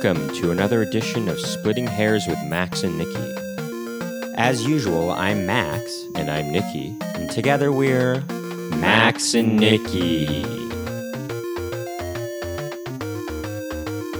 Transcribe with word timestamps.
Welcome 0.00 0.28
to 0.36 0.52
another 0.52 0.82
edition 0.82 1.28
of 1.28 1.40
Splitting 1.40 1.88
Hairs 1.88 2.28
with 2.28 2.40
Max 2.44 2.84
and 2.84 2.96
Nikki. 2.96 3.34
As 4.36 4.64
usual, 4.64 5.10
I'm 5.10 5.44
Max, 5.44 6.04
And 6.14 6.30
I'm 6.30 6.52
Nikki. 6.52 6.96
and 7.16 7.28
together 7.28 7.72
we're 7.72 8.20
Max 8.76 9.34
and 9.34 9.56
Nikki. 9.56 10.44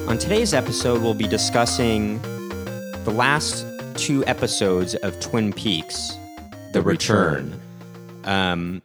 On 0.08 0.18
today's 0.18 0.52
episode, 0.52 1.00
we'll 1.00 1.14
be 1.14 1.28
discussing 1.28 2.20
the 3.04 3.12
last 3.14 3.64
two 3.94 4.24
episodes 4.26 4.96
of 4.96 5.20
Twin 5.20 5.52
Peaks, 5.52 6.12
The, 6.72 6.82
Return. 6.82 7.60
Um, 8.24 8.82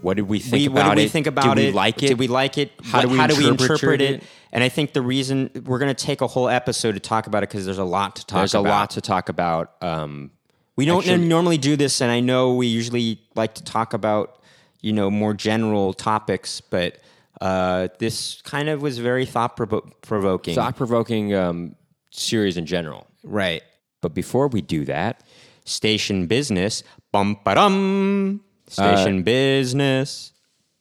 What 0.00 0.16
did 0.16 0.28
we 0.28 0.38
think 0.38 0.60
we, 0.60 0.66
about 0.66 0.88
what 0.88 0.94
did 0.94 1.00
it? 1.02 1.04
we 1.04 1.08
think 1.08 1.26
about 1.26 1.56
did 1.56 1.64
it? 1.64 1.66
we 1.68 1.72
like 1.72 2.02
it? 2.02 2.08
Did 2.08 2.18
we 2.18 2.28
like 2.28 2.58
it? 2.58 2.72
How 2.84 3.02
do 3.02 3.08
we 3.08 3.16
how 3.16 3.26
do 3.26 3.36
we 3.36 3.48
interpret 3.48 4.00
it? 4.00 4.14
it? 4.16 4.22
And 4.52 4.62
I 4.64 4.68
think 4.68 4.92
the 4.92 5.02
reason 5.02 5.50
we're 5.66 5.78
going 5.78 5.94
to 5.94 6.04
take 6.06 6.20
a 6.20 6.26
whole 6.26 6.48
episode 6.48 6.92
to 6.92 7.00
talk 7.00 7.26
about 7.26 7.42
it 7.42 7.48
because 7.50 7.64
there's 7.66 7.78
a 7.78 7.84
lot 7.84 8.16
to 8.16 8.26
talk 8.26 8.38
There's 8.40 8.54
about. 8.54 8.66
a 8.66 8.70
lot 8.70 8.90
to 8.90 9.00
talk 9.00 9.28
about. 9.28 9.72
Um, 9.82 10.30
We 10.76 10.84
don't 10.86 10.98
Actually- 11.06 11.26
normally 11.26 11.58
do 11.58 11.76
this, 11.76 12.00
and 12.00 12.10
I 12.10 12.20
know 12.20 12.54
we 12.54 12.66
usually 12.68 13.20
like 13.34 13.54
to 13.54 13.64
talk 13.64 13.92
about 13.94 14.38
you 14.80 14.92
know 14.92 15.10
more 15.10 15.34
general 15.34 15.92
topics, 15.92 16.60
but 16.60 16.98
uh, 17.40 17.88
this 17.98 18.40
kind 18.42 18.68
of 18.68 18.80
was 18.80 18.98
very 18.98 19.26
thought 19.26 19.56
provo- 19.56 19.88
provoking. 20.02 20.54
thought 20.54 20.76
provoking 20.76 21.34
um, 21.34 21.74
series 22.10 22.56
in 22.56 22.64
general. 22.66 23.06
right? 23.24 23.62
But 24.00 24.14
before 24.14 24.46
we 24.48 24.60
do 24.62 24.84
that, 24.84 25.24
Station 25.64 26.26
business, 26.28 26.82
bum 27.12 27.36
ba 27.44 27.54
dum. 27.56 28.40
Station 28.70 29.22
business. 29.22 30.32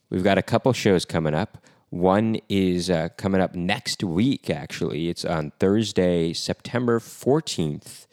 we've 0.10 0.24
got 0.24 0.38
a 0.38 0.42
couple 0.42 0.72
shows 0.74 1.06
coming 1.06 1.34
up. 1.34 1.58
One 1.90 2.38
is 2.50 2.90
uh, 2.90 3.10
coming 3.18 3.40
up 3.40 3.56
next 3.56 4.04
week, 4.04 4.50
actually. 4.50 5.10
It's 5.10 5.24
on 5.24 5.52
Thursday, 5.60 6.34
September 6.34 7.00
14th, 7.00 8.08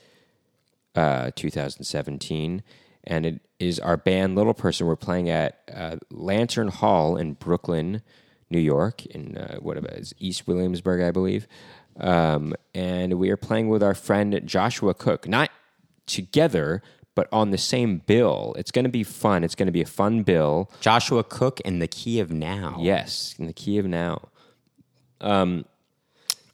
uh, 0.94 1.32
2017. 1.34 2.62
And 3.02 3.26
it 3.26 3.40
is 3.58 3.80
our 3.80 3.96
band 3.96 4.36
Little 4.36 4.54
Person. 4.54 4.86
We're 4.86 4.96
playing 4.96 5.28
at 5.28 5.58
uh, 5.74 5.96
Lantern 6.10 6.68
Hall 6.68 7.16
in 7.16 7.34
Brooklyn, 7.34 8.02
New 8.48 8.60
York, 8.60 9.04
in 9.06 9.36
uh, 9.36 9.56
what 9.56 9.76
about 9.76 9.94
is 9.94 10.14
East 10.18 10.46
Williamsburg, 10.46 11.02
I 11.02 11.10
believe. 11.10 11.48
Um, 11.98 12.54
and 12.74 13.14
we 13.14 13.30
are 13.30 13.36
playing 13.36 13.68
with 13.68 13.82
our 13.82 13.94
friend 13.94 14.40
Joshua 14.44 14.94
Cook, 14.94 15.28
not 15.28 15.50
together, 16.06 16.82
but 17.14 17.28
on 17.32 17.50
the 17.50 17.58
same 17.58 17.98
bill. 17.98 18.54
It's 18.58 18.70
going 18.70 18.84
to 18.84 18.90
be 18.90 19.04
fun. 19.04 19.44
It's 19.44 19.54
going 19.54 19.66
to 19.66 19.72
be 19.72 19.82
a 19.82 19.86
fun 19.86 20.22
bill. 20.22 20.70
Joshua 20.80 21.22
Cook 21.22 21.60
and 21.64 21.80
the 21.80 21.88
Key 21.88 22.20
of 22.20 22.30
Now. 22.30 22.76
Yes, 22.80 23.34
in 23.38 23.46
the 23.46 23.52
key 23.52 23.78
of 23.78 23.86
now. 23.86 24.28
Um, 25.20 25.64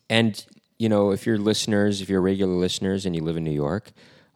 and 0.09 0.45
you 0.79 0.89
know, 0.89 1.11
if 1.11 1.27
you're 1.27 1.39
listeners, 1.39 2.01
if 2.01 2.09
you're 2.09 2.21
regular 2.21 2.55
listeners, 2.55 3.05
and 3.05 3.15
you 3.15 3.23
live 3.23 3.37
in 3.37 3.45
New 3.45 3.51
York, 3.51 3.93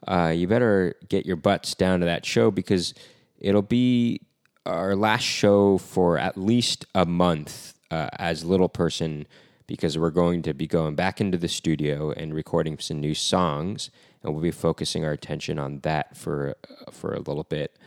uh, 0.07 0.31
you 0.35 0.47
better 0.47 0.95
get 1.09 1.25
your 1.25 1.35
butts 1.35 1.73
down 1.73 1.99
to 2.01 2.05
that 2.05 2.25
show 2.25 2.51
because 2.51 2.93
it'll 3.39 3.61
be 3.61 4.21
our 4.65 4.95
last 4.95 5.23
show 5.23 5.77
for 5.77 6.17
at 6.17 6.37
least 6.37 6.85
a 6.93 7.05
month 7.05 7.73
uh, 7.91 8.09
as 8.17 8.43
Little 8.43 8.69
Person 8.69 9.25
because 9.67 9.97
we're 9.97 10.11
going 10.11 10.41
to 10.43 10.53
be 10.53 10.67
going 10.67 10.95
back 10.95 11.19
into 11.19 11.37
the 11.37 11.47
studio 11.47 12.11
and 12.11 12.33
recording 12.33 12.77
some 12.77 12.99
new 12.99 13.15
songs, 13.15 13.89
and 14.25 14.33
we'll 14.33 14.41
be 14.43 14.51
focusing 14.51 15.05
our 15.05 15.11
attention 15.11 15.57
on 15.59 15.79
that 15.81 16.17
for 16.17 16.55
for 16.91 17.13
a 17.13 17.19
little 17.19 17.43
bit. 17.43 17.77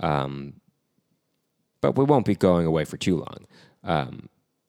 Um, 0.00 0.54
but 1.80 1.96
we 1.96 2.04
won't 2.04 2.26
be 2.26 2.34
going 2.34 2.66
away 2.66 2.84
for 2.84 2.96
too 2.96 3.16
long. 3.16 3.46
Um, 3.84 4.28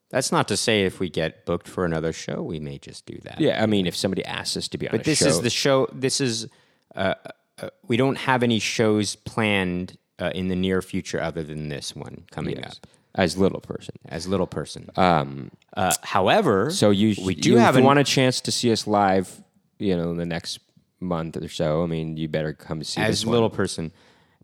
That's 0.10 0.32
not 0.32 0.48
to 0.50 0.58
say 0.58 0.84
if 0.86 1.00
we 1.00 1.10
get 1.10 1.46
booked 1.46 1.68
for 1.68 1.86
another 1.86 2.12
show, 2.14 2.42
we 2.42 2.60
may 2.60 2.78
just 2.78 3.06
do 3.06 3.18
that. 3.24 3.40
yeah, 3.40 3.62
I 3.62 3.66
mean, 3.66 3.88
if 3.88 3.96
somebody 3.96 4.24
asks 4.26 4.58
us 4.58 4.68
to 4.70 4.78
be 4.78 4.88
on 4.88 4.92
But 4.92 5.02
a 5.02 5.04
this 5.04 5.20
show, 5.20 5.28
is 5.28 5.42
the 5.42 5.50
show. 5.50 5.88
This 5.94 6.22
is 6.22 6.48
uh, 6.96 7.14
uh, 7.62 7.70
we 7.88 7.98
don't 7.98 8.18
have 8.18 8.44
any 8.44 8.60
shows 8.60 9.16
planned 9.16 9.98
uh, 10.20 10.32
in 10.36 10.48
the 10.50 10.56
near 10.56 10.82
future 10.82 11.22
other 11.22 11.44
than 11.44 11.70
this 11.70 11.96
one 11.96 12.26
coming 12.32 12.58
Yes. 12.58 12.78
up 12.84 12.88
as 13.16 13.38
little 13.38 13.60
person. 13.60 13.96
as 14.08 14.28
little 14.28 14.48
person. 14.48 14.90
Um, 14.96 15.52
uh, 15.76 15.94
however, 16.04 16.70
So 16.72 16.90
you 16.92 17.16
we 17.24 17.34
do 17.36 17.50
you 17.52 17.58
have 17.58 17.76
if 17.76 17.80
you 17.80 17.82
an- 17.82 17.86
want 17.88 18.00
a 18.00 18.04
chance 18.04 18.40
to 18.42 18.52
see 18.52 18.72
us 18.72 18.86
live, 18.88 19.42
you 19.80 19.96
know, 19.98 20.12
in 20.12 20.18
the 20.18 20.26
next 20.26 20.60
month 21.00 21.38
or 21.38 21.48
so. 21.48 21.84
I 21.84 21.86
mean, 21.86 22.18
you 22.18 22.28
better 22.28 22.54
come 22.54 22.84
see 22.84 23.02
as 23.02 23.20
this 23.22 23.26
one. 23.26 23.34
little 23.34 23.50
person, 23.50 23.92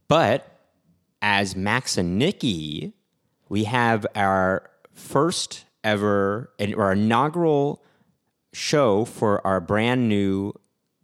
but 0.08 0.60
as 1.22 1.56
Max 1.56 1.98
and 1.98 2.18
Nikki, 2.18 2.94
we 3.50 3.64
have 3.66 4.06
our 4.16 4.70
first 4.94 5.66
ever 5.84 6.52
and 6.60 6.76
our 6.76 6.94
inaugural 6.94 7.84
show 8.54 9.06
for 9.06 9.46
our 9.46 9.60
brand 9.60 10.08
new 10.10 10.54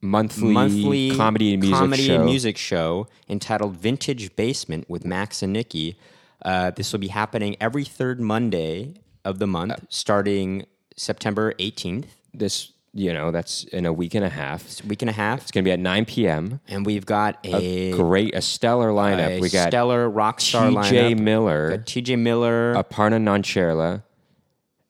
monthly, 0.02 0.54
monthly 0.54 1.16
comedy 1.16 1.54
and 1.54 1.62
music 1.62 1.78
comedy 1.80 2.04
show. 2.08 2.16
and 2.16 2.26
music 2.26 2.58
show 2.58 3.08
entitled 3.30 3.78
Vintage 3.78 4.36
Basement 4.36 4.90
with 4.90 5.06
Max 5.06 5.44
and 5.44 5.54
Nikki. 5.54 5.98
Uh, 6.44 6.72
this 6.72 6.92
will 6.92 7.00
be 7.00 7.10
happening 7.10 7.56
every 7.60 7.84
third 7.84 8.20
Monday 8.20 8.96
of 9.24 9.38
the 9.40 9.46
month, 9.48 9.86
starting 9.90 10.66
September 10.96 11.54
18th, 11.60 12.06
This, 12.34 12.72
you 12.94 13.14
know, 13.14 13.32
that's 13.32 13.64
in 13.66 13.86
a 13.86 13.94
week 13.94 14.16
and 14.16 14.26
a 14.26 14.30
half. 14.30 14.66
It's 14.66 14.82
a 14.84 14.88
week 14.88 15.02
and 15.02 15.10
a 15.10 15.14
half. 15.14 15.42
It's 15.42 15.52
going 15.52 15.64
to 15.64 15.68
be 15.68 15.72
at 15.72 15.80
9 15.80 16.06
p.m. 16.06 16.60
And 16.68 16.86
we've 16.86 17.06
got 17.06 17.38
a, 17.46 17.92
Great, 17.92 18.36
a 18.36 18.42
stellar 18.42 18.90
lineup. 18.90 19.38
a 19.38 19.40
we 19.40 19.50
got 19.50 19.68
a 19.68 19.72
stellar 19.72 20.10
rock 20.10 20.42
star 20.42 20.70
T.J. 20.70 21.14
lineup. 21.14 21.20
Miller, 21.20 21.78
TJ 21.78 22.20
Miller, 22.20 22.74
Aparna 22.76 23.22
Nancherla, 23.22 24.04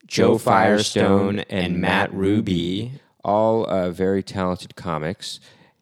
Joe 0.06 0.36
Firestone, 0.36 1.40
and 1.40 1.80
Matt 1.80 2.12
Ruby. 2.12 3.00
all 3.24 3.64
uh, 3.66 3.90
very 3.90 4.22
talented 4.22 4.74
comics. 4.74 5.38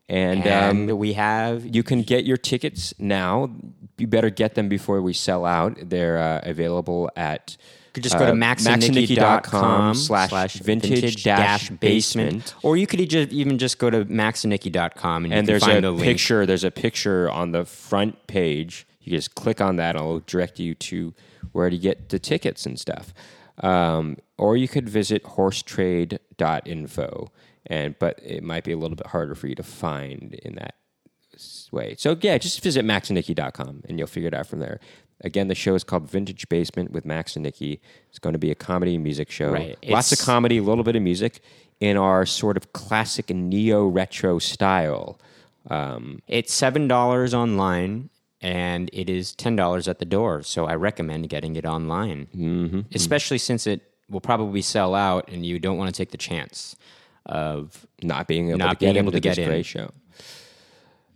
And, 0.08 0.44
and 0.44 0.90
um, 0.90 0.98
we 0.98 1.12
have 1.14 1.64
You 1.64 1.82
can 1.82 2.02
get 2.02 2.24
your 2.24 2.36
tickets 2.36 2.92
now. 2.98 3.48
You 3.96 4.06
better 4.08 4.30
get 4.30 4.56
them 4.56 4.68
before 4.68 5.00
we 5.00 5.12
sell 5.12 5.44
out. 5.46 5.76
They're 5.80 6.18
uh, 6.18 6.40
available 6.42 7.10
at 7.16 7.56
could 7.92 8.02
just 8.02 8.18
go 8.18 8.26
to 8.26 8.32
uh, 8.32 8.34
maxandnikki.com 8.34 9.94
slash 9.94 10.54
vintage 10.54 11.22
dash 11.22 11.70
basement. 11.70 12.54
Or 12.62 12.76
you 12.76 12.86
could 12.86 13.08
just, 13.08 13.32
even 13.32 13.58
just 13.58 13.78
go 13.78 13.90
to 13.90 14.04
maxandnikki.com 14.04 15.24
and, 15.24 15.32
you 15.32 15.38
And 15.38 15.48
there's 15.48 15.64
find 15.64 15.78
a 15.78 15.82
the 15.82 15.90
link. 15.90 16.04
picture. 16.04 16.46
There's 16.46 16.64
a 16.64 16.70
picture 16.70 17.30
on 17.30 17.52
the 17.52 17.64
front 17.64 18.26
page. 18.26 18.86
You 19.00 19.16
just 19.16 19.34
click 19.34 19.60
on 19.60 19.76
that, 19.76 19.96
and 19.96 20.04
it'll 20.04 20.20
direct 20.20 20.58
you 20.58 20.74
to 20.74 21.14
where 21.52 21.70
to 21.70 21.78
get 21.78 22.10
the 22.10 22.18
tickets 22.18 22.66
and 22.66 22.78
stuff. 22.78 23.14
Um, 23.62 24.16
or 24.38 24.56
you 24.56 24.68
could 24.68 24.88
visit 24.88 25.22
horsetrade.info, 25.24 27.30
and 27.66 27.98
but 27.98 28.18
it 28.22 28.42
might 28.42 28.64
be 28.64 28.72
a 28.72 28.76
little 28.76 28.96
bit 28.96 29.08
harder 29.08 29.34
for 29.34 29.46
you 29.48 29.54
to 29.54 29.62
find 29.62 30.34
in 30.42 30.54
that 30.56 30.74
way. 31.70 31.94
So 31.98 32.16
yeah, 32.20 32.38
just 32.38 32.62
visit 32.62 32.84
maxandnikki.com 32.84 33.82
and 33.88 33.98
you'll 33.98 34.08
figure 34.08 34.28
it 34.28 34.34
out 34.34 34.46
from 34.46 34.58
there. 34.58 34.80
Again, 35.22 35.48
the 35.48 35.54
show 35.54 35.74
is 35.74 35.84
called 35.84 36.08
Vintage 36.08 36.48
Basement 36.48 36.92
with 36.92 37.04
Max 37.04 37.36
and 37.36 37.42
Nikki. 37.42 37.80
It's 38.08 38.18
going 38.18 38.32
to 38.32 38.38
be 38.38 38.50
a 38.50 38.54
comedy 38.54 38.94
and 38.94 39.04
music 39.04 39.30
show. 39.30 39.52
Right. 39.52 39.78
Lots 39.86 40.12
of 40.12 40.18
comedy, 40.20 40.58
a 40.58 40.62
little 40.62 40.84
bit 40.84 40.96
of 40.96 41.02
music 41.02 41.40
in 41.78 41.96
our 41.96 42.24
sort 42.26 42.56
of 42.56 42.72
classic 42.72 43.30
neo 43.30 43.86
retro 43.86 44.38
style. 44.38 45.18
Um, 45.68 46.22
It's 46.26 46.52
seven 46.54 46.88
dollars 46.88 47.34
online, 47.34 48.08
and 48.40 48.88
it 48.92 49.10
is 49.10 49.32
ten 49.34 49.56
dollars 49.56 49.88
at 49.88 49.98
the 49.98 50.04
door. 50.06 50.42
So 50.42 50.64
I 50.66 50.74
recommend 50.74 51.28
getting 51.28 51.56
it 51.56 51.66
online, 51.66 52.28
mm-hmm. 52.34 52.80
especially 52.94 53.38
since 53.38 53.66
it 53.66 53.82
will 54.08 54.20
probably 54.22 54.62
sell 54.62 54.94
out, 54.94 55.28
and 55.28 55.44
you 55.44 55.58
don't 55.58 55.76
want 55.76 55.94
to 55.94 55.96
take 55.96 56.10
the 56.10 56.18
chance 56.18 56.76
of. 57.26 57.86
not 58.02 58.26
being 58.26 58.48
able 58.48 58.58
Not 58.58 58.70
to 58.70 58.86
get 58.86 58.94
being 58.94 58.96
able 58.96 59.12
to 59.12 59.20
get 59.20 59.38
in. 59.38 59.62
show. 59.62 59.90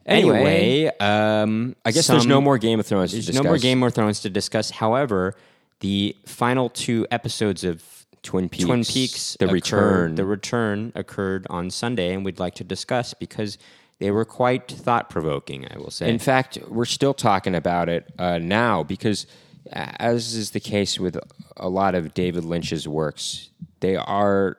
Anyway, 0.06 0.90
um, 1.00 1.74
I 1.84 1.90
guess 1.90 2.06
there's 2.06 2.26
no 2.26 2.40
more 2.40 2.58
Game 2.58 2.78
of 2.80 2.86
Thrones. 2.86 3.12
There's 3.12 3.26
to 3.26 3.32
no 3.32 3.42
more. 3.42 3.58
Game 3.58 3.82
of 3.82 3.94
Thrones 3.94 4.20
to 4.20 4.30
discuss. 4.30 4.70
However, 4.70 5.34
the 5.80 6.16
final 6.26 6.68
two 6.68 7.06
episodes 7.10 7.64
of 7.64 7.82
Twin 8.22 8.48
Peaks, 8.48 8.64
Twin 8.64 8.84
Peaks, 8.84 9.36
The 9.38 9.46
occurred- 9.46 9.52
Return. 9.54 10.14
the 10.16 10.24
return 10.24 10.92
occurred 10.94 11.46
on 11.50 11.70
Sunday, 11.70 12.12
and 12.14 12.24
we'd 12.24 12.38
like 12.38 12.54
to 12.56 12.64
discuss 12.64 13.14
because 13.14 13.58
they 13.98 14.10
were 14.10 14.24
quite 14.24 14.68
thought 14.68 15.08
provoking. 15.10 15.66
I 15.72 15.78
will 15.78 15.90
say. 15.90 16.08
In 16.08 16.18
fact, 16.18 16.58
we're 16.68 16.84
still 16.84 17.14
talking 17.14 17.54
about 17.54 17.88
it 17.88 18.12
uh, 18.18 18.38
now 18.38 18.82
because, 18.82 19.26
as 19.72 20.34
is 20.34 20.50
the 20.50 20.60
case 20.60 20.98
with 20.98 21.18
a 21.56 21.68
lot 21.68 21.94
of 21.94 22.12
David 22.14 22.44
Lynch's 22.44 22.88
works, 22.88 23.50
they 23.80 23.96
are 23.96 24.56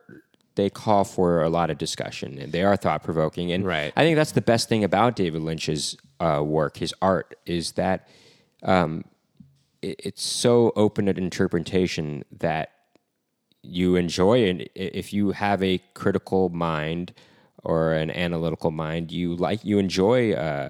they 0.56 0.70
call 0.70 1.04
for 1.04 1.42
a 1.44 1.50
lot 1.50 1.70
of 1.70 1.78
discussion 1.78 2.38
and 2.40 2.52
they 2.52 2.64
are 2.64 2.76
thought 2.78 3.04
provoking. 3.04 3.52
And 3.52 3.66
Right. 3.66 3.92
I 3.96 4.04
think 4.04 4.16
that's 4.16 4.32
the 4.32 4.42
best 4.42 4.70
thing 4.70 4.84
about 4.84 5.16
David 5.16 5.42
Lynch's 5.42 5.98
uh, 6.20 6.42
work, 6.46 6.78
his 6.78 6.94
art, 7.02 7.36
is 7.46 7.74
that 7.74 8.08
um, 8.64 9.04
it, 9.82 10.00
it's 10.04 10.24
so 10.24 10.72
open 10.76 11.08
at 11.10 11.18
interpretation 11.18 12.24
that 12.40 12.72
you 13.62 13.96
enjoy 13.96 14.40
it 14.40 14.72
if 14.76 15.12
you 15.12 15.32
have 15.32 15.62
a 15.64 15.80
critical 15.96 16.50
mind 16.50 17.14
or 17.64 17.94
an 17.94 18.12
analytical 18.12 18.70
mind 18.70 19.12
you 19.12 19.36
like 19.36 19.66
you 19.66 19.80
enjoy 19.80 20.34
uh, 20.34 20.70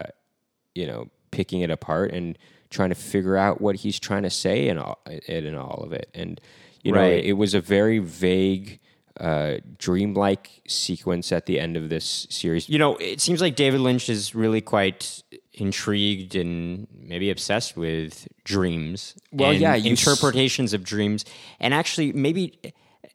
you 0.73 0.87
know 0.87 1.09
picking 1.29 1.59
it 1.59 1.69
apart 1.69 2.11
and 2.13 2.37
trying 2.69 2.87
to 2.87 2.95
figure 2.95 3.35
out 3.35 3.59
what 3.59 3.75
he's 3.75 3.99
trying 3.99 4.23
to 4.23 4.29
say 4.29 4.69
in 4.69 4.77
all 4.77 4.97
it 5.05 5.45
in 5.45 5.55
all 5.55 5.83
of 5.83 5.91
it 5.91 6.09
and 6.13 6.39
you 6.83 6.91
know 6.93 7.01
Right. 7.01 7.21
it 7.21 7.33
was 7.33 7.53
a 7.53 7.59
very 7.59 7.99
vague 7.99 8.79
uh, 9.19 9.55
dreamlike 9.77 10.49
sequence 10.67 11.31
at 11.31 11.45
the 11.45 11.59
end 11.59 11.77
of 11.77 11.89
this 11.89 12.27
series. 12.29 12.67
You 12.69 12.79
know, 12.79 12.95
it 12.97 13.21
seems 13.21 13.41
like 13.41 13.55
David 13.55 13.79
Lynch 13.81 14.09
is 14.09 14.35
really 14.35 14.61
quite 14.61 15.23
intrigued 15.53 16.35
and 16.35 16.87
maybe 16.93 17.29
obsessed 17.29 17.77
with 17.77 18.27
dreams. 18.43 19.15
Well, 19.31 19.51
and 19.51 19.59
yeah, 19.61 19.75
you 19.75 19.93
s- 19.93 20.05
interpretations 20.05 20.73
of 20.73 20.83
dreams, 20.83 21.25
and 21.59 21.73
actually 21.73 22.11
maybe 22.13 22.59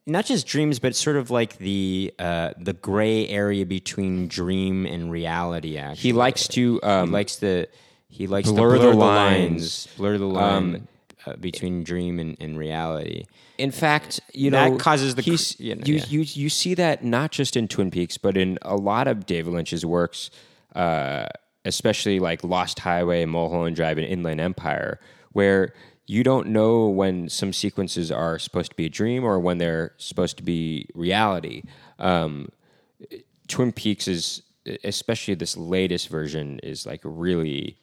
not 0.06 0.24
just 0.24 0.46
dreams, 0.46 0.78
but 0.78 0.96
sort 0.96 1.16
of 1.16 1.30
like 1.30 1.58
the 1.58 2.12
uh, 2.18 2.52
the 2.58 2.72
gray 2.72 3.28
area 3.28 3.66
between 3.66 4.26
dream 4.28 4.86
and 4.86 5.10
reality. 5.10 5.76
Actually, 5.76 6.00
He 6.02 6.12
likes 6.12 6.48
to 6.48 6.80
um, 6.82 7.08
he 7.08 7.12
likes 7.12 7.36
the 7.36 7.68
he 8.08 8.26
likes 8.26 8.50
blur 8.50 8.76
blur 8.76 8.90
the 8.90 8.96
lines. 8.96 9.50
lines, 9.86 9.88
blur 9.96 10.18
the 10.18 10.24
line 10.26 10.88
uh, 11.26 11.36
between 11.36 11.84
dream 11.84 12.18
and, 12.18 12.36
and 12.40 12.58
reality. 12.58 13.24
In 13.60 13.70
fact, 13.70 14.20
you 14.32 14.50
know 14.50 14.70
That 14.70 14.80
causes 14.80 15.14
the 15.14 15.22
you 15.58 15.74
know, 15.74 15.82
you, 15.84 15.96
yeah. 15.96 16.04
you 16.08 16.20
you 16.20 16.48
see 16.48 16.72
that 16.74 17.04
not 17.04 17.30
just 17.30 17.56
in 17.56 17.68
Twin 17.68 17.90
Peaks, 17.90 18.16
but 18.16 18.36
in 18.36 18.58
a 18.62 18.74
lot 18.74 19.06
of 19.06 19.26
David 19.26 19.52
Lynch's 19.52 19.84
works, 19.84 20.30
uh, 20.74 21.26
especially 21.66 22.20
like 22.20 22.42
Lost 22.42 22.78
Highway, 22.78 23.26
Mulholland 23.26 23.76
Drive, 23.76 23.98
and 23.98 24.06
Inland 24.06 24.40
Empire, 24.40 24.98
where 25.32 25.74
you 26.06 26.24
don't 26.24 26.48
know 26.48 26.88
when 26.88 27.28
some 27.28 27.52
sequences 27.52 28.10
are 28.10 28.38
supposed 28.38 28.70
to 28.70 28.76
be 28.76 28.86
a 28.86 28.88
dream 28.88 29.24
or 29.24 29.38
when 29.38 29.58
they're 29.58 29.92
supposed 29.98 30.38
to 30.38 30.42
be 30.42 30.88
reality. 30.94 31.62
Um, 31.98 32.48
Twin 33.46 33.72
Peaks 33.72 34.08
is, 34.08 34.42
especially 34.82 35.34
this 35.34 35.56
latest 35.56 36.08
version, 36.08 36.60
is 36.62 36.86
like 36.86 37.00
really, 37.04 37.76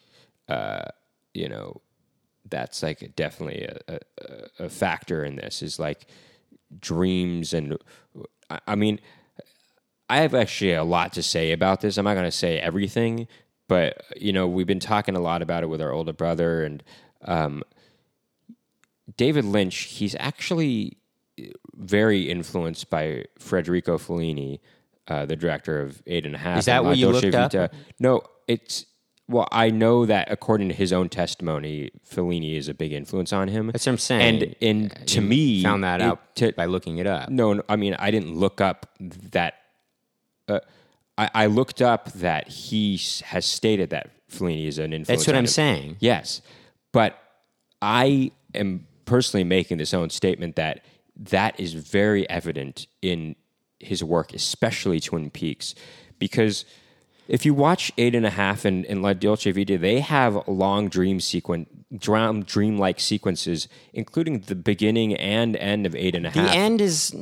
uh, 0.50 0.86
you 1.34 1.48
know, 1.48 1.82
that's 2.50 2.84
like 2.84 3.16
definitely 3.16 3.64
a, 3.88 4.00
a, 4.60 4.66
a 4.66 4.70
factor 4.70 5.24
in 5.24 5.36
this 5.36 5.62
is 5.62 5.80
like 5.80 6.08
dreams 6.80 7.54
and 7.54 7.78
I- 8.50 8.76
mean 8.76 9.00
I 10.10 10.18
have 10.22 10.34
actually 10.34 10.74
a 10.74 10.84
lot 10.86 11.12
to 11.14 11.24
say 11.24 11.52
about 11.52 11.82
this. 11.82 11.98
I'm 11.98 12.06
not 12.06 12.14
going 12.14 12.26
to 12.26 12.32
say 12.32 12.60
everything, 12.60 13.28
but 13.68 14.02
you 14.16 14.32
know 14.32 14.48
we've 14.48 14.68
been 14.68 14.80
talking 14.80 15.16
a 15.16 15.20
lot 15.20 15.42
about 15.42 15.64
it 15.64 15.68
with 15.68 15.82
our 15.82 15.92
older 15.92 16.14
brother 16.14 16.64
and 16.64 16.82
um, 17.26 17.64
David 19.18 19.46
Lynch. 19.46 19.76
He's 19.76 20.16
actually 20.20 20.98
very 21.76 22.30
influenced 22.30 22.90
by 22.90 23.26
Federico 23.38 23.98
Fellini, 23.98 24.60
uh, 25.08 25.26
the 25.26 25.36
director 25.36 25.82
of 25.82 26.02
Eight 26.08 26.26
and 26.26 26.36
a 26.36 26.38
Half. 26.38 26.60
Is 26.60 26.66
that 26.66 26.84
what 26.84 26.98
you 26.98 27.12
Dolce 27.12 27.30
looked 27.32 27.56
up? 27.56 27.74
No, 28.00 28.22
it's 28.48 28.86
well, 29.30 29.48
I 29.52 29.70
know 29.70 30.06
that 30.06 30.32
according 30.32 30.70
to 30.70 30.74
his 30.76 30.94
own 30.94 31.10
testimony, 31.10 31.92
Fellini 32.10 32.56
is 32.56 32.70
a 32.70 32.74
big 32.74 32.94
influence 32.94 33.34
on 33.34 33.48
him. 33.50 33.68
That's 33.68 33.86
what 33.86 33.92
I'm 33.94 33.98
saying. 33.98 34.44
And 34.44 34.56
and 34.92 35.08
to 35.08 35.22
You 35.22 35.28
me, 35.28 35.64
found 35.64 35.84
that 35.84 36.00
it- 36.02 36.04
out 36.06 36.36
to- 36.38 36.54
by 36.54 36.66
looking 36.66 36.98
it 37.00 37.08
up. 37.08 37.30
no, 37.30 37.54
no, 37.54 37.64
I 37.68 37.76
mean, 37.76 37.96
I 38.00 38.12
didn't 38.12 38.36
look 38.36 38.62
up 38.62 38.88
that. 39.00 39.56
Uh, 40.48 40.60
I, 41.18 41.30
I 41.34 41.46
looked 41.48 41.82
up 41.82 42.12
that 42.14 42.48
he 42.48 42.96
s- 42.96 43.22
has 43.22 43.46
stated 43.46 43.90
that 43.90 44.10
Fellini 44.32 44.66
is 44.68 44.78
an 44.78 44.94
influence. 44.94 45.08
That's 45.08 45.28
what 45.28 45.34
on 45.36 45.40
I'm 45.40 45.44
him. 45.44 45.48
saying. 45.48 45.98
Yes, 46.00 46.42
but 46.94 47.18
I 47.82 48.32
am 48.56 48.88
personally 49.06 49.44
making 49.44 49.78
this 49.78 49.94
own 49.94 50.10
statement 50.10 50.56
that 50.56 50.84
that 51.18 51.60
is 51.60 51.74
very 51.74 52.30
evident 52.30 52.88
in 53.02 53.36
his 53.80 54.04
work, 54.04 54.34
especially 54.34 55.00
Twin 55.00 55.30
Peaks, 55.32 55.76
because 56.20 56.66
if 57.28 57.46
you 57.46 57.54
watch 57.54 57.92
Eight 57.98 58.16
and 58.16 58.26
a 58.26 58.30
Half 58.30 58.66
and, 58.66 58.86
and 58.86 59.02
La 59.02 59.14
Dolce 59.14 59.52
Vita, 59.52 59.78
they 59.78 60.00
have 60.00 60.48
long 60.48 60.88
dream 60.90 61.20
sequence, 61.20 61.68
dream 61.98 62.44
dreamlike 62.44 63.00
sequences, 63.00 63.68
including 63.94 64.40
the 64.42 64.56
beginning 64.56 65.16
and 65.16 65.56
end 65.58 65.86
of 65.86 65.96
Eight 65.96 66.16
and 66.16 66.26
a 66.28 66.32
The 66.32 66.42
Half. 66.42 66.56
end 66.56 66.82
is, 66.82 67.16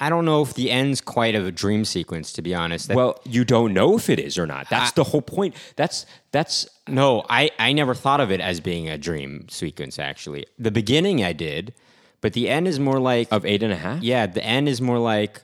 I 0.00 0.08
don't 0.08 0.24
know 0.24 0.42
if 0.42 0.54
the 0.54 0.70
end's 0.70 1.00
quite 1.00 1.34
of 1.34 1.46
a 1.46 1.52
dream 1.52 1.84
sequence, 1.84 2.32
to 2.34 2.42
be 2.42 2.54
honest. 2.54 2.88
That, 2.88 2.96
Well, 2.96 3.20
you 3.24 3.44
don't 3.44 3.72
know 3.72 3.96
if 3.96 4.10
it 4.10 4.18
is 4.18 4.38
or 4.38 4.46
not. 4.46 4.68
That's 4.70 4.92
the 4.92 5.04
whole 5.04 5.22
point. 5.22 5.54
That's 5.76 6.06
that's 6.32 6.68
no, 6.88 7.24
I, 7.30 7.50
I 7.58 7.72
never 7.72 7.94
thought 7.94 8.20
of 8.20 8.30
it 8.32 8.40
as 8.40 8.60
being 8.60 8.88
a 8.88 8.98
dream 8.98 9.48
sequence, 9.48 9.98
actually. 9.98 10.46
The 10.58 10.70
beginning 10.70 11.22
I 11.22 11.32
did, 11.32 11.74
but 12.20 12.32
the 12.32 12.48
end 12.48 12.66
is 12.66 12.80
more 12.80 12.98
like, 12.98 13.28
of 13.30 13.44
eight 13.46 13.62
and 13.62 13.72
a 13.72 13.76
half. 13.76 14.02
yeah, 14.02 14.26
the 14.26 14.42
end 14.44 14.68
is 14.68 14.80
more 14.80 14.98
like 14.98 15.42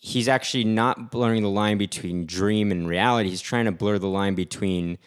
he's 0.00 0.28
actually 0.28 0.64
not 0.64 1.10
blurring 1.10 1.42
the 1.42 1.50
line 1.50 1.78
between 1.78 2.26
dream 2.26 2.70
and 2.70 2.88
reality. 2.88 3.30
He's 3.30 3.40
trying 3.40 3.66
to 3.66 3.72
blur 3.72 3.98
the 3.98 4.08
line 4.08 4.34
between 4.34 4.98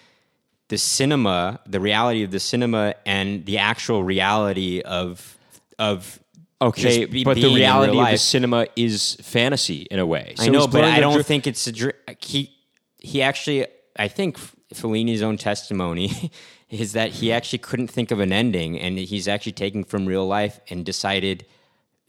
the 0.70 0.78
cinema, 0.78 1.60
the 1.66 1.80
reality 1.80 2.24
of 2.24 2.32
the 2.32 2.40
cinema, 2.40 2.96
and 3.06 3.46
the 3.46 3.58
actual 3.58 4.04
reality 4.04 4.82
of 4.82 5.38
of 5.78 6.20
Okay, 6.62 7.06
just 7.06 7.26
but 7.26 7.36
the 7.36 7.56
reality 7.56 7.94
real 7.94 8.02
of 8.02 8.12
the 8.12 8.18
cinema 8.18 8.68
is 8.76 9.16
fantasy 9.22 9.88
in 9.90 10.00
a 10.00 10.06
way. 10.06 10.36
I 10.38 10.50
know, 10.50 10.68
but 10.68 10.84
I 10.84 11.00
don't 11.00 11.14
dr- 11.14 11.26
think 11.26 11.48
it's 11.48 11.66
a 11.68 11.72
dr- 11.72 11.96
he. 12.20 12.56
He 13.02 13.22
actually, 13.22 13.66
I 13.98 14.10
think 14.10 14.38
Fellini's 14.74 15.22
own 15.22 15.38
testimony 15.38 16.32
is 16.70 16.92
that 16.94 17.12
he 17.12 17.32
actually 17.32 17.60
couldn't 17.60 17.88
think 17.88 18.12
of 18.12 18.20
an 18.20 18.34
ending, 18.34 18.78
and 18.78 18.98
he's 18.98 19.28
actually 19.28 19.54
taking 19.54 19.86
from 19.86 20.06
real 20.06 20.28
life 20.28 20.60
and 20.70 20.86
decided 20.86 21.46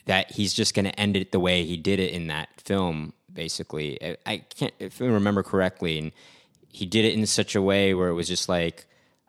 that 0.06 0.32
he's 0.32 0.55
just 0.55 0.75
going 0.75 0.87
to 0.87 1.00
end 1.00 1.17
it 1.17 1.32
the 1.32 1.41
way 1.41 1.64
he 1.64 1.76
did 1.76 2.00
it 2.00 2.12
in 2.12 2.26
that 2.29 2.49
film. 2.61 3.12
Basically, 3.32 3.99
I, 4.02 4.17
I 4.26 4.38
can't 4.38 4.75
if 4.79 5.00
I 5.00 5.06
remember 5.06 5.43
correctly, 5.43 5.99
and 5.99 6.12
he 6.69 6.87
did 6.87 7.05
it 7.05 7.14
in 7.14 7.26
such 7.26 7.55
a 7.55 7.62
way 7.62 7.94
where 7.94 8.08
it 8.08 8.14
was 8.14 8.29
just 8.29 8.49
like. 8.49 8.87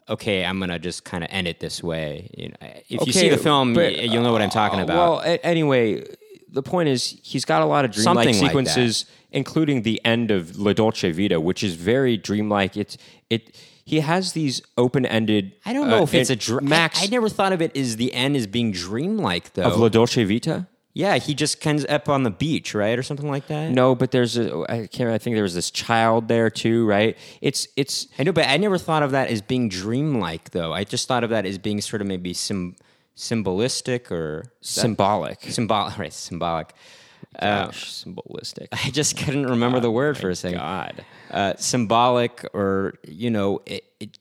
Okay, 0.10 0.44
I'm 0.44 0.60
gonna 0.60 0.80
just 0.80 1.06
kind 1.06 1.24
of 1.24 1.30
end 1.32 1.48
it 1.48 1.62
this 1.62 1.82
way. 1.82 2.30
You 2.36 2.50
know, 2.50 2.56
if 2.90 3.06
you 3.06 3.14
see 3.14 3.30
the 3.30 3.38
film, 3.38 3.74
but, 3.74 3.98
you'll 4.10 4.24
know 4.24 4.34
what 4.34 4.42
I'm 4.42 4.50
talking 4.50 4.80
uh, 4.80 4.84
about. 4.84 4.98
Well, 4.98 5.20
a- 5.22 5.46
anyway, 5.46 6.04
the 6.52 6.64
point 6.64 6.90
is 6.90 7.18
he's 7.24 7.46
got 7.46 7.62
a 7.62 7.66
lot 7.66 7.86
of 7.86 7.92
dreamlike 7.92 8.04
Something 8.26 8.42
like 8.42 8.50
sequences, 8.50 9.06
including 9.32 9.84
the 9.84 10.04
end 10.04 10.32
of 10.32 10.58
La 10.58 10.74
Dolce 10.74 11.12
Vita, 11.12 11.40
which 11.40 11.64
is 11.64 11.76
very 11.76 12.18
dreamlike. 12.18 12.76
It's 12.76 12.98
it. 13.30 13.56
He 13.86 14.00
has 14.02 14.34
these 14.34 14.62
open-ended. 14.78 15.54
I 15.66 15.74
don't 15.74 15.90
know 15.90 16.00
uh, 16.00 16.04
if 16.04 16.14
it's 16.14 16.30
a 16.30 16.36
dr- 16.36 16.64
max 16.64 17.02
I, 17.02 17.06
I 17.06 17.08
never 17.08 17.30
thought 17.30 17.54
of 17.54 17.62
it 17.62 17.76
as 17.76 17.98
the 17.98 18.14
end 18.14 18.36
as 18.36 18.48
being 18.48 18.72
dreamlike 18.72 19.54
though. 19.54 19.64
of 19.64 19.78
La 19.78 19.90
Dolce 19.90 20.24
Vita. 20.24 20.68
yeah, 20.94 21.18
he 21.18 21.34
just 21.34 21.66
ends 21.66 21.86
up 21.90 22.10
on 22.10 22.24
the 22.24 22.30
beach, 22.32 22.74
right, 22.76 22.98
or 23.00 23.04
something 23.04 23.30
like 23.30 23.48
that. 23.48 23.72
No, 23.72 23.96
but 23.96 24.12
there's 24.12 24.38
a. 24.38 24.66
I 24.70 24.88
can't. 24.88 25.10
I 25.10 25.18
think 25.18 25.36
there 25.36 25.44
was 25.44 25.54
this 25.56 25.72
child 25.72 26.28
there 26.28 26.50
too, 26.50 26.86
right? 26.86 27.18
It's 27.42 27.68
it's 27.76 28.08
I 28.20 28.24
know, 28.24 28.34
but 28.34 28.48
I 28.48 28.58
never 28.58 28.78
thought 28.78 29.02
of 29.04 29.12
that 29.12 29.30
as 29.30 29.42
being 29.42 29.70
dreamlike 29.70 30.52
though. 30.52 30.74
I 30.74 30.84
just 30.84 31.08
thought 31.08 31.24
of 31.24 31.30
that 31.30 31.46
as 31.46 31.58
being 31.58 31.80
sort 31.82 32.02
of 32.02 32.08
maybe 32.08 32.34
sim- 32.34 32.76
symbolistic 33.16 34.12
or 34.12 34.52
symbolic. 34.62 35.42
symbolic, 35.44 35.98
right? 36.04 36.14
Symbolic. 36.14 36.74
Uh, 37.40 37.72
symbolistic. 37.72 38.68
I 38.72 38.90
just 38.90 39.18
couldn't 39.18 39.48
remember 39.48 39.80
the 39.80 39.92
word 39.92 40.18
for 40.18 40.30
a 40.30 40.36
second. 40.36 40.60
God. 40.60 41.06
Uh, 41.30 41.54
symbolic, 41.58 42.46
or 42.54 42.96
you 43.08 43.30
know, 43.30 43.62
it, 43.66 43.84
it 44.00 44.18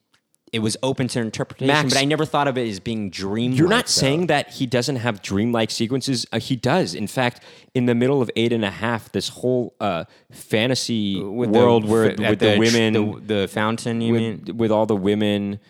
it 0.53 0.59
was 0.61 0.77
open 0.83 1.07
to 1.09 1.21
interpretation, 1.21 1.69
Max, 1.69 1.95
but 1.95 2.01
I 2.01 2.05
never 2.05 2.25
thought 2.25 2.49
of 2.49 2.59
it 2.59 2.69
as 2.69 2.81
being 2.81 3.11
dreamlike. 3.11 3.59
You're 3.59 3.69
not 3.69 3.87
though. 3.87 3.91
saying 3.91 4.27
that 4.29 4.51
he 4.51 4.67
doesn't 4.67 4.97
have 4.97 5.23
dreamlike 5.23 5.71
sequences. 5.71 6.27
Uh, 6.33 6.41
he 6.41 6.57
does. 6.57 6.95
In 6.95 7.07
fact, 7.07 7.43
in 7.75 7.87
the 7.87 7.95
middle 7.95 8.21
of 8.21 8.31
eight 8.35 8.53
and 8.53 8.65
a 8.65 8.71
half, 8.71 9.13
this 9.13 9.29
whole 9.29 9.75
uh, 9.81 10.05
fantasy 10.33 11.23
With 11.23 11.53
the- 11.53 11.59
world 11.59 11.85
where 11.89 12.11
at 12.11 12.19
with 12.19 12.39
the, 12.41 12.55
tr- 12.55 12.61
women, 12.61 12.93
the, 13.27 13.35
the 13.43 13.49
fountain. 13.49 14.01
You 14.01 14.13
mean? 14.13 14.43
with, 14.47 14.57
with 14.57 14.71
all 14.73 14.87
the 14.87 14.97
women. 14.97 15.61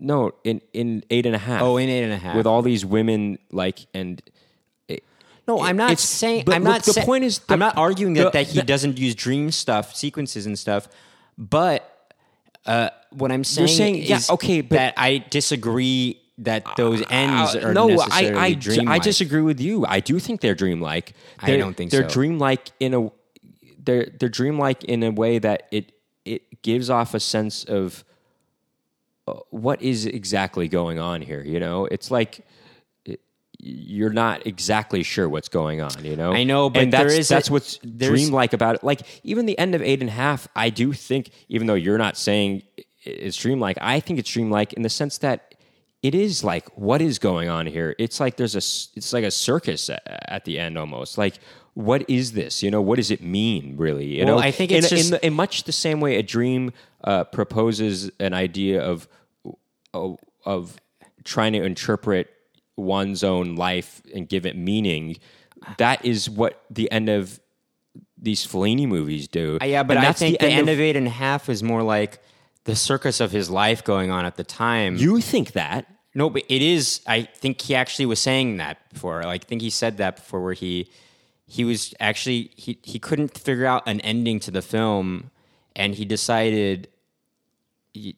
No, 0.00 0.32
in 0.44 0.60
in 0.72 1.04
eight 1.10 1.26
and 1.26 1.34
a 1.34 1.38
half. 1.38 1.62
Oh, 1.62 1.76
in 1.76 1.88
Eight 1.88 2.02
and 2.02 2.12
a 2.12 2.16
Half. 2.16 2.34
with 2.34 2.46
all 2.46 2.62
these 2.62 2.84
women, 2.84 3.38
like 3.50 3.86
and. 3.94 4.20
No, 5.48 5.60
I'm 5.60 5.76
not 5.76 5.90
it's- 5.92 6.08
saying. 6.08 6.44
but 6.46 6.54
I'm 6.54 6.62
look, 6.64 6.72
not. 6.74 6.82
the 6.84 6.92
say- 6.92 7.04
point 7.04 7.24
is 7.24 7.38
the- 7.40 7.54
I'm 7.54 7.58
not 7.58 7.76
arguing 7.76 8.14
that, 8.14 8.24
the- 8.24 8.30
that 8.30 8.46
he 8.48 8.60
the- 8.60 8.64
doesn't 8.66 8.96
use 8.98 9.14
dream 9.14 9.50
stuff, 9.50 9.94
sequences 9.94 10.46
and 10.46 10.58
stuff. 10.58 10.88
But 11.36 11.88
uh, 12.66 12.90
what 13.10 13.32
I'm 13.32 13.42
saying, 13.44 13.64
is. 13.68 13.70
You're 13.70 13.76
saying- 13.76 14.02
yeah, 14.04 14.20
okay, 14.34 14.60
but- 14.60 14.76
that 14.76 14.94
I 14.96 15.24
disagree 15.30 16.20
that 16.38 16.64
those 16.76 17.02
ends 17.10 17.54
are 17.56 17.74
no, 17.74 17.90
I, 18.00 18.06
I, 18.34 18.44
I 18.46 18.54
dreamlike. 18.54 19.02
disagree 19.02 19.42
with 19.42 19.60
you. 19.60 19.84
I 19.86 20.00
do 20.00 20.18
think 20.18 20.40
they're 20.40 20.54
dreamlike. 20.54 21.12
I 21.38 21.46
They're- 21.46 21.58
don't 21.58 21.76
think 21.76 21.90
they're 21.90 22.08
so. 22.08 22.14
dreamlike 22.14 22.70
in 22.80 22.94
a 22.94 23.10
they're 23.84 24.08
they're 24.18 24.28
dreamlike 24.28 24.84
in 24.84 25.02
a 25.02 25.10
way 25.10 25.38
that 25.40 25.66
it 25.72 25.92
it 26.24 26.62
gives 26.62 26.88
off 26.88 27.14
a 27.14 27.20
sense 27.20 27.64
of 27.64 28.04
uh, 29.28 29.34
what 29.50 29.82
is 29.82 30.06
exactly 30.06 30.68
going 30.68 30.98
on 30.98 31.20
here. 31.20 31.42
You 31.44 31.60
know, 31.60 31.86
it's 31.86 32.10
like 32.10 32.44
you're 33.58 34.10
not 34.12 34.46
exactly 34.46 35.02
sure 35.02 35.28
what's 35.28 35.48
going 35.48 35.80
on. 35.80 36.04
You 36.04 36.16
know, 36.16 36.32
I 36.32 36.44
know, 36.44 36.68
but 36.70 36.82
and 36.84 36.92
that's 36.92 37.12
there 37.12 37.20
is 37.20 37.30
a- 37.30 37.34
that's 37.34 37.50
what's 37.50 37.78
dreamlike 37.78 38.52
about 38.52 38.76
it. 38.76 38.84
Like 38.84 39.02
even 39.24 39.46
the 39.46 39.58
end 39.58 39.74
of 39.74 39.82
eight 39.82 40.00
and 40.00 40.08
a 40.08 40.12
half, 40.12 40.48
I 40.56 40.70
do 40.70 40.92
think, 40.92 41.30
even 41.48 41.66
though 41.66 41.74
you're 41.74 41.98
not 41.98 42.16
saying 42.16 42.62
it's 43.04 43.36
dreamlike, 43.36 43.78
I 43.80 44.00
think 44.00 44.18
it's 44.18 44.30
dreamlike 44.30 44.72
in 44.72 44.82
the 44.82 44.88
sense 44.88 45.18
that 45.18 45.54
it 46.02 46.14
is 46.14 46.42
like 46.42 46.68
what 46.76 47.00
is 47.00 47.18
going 47.20 47.48
on 47.48 47.66
here. 47.66 47.94
It's 47.98 48.18
like 48.18 48.36
there's 48.36 48.54
a 48.56 48.58
it's 48.98 49.12
like 49.12 49.24
a 49.24 49.30
circus 49.30 49.88
a- 49.88 50.32
at 50.32 50.44
the 50.44 50.58
end 50.58 50.76
almost. 50.76 51.16
Like 51.18 51.34
what 51.74 52.04
is 52.10 52.32
this? 52.32 52.62
You 52.62 52.70
know, 52.70 52.82
what 52.82 52.96
does 52.96 53.10
it 53.10 53.22
mean 53.22 53.76
really? 53.76 54.18
You 54.18 54.24
Well, 54.26 54.36
know, 54.36 54.42
I 54.42 54.50
think 54.50 54.72
in, 54.72 54.78
it's 54.78 54.90
in, 54.92 54.98
just- 54.98 55.10
the, 55.12 55.24
in 55.26 55.32
much 55.34 55.64
the 55.64 55.72
same 55.72 56.00
way 56.00 56.16
a 56.16 56.22
dream 56.22 56.72
uh, 57.04 57.24
proposes 57.24 58.10
an 58.18 58.34
idea 58.34 58.82
of 58.82 59.06
of, 59.94 60.18
of 60.44 60.76
trying 61.24 61.52
to 61.52 61.62
interpret 61.62 62.28
one's 62.82 63.24
own 63.24 63.56
life 63.56 64.02
and 64.14 64.28
give 64.28 64.44
it 64.46 64.56
meaning. 64.56 65.16
that 65.78 66.04
is 66.04 66.28
what 66.28 66.64
the 66.70 66.90
end 66.90 67.08
of 67.08 67.40
these 68.16 68.46
Fellini 68.46 68.86
movies 68.86 69.26
do. 69.28 69.58
Uh, 69.60 69.64
yeah, 69.64 69.82
but 69.82 69.96
And 69.96 70.06
I 70.06 70.08
that's 70.08 70.18
think 70.20 70.38
the, 70.38 70.46
end 70.46 70.68
of, 70.68 70.74
of 70.74 70.80
eight 70.80 70.96
and 70.96 71.06
a 71.06 71.10
half 71.10 71.48
is 71.48 71.62
more 71.62 71.82
like 71.82 72.20
the 72.64 72.76
circus 72.76 73.20
of 73.20 73.32
his 73.32 73.50
life 73.50 73.82
going 73.82 74.10
on 74.10 74.24
at 74.24 74.36
the 74.36 74.44
time. 74.44 74.96
you 74.96 75.20
think 75.20 75.52
that. 75.52 75.86
No, 76.14 76.28
but 76.30 76.42
it 76.48 76.62
is. 76.62 77.00
I 77.06 77.22
think 77.22 77.60
he 77.60 77.74
actually 77.74 78.06
was 78.06 78.20
saying 78.20 78.58
that 78.58 78.78
before. 78.92 79.22
Like, 79.22 79.44
I 79.44 79.46
think 79.46 79.62
he 79.62 79.70
said 79.70 79.96
that 79.96 80.16
before, 80.16 80.42
where 80.42 80.52
he 80.52 80.90
he 81.46 81.64
was 81.64 81.94
actually 82.00 82.50
he 82.54 82.78
he 82.82 82.98
couldn't 82.98 83.36
figure 83.38 83.66
out 83.66 83.82
an 83.86 84.00
ending 84.02 84.38
to 84.40 84.50
the 84.50 84.62
film, 84.62 85.30
and 85.74 85.94
he 85.94 86.04
decided 86.04 86.88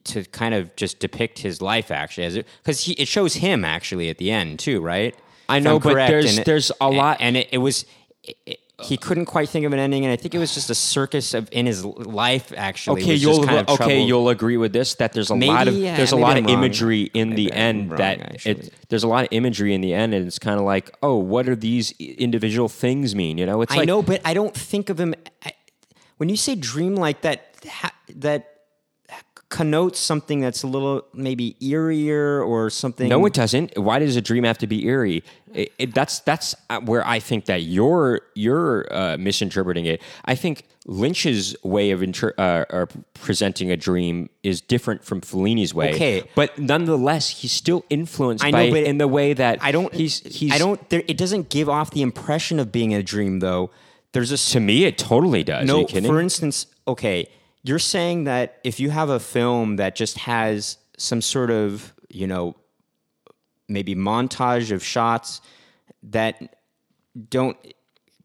to 0.04 0.24
kind 0.26 0.54
of 0.54 0.74
just 0.76 0.98
depict 1.00 1.40
his 1.40 1.60
life 1.60 1.90
actually 1.90 2.24
as 2.24 2.36
it 2.36 2.46
because 2.62 2.80
he 2.82 2.92
it 2.92 3.08
shows 3.08 3.34
him 3.34 3.64
actually 3.64 4.08
at 4.08 4.18
the 4.18 4.30
end 4.30 4.58
too, 4.58 4.80
right? 4.80 5.14
I 5.48 5.58
know, 5.58 5.78
but 5.78 5.92
correct, 5.94 6.10
there's- 6.10 6.38
it- 6.38 6.44
there's 6.46 6.70
a 6.80 6.88
lot- 6.90 7.18
and 7.20 7.36
it, 7.36 7.48
it 7.52 7.58
was. 7.58 7.84
It, 8.22 8.36
it- 8.46 8.60
he 8.88 8.96
couldn't 8.96 9.26
quite 9.26 9.48
think 9.48 9.64
of 9.64 9.72
an 9.72 9.78
ending, 9.78 10.04
and 10.04 10.12
I 10.12 10.16
think 10.16 10.34
it 10.34 10.38
was 10.40 10.52
just 10.52 10.68
a 10.68 10.74
circus 10.74 11.32
of 11.32 11.48
in 11.52 11.64
his 11.64 11.84
life. 11.84 12.52
Actually, 12.56 13.02
Okay, 13.02 13.14
you'll 13.14 13.44
kind 13.44 13.58
of 13.68 13.80
okay, 13.80 14.02
you'll 14.02 14.28
agree 14.30 14.56
with 14.56 14.72
this 14.72 14.96
that 14.96 15.12
there's 15.12 15.30
a 15.30 15.36
Maybe, 15.36 15.46
lot 15.52 15.68
of 15.68 15.74
yeah, 15.76 15.96
there's 15.96 16.10
a 16.10 16.16
lot 16.16 16.36
I'm 16.36 16.44
of 16.44 16.50
wrong. 16.50 16.58
imagery 16.58 17.02
in 17.14 17.30
the 17.36 17.52
I'm 17.52 17.58
end 17.58 17.90
wrong, 17.92 17.98
that 17.98 18.20
actually. 18.20 18.50
it, 18.50 18.74
there's 18.88 19.04
a 19.04 19.08
lot 19.08 19.22
of 19.22 19.28
imagery 19.30 19.74
in 19.74 19.80
the 19.80 19.94
end, 19.94 20.12
and 20.12 20.26
it's 20.26 20.40
kind 20.40 20.58
of 20.58 20.66
like, 20.66 20.90
oh, 21.04 21.14
what 21.16 21.46
do 21.46 21.54
these 21.54 21.92
individual 22.00 22.68
things 22.68 23.14
mean? 23.14 23.38
You 23.38 23.46
know, 23.46 23.62
it's 23.62 23.72
I 23.72 23.76
like 23.76 23.86
know, 23.86 24.02
but 24.02 24.20
I 24.24 24.34
don't 24.34 24.54
think 24.56 24.90
of 24.90 24.98
him. 24.98 25.14
I, 25.44 25.52
when 26.16 26.28
you 26.28 26.36
say 26.36 26.56
dream 26.56 26.96
like 26.96 27.20
that 27.20 27.54
that 28.16 28.53
connotes 29.54 30.00
something 30.00 30.40
that's 30.40 30.64
a 30.64 30.66
little 30.66 31.04
maybe 31.14 31.54
eerier 31.62 32.44
or 32.44 32.68
something. 32.70 33.08
No, 33.08 33.24
it 33.24 33.32
doesn't. 33.32 33.78
Why 33.78 34.00
does 34.00 34.16
a 34.16 34.20
dream 34.20 34.42
have 34.42 34.58
to 34.58 34.66
be 34.66 34.84
eerie? 34.84 35.22
It, 35.52 35.72
it, 35.78 35.94
that's 35.94 36.18
that's 36.18 36.56
uh, 36.70 36.80
where 36.80 37.06
I 37.06 37.20
think 37.20 37.44
that 37.44 37.62
you're 37.62 38.22
you're 38.34 38.92
uh, 38.92 39.16
misinterpreting 39.16 39.86
it. 39.86 40.02
I 40.24 40.34
think 40.34 40.64
Lynch's 40.86 41.54
way 41.62 41.92
of 41.92 42.02
inter- 42.02 42.34
uh, 42.36 42.64
or 42.68 42.88
presenting 43.14 43.70
a 43.70 43.76
dream 43.76 44.28
is 44.42 44.60
different 44.60 45.04
from 45.04 45.20
Fellini's 45.20 45.72
way. 45.72 45.94
Okay. 45.94 46.24
but 46.34 46.58
nonetheless, 46.58 47.28
he's 47.28 47.52
still 47.52 47.84
influenced 47.88 48.44
I 48.44 48.50
know, 48.50 48.58
by 48.58 48.70
but 48.70 48.82
in 48.82 48.98
the 48.98 49.06
way 49.06 49.34
that 49.34 49.60
I 49.62 49.70
don't. 49.70 49.94
He's 49.94 50.18
he's. 50.18 50.52
I 50.52 50.58
don't. 50.58 50.80
There, 50.90 51.04
it 51.06 51.16
doesn't 51.16 51.48
give 51.48 51.68
off 51.68 51.92
the 51.92 52.02
impression 52.02 52.58
of 52.58 52.72
being 52.72 52.92
a 52.92 53.04
dream, 53.04 53.38
though. 53.38 53.70
There's 54.10 54.32
a 54.32 54.36
To 54.36 54.58
me, 54.58 54.84
it 54.84 54.98
totally 54.98 55.44
does. 55.44 55.64
No. 55.64 55.80
you 55.80 55.86
kidding? 55.86 56.10
For 56.10 56.20
instance, 56.20 56.66
okay, 56.88 57.28
you're 57.64 57.78
saying 57.78 58.24
that 58.24 58.60
if 58.62 58.78
you 58.78 58.90
have 58.90 59.08
a 59.08 59.18
film 59.18 59.76
that 59.76 59.96
just 59.96 60.18
has 60.18 60.78
some 60.96 61.20
sort 61.20 61.50
of 61.50 61.92
you 62.08 62.26
know 62.26 62.54
maybe 63.68 63.94
montage 63.94 64.70
of 64.70 64.84
shots 64.84 65.40
that 66.02 66.56
don't 67.30 67.56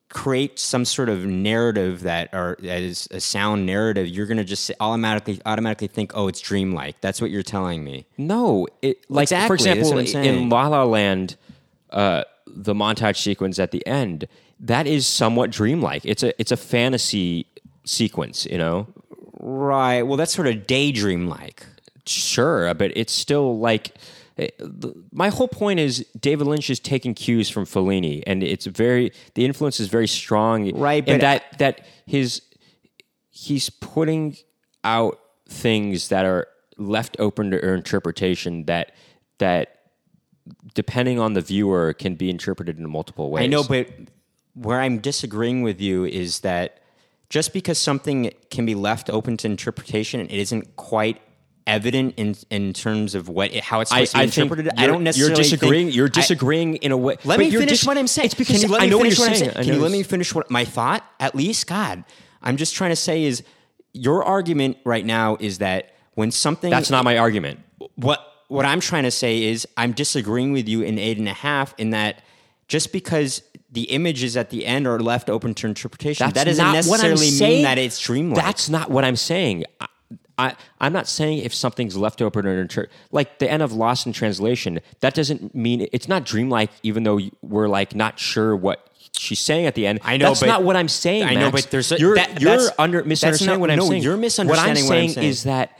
create 0.10 0.58
some 0.58 0.84
sort 0.86 1.08
of 1.08 1.24
narrative 1.26 2.02
that 2.02 2.34
are 2.34 2.58
that 2.60 2.82
is 2.82 3.08
a 3.12 3.20
sound 3.20 3.66
narrative 3.66 4.08
you're 4.08 4.26
going 4.26 4.38
to 4.38 4.44
just 4.44 4.72
automatically 4.80 5.40
automatically 5.46 5.88
think 5.88 6.12
oh 6.16 6.28
it's 6.28 6.42
dreamlike 6.42 7.00
that's 7.00 7.22
what 7.22 7.30
you're 7.32 7.44
telling 7.44 7.84
me 7.84 8.06
No, 8.18 8.68
it 8.82 9.06
like 9.10 9.24
Exactly, 9.24 9.48
for 9.48 9.54
example, 9.54 9.98
in. 10.00 10.50
La 10.50 10.68
La 10.68 10.84
Land, 10.84 11.38
uh, 11.92 12.24
the 12.48 12.74
montage 12.74 13.18
sequence 13.18 13.60
at 13.60 13.72
the 13.72 13.86
end 13.86 14.28
that 14.60 14.88
is 14.88 15.08
somewhat 15.08 15.52
dreamlike. 15.52 16.06
It's 16.06 16.24
a 16.24 16.40
it's 16.40 16.52
a 16.52 16.58
fantasy 16.58 17.46
sequence, 17.86 18.46
you 18.46 18.58
know. 18.58 18.88
Right. 19.40 20.04
Well 20.04 20.18
that's 20.18 20.34
sort 20.34 20.48
of 20.48 20.68
daydream 20.68 21.28
like 21.28 21.66
Sure, 22.06 22.74
but 22.74 22.92
it's 22.96 23.14
still 23.14 23.60
like 23.60 23.94
eh, 24.38 24.48
my 25.12 25.30
whole 25.30 25.48
point 25.48 25.80
is 25.80 26.06
David 26.20 26.48
Lynch 26.48 26.70
is 26.70 26.80
taking 26.80 27.14
cues 27.14 27.50
from 27.50 27.66
Fellini, 27.66 28.24
and 28.26 28.42
it's 28.42 28.66
very 28.66 29.12
the 29.36 29.46
influence 29.46 29.80
is 29.80 29.88
very 29.90 30.08
strong, 30.08 30.72
Right, 30.76 31.04
And 31.08 31.20
but- 31.20 31.22
that 31.22 31.60
that 31.60 31.86
his 32.06 32.42
he's 33.30 33.70
putting 33.70 34.38
out 34.84 35.20
things 35.48 36.10
that 36.10 36.26
are 36.26 36.48
left 36.78 37.16
open 37.20 37.52
to 37.52 37.74
interpretation 37.74 38.66
that 38.66 38.94
that 39.38 39.76
depending 40.74 41.20
on 41.20 41.34
the 41.34 41.42
viewer 41.42 41.94
can 41.94 42.16
be 42.16 42.30
interpreted 42.30 42.78
in 42.80 42.90
multiple 42.90 43.30
ways. 43.30 43.44
I 43.44 43.48
know, 43.48 43.64
but 43.64 43.88
where 44.54 44.80
I'm 44.80 44.98
disagreeing 45.00 45.62
with 45.62 45.80
you 45.80 46.06
is 46.06 46.40
that 46.40 46.80
just 47.30 47.54
because 47.54 47.78
something 47.78 48.32
can 48.50 48.66
be 48.66 48.76
left 48.76 49.10
open 49.10 49.38
to 49.38 49.48
interpretation, 49.48 50.22
it 50.22 50.32
isn't 50.32 50.76
quite 50.76 51.22
evident 51.68 52.16
in 52.18 52.36
in 52.50 52.74
terms 52.74 53.14
of 53.14 53.30
what 53.30 53.54
it, 53.54 53.64
how 53.64 53.80
it's 53.82 53.92
I, 53.92 54.06
to 54.06 54.14
be 54.14 54.20
I 54.20 54.24
interpreted. 54.24 54.70
I 54.76 54.88
don't 54.88 55.04
necessarily 55.04 55.36
You're 55.36 55.44
disagreeing. 55.44 55.86
Think, 55.88 55.96
you're 55.96 56.08
I- 56.08 56.10
disagreeing 56.10 56.76
in 56.78 56.92
a 56.92 56.98
way. 56.98 57.18
let 57.26 57.40
me 57.40 57.52
finish 57.52 57.70
dis- 57.82 57.86
what 57.86 57.98
I'm 57.98 58.08
saying. 58.08 58.26
It's 58.28 58.34
because 58.34 58.60
Can 58.62 58.70
you 58.70 58.74
let 58.74 58.82
I 58.82 58.88
know 58.88 58.98
what 58.98 59.06
you're 59.06 59.16
saying. 59.16 59.36
saying? 59.36 59.52
Can 59.52 59.66
you 59.66 59.80
let 59.80 59.92
me 59.92 60.02
finish 60.04 60.34
what 60.34 60.50
my 60.50 60.66
thought? 60.66 61.04
At 61.20 61.36
least, 61.36 61.68
God, 61.68 62.04
I'm 62.42 62.58
just 62.58 62.76
trying 62.76 62.90
to 62.90 62.96
say 62.96 63.24
is 63.24 63.44
your 63.94 64.24
argument 64.24 64.78
right 64.84 65.06
now 65.06 65.38
is 65.40 65.60
that 65.60 65.94
when 66.16 66.32
something 66.32 66.70
That's 66.72 66.90
not 66.90 67.04
my 67.06 67.18
argument. 67.18 67.60
what 67.96 68.26
what 68.48 68.66
I'm 68.66 68.80
trying 68.80 69.04
to 69.04 69.12
say 69.12 69.44
is 69.44 69.68
I'm 69.78 69.92
disagreeing 69.92 70.52
with 70.54 70.68
you 70.68 70.82
in 70.82 70.98
eight 70.98 71.20
and 71.20 71.30
a 71.30 71.34
half 71.34 71.76
in 71.78 71.92
that 71.92 72.24
just 72.68 72.92
because 72.92 73.44
the 73.72 73.84
images 73.84 74.36
at 74.36 74.50
the 74.50 74.66
end 74.66 74.88
are 74.88 75.00
left 75.00 75.30
open 75.30 75.54
to 75.56 75.68
interpretation, 75.68 76.26
That's 76.26 76.34
that 76.36 76.44
doesn't 76.46 76.64
what 76.90 77.02
I'm 77.04 77.12
necessarily 77.12 77.32
mean 77.56 77.64
that 77.64 77.78
it's 77.78 78.00
dreamlike. 78.00 78.44
That's 78.44 78.70
not 78.70 78.90
what 78.90 79.04
I'm 79.06 79.16
saying. 79.16 79.66
I, 79.80 79.88
I, 80.40 80.56
I'm 80.80 80.94
not 80.94 81.08
saying 81.08 81.40
if 81.40 81.54
something's 81.54 81.98
left 81.98 82.22
open 82.22 82.46
or 82.48 82.62
inter- 82.62 82.88
like 83.12 83.40
the 83.40 83.52
end 83.52 83.62
of 83.62 83.74
Lost 83.74 84.08
in 84.08 84.14
Translation. 84.14 84.80
That 85.02 85.14
doesn't 85.14 85.54
mean 85.54 85.88
it's 85.92 86.08
not 86.08 86.24
dreamlike, 86.26 86.72
even 86.82 87.04
though 87.04 87.20
we're 87.42 87.68
like 87.68 87.94
not 87.94 88.18
sure 88.20 88.56
what 88.56 88.90
she's 89.18 89.40
saying 89.40 89.66
at 89.66 89.76
the 89.76 89.86
end. 89.86 90.00
I 90.04 90.18
know, 90.18 90.28
that's 90.28 90.42
not 90.42 90.64
what 90.64 90.76
I'm 90.78 90.88
saying. 90.88 91.24
I 91.24 91.36
know, 91.36 91.52
but 91.52 91.70
there's 91.70 91.92
a- 91.92 92.00
you're 92.00 92.16
that- 92.16 92.40
you're 92.42 92.70
under 92.80 93.04
misunderstanding 93.04 93.56
not- 93.56 93.60
what 93.60 93.70
I'm 93.72 93.80
no, 93.80 93.90
saying. 93.90 94.02
you're 94.02 94.16
misunderstanding 94.18 94.86
What 94.86 94.90
what 94.90 94.96
I'm 94.98 95.02
I'm 95.04 95.08
saying 95.08 95.10
saying. 95.16 95.28
is 95.28 95.44
that. 95.44 95.78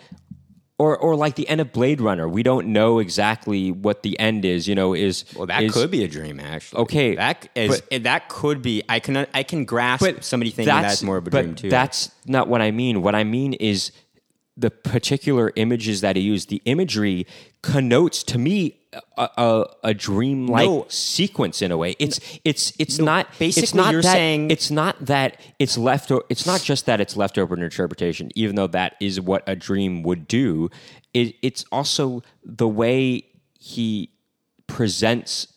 Or, 0.80 0.98
or 0.98 1.18
like 1.18 1.36
the 1.36 1.48
end 1.50 1.60
of 1.60 1.74
Blade 1.74 2.00
Runner, 2.00 2.30
we 2.30 2.42
don't 2.42 2.68
know 2.68 3.00
exactly 3.00 3.70
what 3.70 4.02
the 4.02 4.18
end 4.18 4.46
is. 4.46 4.66
You 4.66 4.76
know, 4.76 4.94
is 4.94 5.26
well, 5.36 5.46
that 5.48 5.62
is- 5.62 5.74
could 5.74 5.92
be 5.92 6.06
a 6.06 6.08
dream, 6.08 6.40
actually. 6.40 6.82
Okay, 6.84 7.16
that 7.16 7.50
is 7.54 7.84
eh, 7.92 8.00
that 8.00 8.30
could 8.30 8.62
be. 8.62 8.82
I 8.88 9.02
can 9.02 9.28
I 9.34 9.44
can 9.44 9.66
grasp 9.66 10.06
somebody 10.22 10.52
thinking 10.52 10.74
that's, 10.74 11.04
more 11.04 11.18
of 11.18 11.28
a 11.28 11.30
but 11.30 11.42
dream 11.44 11.56
too. 11.56 11.70
That's 11.70 12.12
not 12.26 12.48
what 12.48 12.62
I 12.62 12.72
mean. 12.72 13.02
What 13.02 13.14
I 13.14 13.26
mean 13.26 13.54
is 13.54 13.92
the 14.60 14.70
particular 14.70 15.52
images 15.56 16.02
that 16.02 16.16
he 16.16 16.22
used. 16.22 16.50
The 16.50 16.62
imagery 16.66 17.26
connotes 17.62 18.24
to 18.24 18.38
me 18.38 18.76
a, 19.18 19.30
a, 19.38 19.66
a 19.86 19.94
dream-like 19.94 20.66
No. 20.68 20.86
sequence 20.90 21.62
in 21.62 21.72
a 21.72 21.78
way. 21.78 21.96
It's 22.00 22.20
it's 22.44 22.74
it's 22.80 22.98
not 23.00 23.28
it's 23.30 23.40
basically 23.40 23.78
not 23.78 23.92
you're 23.94 24.02
that, 24.02 24.12
saying- 24.14 24.52
it's 24.52 24.70
not 24.72 24.96
that 25.06 25.40
it's 25.60 25.78
left. 25.78 26.12
It's 26.30 26.46
not 26.46 26.62
just 26.62 26.86
that 26.88 27.00
it's 27.00 27.16
left 27.16 27.38
open 27.38 27.62
interpretation. 27.64 28.32
Even 28.36 28.56
though 28.56 28.68
that 28.68 28.96
is 29.00 29.22
what 29.22 29.44
a 29.48 29.56
dream 29.56 30.04
would 30.04 30.28
do, 30.28 30.70
it, 31.14 31.36
it's 31.42 31.64
also 31.72 32.22
the 32.44 32.68
way 32.68 33.26
he 33.60 34.12
presents 34.68 35.48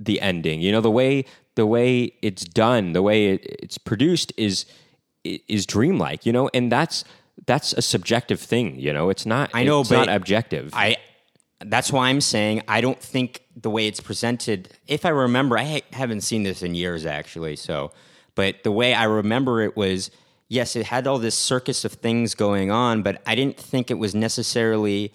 the 0.00 0.20
ending. 0.20 0.60
You 0.60 0.72
know, 0.72 0.80
the 0.80 0.90
way 0.90 1.24
the 1.56 1.66
way 1.66 2.12
it's 2.22 2.44
done, 2.44 2.92
the 2.92 3.02
way 3.02 3.34
it, 3.34 3.46
it's 3.62 3.78
produced 3.78 4.32
is 4.36 4.64
is 5.24 5.66
dreamlike. 5.66 6.24
You 6.24 6.32
know, 6.32 6.48
and 6.54 6.70
that's 6.70 7.04
that's 7.46 7.72
a 7.72 7.82
subjective 7.82 8.40
thing. 8.40 8.78
You 8.78 8.92
know, 8.92 9.08
it's 9.10 9.24
not. 9.26 9.50
I 9.54 9.64
know, 9.64 9.80
it's 9.80 9.88
but 9.88 10.06
not 10.06 10.08
objective. 10.08 10.70
I 10.72 10.96
that's 11.64 11.90
why 11.90 12.08
I'm 12.08 12.20
saying 12.20 12.62
I 12.68 12.80
don't 12.80 13.00
think 13.00 13.42
the 13.56 13.70
way 13.70 13.86
it's 13.86 14.00
presented. 14.00 14.68
If 14.86 15.06
I 15.06 15.08
remember, 15.10 15.56
I 15.56 15.64
ha- 15.64 15.86
haven't 15.92 16.20
seen 16.20 16.42
this 16.42 16.62
in 16.62 16.74
years 16.74 17.06
actually. 17.06 17.56
So, 17.56 17.92
but 18.34 18.62
the 18.62 18.72
way 18.72 18.92
I 18.92 19.04
remember 19.04 19.62
it 19.62 19.76
was 19.76 20.10
yes, 20.48 20.76
it 20.76 20.86
had 20.86 21.06
all 21.06 21.18
this 21.18 21.36
circus 21.36 21.84
of 21.84 21.92
things 21.92 22.34
going 22.34 22.70
on, 22.70 23.02
but 23.02 23.22
I 23.26 23.34
didn't 23.34 23.56
think 23.56 23.90
it 23.90 23.98
was 23.98 24.14
necessarily 24.14 25.12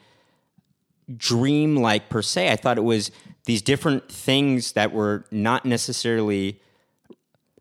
dream-like 1.16 2.10
per 2.10 2.22
se. 2.22 2.52
I 2.52 2.56
thought 2.56 2.78
it 2.78 2.84
was 2.84 3.12
these 3.46 3.62
different 3.62 4.10
things 4.12 4.74
that 4.74 4.92
were 4.92 5.26
not 5.32 5.66
necessarily 5.66 6.60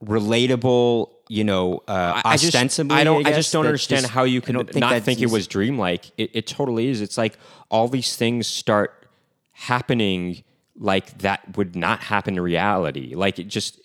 relatable. 0.04 1.10
You 1.28 1.44
know, 1.44 1.82
uh, 1.86 2.20
I 2.24 2.32
just- 2.36 2.46
ostensibly. 2.46 2.96
I 2.96 3.04
don't. 3.04 3.20
I, 3.20 3.30
guess, 3.30 3.36
just 3.36 3.52
don't 3.52 3.66
understand 3.66 4.02
just- 4.02 4.12
how 4.12 4.24
you 4.24 4.40
can 4.40 4.56
don't 4.56 4.74
not 4.76 5.02
think 5.02 5.20
it 5.20 5.30
was 5.30 5.46
dreamlike. 5.46 6.10
It, 6.16 6.30
it 6.34 6.46
totally 6.46 6.88
is. 6.88 7.00
It's 7.00 7.16
like 7.16 7.38
all 7.70 7.86
these 7.88 8.16
things 8.16 8.46
start 8.48 9.06
happening 9.52 10.42
like 10.76 11.18
that 11.18 11.56
would 11.56 11.76
not 11.76 12.00
happen 12.00 12.34
in 12.34 12.40
reality. 12.42 13.14
Like 13.14 13.38
it 13.38 13.46
just 13.48 13.78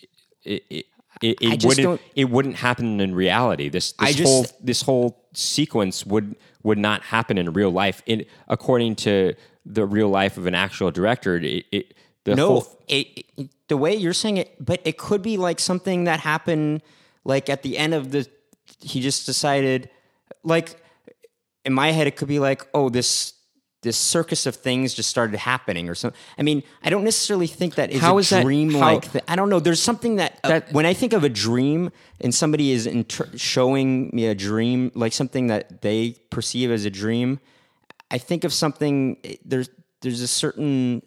it 0.43 0.63
it, 0.69 0.85
it, 1.21 1.37
it 1.41 1.65
wouldn't 1.65 2.01
it 2.15 2.29
wouldn't 2.29 2.55
happen 2.55 2.99
in 2.99 3.13
reality. 3.13 3.69
This 3.69 3.91
this 3.91 4.09
I 4.09 4.11
just- 4.13 4.23
whole 4.27 4.45
this 4.59 4.81
whole 4.81 5.23
sequence 5.33 6.05
would 6.05 6.35
would 6.63 6.79
not 6.79 7.03
happen 7.03 7.37
in 7.37 7.53
real 7.53 7.69
life. 7.69 8.01
In 8.07 8.25
according 8.47 8.95
to 8.95 9.35
the 9.67 9.85
real 9.85 10.09
life 10.09 10.37
of 10.37 10.47
an 10.47 10.55
actual 10.55 10.89
director, 10.91 11.37
it, 11.37 11.65
it 11.71 11.93
the 12.25 12.35
no, 12.35 12.47
whole 12.47 12.67
it, 12.87 13.25
it- 13.37 13.49
the 13.67 13.77
way 13.77 13.95
you're 13.95 14.13
saying 14.13 14.37
it, 14.37 14.63
but 14.63 14.79
it 14.85 14.95
could 14.97 15.23
be 15.23 15.37
like 15.37 15.59
something 15.59 16.03
that 16.03 16.19
happened, 16.19 16.83
like 17.23 17.49
at 17.49 17.63
the 17.63 17.77
end 17.79 17.93
of 17.95 18.11
the. 18.11 18.27
He 18.79 19.01
just 19.01 19.25
decided, 19.25 19.89
like 20.43 20.75
in 21.63 21.73
my 21.73 21.91
head, 21.91 22.05
it 22.05 22.15
could 22.15 22.27
be 22.27 22.37
like, 22.39 22.67
oh, 22.75 22.89
this 22.89 23.33
this 23.81 23.97
circus 23.97 24.45
of 24.47 24.55
things 24.55 24.93
just 24.95 25.09
started 25.09 25.37
happening 25.37 25.87
or 25.89 25.93
something. 25.95 26.19
I 26.39 26.41
mean, 26.43 26.63
I 26.83 26.89
don't 26.89 27.03
necessarily 27.03 27.45
think 27.47 27.75
that 27.75 27.91
is 27.91 28.01
How 28.01 28.17
a 28.17 28.19
is 28.19 28.29
that- 28.31 28.43
dream-like. 28.43 29.05
how- 29.05 29.19
I 29.27 29.35
don't 29.35 29.49
know. 29.49 29.59
There's 29.59 29.81
something 29.81 30.15
that, 30.15 30.39
uh, 30.43 30.61
when 30.71 30.87
I 30.87 30.93
think 30.95 31.13
of 31.13 31.23
a 31.23 31.29
dream 31.29 31.91
and 32.19 32.33
somebody 32.33 32.71
is 32.71 32.87
inter- 32.87 33.29
showing 33.35 34.09
me 34.11 34.25
a 34.25 34.33
dream, 34.33 34.91
like 34.95 35.13
something 35.13 35.47
that 35.47 35.81
they 35.83 36.15
perceive 36.31 36.71
as 36.71 36.85
a 36.85 36.89
dream, 36.89 37.39
I 38.09 38.17
think 38.17 38.43
of 38.43 38.53
something. 38.53 39.17
There's 39.43 39.69
there's 40.01 40.21
a 40.21 40.27
certain. 40.27 41.01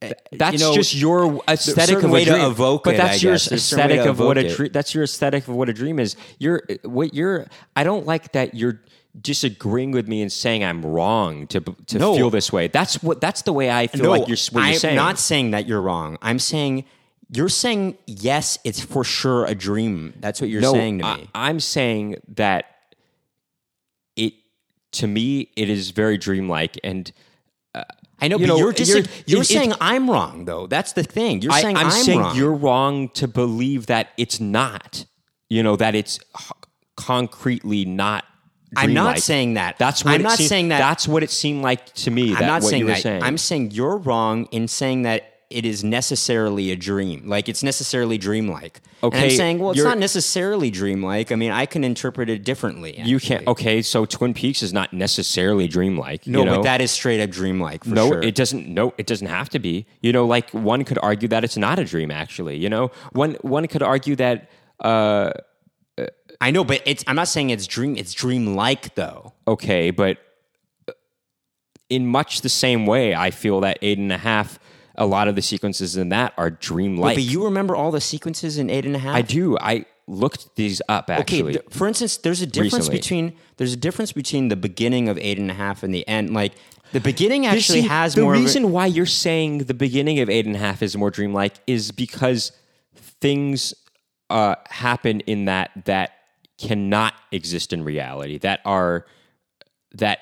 That's 0.00 0.52
you 0.52 0.58
know, 0.58 0.74
just 0.74 0.94
your 0.94 1.42
aesthetic 1.48 2.02
of 2.02 2.10
way 2.10 2.22
a 2.22 2.26
to 2.26 2.46
evoke 2.46 2.84
but 2.84 2.94
it, 2.94 2.96
that's 2.98 3.22
your 3.22 3.34
guess. 3.34 3.46
There's 3.46 3.62
a 3.62 3.64
certain 3.64 3.88
way 3.88 3.94
aesthetic 3.94 4.10
of 4.10 4.18
what 4.18 4.36
a 4.36 4.54
dream. 4.54 4.70
That's 4.72 4.94
your 4.94 5.04
aesthetic 5.04 5.48
of 5.48 5.54
what 5.54 5.68
a 5.70 5.72
dream 5.72 5.98
is. 5.98 6.16
You're 6.38 6.62
what 6.82 7.14
you're. 7.14 7.46
I 7.74 7.82
don't 7.84 8.04
like 8.04 8.32
that 8.32 8.54
you're 8.54 8.82
disagreeing 9.18 9.92
with 9.92 10.06
me 10.06 10.20
and 10.20 10.30
saying 10.30 10.62
I'm 10.62 10.84
wrong 10.84 11.46
to 11.46 11.60
to 11.60 11.98
No. 11.98 12.14
feel 12.14 12.28
this 12.28 12.52
way. 12.52 12.68
That's 12.68 13.02
what. 13.02 13.22
That's 13.22 13.42
the 13.42 13.54
way 13.54 13.70
I 13.70 13.86
feel 13.86 14.10
like 14.10 14.28
you're. 14.28 14.36
What 14.50 14.64
I'm 14.64 14.70
you're 14.72 14.78
saying. 14.78 14.96
not 14.96 15.18
saying 15.18 15.52
that 15.52 15.66
you're 15.66 15.80
wrong. 15.80 16.18
I'm 16.20 16.38
saying 16.38 16.84
you're 17.30 17.48
saying 17.48 17.96
yes, 18.06 18.58
it's 18.64 18.80
for 18.80 19.02
sure 19.02 19.46
a 19.46 19.54
dream. 19.54 20.12
That's 20.20 20.42
what 20.42 20.50
you're 20.50 20.60
no, 20.60 20.74
saying 20.74 20.98
to 20.98 21.04
me. 21.16 21.30
I, 21.34 21.48
I'm 21.48 21.58
saying 21.58 22.16
that 22.34 22.66
it 24.14 24.34
to 24.92 25.06
me 25.06 25.52
it 25.56 25.70
is 25.70 25.90
very 25.90 26.18
dreamlike 26.18 26.78
and. 26.84 27.10
I 28.20 28.28
know, 28.28 28.36
you 28.38 28.46
but 28.46 28.48
know, 28.54 28.58
you're 28.58 28.72
just 28.72 28.90
you're- 28.90 29.06
you're 29.26 29.40
it- 29.40 29.50
it- 29.50 29.54
saying 29.54 29.72
I'm 29.80 30.08
wrong 30.10 30.44
though. 30.46 30.66
That's 30.66 30.92
the 30.92 31.02
thing. 31.02 31.42
You're 31.42 31.52
I, 31.52 31.60
saying 31.62 31.76
I'm 31.76 31.86
I'm, 31.86 31.92
saying 31.92 32.20
wrong. 32.20 32.36
you're 32.36 32.54
wrong 32.54 33.08
to 33.10 33.28
believe 33.28 33.86
that 33.86 34.08
it's 34.16 34.40
not. 34.40 35.04
You 35.50 35.62
know 35.62 35.76
that 35.76 35.94
it's 35.94 36.18
h- 36.40 36.50
concretely 36.96 37.84
not. 37.84 38.24
I'm 38.76 38.92
not 38.92 39.18
saying 39.20 39.54
that. 39.54 39.78
That's 39.78 40.04
what 40.04 40.14
I'm 40.14 40.22
not 40.22 40.32
seemed- 40.38 40.48
saying 40.48 40.68
that- 40.68 40.78
That's 40.78 41.06
what 41.08 41.22
it 41.22 41.30
seemed 41.30 41.62
like 41.62 41.92
to 41.94 42.10
me. 42.10 42.34
I'm 42.34 42.46
not 42.46 42.62
saying 42.64 42.86
that. 42.86 43.00
Saying. 43.02 43.22
I'm 43.22 43.38
saying 43.38 43.70
you're 43.70 43.96
wrong 43.96 44.46
in 44.50 44.66
saying 44.68 45.02
that 45.02 45.22
it 45.48 45.64
is 45.64 45.84
necessarily 45.84 46.70
a 46.72 46.76
dream. 46.76 47.28
Like 47.28 47.48
it's 47.48 47.62
necessarily 47.62 48.18
dreamlike. 48.18 48.80
Okay. 49.02 49.16
And 49.16 49.24
I'm 49.24 49.30
saying, 49.30 49.58
well, 49.58 49.70
it's 49.70 49.82
not 49.82 49.98
necessarily 49.98 50.70
dreamlike. 50.70 51.30
I 51.30 51.36
mean, 51.36 51.52
I 51.52 51.66
can 51.66 51.84
interpret 51.84 52.28
it 52.28 52.44
differently. 52.44 53.00
you 53.00 53.20
can't. 53.20 53.46
Okay, 53.46 53.82
so 53.82 54.04
Twin 54.04 54.34
Peaks 54.34 54.62
is 54.62 54.72
not 54.72 54.92
necessarily 54.92 55.68
dreamlike. 55.68 56.26
No, 56.26 56.40
you 56.40 56.44
know? 56.44 56.56
but 56.56 56.62
that 56.62 56.80
is 56.80 56.90
straight 56.90 57.20
up 57.20 57.30
dreamlike. 57.30 57.84
For 57.84 57.90
no, 57.90 58.08
sure. 58.08 58.22
it 58.22 58.34
doesn't. 58.34 58.66
No, 58.66 58.92
it 58.98 59.06
doesn't 59.06 59.28
have 59.28 59.48
to 59.50 59.58
be. 59.58 59.86
You 60.00 60.12
know, 60.12 60.26
like 60.26 60.50
one 60.50 60.84
could 60.84 60.98
argue 61.02 61.28
that 61.28 61.44
it's 61.44 61.56
not 61.56 61.78
a 61.78 61.84
dream. 61.84 62.10
Actually, 62.10 62.56
you 62.56 62.68
know, 62.68 62.90
one 63.12 63.34
one 63.42 63.66
could 63.68 63.82
argue 63.82 64.16
that. 64.16 64.50
Uh, 64.80 65.32
I 66.40 66.50
know, 66.50 66.64
but 66.64 66.82
it's. 66.84 67.04
I'm 67.06 67.16
not 67.16 67.28
saying 67.28 67.50
it's 67.50 67.66
dream. 67.66 67.96
It's 67.96 68.12
dreamlike 68.12 68.94
though. 68.94 69.32
okay, 69.46 69.90
but 69.90 70.18
in 71.88 72.06
much 72.06 72.40
the 72.40 72.48
same 72.48 72.86
way, 72.86 73.14
I 73.14 73.30
feel 73.30 73.60
that 73.60 73.78
eight 73.82 73.98
and 73.98 74.12
a 74.12 74.18
half. 74.18 74.58
A 74.98 75.06
lot 75.06 75.28
of 75.28 75.34
the 75.34 75.42
sequences 75.42 75.96
in 75.96 76.08
that 76.10 76.32
are 76.38 76.50
dreamlike. 76.50 77.16
But 77.16 77.22
you 77.24 77.44
remember 77.44 77.76
all 77.76 77.90
the 77.90 78.00
sequences 78.00 78.58
in 78.58 78.70
eight 78.70 78.86
and 78.86 78.96
a 78.96 78.98
half? 78.98 79.14
I 79.16 79.22
do. 79.22 79.56
I 79.58 79.84
looked 80.08 80.54
these 80.56 80.80
up 80.88 81.10
Okay, 81.10 81.20
actually. 81.20 81.52
th- 81.54 81.64
for 81.70 81.86
instance, 81.88 82.16
there's 82.18 82.40
a 82.40 82.46
difference 82.46 82.88
Recently. 82.88 82.98
between 82.98 83.32
there's 83.56 83.72
a 83.72 83.76
difference 83.76 84.12
between 84.12 84.48
the 84.48 84.56
beginning 84.56 85.08
of 85.08 85.18
eight 85.18 85.38
and 85.38 85.50
a 85.50 85.54
half 85.54 85.82
and 85.82 85.92
the 85.92 86.06
end. 86.08 86.32
Like 86.32 86.52
the 86.92 87.00
beginning 87.00 87.44
actually 87.46 87.82
See, 87.82 87.88
has 87.88 88.14
the 88.14 88.22
more. 88.22 88.32
reason 88.32 88.64
of 88.66 88.70
why 88.70 88.86
you're 88.86 89.04
saying 89.06 89.58
the 89.64 89.74
beginning 89.74 90.20
of 90.20 90.30
eight 90.30 90.46
and 90.46 90.54
a 90.54 90.58
half 90.58 90.82
is 90.82 90.96
more 90.96 91.10
dreamlike 91.10 91.54
is 91.66 91.90
because 91.90 92.52
things 93.20 93.74
uh, 94.30 94.54
happen 94.70 95.20
in 95.20 95.46
that 95.46 95.70
that 95.84 96.12
cannot 96.58 97.12
exist 97.32 97.72
in 97.72 97.84
reality 97.84 98.38
that 98.38 98.60
are 98.64 99.04
that 99.94 100.20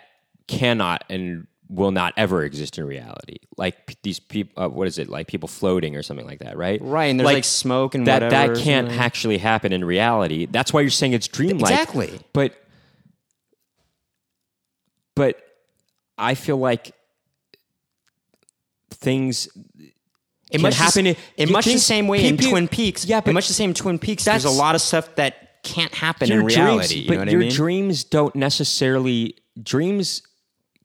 cannot 0.49 1.05
and 1.09 1.47
will 1.69 1.91
not 1.91 2.13
ever 2.17 2.45
exist 2.45 2.77
in 2.79 2.85
reality 2.87 3.37
like 3.57 3.87
p- 3.87 3.97
these 4.03 4.21
people 4.21 4.63
uh, 4.63 4.69
what 4.69 4.87
is 4.87 4.99
it 4.99 5.09
like 5.09 5.27
people 5.27 5.49
floating 5.49 5.97
or 5.97 6.03
something 6.03 6.27
like 6.27 6.41
that 6.41 6.57
right 6.59 6.81
right, 6.83 7.07
and 7.07 7.19
there's 7.19 7.25
like, 7.27 7.43
smoke 7.45 7.95
and 7.95 8.07
that 8.07 8.23
whatever. 8.23 8.55
that 8.55 8.63
can't 8.63 8.89
actually 8.91 9.39
happen 9.39 9.73
in 9.73 9.83
reality. 9.85 10.45
That's 10.47 10.73
why 10.75 10.83
you're 10.83 10.91
saying 10.91 11.15
it's 11.15 11.27
dreamlike. 11.29 11.71
Exactly. 11.73 12.21
But 12.35 12.55
but 15.17 15.41
I 16.19 16.35
feel 16.35 16.57
like 16.59 16.93
things 18.91 19.49
It 20.51 20.53
can 20.53 20.63
much 20.63 20.77
happen 20.77 21.05
The, 21.05 21.11
in- 21.11 21.17
in 21.49 21.53
much 21.53 21.65
the 21.65 21.79
same 21.79 22.09
way 22.09 22.27
in 22.27 22.37
Twin 22.37 22.69
Peaks. 22.69 23.05
Yeah, 23.05 23.19
in 23.19 23.23
but 23.25 23.35
much 23.35 23.49
the 23.49 23.55
same 23.55 23.75
Twin 23.75 23.99
Peaks. 23.99 24.25
There's 24.25 24.45
a 24.45 24.51
lot 24.51 24.75
of 24.75 24.81
stuff 24.81 25.15
that 25.17 25.63
can't 25.63 25.95
happen 25.95 26.31
in 26.31 26.45
reality. 26.45 26.95
dreams, 26.95 26.97
you 26.97 27.09
but 27.09 27.15
know 27.15 27.19
what 27.21 27.31
your 27.31 27.41
I 27.41 27.45
mean? 27.45 27.53
dreams 27.53 28.05
don't 28.05 28.37
necessarily 28.37 29.37
dreams 29.63 30.23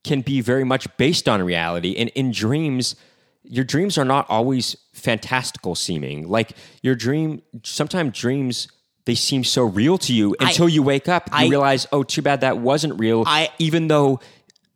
can 0.10 0.22
be 0.22 0.42
very 0.42 0.64
much 0.64 0.88
based 0.98 1.30
on 1.30 1.40
reality. 1.44 1.96
And 1.96 2.10
in 2.10 2.32
dreams 2.32 2.96
your 3.44 3.64
dreams 3.64 3.98
are 3.98 4.06
not 4.06 4.26
always 4.30 4.76
fantastical 4.94 5.74
seeming. 5.74 6.28
Like 6.28 6.52
your 6.82 6.96
dream 6.96 7.42
sometimes 7.64 8.18
dreams 8.20 8.68
they 9.06 9.16
seem 9.16 9.44
so 9.44 9.64
real 9.64 9.98
to 10.00 10.14
you 10.14 10.36
until 10.40 10.68
you 10.68 10.84
wake 10.84 11.08
up. 11.08 11.30
You 11.32 11.38
I- 11.38 11.48
realize 11.48 11.88
oh 11.92 12.04
too 12.04 12.24
bad 12.24 12.42
that 12.42 12.58
wasn't 12.58 13.00
real 13.00 13.24
I- 13.28 13.50
even 13.60 13.88
though 13.88 14.20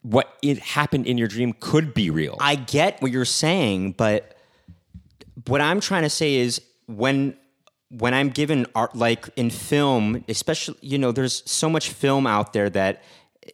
what 0.04 0.28
it 0.42 0.60
happened 0.60 1.08
in 1.08 1.18
your 1.18 1.28
dream 1.28 1.54
could 1.60 1.94
be 1.94 2.10
real. 2.12 2.38
I 2.40 2.56
get 2.56 3.02
what 3.02 3.12
you're 3.12 3.26
saying, 3.26 3.94
but 3.94 4.38
what 5.48 5.62
I'm 5.62 5.80
trying 5.80 6.04
to 6.04 6.10
say 6.10 6.36
is 6.36 6.62
when 6.86 7.36
when 7.90 8.14
I'm 8.14 8.30
given 8.30 8.68
art 8.76 8.96
like 8.96 9.30
in 9.36 9.50
film, 9.50 10.24
especially 10.28 10.78
you 10.82 11.00
know, 11.00 11.12
there's 11.12 11.42
so 11.50 11.70
much 11.70 11.90
film 11.90 12.28
out 12.28 12.54
there 12.54 12.70
that 12.70 13.02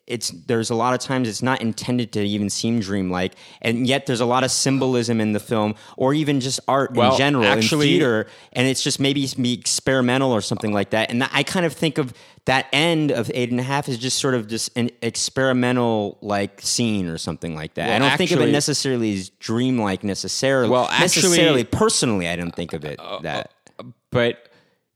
it's 0.08 0.30
there's 0.30 0.69
a 0.69 0.75
lot 0.75 0.93
of 0.93 0.99
times 0.99 1.28
it's 1.28 1.41
not 1.41 1.62
intended 1.62 2.12
to 2.13 2.21
even 2.25 2.49
seem 2.49 2.80
dreamlike, 2.80 3.34
and 3.62 3.88
yet 3.88 4.06
there's 4.06 4.19
a 4.21 4.25
lot 4.25 4.43
of 4.43 4.52
symbolism 4.52 5.21
in 5.21 5.34
the 5.34 5.39
film, 5.39 5.75
or 5.97 6.13
even 6.13 6.39
just 6.39 6.60
art 6.67 6.93
Well, 6.93 7.12
in 7.13 7.17
general 7.17 7.45
actually- 7.45 7.88
in 7.88 7.99
theater, 7.99 8.28
and 8.54 8.67
it's 8.67 8.84
just 8.84 8.99
maybe 8.99 9.28
be 9.41 9.54
experimental 9.54 10.32
or 10.32 10.41
something 10.41 10.73
like 10.73 10.91
that. 10.91 11.12
And 11.12 11.23
I 11.32 11.43
kind 11.43 11.65
of 11.65 11.73
think 11.73 11.97
of 11.97 12.13
that 12.45 12.67
end 12.73 13.12
of 13.12 13.30
eight 13.34 13.52
and 13.52 13.60
a 13.60 13.63
half 13.63 13.88
as 13.89 13.97
just 13.97 14.17
sort 14.17 14.34
of 14.34 14.47
just 14.47 14.75
an 14.75 14.89
experimental 15.02 16.17
like 16.21 16.62
scene 16.62 17.08
or 17.08 17.17
something 17.17 17.56
like 17.56 17.75
that. 17.75 17.88
Well, 17.88 17.95
I 17.95 17.99
don't 17.99 18.17
think 18.17 18.32
of 18.32 18.41
it 18.41 18.52
necessarily 18.52 19.13
as 19.15 19.30
dreamlike 19.39 20.04
necessarily. 20.04 20.69
Well, 20.69 20.86
actually- 20.86 21.04
necessarily, 21.23 21.63
personally, 21.63 22.28
I 22.28 22.36
don't 22.36 22.56
think 22.56 22.73
of 22.73 22.84
it 22.86 22.99
uh, 22.99 23.19
that. 23.19 23.52
Uh, 23.80 23.84
but 24.12 24.49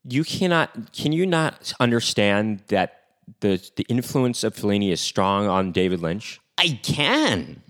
you 0.08 0.24
cannot 0.24 0.92
can 0.94 1.12
you 1.14 1.26
not 1.26 1.74
understand 1.80 2.62
that 2.68 3.03
the 3.40 3.62
the 3.76 3.86
influence 3.90 4.44
of 4.44 4.56
Fellini 4.56 4.92
is 4.92 5.02
strong 5.02 5.48
on 5.48 5.72
David 5.72 6.02
Lynch 6.02 6.40
I 6.58 6.80
can. 6.84 7.62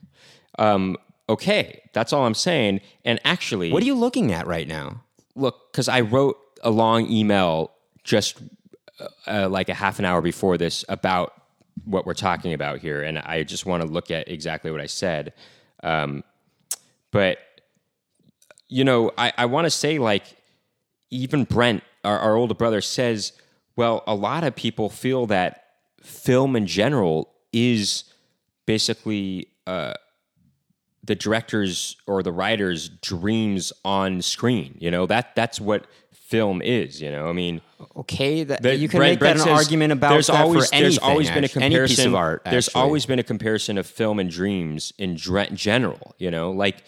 um, 0.59 0.97
okay, 1.29 1.81
that's 1.93 2.11
all 2.13 2.25
I'm 2.25 2.33
saying. 2.33 2.81
And 3.05 3.19
actually, 3.23 3.71
What 3.71 3.81
are 3.83 3.85
you 3.85 3.95
looking 3.95 4.31
at 4.33 4.45
right 4.47 4.67
now? 4.67 5.03
look? 5.35 5.71
Because 5.71 5.87
I 5.89 6.01
wrote 6.01 6.37
a 6.63 6.69
long 6.69 7.09
email 7.09 7.71
just 8.03 8.41
uh, 9.27 9.47
like 9.49 9.69
a 9.69 9.73
half 9.73 9.99
an 9.99 10.05
hour 10.05 10.21
before 10.21 10.57
this 10.57 10.85
about 10.89 11.33
what 11.85 12.05
we're 12.05 12.13
talking 12.13 12.53
about 12.53 12.79
here, 12.79 13.01
and 13.01 13.17
I 13.19 13.43
just 13.43 13.65
want 13.65 13.81
to 13.83 13.87
look 13.89 14.11
at 14.11 14.27
exactly 14.29 14.69
what 14.71 14.79
I 14.81 14.85
said. 14.85 15.33
Um, 15.81 16.23
but 17.11 17.37
you 18.69 18.83
know, 18.83 19.11
I, 19.17 19.31
I 19.37 19.45
want 19.45 19.65
to 19.65 19.71
say 19.71 19.97
like 19.99 20.23
even 21.09 21.43
Brent, 21.45 21.83
our, 22.03 22.17
our 22.19 22.35
older 22.35 22.53
brother, 22.55 22.81
says, 22.81 23.33
well, 23.75 24.03
a 24.07 24.15
lot 24.15 24.43
of 24.43 24.55
people 24.55 24.89
feel 24.89 25.25
that 25.27 25.63
film 26.01 26.55
in 26.55 26.67
general 26.67 27.29
is 27.51 28.03
basically 28.65 29.47
uh, 29.67 29.93
the 31.03 31.15
director's 31.15 31.95
or 32.07 32.23
the 32.23 32.31
writer's 32.31 32.89
dreams 32.89 33.73
on 33.83 34.21
screen. 34.21 34.75
You 34.79 34.91
know 34.91 35.05
that 35.07 35.35
that's 35.35 35.59
what 35.59 35.85
film 36.11 36.61
is. 36.61 37.01
You 37.01 37.11
know, 37.11 37.27
I 37.29 37.33
mean, 37.33 37.61
Okay, 37.95 38.43
that, 38.43 38.61
the- 38.61 38.75
you 38.75 38.87
can 38.87 38.97
Brent- 38.99 39.11
make 39.13 39.19
Brent 39.19 39.37
that 39.39 39.47
an 39.47 39.53
argument 39.53 39.91
about 39.91 40.09
there's 40.09 40.29
always 40.29 40.71
anything, 40.71 40.81
there's 40.83 40.97
always 40.97 41.29
been 41.29 41.43
a 41.43 41.49
comparison 41.49 42.07
of 42.07 42.15
art. 42.15 42.41
There's 42.45 42.69
always 42.69 43.05
been 43.05 43.19
a 43.19 43.23
comparison 43.23 43.77
of 43.77 43.85
film 43.85 44.19
and 44.19 44.29
dreams 44.29 44.93
in 44.97 45.15
general. 45.17 46.15
You 46.17 46.31
know, 46.31 46.51
like 46.51 46.83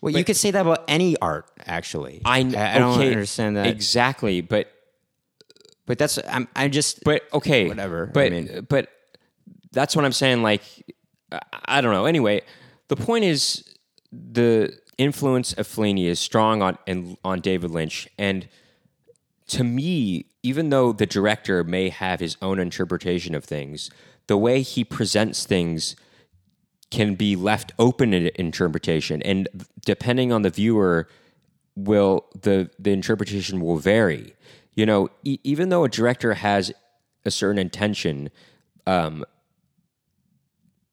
well, 0.00 0.14
you 0.16 0.24
could 0.24 0.36
say 0.36 0.50
that 0.50 0.62
about 0.62 0.84
any 0.88 1.16
art. 1.18 1.46
Actually, 1.66 2.22
I, 2.24 2.38
I 2.38 2.78
don't 2.78 2.98
okay, 2.98 3.12
understand 3.12 3.56
that. 3.56 3.66
exactly, 3.66 4.40
but 4.40 4.72
but 5.90 5.98
that's 5.98 6.20
I'm 6.28 6.46
I'm 6.54 6.70
just 6.70 7.02
But 7.02 7.22
okay, 7.34 7.66
Whatever, 7.66 8.06
But 8.06 8.20
I 8.20 8.28
But 8.28 8.32
mean- 8.32 8.66
but 8.68 8.88
that's 9.72 9.96
what 9.96 10.04
I'm 10.04 10.12
saying. 10.12 10.40
Like 10.40 10.62
I, 11.32 11.40
I 11.64 11.80
don't 11.80 11.92
know. 11.92 12.06
Anyway, 12.06 12.42
the 12.86 12.94
point 12.94 13.24
is 13.24 13.64
the 14.12 14.72
influence 14.98 15.52
of 15.54 15.66
Fellini 15.66 16.04
is 16.06 16.20
strong 16.20 16.62
on 16.62 16.78
and 16.86 17.16
on 17.24 17.40
David 17.40 17.72
Lynch, 17.72 18.08
and 18.16 18.48
to 19.48 19.64
me, 19.64 20.26
even 20.44 20.70
though 20.70 20.92
the 20.92 21.06
director 21.06 21.64
may 21.64 21.88
have 21.88 22.20
his 22.20 22.36
own 22.40 22.60
interpretation 22.60 23.34
of 23.34 23.44
things, 23.44 23.90
the 24.28 24.36
way 24.36 24.62
he 24.62 24.84
presents 24.84 25.44
things 25.44 25.96
can 26.92 27.16
be 27.16 27.34
left 27.34 27.72
open 27.80 28.12
to 28.12 28.40
interpretation, 28.40 29.22
and 29.22 29.48
depending 29.84 30.30
on 30.30 30.42
the 30.42 30.50
viewer, 30.50 31.08
will 31.74 32.26
the 32.40 32.70
the 32.78 32.92
interpretation 32.92 33.60
will 33.60 33.78
vary. 33.78 34.34
You 34.80 34.86
know, 34.86 35.10
e- 35.24 35.40
even 35.44 35.68
though 35.68 35.84
a 35.84 35.90
director 35.90 36.32
has 36.32 36.72
a 37.26 37.30
certain 37.30 37.58
intention, 37.58 38.30
um, 38.86 39.26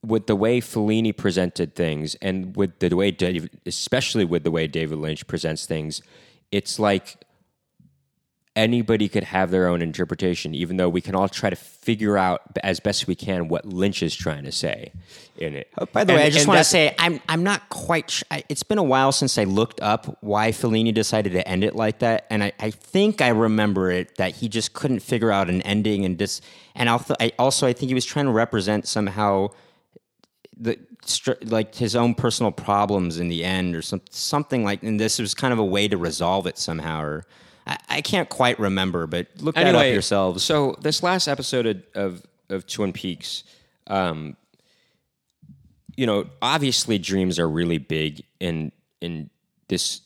with 0.06 0.28
the 0.28 0.36
way 0.36 0.60
Fellini 0.60 1.16
presented 1.16 1.74
things, 1.74 2.16
and 2.16 2.54
with 2.58 2.80
the 2.80 2.94
way, 2.94 3.12
Dave, 3.12 3.50
especially 3.66 4.26
with 4.26 4.44
the 4.44 4.52
way 4.52 4.68
David 4.68 4.98
Lynch 4.98 5.26
presents 5.26 5.66
things, 5.66 6.02
it's 6.52 6.80
like 6.80 7.24
anybody 8.58 9.08
could 9.08 9.24
have 9.24 9.52
their 9.52 9.68
own 9.68 9.82
interpretation, 9.82 10.54
even 10.56 10.76
though 10.78 10.90
we 10.90 11.00
can 11.00 11.16
all 11.16 11.30
try 11.30 11.50
to 11.50 11.56
figure 11.56 12.18
out 12.18 12.42
as 12.64 12.80
best 12.82 13.08
we 13.08 13.16
can 13.16 13.48
what 13.48 13.66
Lynch 13.66 14.02
is 14.04 14.16
trying 14.16 14.44
to 14.44 14.52
say 14.52 14.92
in 15.38 15.56
it. 15.56 15.70
Oh, 15.78 15.86
By 15.86 16.04
the 16.04 16.14
And- 16.14 16.20
way, 16.20 16.26
I 16.26 16.30
just 16.32 16.48
want 16.48 16.58
to 16.58 16.64
say 16.64 16.96
I'm 16.98 17.22
I'm 17.30 17.44
not 17.44 17.70
quite. 17.70 18.10
Sh- 18.10 18.24
I, 18.32 18.44
it's 18.50 18.64
been 18.64 18.80
a 18.80 18.84
while 18.84 19.12
since 19.12 19.38
I 19.38 19.44
looked 19.46 19.80
up 19.82 20.18
why 20.22 20.52
Fellini 20.52 20.94
decided 20.94 21.34
to 21.34 21.48
end 21.48 21.64
it 21.64 21.76
like 21.76 22.00
that, 22.00 22.26
and 22.30 22.44
I, 22.44 22.52
I 22.60 22.72
think 22.72 23.22
I 23.22 23.30
remember 23.30 23.92
it 23.92 24.16
that 24.18 24.36
he 24.38 24.50
just 24.50 24.74
couldn't 24.74 25.00
figure 25.02 25.32
out 25.32 25.50
an 25.50 25.62
ending, 25.62 26.04
and 26.04 26.18
just 26.18 26.44
and 26.76 26.90
also 26.90 27.16
I, 27.20 27.32
also 27.38 27.68
I 27.68 27.74
think 27.74 27.90
he 27.90 27.94
was 27.94 28.06
trying 28.06 28.26
to 28.26 28.32
represent 28.32 28.88
somehow 28.88 29.50
the 30.60 30.78
like 31.44 31.76
his 31.76 31.96
own 31.96 32.16
personal 32.16 32.52
problems 32.52 33.20
in 33.20 33.30
the 33.30 33.46
end, 33.46 33.76
or 33.76 33.82
some, 33.84 34.02
something 34.10 34.64
like. 34.64 34.82
And 34.84 35.00
this 35.00 35.20
was 35.20 35.34
kind 35.36 35.54
of 35.54 35.60
a 35.60 35.66
way 35.66 35.88
to 35.88 35.98
resolve 35.98 36.48
it 36.48 36.58
somehow, 36.58 37.02
or 37.02 37.26
I, 37.68 37.78
I 37.90 38.02
can't 38.02 38.30
quite 38.30 38.60
remember, 38.60 39.08
but 39.08 39.28
look 39.40 39.56
that 39.56 39.76
up 39.76 39.86
yourselves. 39.86 40.44
So 40.44 40.76
this 40.82 41.04
last 41.04 41.28
episode 41.28 41.66
of 41.66 41.84
of, 41.96 42.24
of 42.50 42.68
Twin 42.68 42.94
Peaks, 42.94 43.44
um, 43.88 44.36
you 45.96 46.06
know, 46.06 46.26
obviously 46.42 46.98
dreams 46.98 47.40
are 47.40 47.50
really 47.50 47.78
big 47.78 48.24
in 48.40 48.72
in 49.02 49.30
this 49.68 50.02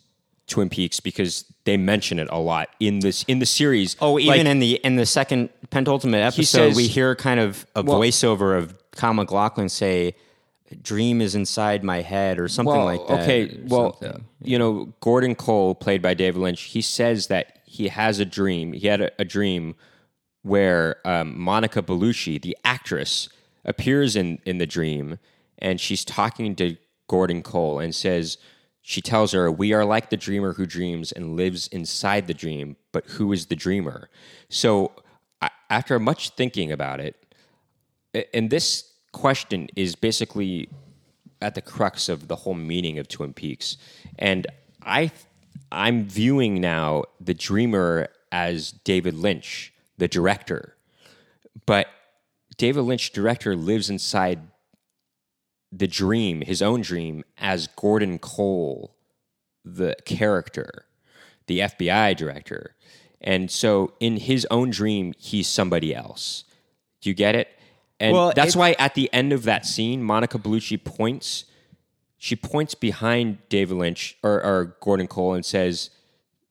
Twin 0.47 0.69
Peaks 0.69 0.99
because 0.99 1.45
they 1.65 1.77
mention 1.77 2.19
it 2.19 2.27
a 2.31 2.39
lot 2.39 2.69
in 2.79 2.99
this 2.99 3.23
in 3.23 3.39
the 3.39 3.45
series. 3.45 3.95
Oh, 4.01 4.17
even 4.19 4.37
Like, 4.39 4.45
in 4.47 4.59
the 4.59 4.73
in 4.83 4.95
the 4.95 5.05
second 5.05 5.49
penultimate 5.69 6.21
episode, 6.21 6.69
says- 6.69 6.75
we 6.75 6.87
hear 6.87 7.15
kind 7.15 7.39
of 7.39 7.65
a 7.75 7.83
Well- 7.83 7.99
voiceover 7.99 8.57
of 8.57 8.73
Kyle 8.91 9.13
MacLachlan 9.13 9.69
say, 9.69 10.15
"Dream 10.81 11.21
is 11.21 11.35
inside 11.35 11.83
my 11.83 12.01
head" 12.01 12.39
or 12.39 12.47
something 12.47 12.75
well, 12.75 12.85
like 12.85 13.07
that. 13.07 13.21
Okay, 13.21 13.59
well, 13.63 13.97
something. 13.99 14.25
you 14.41 14.57
know, 14.57 14.93
Gordon 14.99 15.35
Cole, 15.35 15.75
played 15.75 16.01
by 16.01 16.13
David 16.13 16.39
Lynch, 16.39 16.61
he 16.61 16.81
says 16.81 17.27
that 17.27 17.59
he 17.65 17.87
has 17.87 18.19
a 18.19 18.25
dream. 18.25 18.73
He 18.73 18.87
had 18.87 19.01
a, 19.01 19.11
a 19.19 19.25
dream 19.25 19.75
where 20.43 20.97
um, 21.05 21.39
Monica 21.39 21.81
Bellucci, 21.81 22.41
the 22.41 22.57
actress, 22.63 23.29
appears 23.65 24.15
in 24.15 24.39
in 24.45 24.57
the 24.57 24.67
dream, 24.67 25.19
and 25.59 25.79
she's 25.79 26.03
talking 26.05 26.55
to 26.55 26.77
Gordon 27.07 27.43
Cole 27.43 27.79
and 27.79 27.93
says. 27.93 28.37
She 28.83 28.99
tells 28.99 29.31
her, 29.33 29.51
We 29.51 29.73
are 29.73 29.85
like 29.85 30.09
the 30.09 30.17
dreamer 30.17 30.53
who 30.53 30.65
dreams 30.65 31.11
and 31.11 31.35
lives 31.35 31.67
inside 31.67 32.25
the 32.25 32.33
dream, 32.33 32.77
but 32.91 33.05
who 33.05 33.31
is 33.31 33.45
the 33.45 33.55
dreamer? 33.55 34.09
So, 34.49 34.91
I, 35.39 35.51
after 35.69 35.99
much 35.99 36.31
thinking 36.31 36.71
about 36.71 36.99
it, 36.99 37.15
and 38.33 38.49
this 38.49 38.90
question 39.11 39.69
is 39.75 39.95
basically 39.95 40.69
at 41.41 41.55
the 41.55 41.61
crux 41.61 42.09
of 42.09 42.27
the 42.27 42.37
whole 42.37 42.53
meaning 42.53 42.99
of 42.99 43.07
Twin 43.07 43.33
Peaks. 43.33 43.77
And 44.17 44.47
I 44.83 45.11
I'm 45.71 46.05
viewing 46.05 46.59
now 46.59 47.03
the 47.19 47.33
dreamer 47.33 48.09
as 48.31 48.71
David 48.71 49.15
Lynch, 49.15 49.73
the 49.97 50.07
director. 50.07 50.75
But 51.65 51.87
David 52.57 52.81
Lynch 52.81 53.11
director 53.11 53.55
lives 53.55 53.89
inside 53.89 54.39
the 55.71 55.87
dream, 55.87 56.41
his 56.41 56.61
own 56.61 56.81
dream 56.81 57.23
as 57.37 57.67
Gordon 57.67 58.19
Cole, 58.19 58.95
the 59.63 59.95
character, 60.05 60.85
the 61.47 61.59
FBI 61.59 62.15
director. 62.17 62.75
And 63.21 63.49
so 63.49 63.93
in 63.99 64.17
his 64.17 64.45
own 64.51 64.69
dream, 64.71 65.13
he's 65.17 65.47
somebody 65.47 65.95
else. 65.95 66.43
Do 67.01 67.09
you 67.09 67.13
get 67.13 67.35
it? 67.35 67.47
And 68.01 68.13
Well, 68.13 68.33
that's 68.35 68.55
why 68.55 68.75
at 68.79 68.95
the 68.95 69.13
end 69.13 69.31
of 69.31 69.43
that 69.43 69.65
scene, 69.65 70.03
Monica 70.03 70.39
Bellucci 70.39 70.83
points. 70.83 71.45
She 72.17 72.35
points 72.35 72.75
behind 72.75 73.37
David 73.49 73.77
Lynch 73.77 74.17
or, 74.21 74.43
or 74.43 74.75
Gordon 74.79 75.07
Cole 75.07 75.33
and 75.33 75.45
says, 75.45 75.89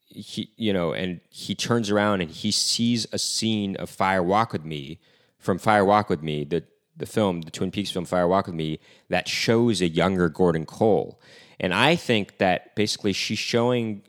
he, 0.07 0.51
you 0.57 0.73
know, 0.73 0.93
and 0.93 1.21
he 1.29 1.55
turns 1.55 1.91
around 1.91 2.21
and 2.21 2.31
he 2.31 2.51
sees 2.51 3.07
a 3.13 3.19
scene 3.19 3.77
of 3.77 3.89
Fire 3.89 4.23
Walk 4.23 4.53
with 4.53 4.65
Me 4.65 4.99
from 5.39 5.59
Fire 5.59 5.85
Walk 5.85 6.09
with 6.09 6.23
Me, 6.23 6.45
the 6.45 6.65
the 6.97 7.07
film, 7.07 7.43
the 7.43 7.51
Twin 7.51 7.71
Peaks 7.71 7.91
film 7.91 8.05
Fire 8.05 8.29
Walk 8.29 8.47
with 8.47 8.55
Me, 8.55 8.79
that 9.09 9.27
shows 9.27 9.81
a 9.81 9.89
younger 9.89 10.29
Gordon 10.29 10.67
Cole. 10.67 11.21
And 11.59 11.73
I 11.73 11.97
think 11.97 12.39
that 12.39 12.75
basically 12.75 13.13
she's 13.13 13.39
showing 13.39 14.03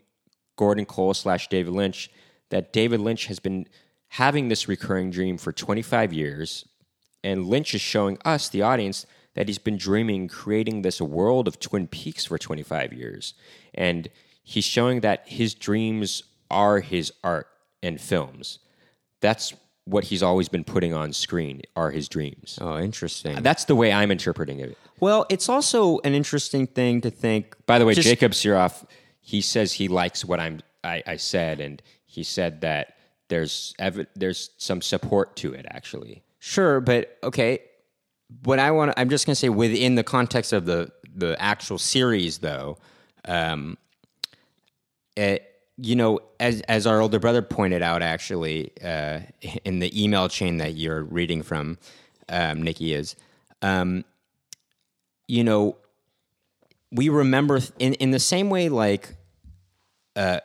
Gordon 0.56 0.84
Cole 0.84 1.14
slash 1.14 1.48
David 1.48 1.72
Lynch 1.72 2.10
that 2.50 2.72
David 2.72 3.00
Lynch 3.00 3.26
has 3.26 3.38
been 3.38 3.66
having 4.08 4.48
this 4.48 4.68
recurring 4.68 5.10
dream 5.10 5.38
for 5.38 5.52
25 5.52 6.12
years. 6.12 6.66
And 7.24 7.46
Lynch 7.46 7.74
is 7.74 7.80
showing 7.80 8.18
us, 8.24 8.48
the 8.48 8.62
audience, 8.62 9.06
that 9.34 9.48
he's 9.48 9.58
been 9.58 9.76
dreaming, 9.76 10.28
creating 10.28 10.82
this 10.82 11.00
world 11.00 11.48
of 11.48 11.58
Twin 11.58 11.86
Peaks 11.86 12.26
for 12.26 12.38
25 12.38 12.92
years. 12.92 13.34
And 13.74 14.08
he's 14.42 14.64
showing 14.64 15.00
that 15.00 15.22
his 15.26 15.54
dreams 15.54 16.24
are 16.50 16.80
his 16.80 17.12
art 17.24 17.48
and 17.82 18.00
films. 18.00 18.58
That's 19.20 19.54
what 19.84 20.04
he's 20.04 20.22
always 20.22 20.48
been 20.48 20.64
putting 20.64 20.94
on 20.94 21.12
screen 21.12 21.62
are 21.74 21.90
his 21.90 22.08
dreams. 22.08 22.58
oh, 22.60 22.78
interesting. 22.78 23.42
That's 23.42 23.64
the 23.64 23.74
way 23.74 23.92
I'm 23.92 24.10
interpreting 24.10 24.60
it. 24.60 24.76
well, 25.00 25.26
it's 25.28 25.48
also 25.48 25.98
an 26.04 26.14
interesting 26.14 26.66
thing 26.66 27.00
to 27.00 27.10
think. 27.10 27.56
By 27.66 27.78
the 27.78 27.86
way, 27.86 27.94
just- 27.94 28.06
Jacob 28.06 28.32
Siroff, 28.32 28.84
he 29.20 29.40
says 29.40 29.72
he 29.74 29.88
likes 29.88 30.24
what 30.24 30.38
I'm 30.40 30.60
I, 30.84 31.02
I 31.06 31.16
said, 31.16 31.60
and 31.60 31.80
he 32.06 32.22
said 32.24 32.60
that 32.62 32.96
there's 33.28 33.74
ev- 33.78 34.06
there's 34.16 34.50
some 34.58 34.82
support 34.82 35.36
to 35.36 35.52
it 35.52 35.64
actually. 35.70 36.22
Sure, 36.44 36.80
but 36.80 37.18
okay. 37.22 37.60
What 38.42 38.58
I 38.58 38.72
want, 38.72 38.92
I'm 38.96 39.08
just 39.10 39.26
going 39.26 39.34
to 39.34 39.38
say 39.38 39.48
within 39.48 39.94
the 39.94 40.02
context 40.02 40.52
of 40.52 40.64
the 40.66 40.90
the 41.14 41.40
actual 41.40 41.78
series, 41.78 42.38
though, 42.38 42.78
um, 43.26 43.78
it, 45.16 45.48
you 45.76 45.94
know, 45.94 46.18
as 46.40 46.60
as 46.62 46.84
our 46.84 47.00
older 47.00 47.20
brother 47.20 47.42
pointed 47.42 47.80
out, 47.80 48.02
actually, 48.02 48.72
uh, 48.82 49.20
in 49.64 49.78
the 49.78 50.02
email 50.02 50.28
chain 50.28 50.56
that 50.56 50.74
you're 50.74 51.04
reading 51.04 51.44
from, 51.44 51.78
um, 52.28 52.60
Nikki 52.60 52.92
is, 52.92 53.14
um, 53.62 54.04
you 55.28 55.44
know, 55.44 55.76
we 56.90 57.08
remember 57.08 57.60
th- 57.60 57.70
in 57.78 57.94
in 57.94 58.10
the 58.10 58.18
same 58.18 58.50
way, 58.50 58.68
like 58.68 59.14
uh, 60.16 60.40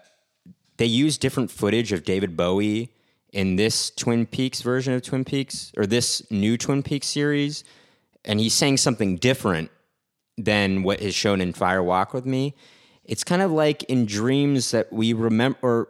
they 0.77 0.85
use 0.85 1.17
different 1.17 1.49
footage 1.49 1.91
of 1.91 2.03
David 2.03 2.37
Bowie 2.37 2.91
in 3.37 3.55
this 3.55 3.91
Twin 3.91 4.25
Peaks 4.25 4.63
version 4.63 4.95
of 4.95 5.03
Twin 5.03 5.23
Peaks 5.23 5.71
or 5.77 5.85
this 5.85 6.23
new 6.31 6.57
Twin 6.57 6.81
Peaks 6.81 7.05
series, 7.05 7.63
and 8.25 8.39
he's 8.39 8.55
saying 8.55 8.77
something 8.77 9.15
different 9.15 9.69
than 10.39 10.81
what 10.81 11.01
is 11.01 11.13
shown 11.13 11.39
in 11.39 11.53
Fire 11.53 11.83
Walk 11.83 12.15
with 12.15 12.25
Me. 12.25 12.55
It's 13.05 13.23
kind 13.23 13.43
of 13.43 13.51
like 13.51 13.83
in 13.83 14.07
dreams 14.07 14.71
that 14.71 14.91
we 14.91 15.13
remember, 15.13 15.59
or 15.61 15.87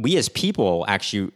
we 0.00 0.16
as 0.16 0.30
people 0.30 0.86
actually 0.88 1.30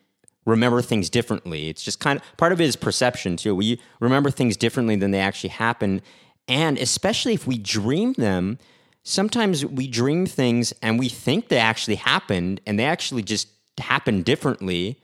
remember 0.47 0.81
things 0.81 1.11
differently. 1.11 1.69
It's 1.69 1.83
just 1.83 2.01
kind 2.01 2.19
of 2.19 2.37
part 2.38 2.53
of 2.53 2.61
it 2.62 2.65
is 2.65 2.75
perception 2.75 3.37
too. 3.37 3.55
We 3.55 3.79
remember 4.01 4.31
things 4.31 4.57
differently 4.57 4.97
than 4.97 5.11
they 5.11 5.21
actually 5.21 5.51
happen, 5.51 6.01
and 6.49 6.79
especially 6.79 7.35
if 7.35 7.47
we 7.47 7.59
dream 7.59 8.15
them. 8.15 8.59
Sometimes 9.03 9.67
we 9.67 9.87
dream 9.87 10.25
things 10.25 10.73
and 10.81 10.99
we 10.99 11.11
think 11.11 11.49
they 11.49 11.59
actually 11.59 11.97
happened, 11.97 12.62
and 12.67 12.79
they 12.79 12.87
actually 12.87 13.23
just 13.23 13.49
happen 13.79 14.23
differently 14.23 15.02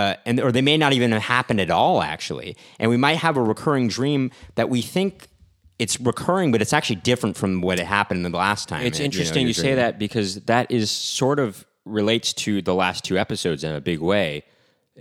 uh, 0.00 0.14
and 0.26 0.34
or 0.44 0.50
they 0.56 0.62
may 0.70 0.76
not 0.84 0.92
even 0.92 1.10
have 1.16 1.22
happened 1.36 1.60
at 1.66 1.70
all 1.70 1.96
actually 2.02 2.50
and 2.78 2.86
we 2.94 2.96
might 3.06 3.18
have 3.26 3.36
a 3.36 3.42
recurring 3.52 3.86
dream 3.98 4.22
that 4.58 4.68
we 4.74 4.80
think 4.94 5.12
it's 5.82 5.96
recurring 6.10 6.48
but 6.52 6.60
it's 6.62 6.72
actually 6.78 7.00
different 7.10 7.34
from 7.36 7.60
what 7.66 7.76
it 7.82 7.86
happened 7.86 8.24
the 8.24 8.30
last 8.48 8.68
time 8.68 8.84
It's 8.88 9.00
it- 9.00 9.04
interesting 9.08 9.44
know, 9.44 9.48
you, 9.48 9.54
say 9.54 9.74
that 9.82 9.98
because 9.98 10.30
that 10.52 10.64
is 10.70 10.90
sort 10.90 11.38
of 11.44 11.64
relates 11.84 12.32
to 12.44 12.62
the 12.62 12.74
last 12.74 12.98
two 13.08 13.16
episodes 13.24 13.64
in 13.64 13.72
a 13.74 13.80
big 13.80 14.00
way. 14.12 14.30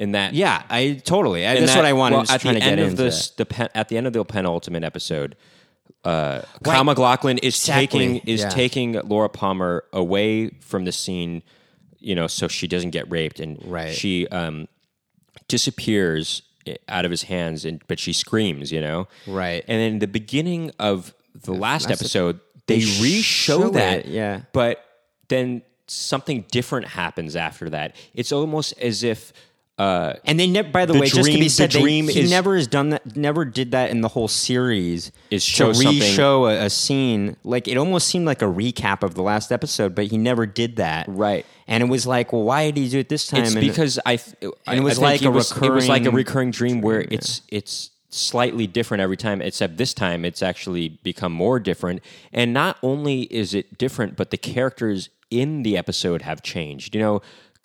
In 0.04 0.12
that, 0.18 0.34
yeah 0.34 0.62
i 0.80 1.02
totally 1.04 1.42
I, 1.46 1.56
that's 1.60 1.72
that- 1.74 1.78
what 1.82 1.86
i 1.86 1.94
wanted 2.02 2.16
well, 2.18 2.26
at 2.36 2.42
the 2.42 2.54
to 2.54 2.60
get 2.60 2.64
end 2.72 2.80
of 2.80 2.90
into 2.92 3.04
this. 3.04 3.32
The 3.32 3.46
pen, 3.46 3.68
at 3.76 3.90
the 3.90 3.98
end 3.98 4.06
of 4.08 4.14
the 4.14 4.24
penultimate 4.26 4.84
episode, 4.84 5.36
uh, 6.06 6.42
Kyle 6.64 6.84
MacLachlan 6.84 7.38
is 7.40 7.56
Exactly. 7.58 7.86
taking 7.88 8.12
is 8.34 8.42
Yeah. 8.42 8.50
taking 8.50 8.94
Laura 9.14 9.30
Palmer 9.30 9.84
away 9.92 10.50
from 10.62 10.86
the 10.86 10.92
scene, 10.92 11.42
you 12.00 12.14
know, 12.16 12.28
so 12.28 12.48
she 12.48 12.68
doesn't 12.68 12.92
get 12.92 13.10
raped, 13.12 13.40
and 13.40 13.58
Right. 13.66 13.94
she 13.94 14.28
um, 14.28 14.68
disappears 15.48 16.42
out 16.90 17.06
of 17.06 17.12
his 17.12 17.24
hands, 17.24 17.66
and 17.66 17.82
but 17.88 18.00
she 18.00 18.14
screams, 18.14 18.72
you 18.72 18.82
know, 18.82 19.08
Right. 19.26 19.64
And 19.68 19.80
then 19.80 20.00
the 20.00 20.08
beginning 20.08 20.72
of 20.80 21.14
the 21.34 21.54
last 21.54 21.90
episode, 21.90 22.40
they, 22.68 22.80
they 22.80 23.02
re-show 23.02 23.62
show 23.62 23.70
that, 23.70 24.00
it, 24.00 24.06
yeah. 24.08 24.42
but 24.52 24.84
then 25.30 25.62
something 25.88 26.46
different 26.52 26.88
happens 26.88 27.36
after 27.36 27.70
that. 27.70 27.96
It's 28.14 28.32
almost 28.32 28.78
as 28.80 29.04
if. 29.04 29.34
Uh, 29.78 30.14
and 30.26 30.40
they 30.40 30.48
never 30.48 30.70
by 30.70 30.86
the, 30.88 30.94
The 30.94 31.00
way 31.00 31.06
just 31.06 31.18
to 31.18 31.22
dream- 31.22 31.36
be 31.36 31.44
the 31.44 31.50
said 31.50 31.72
they- 31.72 31.82
dream 31.82 32.08
he 32.08 32.22
is- 32.22 32.32
never 32.32 32.56
has 32.56 32.66
done 32.66 32.90
that 32.90 33.16
never 33.16 33.46
did 33.46 33.72
that 33.72 33.92
in 33.92 34.02
the 34.02 34.08
whole 34.08 34.28
series 34.28 35.12
Is 35.30 35.46
to 35.46 35.52
show 35.52 35.72
something- 35.74 36.00
re-show 36.00 36.48
a, 36.48 36.66
a 36.66 36.70
scene 36.72 37.36
like 37.44 37.68
it 37.68 37.78
almost 37.78 38.08
seemed 38.08 38.26
like 38.26 38.42
a 38.42 38.46
recap 38.46 39.04
of 39.04 39.14
the 39.14 39.22
last 39.22 39.52
episode 39.52 39.94
but 39.94 40.08
he 40.08 40.18
never 40.18 40.48
did 40.48 40.78
that 40.78 41.06
Right. 41.08 41.46
and 41.68 41.84
it 41.84 41.86
was 41.90 42.08
like 42.08 42.34
well 42.34 42.42
why 42.42 42.72
did 42.72 42.82
he 42.82 42.90
do 42.90 42.98
it 42.98 43.10
this 43.10 43.28
time 43.28 43.44
It's 43.44 43.54
and 43.54 43.62
because 43.62 44.00
I, 44.04 44.16
th- 44.16 44.52
I 44.66 44.78
it 44.78 44.80
was 44.84 44.98
I 44.98 45.02
like 45.04 45.22
a 45.22 45.30
was, 45.30 45.52
it 45.52 45.70
was 45.72 45.88
like 45.88 46.02
a 46.02 46.06
recurring 46.06 46.16
recurring 46.16 46.52
dream 46.52 46.82
where 46.82 47.02
it's 47.12 47.42
it's 47.50 47.92
slightly 48.10 48.66
different 48.66 49.02
every 49.02 49.18
time, 49.18 49.42
except 49.42 49.78
this 49.78 49.94
time 49.94 50.24
it's 50.26 50.42
actually 50.42 50.88
become 51.04 51.32
more 51.34 51.60
different. 51.60 52.02
And 52.32 52.54
not 52.54 52.78
only 52.82 53.24
is 53.24 53.54
it 53.54 53.78
different, 53.78 54.16
but 54.16 54.32
the 54.32 54.38
characters 54.38 55.10
in 55.30 55.62
the 55.64 55.76
episode 55.78 56.22
have 56.22 56.42
changed. 56.42 56.96
You 56.96 57.02
know, 57.02 57.22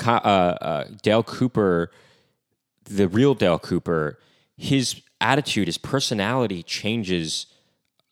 uh, 0.06 0.10
uh, 0.10 0.84
Dale 1.02 1.22
Cooper, 1.22 1.90
the 2.84 3.08
real 3.08 3.34
Dale 3.34 3.58
Cooper, 3.58 4.18
his 4.56 5.00
attitude, 5.20 5.68
his 5.68 5.78
personality 5.78 6.62
changes 6.62 7.46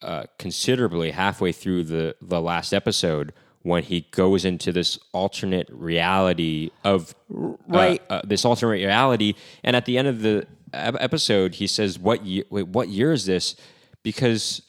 uh, 0.03 0.24
considerably 0.38 1.11
halfway 1.11 1.53
through 1.53 1.85
the 1.85 2.16
the 2.22 2.40
last 2.40 2.72
episode 2.72 3.33
when 3.62 3.83
he 3.83 4.07
goes 4.12 4.44
into 4.44 4.72
this 4.72 4.98
alternate 5.12 5.68
reality 5.70 6.70
of 6.85 7.14
uh, 7.35 7.48
right 7.68 8.03
uh, 8.09 8.22
this 8.24 8.44
alternate 8.44 8.85
reality, 8.85 9.35
and 9.62 9.76
at 9.76 9.85
the 9.85 9.98
end 9.98 10.09
of 10.09 10.22
the 10.22 10.46
episode, 10.72 11.57
he 11.57 11.66
says, 11.66 11.98
"What 11.98 12.24
year? 12.24 12.44
Wait, 12.50 12.68
what 12.68 12.88
year 12.88 13.12
is 13.12 13.26
this?" 13.26 13.57
Because 14.03 14.62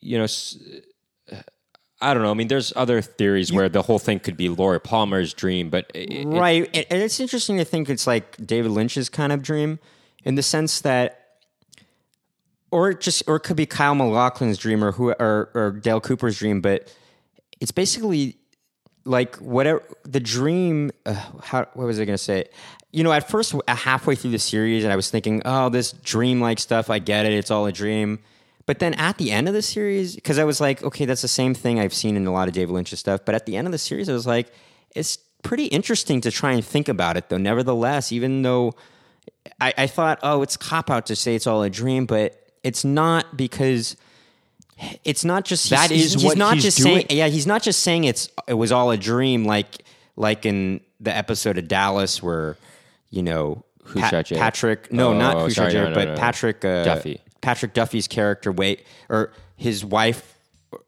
you 0.00 0.18
know. 0.18 0.26
I 2.02 2.14
don't 2.14 2.22
know. 2.22 2.30
I 2.30 2.34
mean, 2.34 2.48
there's 2.48 2.72
other 2.76 3.02
theories 3.02 3.52
where 3.52 3.68
the 3.68 3.82
whole 3.82 3.98
thing 3.98 4.20
could 4.20 4.36
be 4.36 4.48
Laura 4.48 4.80
Palmer's 4.80 5.34
dream, 5.34 5.68
but 5.68 5.90
it, 5.94 6.26
right. 6.26 6.68
It, 6.74 6.86
and 6.90 7.02
it's 7.02 7.20
interesting 7.20 7.58
to 7.58 7.64
think 7.64 7.90
it's 7.90 8.06
like 8.06 8.36
David 8.46 8.70
Lynch's 8.70 9.08
kind 9.08 9.32
of 9.32 9.42
dream, 9.42 9.78
in 10.24 10.34
the 10.34 10.42
sense 10.42 10.80
that 10.80 11.16
or 12.70 12.90
it 12.90 13.00
just 13.00 13.22
or 13.26 13.36
it 13.36 13.40
could 13.40 13.56
be 13.56 13.66
Kyle 13.66 13.94
MacLachlan's 13.94 14.58
dream 14.58 14.82
or 14.82 14.92
who 14.92 15.10
or, 15.10 15.50
or 15.54 15.72
Dale 15.72 16.00
Cooper's 16.00 16.38
dream, 16.38 16.60
but 16.60 16.94
it's 17.60 17.72
basically 17.72 18.36
like 19.04 19.36
whatever 19.36 19.82
the 20.04 20.20
dream. 20.20 20.90
Uh, 21.04 21.14
how 21.42 21.66
what 21.74 21.86
was 21.86 22.00
I 22.00 22.04
going 22.04 22.16
to 22.16 22.22
say? 22.22 22.46
You 22.92 23.04
know, 23.04 23.12
at 23.12 23.28
first, 23.28 23.54
halfway 23.68 24.16
through 24.16 24.32
the 24.32 24.38
series, 24.38 24.84
and 24.84 24.92
I 24.92 24.96
was 24.96 25.10
thinking, 25.10 25.42
oh, 25.44 25.68
this 25.68 25.92
dream-like 25.92 26.58
stuff, 26.58 26.90
I 26.90 26.98
get 26.98 27.24
it, 27.24 27.32
it's 27.32 27.50
all 27.50 27.66
a 27.66 27.72
dream. 27.72 28.18
But 28.70 28.78
then 28.78 28.94
at 28.94 29.18
the 29.18 29.32
end 29.32 29.48
of 29.48 29.54
the 29.54 29.62
series, 29.62 30.14
because 30.14 30.38
I 30.38 30.44
was 30.44 30.60
like, 30.60 30.80
okay, 30.84 31.04
that's 31.04 31.22
the 31.22 31.26
same 31.26 31.54
thing 31.54 31.80
I've 31.80 31.92
seen 31.92 32.16
in 32.16 32.24
a 32.28 32.32
lot 32.32 32.46
of 32.46 32.54
David 32.54 32.72
Lynch's 32.72 33.00
stuff. 33.00 33.24
But 33.24 33.34
at 33.34 33.44
the 33.44 33.56
end 33.56 33.66
of 33.66 33.72
the 33.72 33.78
series, 33.78 34.08
I 34.08 34.12
was 34.12 34.28
like, 34.28 34.52
it's 34.94 35.16
pretty 35.42 35.64
interesting 35.64 36.20
to 36.20 36.30
try 36.30 36.52
and 36.52 36.64
think 36.64 36.88
about 36.88 37.16
it, 37.16 37.30
though. 37.30 37.36
Nevertheless, 37.36 38.12
even 38.12 38.42
though 38.42 38.74
I, 39.60 39.74
I 39.76 39.86
thought, 39.88 40.20
oh, 40.22 40.42
it's 40.42 40.56
cop 40.56 40.88
out 40.88 41.06
to 41.06 41.16
say 41.16 41.34
it's 41.34 41.48
all 41.48 41.64
a 41.64 41.68
dream, 41.68 42.06
but 42.06 42.40
it's 42.62 42.84
not 42.84 43.36
because 43.36 43.96
it's 45.02 45.24
not 45.24 45.46
just 45.46 45.68
that 45.70 45.90
is 45.90 46.12
he's, 46.12 46.24
what 46.24 46.38
not 46.38 46.54
he's 46.54 46.62
just 46.62 46.78
doing. 46.78 46.98
saying 46.98 47.06
yeah 47.10 47.26
he's 47.26 47.48
not 47.48 47.64
just 47.64 47.82
saying 47.82 48.04
it's 48.04 48.28
it 48.46 48.54
was 48.54 48.70
all 48.70 48.92
a 48.92 48.96
dream 48.96 49.44
like 49.44 49.84
like 50.14 50.46
in 50.46 50.80
the 51.00 51.14
episode 51.14 51.58
of 51.58 51.66
Dallas 51.66 52.22
where 52.22 52.56
you 53.10 53.24
know 53.24 53.64
Patrick 53.96 54.92
no 54.92 55.08
oh, 55.08 55.18
not 55.18 55.34
no, 55.34 55.68
no, 55.68 55.92
but 55.92 56.08
no, 56.10 56.14
Patrick 56.16 56.64
uh, 56.64 56.84
Duffy 56.84 57.20
Patrick 57.40 57.74
Duffy's 57.74 58.08
character 58.08 58.52
wait 58.52 58.84
or 59.08 59.32
his 59.56 59.84
wife 59.84 60.38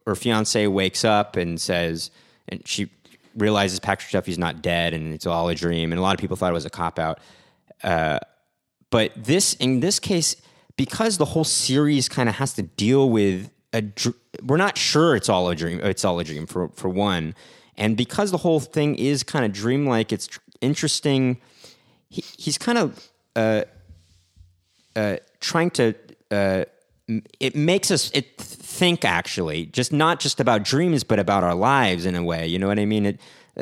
or 0.06 0.14
fiance 0.14 0.66
wakes 0.66 1.04
up 1.04 1.36
and 1.36 1.60
says 1.60 2.10
and 2.48 2.66
she 2.66 2.90
realizes 3.36 3.80
Patrick 3.80 4.10
Duffy's 4.10 4.38
not 4.38 4.62
dead 4.62 4.94
and 4.94 5.12
it's 5.14 5.26
all 5.26 5.48
a 5.48 5.54
dream. 5.54 5.92
And 5.92 5.98
a 5.98 6.02
lot 6.02 6.14
of 6.14 6.20
people 6.20 6.36
thought 6.36 6.50
it 6.50 6.54
was 6.54 6.66
a 6.66 6.70
cop 6.70 6.98
out. 6.98 7.18
Uh, 7.82 8.18
but 8.90 9.12
this 9.16 9.54
in 9.54 9.80
this 9.80 9.98
case 9.98 10.36
because 10.76 11.18
the 11.18 11.24
whole 11.24 11.44
series 11.44 12.08
kind 12.08 12.28
of 12.28 12.36
has 12.36 12.52
to 12.54 12.62
deal 12.62 13.10
with 13.10 13.50
a 13.72 13.82
dr- 13.82 14.16
we're 14.42 14.56
not 14.56 14.76
sure 14.76 15.16
it's 15.16 15.28
all 15.28 15.48
a 15.48 15.54
dream 15.54 15.80
it's 15.82 16.04
all 16.04 16.18
a 16.20 16.24
dream 16.24 16.46
for 16.46 16.68
for 16.68 16.88
one. 16.88 17.34
And 17.76 17.96
because 17.96 18.30
the 18.30 18.38
whole 18.38 18.60
thing 18.60 18.94
is 18.96 19.22
kind 19.22 19.44
of 19.44 19.52
dreamlike 19.52 20.12
it's 20.12 20.26
tr- 20.26 20.40
interesting 20.60 21.40
he, 22.08 22.22
he's 22.36 22.58
kind 22.58 22.76
of 22.76 23.10
uh, 23.34 23.62
uh, 24.94 25.16
trying 25.40 25.70
to 25.70 25.94
uh, 26.32 26.64
it 27.40 27.54
makes 27.54 27.90
us 27.90 28.10
it 28.12 28.38
think 28.38 29.04
actually 29.04 29.66
just 29.66 29.92
not 29.92 30.18
just 30.20 30.40
about 30.40 30.62
dreams 30.62 31.04
but 31.04 31.18
about 31.18 31.44
our 31.44 31.54
lives 31.54 32.06
in 32.06 32.14
a 32.14 32.22
way 32.22 32.46
you 32.46 32.58
know 32.58 32.68
what 32.68 32.78
i 32.78 32.86
mean 32.86 33.04
it 33.04 33.20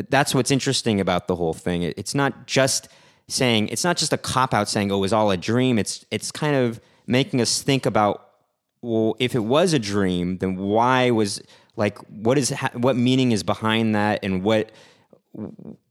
that's 0.09 0.35
what's 0.35 0.50
interesting 0.50 1.00
about 1.00 1.26
the 1.26 1.35
whole 1.35 1.54
thing 1.54 1.83
it, 1.83 1.94
it's 1.96 2.14
not 2.14 2.46
just 2.46 2.88
saying 3.28 3.68
it's 3.68 3.83
not 3.83 3.96
just 3.96 4.12
a 4.12 4.18
cop 4.18 4.54
out 4.54 4.68
saying 4.68 4.92
oh 4.92 4.98
it 4.98 5.00
was 5.00 5.12
all 5.12 5.30
a 5.30 5.37
dream 5.37 5.78
it's 5.78 6.04
it's 6.11 6.30
kind 6.30 6.54
of 6.54 6.80
making 7.06 7.40
us 7.40 7.62
think 7.62 7.87
about 7.87 8.30
well, 8.83 9.14
if 9.18 9.35
it 9.35 9.40
was 9.40 9.72
a 9.72 9.78
dream, 9.78 10.38
then 10.38 10.56
why 10.56 11.11
was 11.11 11.42
like 11.76 11.98
what 12.09 12.38
is 12.38 12.50
what 12.74 12.96
meaning 12.96 13.33
is 13.33 13.42
behind 13.42 13.94
that, 13.94 14.20
and 14.22 14.42
what 14.42 14.72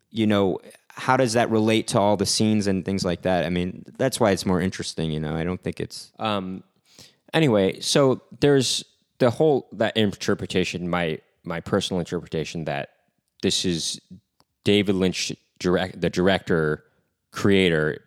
you 0.10 0.28
know 0.28 0.60
how 0.90 1.16
does 1.16 1.34
that 1.34 1.50
relate 1.50 1.88
to 1.90 2.00
all 2.00 2.18
the 2.18 2.26
scenes 2.26 2.68
and 2.68 2.84
things 2.84 3.06
like 3.06 3.22
that? 3.22 3.46
I 3.46 3.50
mean, 3.50 3.86
that's 3.98 4.20
why 4.20 4.32
it's 4.32 4.46
more 4.46 4.60
interesting. 4.60 5.12
You 5.12 5.20
know, 5.20 5.36
I 5.36 5.44
don't 5.44 5.62
think 5.62 5.80
it's. 5.80 6.12
Um, 6.20 6.64
anyway, 7.34 7.80
so 7.80 8.22
there's 8.40 8.84
the 9.20 9.30
whole 9.30 9.68
that 9.74 9.96
interpretation. 9.98 10.90
My 10.90 11.20
my 11.44 11.60
personal 11.60 12.00
interpretation 12.00 12.66
that 12.66 12.90
this 13.42 13.66
is 13.66 14.00
David 14.64 14.96
Lynch, 14.96 15.32
direct 15.60 16.02
the 16.02 16.10
director, 16.10 16.84
creator 17.32 18.02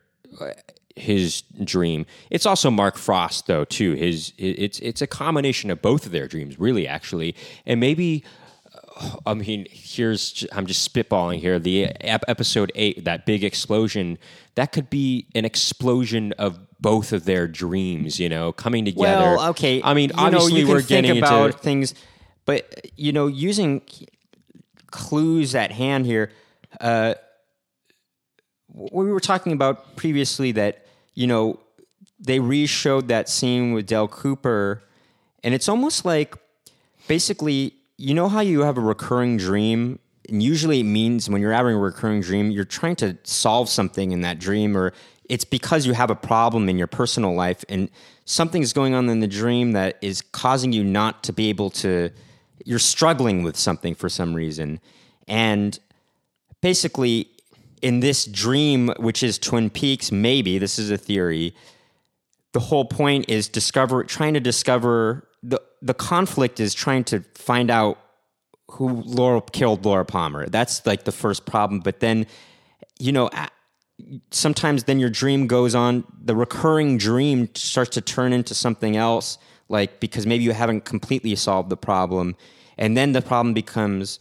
his 0.97 1.43
dream. 1.65 2.07
It's 2.31 2.47
also 2.47 2.71
Mark 2.71 2.97
Frost 2.97 3.47
though 3.47 3.65
too. 3.65 3.93
His 3.93 4.33
it's 4.39 4.79
it's 4.81 5.03
a 5.03 5.07
combination 5.07 5.71
of 5.71 5.83
both 5.83 6.07
of 6.07 6.13
their 6.13 6.27
dreams, 6.27 6.59
really, 6.59 6.87
actually, 6.87 7.35
and 7.67 7.81
maybe. 7.81 8.25
Uh, 8.97 9.17
I 9.27 9.35
mean, 9.35 9.67
here's 9.71 10.47
I'm 10.53 10.67
just 10.67 10.93
spitballing 10.93 11.39
here. 11.39 11.59
The 11.59 11.87
episode 12.01 12.73
eight, 12.75 13.05
that 13.05 13.27
big 13.27 13.43
explosion, 13.43 14.19
that 14.55 14.73
could 14.73 14.91
be 14.91 15.27
an 15.35 15.45
explosion 15.45 16.33
of 16.33 16.59
both 16.83 17.13
of 17.13 17.25
their 17.25 17.47
dreams. 17.49 18.19
You 18.19 18.29
know, 18.29 18.53
coming 18.53 18.85
together. 18.85 19.37
Well, 19.37 19.51
okay. 19.51 19.81
I 19.83 19.95
mean, 19.95 20.11
you 20.11 20.17
obviously 20.19 20.65
know, 20.65 20.71
we're 20.71 20.83
getting 20.83 21.19
about 21.19 21.47
into 21.47 21.59
things, 21.59 21.95
but 22.45 22.91
you 22.97 23.13
know, 23.13 23.29
using 23.29 23.83
clues 24.91 25.55
at 25.55 25.73
hand 25.73 26.05
here. 26.05 26.31
Uh, 26.81 27.15
we 28.75 29.11
were 29.11 29.21
talking 29.21 29.53
about 29.53 29.97
previously 29.97 30.53
that 30.53 30.87
you 31.15 31.27
know 31.27 31.61
they 32.19 32.41
re-showed 32.41 33.09
that 33.09 33.29
scene 33.29 33.73
with 33.73 33.87
Dale 33.87 34.09
Cooper, 34.09 34.83
and 35.43 35.55
it's 35.55 35.69
almost 35.69 36.05
like 36.05 36.37
basically 37.07 37.75
you 37.97 38.15
know 38.15 38.29
how 38.29 38.41
you 38.41 38.63
have 38.63 38.79
a 38.79 38.81
recurring 38.81 39.37
dream 39.37 39.99
and 40.29 40.43
usually 40.43 40.81
it 40.81 40.85
means 40.85 41.29
when 41.29 41.41
you're 41.41 41.53
having 41.53 41.75
a 41.75 41.79
recurring 41.79 42.21
dream 42.21 42.51
you're 42.51 42.65
trying 42.65 42.97
to 42.97 43.17
solve 43.25 43.69
something 43.69 44.13
in 44.13 44.21
that 44.23 44.39
dream 44.39 44.77
or 44.77 44.93
it's 45.33 45.45
because 45.45 45.87
you 45.87 45.95
have 45.95 46.11
a 46.11 46.15
problem 46.15 46.69
in 46.69 46.77
your 46.77 46.87
personal 46.87 47.35
life 47.35 47.65
and 47.69 47.89
something's 48.25 48.73
going 48.73 48.95
on 48.95 49.09
in 49.09 49.21
the 49.21 49.27
dream 49.27 49.73
that 49.73 49.97
is 50.03 50.21
causing 50.21 50.73
you 50.73 50.85
not 50.85 51.23
to 51.25 51.33
be 51.33 51.49
able 51.49 51.71
to 51.71 52.11
you're 52.65 52.79
struggling 52.79 53.43
with 53.43 53.57
something 53.57 53.95
for 53.95 54.09
some 54.09 54.35
reason 54.35 54.79
and 55.27 55.79
basically 56.61 57.29
in 57.83 58.01
this 58.01 58.25
dream, 58.25 58.93
which 58.99 59.23
is 59.23 59.39
Twin 59.39 59.69
Peaks, 59.69 60.11
maybe 60.11 60.57
this 60.59 60.79
is 60.79 60.91
a 60.91 60.97
theory. 60.97 61.55
The 62.53 62.61
whole 62.61 62.85
point 62.85 63.29
is 63.29 63.49
discover, 63.49 64.05
trying 64.05 64.35
to 64.35 64.41
discover 64.41 65.29
the 65.43 65.61
the 65.83 65.95
conflict 65.95 66.61
is 66.61 66.73
trying 66.73 67.03
to 67.03 67.25
find 67.35 67.69
out 67.69 67.99
who 68.71 69.03
Laura 69.05 69.43
killed 69.53 69.85
Laura 69.85 70.05
Palmer. 70.05 70.47
That's 70.47 70.87
like 70.87 71.05
the 71.05 71.13
first 71.13 71.45
problem. 71.45 71.81
But 71.81 71.99
then, 71.99 72.27
you 73.01 73.11
know, 73.11 73.29
sometimes 74.31 74.85
then 74.85 74.99
your 74.99 75.11
dream 75.11 75.47
goes 75.47 75.75
on. 75.75 76.05
The 76.23 76.35
recurring 76.35 76.99
dream 76.99 77.49
starts 77.55 77.91
to 77.91 78.01
turn 78.01 78.33
into 78.33 78.55
something 78.55 78.97
else, 78.97 79.39
like 79.69 80.01
because 80.01 80.27
maybe 80.27 80.45
you 80.45 80.53
haven't 80.53 80.85
completely 80.85 81.35
solved 81.37 81.71
the 81.71 81.77
problem, 81.77 82.37
and 82.79 82.97
then 82.97 83.13
the 83.13 83.23
problem 83.23 83.55
becomes. 83.55 84.19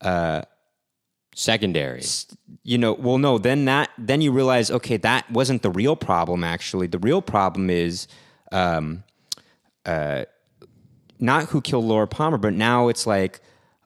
Uh, 0.00 0.42
secondary 1.34 2.02
you 2.62 2.76
know 2.76 2.92
well 2.92 3.16
no 3.16 3.38
then 3.38 3.64
that 3.64 3.88
then 3.96 4.20
you 4.20 4.30
realize 4.30 4.70
okay 4.70 4.98
that 4.98 5.30
wasn't 5.30 5.62
the 5.62 5.70
real 5.70 5.96
problem 5.96 6.44
actually 6.44 6.86
the 6.86 6.98
real 6.98 7.22
problem 7.22 7.70
is 7.70 8.06
um 8.52 9.02
uh 9.86 10.24
not 11.18 11.44
who 11.44 11.62
killed 11.62 11.86
laura 11.86 12.06
palmer 12.06 12.36
but 12.36 12.52
now 12.52 12.88
it's 12.88 13.06
like 13.06 13.40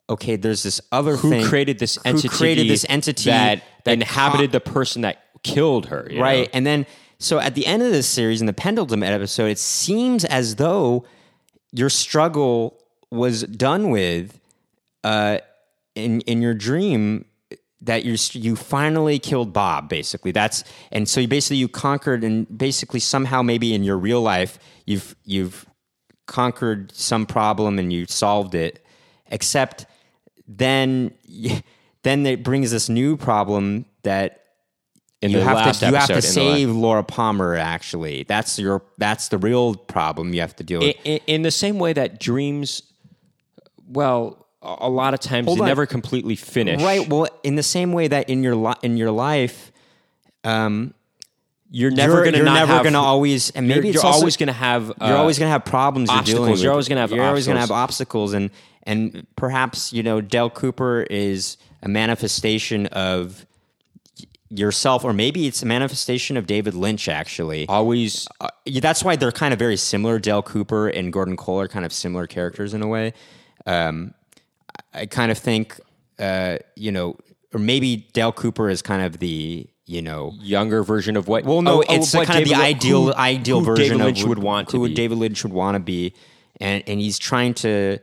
okay 0.09 0.35
there's 0.35 0.64
this 0.64 0.81
other 0.90 1.14
who 1.14 1.31
thing 1.31 1.44
created 1.44 1.79
this 1.79 1.99
entity 2.05 2.27
who 2.27 2.37
created 2.37 2.68
this 2.68 2.85
entity 2.88 3.31
that, 3.31 3.62
that 3.85 3.92
inhabited 3.92 4.51
the 4.51 4.61
person 4.61 5.03
that 5.03 5.25
killed 5.54 5.87
her 5.87 6.09
right 6.16 6.44
know? 6.44 6.50
and 6.52 6.66
then 6.66 6.87
so 7.18 7.38
at 7.38 7.54
the 7.54 7.66
end 7.66 7.82
of 7.82 7.90
this 7.92 8.06
series 8.06 8.40
in 8.40 8.46
the 8.46 8.52
pendulum 8.52 9.02
episode 9.02 9.46
it 9.46 9.59
seems 9.59 10.24
as 10.24 10.56
though 10.56 11.04
your 11.72 11.88
struggle 11.88 12.78
was 13.11 13.42
done 13.44 13.90
with 13.90 14.40
uh 15.04 15.38
in 15.94 16.20
in 16.22 16.42
your 16.42 16.54
dream 16.54 17.24
that 17.80 18.04
you 18.04 18.16
you 18.32 18.56
finally 18.56 19.18
killed 19.18 19.52
Bob. 19.52 19.88
Basically, 19.88 20.32
that's 20.32 20.64
and 20.92 21.09
so 21.09 21.20
you 21.20 21.28
basically 21.28 21.56
you 21.56 21.68
conquered 21.68 22.24
and 22.24 22.46
basically 22.56 23.00
somehow 23.00 23.42
maybe 23.42 23.74
in 23.74 23.82
your 23.82 23.96
real 23.96 24.20
life 24.20 24.59
you've 24.85 25.16
you've 25.24 25.66
conquered 26.26 26.92
some 26.92 27.26
problem 27.26 27.78
and 27.78 27.92
you 27.92 28.06
solved 28.06 28.54
it. 28.54 28.85
Except 29.30 29.87
then 30.46 31.12
then 32.02 32.26
it 32.26 32.42
brings 32.42 32.70
this 32.70 32.88
new 32.88 33.16
problem 33.16 33.87
that 34.02 34.42
in 35.22 35.31
you 35.31 35.38
the 35.38 35.44
have 35.44 35.57
last 35.57 35.81
to 35.81 35.87
you 35.87 35.94
have 35.94 36.11
episode. 36.11 36.20
to 36.20 36.35
save 36.57 36.70
Laura 36.70 37.02
Palmer. 37.02 37.55
Actually, 37.55 38.24
that's 38.24 38.59
your 38.59 38.83
that's 38.98 39.29
the 39.29 39.38
real 39.38 39.74
problem 39.74 40.35
you 40.35 40.40
have 40.40 40.55
to 40.57 40.64
deal 40.64 40.81
with. 40.81 40.96
in, 41.05 41.20
in, 41.26 41.42
the 41.42 41.50
same 41.50 41.79
way 41.79 41.92
that 41.94 42.20
dreams, 42.20 42.83
well, 43.88 44.46
a 44.62 44.88
lot 44.90 45.14
of 45.14 45.20
times 45.20 45.46
Hold 45.46 45.59
they 45.59 45.62
on. 45.62 45.68
never 45.68 45.87
completely 45.87 46.37
finish. 46.37 46.83
Right. 46.83 47.09
Well, 47.09 47.29
in 47.42 47.55
the 47.57 47.62
same 47.62 47.92
way 47.92 48.09
that 48.09 48.29
in 48.29 48.42
your 48.42 48.57
li- 48.57 48.74
in 48.83 48.96
your 48.96 49.11
life, 49.11 49.72
um, 50.44 50.92
You're 51.70 51.90
never 51.90 52.18
going 52.22 52.33
to 52.33 52.38
you're 52.38 52.44
never 52.44 52.81
going 52.83 52.92
to 52.92 52.98
always, 52.98 53.50
and 53.50 53.66
maybe 53.66 53.88
you're, 53.88 53.94
it's 53.94 54.02
you're 54.02 54.07
also- 54.07 54.18
always 54.20 54.37
going 54.37 54.48
to 54.48 54.52
have. 54.52 54.90
Uh, 54.90 54.94
you're 55.07 55.16
always 55.16 55.38
going 55.38 55.48
to 55.48 55.52
have 55.52 55.64
problems 55.64 56.11
you're 56.12 56.22
dealing 56.22 56.50
with. 56.52 56.61
You're 56.62 56.72
always 56.72 56.88
gonna 56.88 57.00
have 57.00 57.11
You're 57.11 57.24
always 57.24 57.46
going 57.46 57.57
to 57.57 57.61
have 57.61 57.70
obstacles. 57.70 58.35
obstacles, 58.35 58.50
and 58.85 59.14
and 59.14 59.26
perhaps 59.37 59.92
you 59.92 60.02
know 60.02 60.20
Dale 60.20 60.50
Cooper 60.50 61.02
is 61.11 61.57
a 61.83 61.88
manifestation 61.88 62.87
of 62.87 63.45
yourself, 64.50 65.04
or 65.04 65.12
maybe 65.12 65.46
it's 65.46 65.62
a 65.62 65.66
manifestation 65.66 66.37
of 66.37 66.46
David 66.46 66.74
Lynch. 66.74 67.09
Actually, 67.09 67.66
always. 67.68 68.28
uh, 68.40 68.48
yeah, 68.64 68.80
that's 68.80 69.02
why 69.02 69.16
they're 69.16 69.32
kind 69.32 69.52
of 69.52 69.59
very 69.59 69.76
similar. 69.76 70.18
Dale 70.18 70.42
Cooper 70.42 70.88
and 70.88 71.12
Gordon 71.12 71.37
Cole 71.37 71.61
are 71.61 71.68
kind 71.68 71.85
of 71.85 71.92
similar 71.92 72.26
characters 72.26 72.74
in 72.74 72.82
a 72.82 72.87
way. 72.87 73.12
Um, 73.66 74.14
I 74.94 75.06
kind 75.06 75.30
of 75.32 75.38
think, 75.38 75.80
uh, 76.18 76.59
you 76.76 76.92
know, 76.92 77.16
or 77.52 77.59
maybe 77.61 78.09
Dale 78.12 78.32
Cooper 78.32 78.68
is 78.70 78.82
kind 78.82 79.02
of 79.02 79.18
the, 79.18 79.66
you 79.87 80.02
know, 80.02 80.32
younger 80.40 80.82
version 80.82 81.16
of 81.16 81.28
what. 81.28 81.44
well, 81.44 81.62
no, 81.62 81.78
oh, 81.78 81.85
oh, 81.88 81.94
it's 81.94 82.14
what 82.14 82.26
kind 82.26 82.42
of 82.42 82.48
the 82.48 82.54
ideal, 82.54 83.06
who- 83.06 83.14
ideal 83.14 83.61
who 83.61 83.66
version 83.66 83.85
David 83.85 84.00
of 84.00 84.06
Lynch 84.06 84.24
would 84.24 84.38
want 84.38 84.68
to 84.70 84.78
who. 84.78 84.88
David 84.88 85.18
Lynch 85.18 85.42
would 85.44 85.52
want 85.52 85.74
to 85.74 85.80
be, 85.80 86.14
and 86.61 86.82
and 86.87 87.00
he's 87.00 87.18
trying 87.18 87.54
to, 87.54 87.98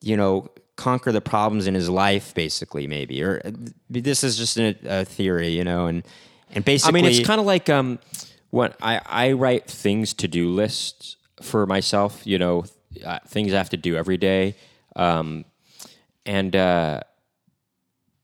you 0.00 0.16
know, 0.16 0.48
conquer 0.82 1.12
the 1.12 1.20
problems 1.20 1.66
in 1.68 1.74
his 1.74 1.88
life, 1.88 2.34
basically, 2.34 2.86
maybe. 2.88 3.22
Or 3.22 3.40
uh, 3.44 3.52
this 3.88 4.24
is 4.24 4.36
just 4.36 4.58
a, 4.58 4.76
a 4.84 5.04
theory, 5.04 5.48
you 5.48 5.62
know, 5.62 5.86
and 5.86 6.02
and 6.50 6.62
I 6.62 6.66
basically, 6.66 7.02
mean, 7.02 7.10
it's 7.10 7.26
kind 7.26 7.40
of 7.40 7.46
like 7.46 7.70
um, 7.70 7.98
when 8.50 8.74
I 8.82 9.00
I 9.06 9.32
write 9.32 9.70
things 9.70 10.12
to 10.14 10.28
do 10.28 10.50
lists 10.50 11.16
for 11.40 11.66
myself. 11.66 12.26
You 12.26 12.38
know, 12.38 12.64
uh, 13.04 13.20
things 13.28 13.52
I 13.52 13.58
have 13.58 13.70
to 13.70 13.76
do 13.76 13.96
every 13.96 14.16
day, 14.16 14.56
um, 14.96 15.44
and 16.26 16.54
uh, 16.56 17.00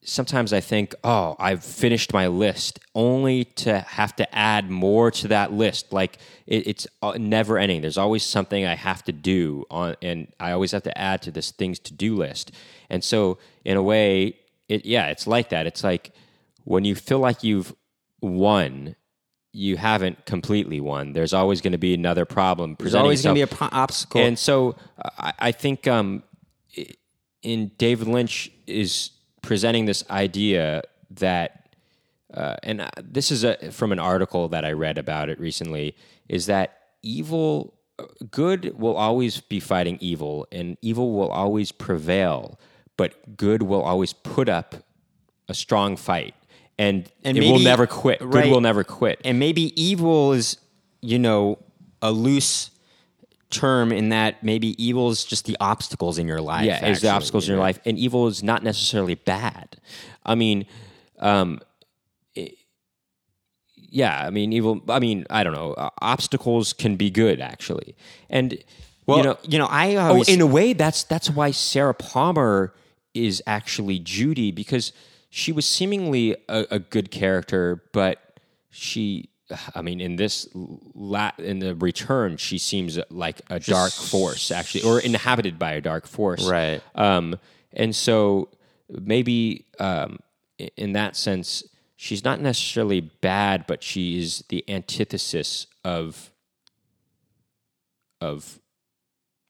sometimes 0.08 0.52
I 0.52 0.60
think, 0.60 0.94
oh, 1.04 1.36
I've 1.38 1.62
finished 1.62 2.12
my 2.12 2.26
list, 2.26 2.80
only 2.94 3.44
to 3.44 3.80
have 3.80 4.16
to 4.16 4.34
add 4.34 4.70
more 4.70 5.10
to 5.10 5.28
that 5.28 5.52
list. 5.52 5.92
Like 5.92 6.18
it, 6.46 6.66
it's 6.66 6.86
uh, 7.02 7.12
never 7.18 7.58
ending. 7.58 7.82
There's 7.82 7.98
always 7.98 8.24
something 8.24 8.64
I 8.64 8.74
have 8.74 9.04
to 9.04 9.12
do 9.12 9.64
on, 9.70 9.96
and 10.02 10.28
I 10.40 10.52
always 10.52 10.72
have 10.72 10.82
to 10.84 10.98
add 10.98 11.22
to 11.22 11.30
this 11.30 11.50
things 11.50 11.78
to 11.80 11.92
do 11.92 12.16
list. 12.16 12.52
And 12.90 13.04
so, 13.04 13.38
in 13.64 13.76
a 13.76 13.82
way, 13.82 14.38
it 14.68 14.86
yeah, 14.86 15.08
it's 15.08 15.26
like 15.26 15.50
that. 15.50 15.66
It's 15.66 15.84
like 15.84 16.12
when 16.64 16.84
you 16.84 16.94
feel 16.94 17.18
like 17.18 17.44
you've 17.44 17.74
won. 18.20 18.96
You 19.50 19.78
haven't 19.78 20.26
completely 20.26 20.78
won. 20.78 21.14
There's 21.14 21.32
always 21.32 21.62
going 21.62 21.72
to 21.72 21.78
be 21.78 21.94
another 21.94 22.26
problem. 22.26 22.76
there's 22.78 22.94
always 22.94 23.22
going 23.22 23.34
to 23.34 23.38
be 23.38 23.42
a 23.42 23.46
pro- 23.46 23.70
obstacle. 23.72 24.20
And 24.20 24.38
so 24.38 24.76
I, 25.18 25.32
I 25.38 25.52
think 25.52 25.88
um, 25.88 26.22
in 27.42 27.72
David 27.78 28.06
Lynch 28.08 28.52
is 28.66 29.10
presenting 29.42 29.86
this 29.86 30.04
idea 30.10 30.82
that, 31.10 31.68
uh, 32.34 32.56
and 32.62 32.80
uh, 32.80 32.90
this 33.02 33.30
is 33.30 33.44
a, 33.44 33.56
from 33.72 33.92
an 33.92 33.98
article 33.98 34.48
that 34.48 34.64
I 34.64 34.72
read 34.72 34.98
about 34.98 35.28
it 35.28 35.40
recently, 35.40 35.94
is 36.28 36.46
that 36.46 36.78
evil, 37.02 37.74
uh, 37.98 38.04
good 38.30 38.78
will 38.78 38.96
always 38.96 39.40
be 39.40 39.60
fighting 39.60 39.98
evil, 40.00 40.46
and 40.52 40.76
evil 40.82 41.12
will 41.12 41.30
always 41.30 41.72
prevail, 41.72 42.58
but 42.96 43.36
good 43.36 43.62
will 43.62 43.82
always 43.82 44.12
put 44.12 44.48
up 44.48 44.76
a 45.48 45.54
strong 45.54 45.96
fight. 45.96 46.34
And, 46.78 47.10
And 47.24 47.36
it 47.36 47.40
will 47.40 47.58
never 47.58 47.86
quit. 47.86 48.20
Good 48.20 48.34
right. 48.34 48.50
will 48.50 48.60
never 48.60 48.84
quit. 48.84 49.20
and 49.24 49.38
maybe 49.38 49.72
evil 49.80 50.32
is 50.32 50.58
you 51.00 51.18
know 51.18 51.58
a 52.02 52.10
loose 52.10 52.70
term 53.50 53.92
in 53.92 54.10
that 54.10 54.42
maybe 54.42 54.82
evil 54.82 55.10
is 55.10 55.24
just 55.24 55.46
the 55.46 55.56
obstacles 55.60 56.18
in 56.18 56.28
your 56.28 56.40
life 56.40 56.66
yeah, 56.66 56.74
is 56.74 56.80
the 56.80 56.90
actually, 56.90 57.08
obstacles 57.08 57.48
in 57.48 57.54
your 57.54 57.62
life, 57.62 57.80
and 57.84 57.98
evil 57.98 58.26
is 58.26 58.42
not 58.42 58.62
necessarily 58.62 59.14
bad. 59.14 59.76
I 60.24 60.34
mean, 60.34 60.66
um, 61.18 61.60
it- 62.34 62.56
yeah, 63.74 64.26
I 64.26 64.30
mean, 64.30 64.52
evil. 64.52 64.82
I 64.88 64.98
mean, 64.98 65.26
I 65.30 65.42
don't 65.42 65.54
know. 65.54 65.72
Uh, 65.72 65.90
obstacles 66.02 66.72
can 66.72 66.96
be 66.96 67.10
good, 67.10 67.40
actually, 67.40 67.96
and 68.28 68.62
well 69.06 69.18
you 69.18 69.24
know, 69.24 69.38
you 69.42 69.58
know 69.58 69.66
i 69.70 69.96
oh, 69.96 70.22
in 70.22 70.42
a 70.42 70.46
way, 70.46 70.74
that's 70.74 71.04
that's 71.04 71.30
why 71.30 71.50
Sarah 71.50 71.94
Palmer 71.94 72.74
is 73.14 73.42
actually 73.46 73.98
Judy 73.98 74.52
because 74.52 74.92
she 75.30 75.52
was 75.52 75.64
seemingly 75.66 76.36
a, 76.48 76.66
a 76.72 76.78
good 76.78 77.10
character, 77.10 77.82
but 77.92 78.38
she. 78.70 79.30
I 79.74 79.80
mean, 79.82 80.00
in 80.00 80.16
this 80.16 80.46
la- 80.54 81.32
in 81.38 81.58
the 81.60 81.74
return, 81.74 82.36
she 82.36 82.58
seems 82.58 82.98
like 83.10 83.40
a 83.48 83.58
dark 83.58 83.92
force, 83.92 84.50
actually, 84.50 84.82
or 84.82 85.00
inhabited 85.00 85.58
by 85.58 85.72
a 85.72 85.80
dark 85.80 86.06
force, 86.06 86.46
Right. 86.48 86.82
um, 86.94 87.38
and 87.72 87.94
so 87.96 88.48
maybe 88.90 89.64
um, 89.78 90.18
in 90.76 90.92
that 90.92 91.16
sense, 91.16 91.62
she's 91.96 92.24
not 92.24 92.40
necessarily 92.40 93.00
bad, 93.00 93.66
but 93.66 93.82
she's 93.82 94.44
the 94.48 94.64
antithesis 94.68 95.66
of 95.84 96.30
of 98.20 98.58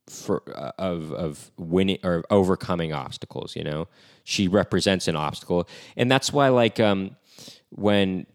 for 0.09 0.43
uh, 0.55 0.73
of 0.79 1.13
of 1.13 1.51
winning 1.59 1.99
or 2.03 2.25
overcoming 2.31 2.93
obstacles. 2.93 3.57
You 3.57 3.65
know, 3.65 3.89
she 4.25 4.49
represents 4.49 5.09
an 5.09 5.17
obstacle, 5.17 5.69
and 5.97 6.11
that's 6.11 6.33
why 6.33 6.49
like 6.49 6.79
um, 6.81 7.17
when 7.71 8.27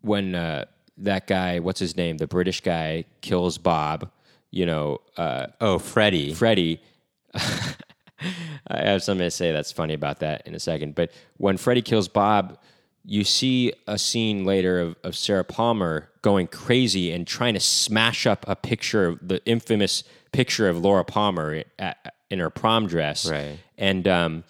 when 0.00 0.34
uh, 0.34 0.64
that 0.98 1.26
guy, 1.26 1.58
what's 1.58 1.80
his 1.80 1.96
name, 1.96 2.18
the 2.18 2.26
British 2.26 2.60
guy, 2.60 3.04
kills 3.20 3.58
Bob. 3.58 4.10
You 4.50 4.66
know, 4.66 5.00
uh, 5.16 5.46
oh 5.60 5.78
freddie 5.78 6.34
Freddie. 6.34 6.82
I 7.34 8.84
have 8.84 9.02
something 9.02 9.26
to 9.26 9.30
say 9.30 9.52
that's 9.52 9.72
funny 9.72 9.94
about 9.94 10.20
that 10.20 10.46
in 10.46 10.54
a 10.54 10.60
second. 10.60 10.94
But 10.94 11.10
when 11.38 11.56
Freddie 11.56 11.82
kills 11.82 12.08
Bob, 12.08 12.58
you 13.04 13.24
see 13.24 13.72
a 13.86 13.98
scene 13.98 14.44
later 14.44 14.80
of, 14.80 14.96
of 15.02 15.16
Sarah 15.16 15.44
Palmer 15.44 16.10
going 16.22 16.46
crazy 16.46 17.10
and 17.10 17.26
trying 17.26 17.54
to 17.54 17.60
smash 17.60 18.26
up 18.26 18.44
a 18.46 18.54
picture 18.54 19.06
of 19.06 19.26
the 19.26 19.44
infamous 19.44 20.04
picture 20.30 20.68
of 20.68 20.78
Laura 20.78 21.04
Palmer 21.04 21.64
at, 21.78 22.14
in 22.30 22.38
her 22.38 22.50
prom 22.50 22.86
dress. 22.86 23.28
Right. 23.28 23.58
And 23.76 24.06
um, 24.06 24.44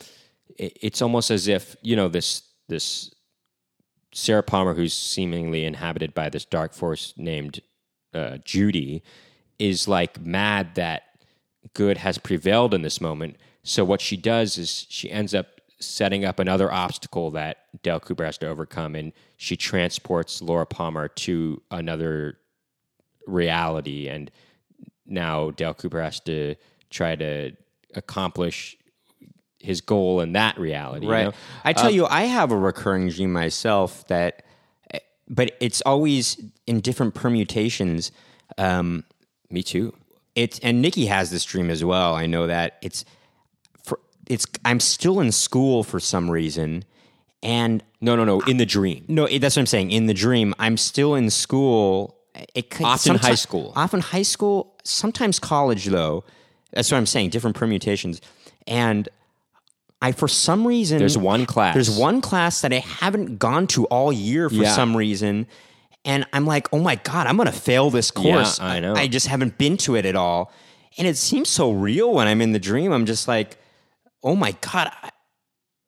it, 0.58 0.76
it's 0.82 1.02
almost 1.02 1.30
as 1.30 1.48
if 1.48 1.76
you 1.82 1.96
know 1.96 2.08
this 2.08 2.42
this 2.68 3.11
Sarah 4.12 4.42
Palmer, 4.42 4.74
who's 4.74 4.92
seemingly 4.92 5.64
inhabited 5.64 6.14
by 6.14 6.28
this 6.28 6.44
dark 6.44 6.74
force 6.74 7.14
named 7.16 7.60
uh, 8.14 8.38
Judy, 8.44 9.02
is 9.58 9.88
like 9.88 10.20
mad 10.20 10.74
that 10.74 11.04
good 11.74 11.98
has 11.98 12.18
prevailed 12.18 12.74
in 12.74 12.82
this 12.82 13.00
moment. 13.00 13.36
So 13.62 13.84
what 13.84 14.00
she 14.00 14.16
does 14.16 14.58
is 14.58 14.86
she 14.88 15.10
ends 15.10 15.34
up 15.34 15.46
setting 15.80 16.24
up 16.24 16.38
another 16.38 16.72
obstacle 16.72 17.30
that 17.32 17.58
Dale 17.82 18.00
Cooper 18.00 18.24
has 18.24 18.38
to 18.38 18.48
overcome, 18.48 18.94
and 18.94 19.12
she 19.36 19.56
transports 19.56 20.42
Laura 20.42 20.66
Palmer 20.66 21.08
to 21.08 21.62
another 21.70 22.38
reality, 23.26 24.08
and 24.08 24.30
now 25.06 25.50
Dale 25.50 25.74
Cooper 25.74 26.02
has 26.02 26.20
to 26.20 26.54
try 26.90 27.16
to 27.16 27.52
accomplish 27.94 28.76
his 29.62 29.80
goal 29.80 30.20
in 30.20 30.32
that 30.32 30.58
reality. 30.58 31.06
you 31.06 31.12
right 31.12 31.26
know? 31.26 31.32
i 31.64 31.72
tell 31.72 31.90
you 31.90 32.06
i 32.06 32.22
have 32.22 32.50
a 32.52 32.56
recurring 32.56 33.08
dream 33.08 33.32
myself 33.32 34.06
that 34.08 34.42
but 35.28 35.52
it's 35.60 35.80
always 35.82 36.36
in 36.66 36.80
different 36.80 37.14
permutations 37.14 38.10
um, 38.58 39.04
Me 39.50 39.62
too. 39.62 39.94
it's 40.34 40.58
and 40.58 40.82
Nikki 40.82 41.06
has 41.06 41.30
this 41.30 41.44
dream 41.44 41.70
as 41.70 41.82
well. 41.82 42.14
I 42.14 42.26
know 42.26 42.46
that 42.48 42.76
it's 42.82 43.04
for 43.82 43.98
it's 44.28 44.46
I'm 44.64 44.78
still 44.80 45.20
in 45.20 45.32
school 45.32 45.82
for 45.84 45.98
some 46.00 46.30
reason, 46.30 46.84
and 47.42 47.82
No, 48.02 48.14
no, 48.14 48.24
no. 48.24 48.40
In 48.42 48.58
the 48.58 48.66
dream. 48.66 49.04
no, 49.08 49.24
it- 49.24 49.38
that's 49.38 49.56
what 49.56 49.60
I'm 49.62 49.66
saying. 49.66 49.90
In 49.90 50.04
the 50.06 50.12
dream, 50.14 50.54
I'm 50.58 50.76
still 50.76 51.14
in 51.14 51.30
school. 51.30 52.18
It 52.54 52.68
could, 52.68 52.84
Often 52.84 53.16
high 53.16 53.34
school. 53.36 53.72
often 53.74 54.00
high 54.00 54.22
school, 54.22 54.74
sometimes 54.84 55.38
college 55.38 55.86
though. 55.86 56.24
That's 56.72 56.90
what 56.90 56.98
I'm 56.98 57.06
saying. 57.06 57.30
Different 57.30 57.56
permutations, 57.56 58.20
and 58.66 59.08
I 60.02 60.12
for 60.12 60.28
some 60.28 60.66
reason 60.66 60.98
There's 60.98 61.16
one 61.16 61.46
class. 61.46 61.72
There's 61.74 61.90
one 61.90 62.20
class 62.20 62.60
that 62.62 62.72
I 62.72 62.80
haven't 62.80 63.38
gone 63.38 63.66
to 63.68 63.86
all 63.86 64.12
year 64.12 64.48
for 64.50 64.56
Yeah. 64.56 64.74
some 64.74 64.96
reason. 64.96 65.46
And 66.04 66.26
I'm 66.32 66.44
like, 66.46 66.68
oh 66.72 66.80
my 66.80 66.96
God, 66.96 67.26
I'm 67.28 67.36
to 67.38 67.52
fail 67.52 67.88
this 67.88 68.10
course. 68.10 68.58
I 68.60 68.80
know. 68.80 68.94
I 68.94 69.06
just 69.06 69.28
haven't 69.28 69.56
been 69.56 69.76
to 69.78 69.94
it 69.94 70.04
at 70.04 70.16
all. 70.16 70.52
And 70.98 71.06
it 71.06 71.16
seems 71.16 71.48
so 71.48 71.70
real 71.70 72.12
when 72.12 72.26
I'm 72.26 72.42
in 72.42 72.52
the 72.52 72.58
dream. 72.58 72.92
I'm 72.92 73.06
just 73.06 73.28
like, 73.28 73.56
oh 74.24 74.34
my 74.34 74.56
God, 74.60 74.90
I, 75.02 75.10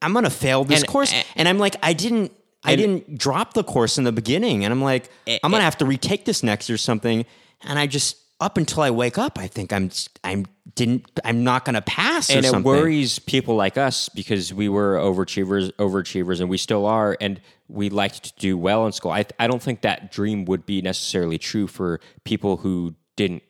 I'm 0.00 0.12
going 0.12 0.24
to 0.24 0.30
fail 0.30 0.62
this 0.64 0.80
And- 0.82 0.88
course. 0.88 1.12
and- 1.12 1.26
And 1.36 1.48
I'm 1.48 1.58
like, 1.58 1.76
I 1.82 1.92
didn't. 1.92 2.32
I 2.66 2.76
didn't 2.76 3.18
drop 3.18 3.52
the 3.52 3.62
course 3.62 3.98
in 3.98 4.04
the 4.04 4.12
beginning, 4.12 4.64
and 4.64 4.72
I'm 4.72 4.80
like, 4.80 5.10
I'm 5.26 5.50
gonna 5.50 5.60
have 5.64 5.76
to 5.78 5.84
retake 5.84 6.24
this 6.24 6.42
next 6.42 6.70
or 6.70 6.78
something. 6.78 7.26
And 7.60 7.78
I 7.78 7.86
just 7.86 8.16
up 8.40 8.58
until 8.58 8.82
I 8.82 8.90
wake 8.90 9.18
up, 9.18 9.38
I 9.38 9.46
think 9.46 9.72
I'm 9.72 9.90
I'm 10.22 10.46
didn't 10.74 11.20
I'm 11.24 11.44
not 11.44 11.64
gonna 11.64 11.82
pass 11.82 12.30
or 12.30 12.36
and 12.36 12.44
it 12.46 12.50
something. 12.50 12.64
worries 12.64 13.18
people 13.18 13.54
like 13.54 13.78
us 13.78 14.08
because 14.08 14.52
we 14.52 14.68
were 14.68 14.96
overachievers 14.96 15.72
overachievers 15.72 16.40
and 16.40 16.48
we 16.48 16.58
still 16.58 16.86
are 16.86 17.16
and 17.20 17.40
we 17.68 17.90
liked 17.90 18.24
to 18.24 18.32
do 18.38 18.58
well 18.58 18.86
in 18.86 18.92
school. 18.92 19.12
I 19.12 19.24
I 19.38 19.46
don't 19.46 19.62
think 19.62 19.82
that 19.82 20.10
dream 20.10 20.44
would 20.46 20.66
be 20.66 20.82
necessarily 20.82 21.38
true 21.38 21.66
for 21.66 22.00
people 22.24 22.56
who 22.58 22.94
didn't 23.16 23.42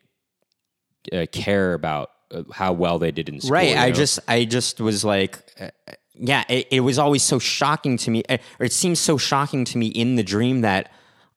uh, 1.11 1.25
care 1.31 1.73
about 1.73 2.11
uh, 2.31 2.43
how 2.53 2.73
well 2.73 2.99
they 2.99 3.11
did 3.11 3.29
in 3.29 3.39
school. 3.39 3.51
right 3.51 3.69
you 3.69 3.75
i 3.75 3.91
just 3.91 4.19
i 4.27 4.45
just 4.45 4.81
was 4.81 5.05
like 5.05 5.37
uh, 5.59 5.69
yeah 6.15 6.43
it, 6.49 6.67
it 6.71 6.79
was 6.79 6.97
always 6.97 7.21
so 7.21 7.37
shocking 7.37 7.97
to 7.97 8.09
me 8.09 8.23
uh, 8.29 8.37
or 8.59 8.65
it 8.65 8.73
seems 8.73 8.99
so 8.99 9.17
shocking 9.17 9.65
to 9.65 9.77
me 9.77 9.87
in 9.87 10.15
the 10.15 10.23
dream 10.23 10.61
that 10.61 10.91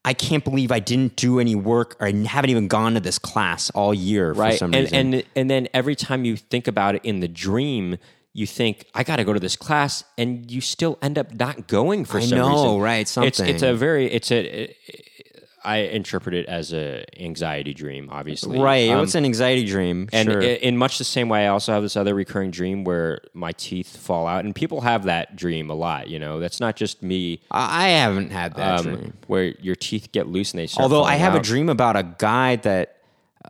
i 0.04 0.12
can't 0.12 0.44
believe 0.44 0.70
i 0.72 0.78
didn't 0.78 1.16
do 1.16 1.38
any 1.40 1.54
work 1.54 1.96
or 2.00 2.06
i 2.06 2.12
haven't 2.12 2.50
even 2.50 2.68
gone 2.68 2.94
to 2.94 3.00
this 3.00 3.18
class 3.18 3.70
all 3.70 3.92
year 3.92 4.34
for 4.34 4.40
right 4.40 4.58
some 4.58 4.72
and 4.74 4.84
reason. 4.84 5.14
and 5.14 5.24
and 5.34 5.50
then 5.50 5.68
every 5.74 5.94
time 5.94 6.24
you 6.24 6.36
think 6.36 6.66
about 6.68 6.94
it 6.94 7.04
in 7.04 7.20
the 7.20 7.28
dream 7.28 7.96
you 8.32 8.46
think 8.46 8.86
i 8.94 9.02
got 9.02 9.16
to 9.16 9.24
go 9.24 9.32
to 9.32 9.40
this 9.40 9.56
class 9.56 10.04
and 10.16 10.50
you 10.50 10.60
still 10.60 10.98
end 11.02 11.18
up 11.18 11.34
not 11.34 11.66
going 11.66 12.04
for 12.04 12.18
I 12.18 12.22
some 12.22 12.38
know, 12.38 12.48
reason 12.48 12.80
right, 12.80 13.16
it's 13.26 13.40
it's 13.40 13.62
a 13.62 13.74
very 13.74 14.06
it's 14.06 14.30
a 14.30 14.74
i 15.64 15.78
interpret 15.78 16.34
it 16.34 16.46
as 16.46 16.72
a 16.72 17.04
anxiety 17.20 17.74
dream 17.74 18.08
obviously 18.12 18.58
right 18.58 18.90
Um, 18.90 19.02
it's 19.02 19.14
an 19.14 19.24
anxiety 19.24 19.64
dream 19.64 20.08
and 20.12 20.28
sure. 20.30 20.40
in 20.40 20.76
much 20.76 20.98
the 20.98 21.04
same 21.04 21.28
way 21.28 21.44
i 21.44 21.48
also 21.48 21.72
have 21.72 21.82
this 21.82 21.96
other 21.96 22.14
recurring 22.14 22.50
dream 22.50 22.84
where 22.84 23.20
my 23.34 23.52
teeth 23.52 23.96
fall 23.96 24.26
out 24.26 24.44
and 24.44 24.54
people 24.54 24.80
have 24.82 25.04
that 25.04 25.36
dream 25.36 25.70
a 25.70 25.74
lot 25.74 26.08
you 26.08 26.18
know 26.18 26.38
that's 26.40 26.60
not 26.60 26.76
just 26.76 27.02
me 27.02 27.40
i 27.50 27.88
haven't 27.88 28.30
had 28.30 28.54
that 28.54 28.80
um, 28.80 28.84
dream 28.84 29.12
where 29.26 29.44
your 29.60 29.74
teeth 29.74 30.10
get 30.12 30.26
loose 30.28 30.52
and 30.52 30.60
they 30.60 30.66
start 30.66 30.82
Although 30.84 31.04
I 31.04 31.16
have 31.16 31.34
a 31.34 31.40
dream 31.40 31.68
about 31.68 31.96
a 31.96 32.02
guy 32.18 32.56
that, 32.56 32.96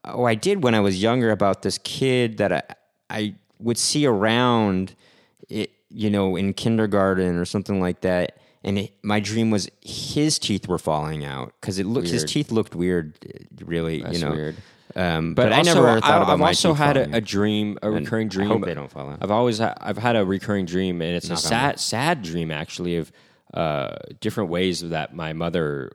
oh, 0.05 0.25
I 0.25 0.35
did 0.35 0.63
when 0.63 0.75
I 0.75 0.81
was 0.81 1.01
younger 1.03 1.31
about 1.31 1.63
this 1.63 1.79
kid 1.79 2.39
that 2.39 2.53
I, 2.53 2.63
I 3.11 3.35
would 3.59 3.79
see 3.79 4.07
around, 4.07 4.95
it, 5.49 5.71
you 5.91 6.11
know, 6.11 6.37
in 6.37 6.53
kindergarten 6.55 7.37
or 7.37 7.45
something 7.45 7.81
like 7.81 8.01
that. 8.03 8.37
And 8.65 8.79
it, 8.79 8.93
my 9.03 9.21
dream 9.21 9.51
was 9.51 9.71
his 9.81 10.39
teeth 10.39 10.67
were 10.67 10.79
falling 10.79 11.25
out 11.25 11.53
because 11.61 11.79
it 11.79 11.87
looked 11.87 12.09
his 12.09 12.25
teeth 12.25 12.51
looked 12.51 12.75
weird, 12.75 13.15
really. 13.65 14.03
That's 14.03 14.19
you 14.19 14.25
know, 14.25 14.33
weird. 14.33 14.57
Um, 14.97 15.35
but, 15.35 15.45
But, 15.45 15.53
I 15.53 15.63
never 15.63 16.01
thought 16.01 16.23
about 16.23 16.29
I've 16.31 16.41
also 16.41 16.75
had 16.75 16.97
a, 16.97 17.17
a 17.17 17.21
dream, 17.21 17.79
a 17.83 17.91
recurring 17.91 18.27
I 18.29 18.31
dream. 18.31 18.49
hope 18.49 18.65
they 18.65 18.75
don't 18.75 18.91
fall 18.91 19.11
out. 19.11 19.19
I've 19.21 19.31
always 19.31 19.59
ha- 19.59 19.75
I've 19.81 19.99
had 19.99 20.17
a 20.17 20.25
recurring 20.25 20.65
dream, 20.65 21.01
and 21.03 21.15
it's 21.15 21.27
a 21.27 21.35
Knock 21.35 21.39
sad 21.39 21.81
sad 21.81 22.23
dream 22.23 22.51
actually 22.51 22.97
of 22.97 23.13
uh, 23.55 23.97
different 24.21 24.51
ways 24.51 24.81
that 24.81 25.15
my 25.15 25.33
mother 25.35 25.93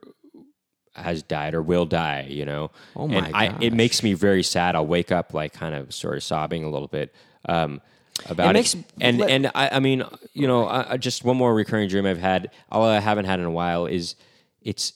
has 0.94 1.22
died 1.22 1.54
or 1.54 1.60
will 1.62 1.86
die. 1.86 2.26
You 2.30 2.44
know, 2.46 2.70
Oh 2.96 3.08
my 3.08 3.26
and 3.26 3.36
I, 3.36 3.56
it 3.60 3.72
makes 3.72 4.02
me 4.02 4.14
very 4.14 4.42
sad. 4.42 4.74
I'll 4.76 4.86
wake 4.86 5.12
up 5.12 5.34
like 5.34 5.52
kind 5.52 5.74
of 5.74 5.92
sort 5.92 6.16
of 6.16 6.22
sobbing 6.22 6.64
a 6.64 6.70
little 6.70 6.88
bit. 6.88 7.14
Um, 7.46 7.80
about 8.28 8.50
it, 8.50 8.52
makes- 8.54 8.76
and 9.00 9.18
let- 9.18 9.30
and 9.30 9.46
I, 9.54 9.68
I 9.72 9.80
mean, 9.80 10.04
you 10.32 10.46
know, 10.46 10.64
I, 10.66 10.92
I- 10.92 10.96
just 10.96 11.24
one 11.24 11.36
more 11.36 11.54
recurring 11.54 11.88
dream 11.88 12.06
I've 12.06 12.18
had. 12.18 12.50
All 12.70 12.84
I 12.84 13.00
haven't 13.00 13.24
had 13.26 13.38
in 13.40 13.44
a 13.46 13.50
while 13.50 13.86
is 13.86 14.14
it's 14.62 14.92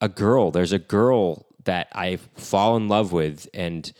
a 0.00 0.08
girl. 0.08 0.50
There's 0.50 0.72
a 0.72 0.78
girl 0.78 1.46
that 1.64 1.88
I 1.92 2.16
fall 2.36 2.76
in 2.76 2.88
love 2.88 3.12
with, 3.12 3.48
and 3.54 3.92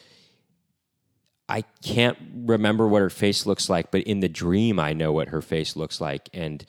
I 1.49 1.63
can't 1.85 2.17
remember 2.35 2.89
what 2.89 3.03
her 3.03 3.11
face 3.11 3.47
looks 3.47 3.69
like, 3.69 3.91
but 3.91 4.03
in 4.03 4.21
the 4.21 4.29
dream, 4.29 4.79
I 4.81 4.93
know 4.95 5.13
what 5.13 5.29
her 5.29 5.43
face 5.43 5.77
looks 5.77 6.01
like, 6.01 6.29
and 6.33 6.65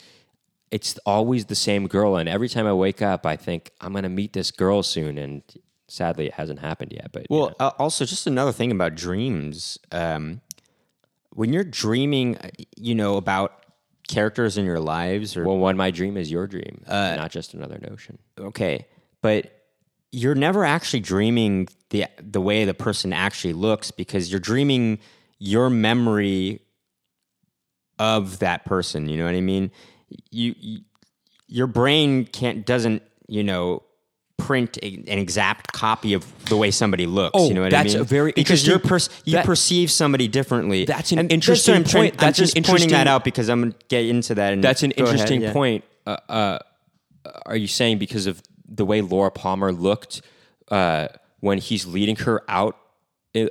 it's 0.72 0.98
always 1.06 1.46
the 1.46 1.56
same 1.56 1.88
girl. 1.88 2.18
And 2.18 2.28
every 2.28 2.50
time 2.50 2.66
I 2.68 2.74
wake 2.74 3.02
up, 3.02 3.26
I 3.26 3.36
think 3.38 3.72
I'm 3.80 3.92
going 3.94 4.04
to 4.04 4.10
meet 4.10 4.34
this 4.34 4.52
girl 4.52 4.84
soon, 4.84 5.18
and 5.18 5.42
sadly, 5.88 6.28
it 6.28 6.34
hasn't 6.34 6.60
happened 6.60 6.92
yet. 6.92 7.12
But 7.14 7.28
you 7.30 7.36
Well, 7.38 7.48
know. 7.60 7.68
uh, 7.68 7.72
also 7.80 8.04
just 8.06 8.28
another 8.28 8.52
thing 8.52 8.72
about 8.72 8.96
dreams. 8.96 9.78
Um, 9.92 10.42
when 11.34 11.52
you're 11.54 11.64
dreaming, 11.64 12.38
uh, 12.38 12.50
you 12.78 12.96
know 12.96 13.18
about 13.18 13.66
characters 14.08 14.58
in 14.58 14.66
your 14.66 14.80
lives, 14.80 15.36
or 15.38 15.46
well, 15.46 15.58
one 15.58 15.78
my 15.78 15.92
dream 15.92 16.18
is 16.18 16.32
your 16.32 16.48
dream, 16.48 16.84
Uh, 16.88 17.16
not 17.18 17.32
just 17.32 17.54
another 17.54 17.80
notion. 17.90 18.18
okay, 18.40 18.86
but 19.22 19.52
you're 20.12 20.36
never 20.36 20.64
actually 20.64 21.00
dreaming 21.00 21.68
the 21.90 22.06
the 22.22 22.40
way 22.42 22.66
the 22.66 22.74
person 22.74 23.14
actually 23.14 23.54
looks 23.54 23.90
because 23.92 24.30
you're 24.32 24.40
dreaming 24.40 25.00
your 25.40 25.70
memory 25.70 26.60
of 28.00 28.40
that 28.40 28.66
person. 28.66 29.08
You 29.10 29.18
know 29.18 29.26
what 29.26 29.36
I 29.36 29.42
mean? 29.42 29.72
You, 30.30 30.54
you 30.60 30.80
your 31.48 31.68
brain 31.68 32.26
can't 32.26 32.66
doesn't 32.66 33.02
you 33.28 33.44
know 33.44 33.84
print 34.38 34.78
a, 34.82 34.96
an 35.08 35.20
exact 35.20 35.72
copy 35.74 36.14
of 36.14 36.26
the 36.50 36.58
way 36.58 36.72
somebody 36.72 37.06
looks. 37.06 37.32
Oh, 37.34 37.48
you 37.48 37.54
know 37.54 37.62
what 37.62 37.72
that's 37.72 37.92
I 37.94 37.98
mean? 37.98 38.02
a 38.02 38.04
very 38.04 38.32
because 38.32 38.64
interesting- 38.68 38.90
pers- 38.90 39.10
you 39.26 39.34
that- 39.34 39.46
perceive 39.46 39.92
somebody 39.92 40.28
differently. 40.28 40.86
That's 40.86 41.12
an 41.12 41.20
And 41.20 41.32
interesting 41.32 41.84
trying- 41.84 42.10
point. 42.12 42.18
That's 42.18 42.40
I'm 42.40 42.46
just 42.48 42.64
pointing 42.68 42.90
that 42.90 43.08
out 43.08 43.24
because 43.24 43.50
I'm 43.50 43.62
gonna 43.62 43.76
get 43.90 44.06
into 44.06 44.36
that. 44.36 44.62
That's 44.62 44.84
an 44.84 44.92
go 44.98 45.04
ahead, 45.04 45.14
interesting 45.14 45.42
yeah. 45.42 45.54
point. 45.54 45.84
Uh, 46.06 46.18
uh, 46.28 46.60
are 47.46 47.56
you 47.56 47.68
saying 47.68 48.00
because 48.00 48.28
of 48.28 48.42
the 48.68 48.86
way 48.86 49.02
Laura 49.02 49.32
Palmer 49.32 49.72
looked 49.72 50.22
uh, 50.70 51.08
when 51.40 51.58
he's 51.60 51.86
leading 51.86 52.16
her 52.18 52.42
out 52.50 52.76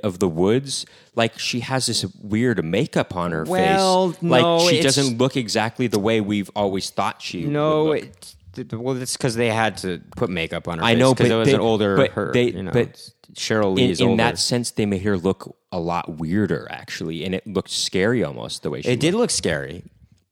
of 0.03 0.19
the 0.19 0.27
woods? 0.27 0.85
Like 1.15 1.39
she 1.39 1.61
has 1.61 1.85
this 1.87 2.05
weird 2.21 2.63
makeup 2.63 3.15
on 3.15 3.31
her 3.31 3.45
Well, 3.45 4.11
face. 4.11 4.21
Like 4.23 4.41
no, 4.43 4.69
she 4.69 4.81
doesn't 4.81 5.17
look 5.17 5.35
exactly 5.37 5.87
the 5.87 5.99
way 5.99 6.21
we've 6.21 6.51
always 6.55 6.89
thought 6.89 7.21
she. 7.21 7.45
No, 7.45 7.85
would 7.85 8.01
look. 8.01 8.03
it, 8.09 8.35
well, 8.71 9.01
it's 9.01 9.17
because 9.17 9.35
they 9.35 9.49
had 9.49 9.77
to 9.77 10.01
put 10.15 10.29
makeup 10.29 10.67
on 10.67 10.79
her. 10.79 10.83
I 10.83 10.95
know, 10.95 11.13
but 11.13 11.27
it 11.27 11.35
was 11.35 11.47
they- 11.47 11.55
an 11.55 11.61
older 11.61 11.95
but 11.95 12.11
her. 12.11 12.31
they- 12.33 12.51
you 12.51 12.63
know, 12.63 12.71
but 12.71 12.95
Sheryl 13.33 13.73
Lee 13.75 13.85
in, 13.85 13.89
is 13.91 14.01
in 14.01 14.17
that 14.17 14.37
sense, 14.37 14.71
they 14.71 14.85
made 14.85 15.01
her 15.01 15.17
look 15.17 15.55
a 15.71 15.79
lot 15.79 16.17
weirder, 16.17 16.67
actually, 16.69 17.23
and 17.25 17.33
it 17.33 17.47
looked 17.47 17.71
scary 17.71 18.23
almost 18.23 18.63
the 18.63 18.69
way 18.69 18.81
she. 18.81 18.89
it 18.89 18.99
did 18.99 19.13
look 19.13 19.31
scary. 19.31 19.83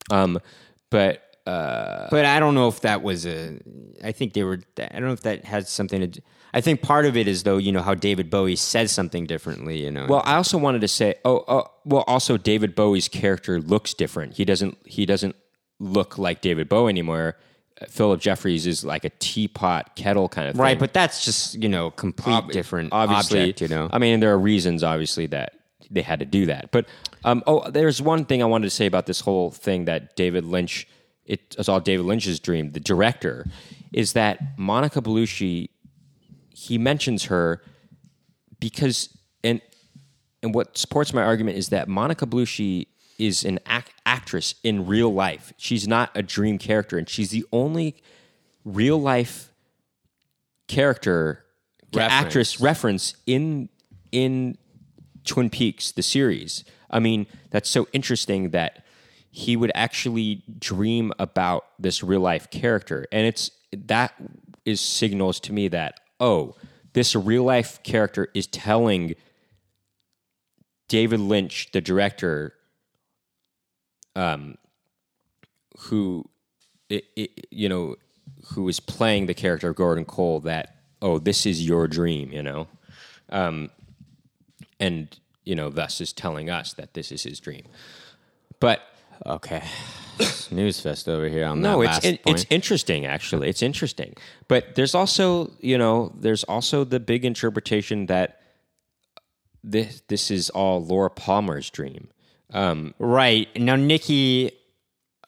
Um, 0.09 0.39
but 0.89 1.23
uh, 1.47 2.07
but 2.11 2.25
I 2.25 2.39
don't 2.39 2.53
know 2.53 2.67
if 2.67 2.81
that 2.81 3.01
was 3.01 3.25
a. 3.25 3.59
I 4.03 4.11
think 4.11 4.33
they 4.33 4.43
were. 4.43 4.59
I 4.77 4.87
don't 4.99 5.03
know 5.03 5.13
if 5.13 5.21
that 5.21 5.45
has 5.45 5.69
something 5.69 6.01
to. 6.01 6.07
do- 6.07 6.21
I 6.53 6.59
think 6.61 6.81
part 6.81 7.05
of 7.05 7.15
it 7.15 7.27
is 7.29 7.43
though, 7.43 7.57
you 7.57 7.71
know, 7.71 7.81
how 7.81 7.93
David 7.93 8.29
Bowie 8.29 8.57
says 8.57 8.91
something 8.91 9.25
differently. 9.25 9.81
You 9.83 9.89
know, 9.91 10.05
Well, 10.07 10.21
I 10.25 10.35
also 10.35 10.57
wanted 10.57 10.81
to 10.81 10.87
say, 10.87 11.15
oh, 11.23 11.43
oh, 11.47 11.63
well, 11.85 12.03
also 12.07 12.35
David 12.37 12.75
Bowie's 12.75 13.07
character 13.07 13.61
looks 13.61 13.93
different. 13.93 14.33
He 14.33 14.43
doesn't, 14.43 14.77
he 14.85 15.05
doesn't 15.05 15.35
look 15.79 16.17
like 16.17 16.41
David 16.41 16.67
Bowie 16.67 16.89
anymore. 16.89 17.37
Philip 17.89 18.19
Jeffries 18.19 18.67
is 18.67 18.83
like 18.83 19.05
a 19.05 19.09
teapot 19.19 19.95
kettle 19.95 20.29
kind 20.29 20.47
of 20.47 20.55
thing. 20.55 20.61
right, 20.61 20.79
but 20.79 20.93
that's 20.93 21.25
just 21.25 21.55
you 21.55 21.69
know 21.69 21.91
complete 21.91 22.47
different 22.49 22.89
obviously, 22.91 23.41
object. 23.41 23.61
You 23.61 23.67
know, 23.67 23.89
I 23.91 23.97
mean, 23.97 24.19
there 24.19 24.31
are 24.31 24.39
reasons, 24.39 24.83
obviously, 24.83 25.27
that 25.27 25.53
they 25.89 26.01
had 26.01 26.19
to 26.19 26.25
do 26.25 26.45
that. 26.47 26.71
But 26.71 26.85
um, 27.23 27.43
oh, 27.47 27.69
there's 27.69 28.01
one 28.01 28.25
thing 28.25 28.41
I 28.41 28.45
wanted 28.45 28.65
to 28.65 28.71
say 28.71 28.85
about 28.85 29.05
this 29.05 29.21
whole 29.21 29.51
thing 29.51 29.85
that 29.85 30.15
David 30.15 30.45
Lynch. 30.45 30.87
It's 31.25 31.69
all 31.69 31.79
David 31.79 32.05
Lynch's 32.05 32.39
dream. 32.39 32.71
The 32.71 32.79
director 32.79 33.45
is 33.93 34.13
that 34.13 34.57
Monica 34.57 35.01
Bellucci. 35.01 35.69
He 36.49 36.77
mentions 36.77 37.25
her 37.25 37.61
because 38.59 39.17
and 39.43 39.61
and 40.43 40.53
what 40.53 40.77
supports 40.77 41.13
my 41.13 41.23
argument 41.23 41.57
is 41.57 41.69
that 41.69 41.87
Monica 41.87 42.25
Bellucci 42.25 42.87
is 43.21 43.45
an 43.45 43.59
act- 43.67 43.93
actress 44.03 44.55
in 44.63 44.87
real 44.87 45.13
life. 45.13 45.53
She's 45.55 45.87
not 45.87 46.09
a 46.15 46.23
dream 46.23 46.57
character, 46.57 46.97
and 46.97 47.07
she's 47.07 47.29
the 47.29 47.45
only 47.51 47.95
real 48.65 48.99
life 48.99 49.53
character 50.67 51.45
Reference. 51.93 52.25
actress 52.25 52.59
reference 52.59 53.15
in 53.27 53.69
in 54.11 54.57
Twin 55.23 55.51
Peaks, 55.51 55.91
the 55.91 56.01
series. 56.01 56.63
I 56.89 56.99
mean, 56.99 57.27
that's 57.51 57.69
so 57.69 57.87
interesting 57.93 58.49
that 58.49 58.83
he 59.29 59.55
would 59.55 59.71
actually 59.75 60.43
dream 60.57 61.13
about 61.19 61.65
this 61.77 62.01
real 62.03 62.21
life 62.21 62.49
character, 62.49 63.05
and 63.11 63.27
it's 63.27 63.51
that 63.71 64.15
is 64.65 64.81
signals 64.81 65.39
to 65.41 65.53
me 65.53 65.67
that 65.67 65.99
oh, 66.19 66.55
this 66.93 67.15
real 67.15 67.43
life 67.43 67.83
character 67.83 68.29
is 68.33 68.47
telling 68.47 69.15
David 70.87 71.19
Lynch, 71.19 71.69
the 71.71 71.81
director, 71.81 72.53
um, 74.15 74.57
who, 75.77 76.29
i 76.91 77.01
i 77.17 77.27
you 77.49 77.69
know, 77.69 77.95
who 78.53 78.67
is 78.67 78.79
playing 78.79 79.25
the 79.25 79.33
character 79.33 79.69
of 79.69 79.75
Gordon 79.75 80.05
Cole, 80.05 80.39
that 80.41 80.75
oh, 81.01 81.19
this 81.19 81.45
is 81.45 81.65
your 81.65 81.87
dream, 81.87 82.31
you 82.31 82.43
know, 82.43 82.67
um, 83.29 83.69
and 84.79 85.19
you 85.43 85.55
know, 85.55 85.69
thus 85.69 86.01
is 86.01 86.13
telling 86.13 86.49
us 86.49 86.73
that 86.73 86.93
this 86.93 87.11
is 87.11 87.23
his 87.23 87.39
dream. 87.39 87.65
But 88.59 88.81
okay. 89.25 89.63
News 90.51 90.79
fest 90.79 91.07
over 91.07 91.27
here 91.27 91.45
on 91.45 91.61
no, 91.61 91.81
that 91.81 91.97
it's 91.97 92.05
it, 92.05 92.21
it's 92.25 92.45
interesting 92.49 93.05
actually. 93.05 93.47
It's 93.49 93.61
interesting, 93.61 94.15
but 94.47 94.75
there's 94.75 94.93
also 94.93 95.51
you 95.59 95.77
know 95.77 96.13
there's 96.15 96.43
also 96.43 96.83
the 96.83 96.99
big 96.99 97.25
interpretation 97.25 98.07
that 98.07 98.41
this 99.63 100.01
this 100.07 100.29
is 100.29 100.49
all 100.49 100.83
Laura 100.83 101.09
Palmer's 101.09 101.69
dream. 101.69 102.09
Um, 102.51 102.93
Right. 102.99 103.47
Now, 103.59 103.75
Nikki 103.75 104.51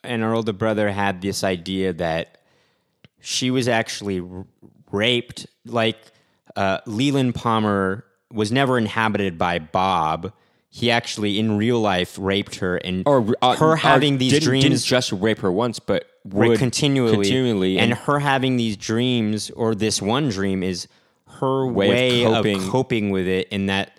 and 0.02 0.22
her 0.22 0.34
older 0.34 0.52
brother 0.52 0.90
had 0.90 1.20
this 1.22 1.42
idea 1.44 1.92
that 1.94 2.38
she 3.20 3.50
was 3.50 3.68
actually 3.68 4.20
r- 4.20 4.44
raped. 4.92 5.46
Like, 5.64 5.96
uh, 6.56 6.78
Leland 6.86 7.34
Palmer 7.34 8.04
was 8.32 8.52
never 8.52 8.76
inhabited 8.78 9.38
by 9.38 9.58
Bob. 9.58 10.32
He 10.68 10.90
actually, 10.90 11.38
in 11.38 11.56
real 11.56 11.80
life, 11.80 12.18
raped 12.18 12.56
her, 12.56 12.76
and 12.78 13.04
or 13.06 13.34
uh, 13.40 13.54
her 13.56 13.72
or 13.72 13.76
having 13.76 14.18
these 14.18 14.32
didn't, 14.32 14.44
dreams. 14.48 14.64
didn't 14.64 14.78
just 14.82 15.12
rape 15.12 15.38
her 15.38 15.52
once, 15.52 15.78
but 15.78 16.04
would 16.24 16.58
continually, 16.58 17.12
continually, 17.12 17.78
and, 17.78 17.92
and- 17.92 18.00
her 18.00 18.18
having 18.18 18.56
these 18.56 18.76
dreams 18.76 19.50
or 19.50 19.74
this 19.76 20.02
one 20.02 20.28
dream 20.30 20.62
is 20.64 20.88
her 21.40 21.66
Way 21.66 21.88
way, 21.88 22.24
of 22.24 22.32
of, 22.32 22.36
coping. 22.44 22.68
coping. 22.70 23.10
with 23.10 23.26
it, 23.28 23.48
in 23.50 23.66
that 23.66 23.93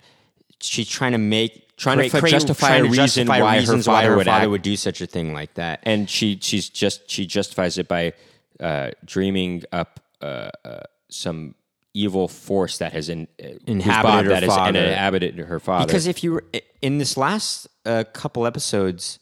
she's 0.66 0.88
trying 0.88 1.12
to 1.12 1.18
make 1.18 1.62
Trying 1.76 1.98
to 1.98 2.02
create- 2.02 2.12
fi- 2.12 2.20
create- 2.20 2.30
justify 2.32 2.66
trying 2.68 2.80
a 2.80 2.84
reason 2.84 3.04
justify 3.04 3.40
why 3.42 3.54
her 3.54 3.60
reasons 3.60 3.86
why 3.88 3.94
father 3.96 4.08
her 4.10 4.16
would 4.16 4.26
father 4.26 4.48
would 4.48 4.62
do 4.62 4.76
such 4.76 5.00
a 5.02 5.06
thing 5.06 5.32
like 5.34 5.54
that. 5.54 5.80
and 5.82 6.08
she 6.08 6.38
she's 6.40 6.68
just 6.70 7.10
she 7.10 7.26
justifies 7.26 7.76
it 7.78 7.86
by 7.88 8.12
uh, 8.60 8.90
dreaming 9.04 9.62
up 9.72 10.00
uh, 10.22 10.48
uh, 10.64 10.80
some 11.10 11.54
evil 11.92 12.28
force 12.28 12.78
that 12.78 12.92
has 12.94 13.08
in, 13.10 13.26
uh, 13.42 13.48
Inhabited 13.66 14.24
her 14.26 14.30
that 14.32 14.42
has 14.42 14.54
father. 14.54 14.78
inhabited 14.78 15.38
her 15.38 15.60
father. 15.60 15.86
Because 15.86 16.06
if 16.06 16.22
you 16.24 16.32
were 16.32 16.44
in 16.82 16.96
this 16.98 17.16
last 17.18 17.68
uh, 17.84 18.04
couple 18.14 18.46
episodes, 18.46 19.18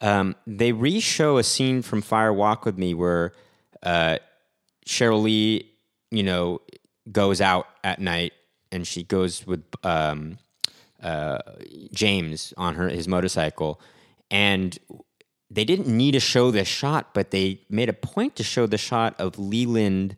um, 0.00 0.36
they 0.46 0.70
re-show 0.72 1.38
a 1.38 1.42
scene 1.44 1.82
from 1.82 2.02
Fire 2.02 2.32
Walk 2.32 2.64
with 2.64 2.78
Me 2.78 2.94
where 2.94 3.32
uh, 3.82 4.18
Sheryl 4.86 5.22
Lee, 5.22 5.70
you 6.12 6.22
know, 6.22 6.60
goes 7.10 7.40
out 7.40 7.66
at 7.82 8.00
night 8.00 8.32
and 8.72 8.86
she 8.86 9.02
goes 9.02 9.46
with 9.46 9.64
um, 9.84 10.38
uh, 11.02 11.38
James 11.92 12.54
on 12.56 12.74
her 12.74 12.88
his 12.88 13.08
motorcycle, 13.08 13.80
and 14.30 14.78
they 15.50 15.64
didn't 15.64 15.88
need 15.88 16.12
to 16.12 16.20
show 16.20 16.50
this 16.50 16.68
shot, 16.68 17.14
but 17.14 17.30
they 17.30 17.60
made 17.70 17.88
a 17.88 17.94
point 17.94 18.36
to 18.36 18.42
show 18.42 18.66
the 18.66 18.78
shot 18.78 19.14
of 19.18 19.38
Leland 19.38 20.16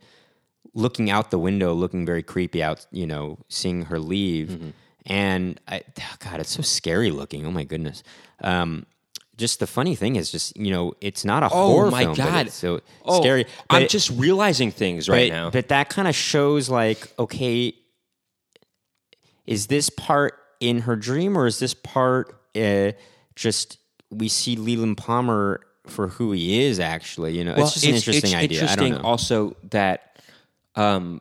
looking 0.75 1.11
out 1.11 1.31
the 1.31 1.39
window, 1.39 1.73
looking 1.73 2.05
very 2.07 2.23
creepy 2.23 2.63
out, 2.63 2.87
you 2.91 3.07
know, 3.07 3.39
seeing 3.49 3.87
her 3.87 3.99
leave. 3.99 4.75
And 5.07 5.61
I, 5.67 5.83
oh 6.01 6.15
God, 6.19 6.41
it's 6.41 6.51
so 6.51 6.63
scary 6.63 7.11
looking. 7.11 7.47
Oh 7.47 7.51
my 7.51 7.65
goodness. 7.65 8.03
Um, 8.43 8.87
just 9.37 9.59
the 9.59 9.67
funny 9.67 9.95
thing 9.95 10.17
is 10.17 10.31
just, 10.31 10.57
you 10.57 10.71
know, 10.71 10.93
it's 11.01 11.25
not 11.25 11.43
a 11.43 11.47
oh 11.47 11.73
horror 11.73 11.91
my 11.91 12.03
film, 12.03 12.17
but 12.17 12.25
god, 12.25 12.47
it's 12.47 12.55
so 12.55 12.81
oh, 13.05 13.21
scary. 13.21 13.47
I'm 13.71 13.83
But- 13.83 13.91
just 13.91 14.11
realizing 14.11 14.71
things 14.71 15.09
right 15.09 15.31
but, 15.31 15.35
now. 15.35 15.51
But 15.51 15.69
that 15.69 15.89
kind 15.89 16.07
of 16.07 16.15
shows 16.15 16.69
like, 16.69 17.13
okay, 17.19 17.75
is 19.47 19.67
this 19.67 19.91
part 19.91 20.35
in 20.61 20.81
her 20.81 20.97
dream 20.97 21.37
or 21.37 21.47
is 21.47 21.59
this 21.59 21.75
part 21.75 22.39
uh, 22.57 22.93
just 23.35 23.79
we 24.11 24.29
see 24.29 24.57
Leland 24.57 24.99
Palmer 24.99 25.61
for 25.87 26.09
who 26.09 26.33
he 26.33 26.63
is 26.63 26.79
actually? 26.79 27.37
You 27.37 27.45
know, 27.45 27.55
it's 27.57 27.75
just 27.75 27.87
an 27.87 27.95
interesting 27.95 28.35
idea. 28.35 28.61
interesting 28.61 28.85
I 28.85 28.91
don't 28.91 29.03
know. 29.03 29.09
also 29.09 29.57
that 29.71 30.23
um, 30.75 31.21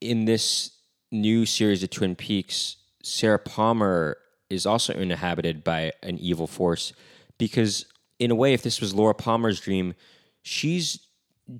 in 0.00 0.24
this 0.24 0.70
new 1.12 1.46
series 1.46 1.82
of 1.82 1.90
Twin 1.90 2.16
Peaks, 2.16 2.76
Sarah 3.02 3.38
Palmer 3.38 4.16
is 4.50 4.66
also 4.66 4.92
inhabited 4.94 5.64
by 5.64 5.92
an 6.02 6.18
evil 6.18 6.46
force 6.46 6.92
because, 7.38 7.86
in 8.18 8.30
a 8.30 8.34
way, 8.34 8.52
if 8.52 8.62
this 8.62 8.80
was 8.80 8.94
Laura 8.94 9.14
Palmer's 9.14 9.60
dream, 9.60 9.94
she's 10.42 11.06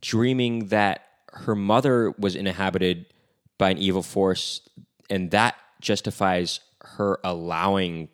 dreaming 0.01 0.67
that 0.69 1.03
her 1.33 1.55
mother 1.55 2.15
was 2.19 2.35
inhabited 2.37 3.07
by 3.59 3.71
an 3.71 3.79
evil 3.79 4.03
force, 4.03 4.61
and 5.11 5.31
that 5.31 5.57
justifies 5.85 6.61
her 6.83 7.19
allowing 7.23 8.09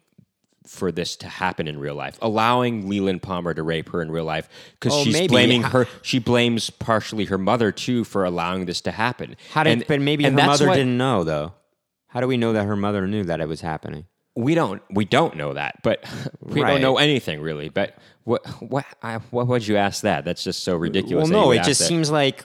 for 0.66 0.92
this 0.92 1.16
to 1.16 1.26
happen 1.26 1.66
in 1.66 1.78
real 1.80 1.94
life, 1.94 2.18
allowing 2.22 2.88
Leland 2.88 3.22
Palmer 3.22 3.54
to 3.54 3.62
rape 3.62 3.88
her 3.88 4.02
in 4.02 4.10
real 4.10 4.24
life 4.24 4.48
because 4.78 4.92
Oh, 4.96 5.04
she's 5.04 5.14
maybe. 5.14 5.28
blaming 5.28 5.62
her. 5.62 5.86
She 6.02 6.18
blames 6.18 6.68
partially 6.70 7.24
her 7.24 7.38
mother 7.38 7.72
too 7.72 8.04
for 8.04 8.24
allowing 8.24 8.66
this 8.66 8.80
to 8.82 8.90
happen. 8.92 9.36
How 9.52 9.64
did, 9.64 9.70
And- 9.72 9.86
but 9.88 10.00
maybe 10.00 10.24
her 10.24 10.30
mother 10.30 10.66
what- 10.68 10.74
didn't 10.76 10.98
know 10.98 11.24
though. 11.24 11.54
How 12.08 12.20
do 12.20 12.26
we 12.26 12.36
know 12.36 12.52
that 12.52 12.66
her 12.66 12.76
mother 12.76 13.06
knew 13.06 13.24
that 13.24 13.40
it 13.40 13.48
was 13.48 13.60
happening? 13.62 14.04
We 14.36 14.54
don't. 14.54 14.82
We 14.90 15.04
don't 15.04 15.36
know 15.36 15.54
that, 15.54 15.82
but 15.82 16.04
we 16.40 16.60
Right. 16.62 16.72
don't 16.72 16.80
know 16.82 16.98
anything 16.98 17.40
really. 17.40 17.68
But 17.68 17.96
what? 18.24 18.46
What? 18.60 18.84
I, 19.02 19.16
what 19.30 19.46
would 19.48 19.66
you 19.66 19.76
ask 19.76 20.02
that? 20.02 20.24
That's 20.24 20.44
just 20.44 20.62
so 20.62 20.76
ridiculous. 20.76 21.30
Well, 21.30 21.46
no, 21.46 21.50
it 21.52 21.62
just 21.64 21.80
that. 21.80 21.86
seems 21.86 22.10
like 22.10 22.44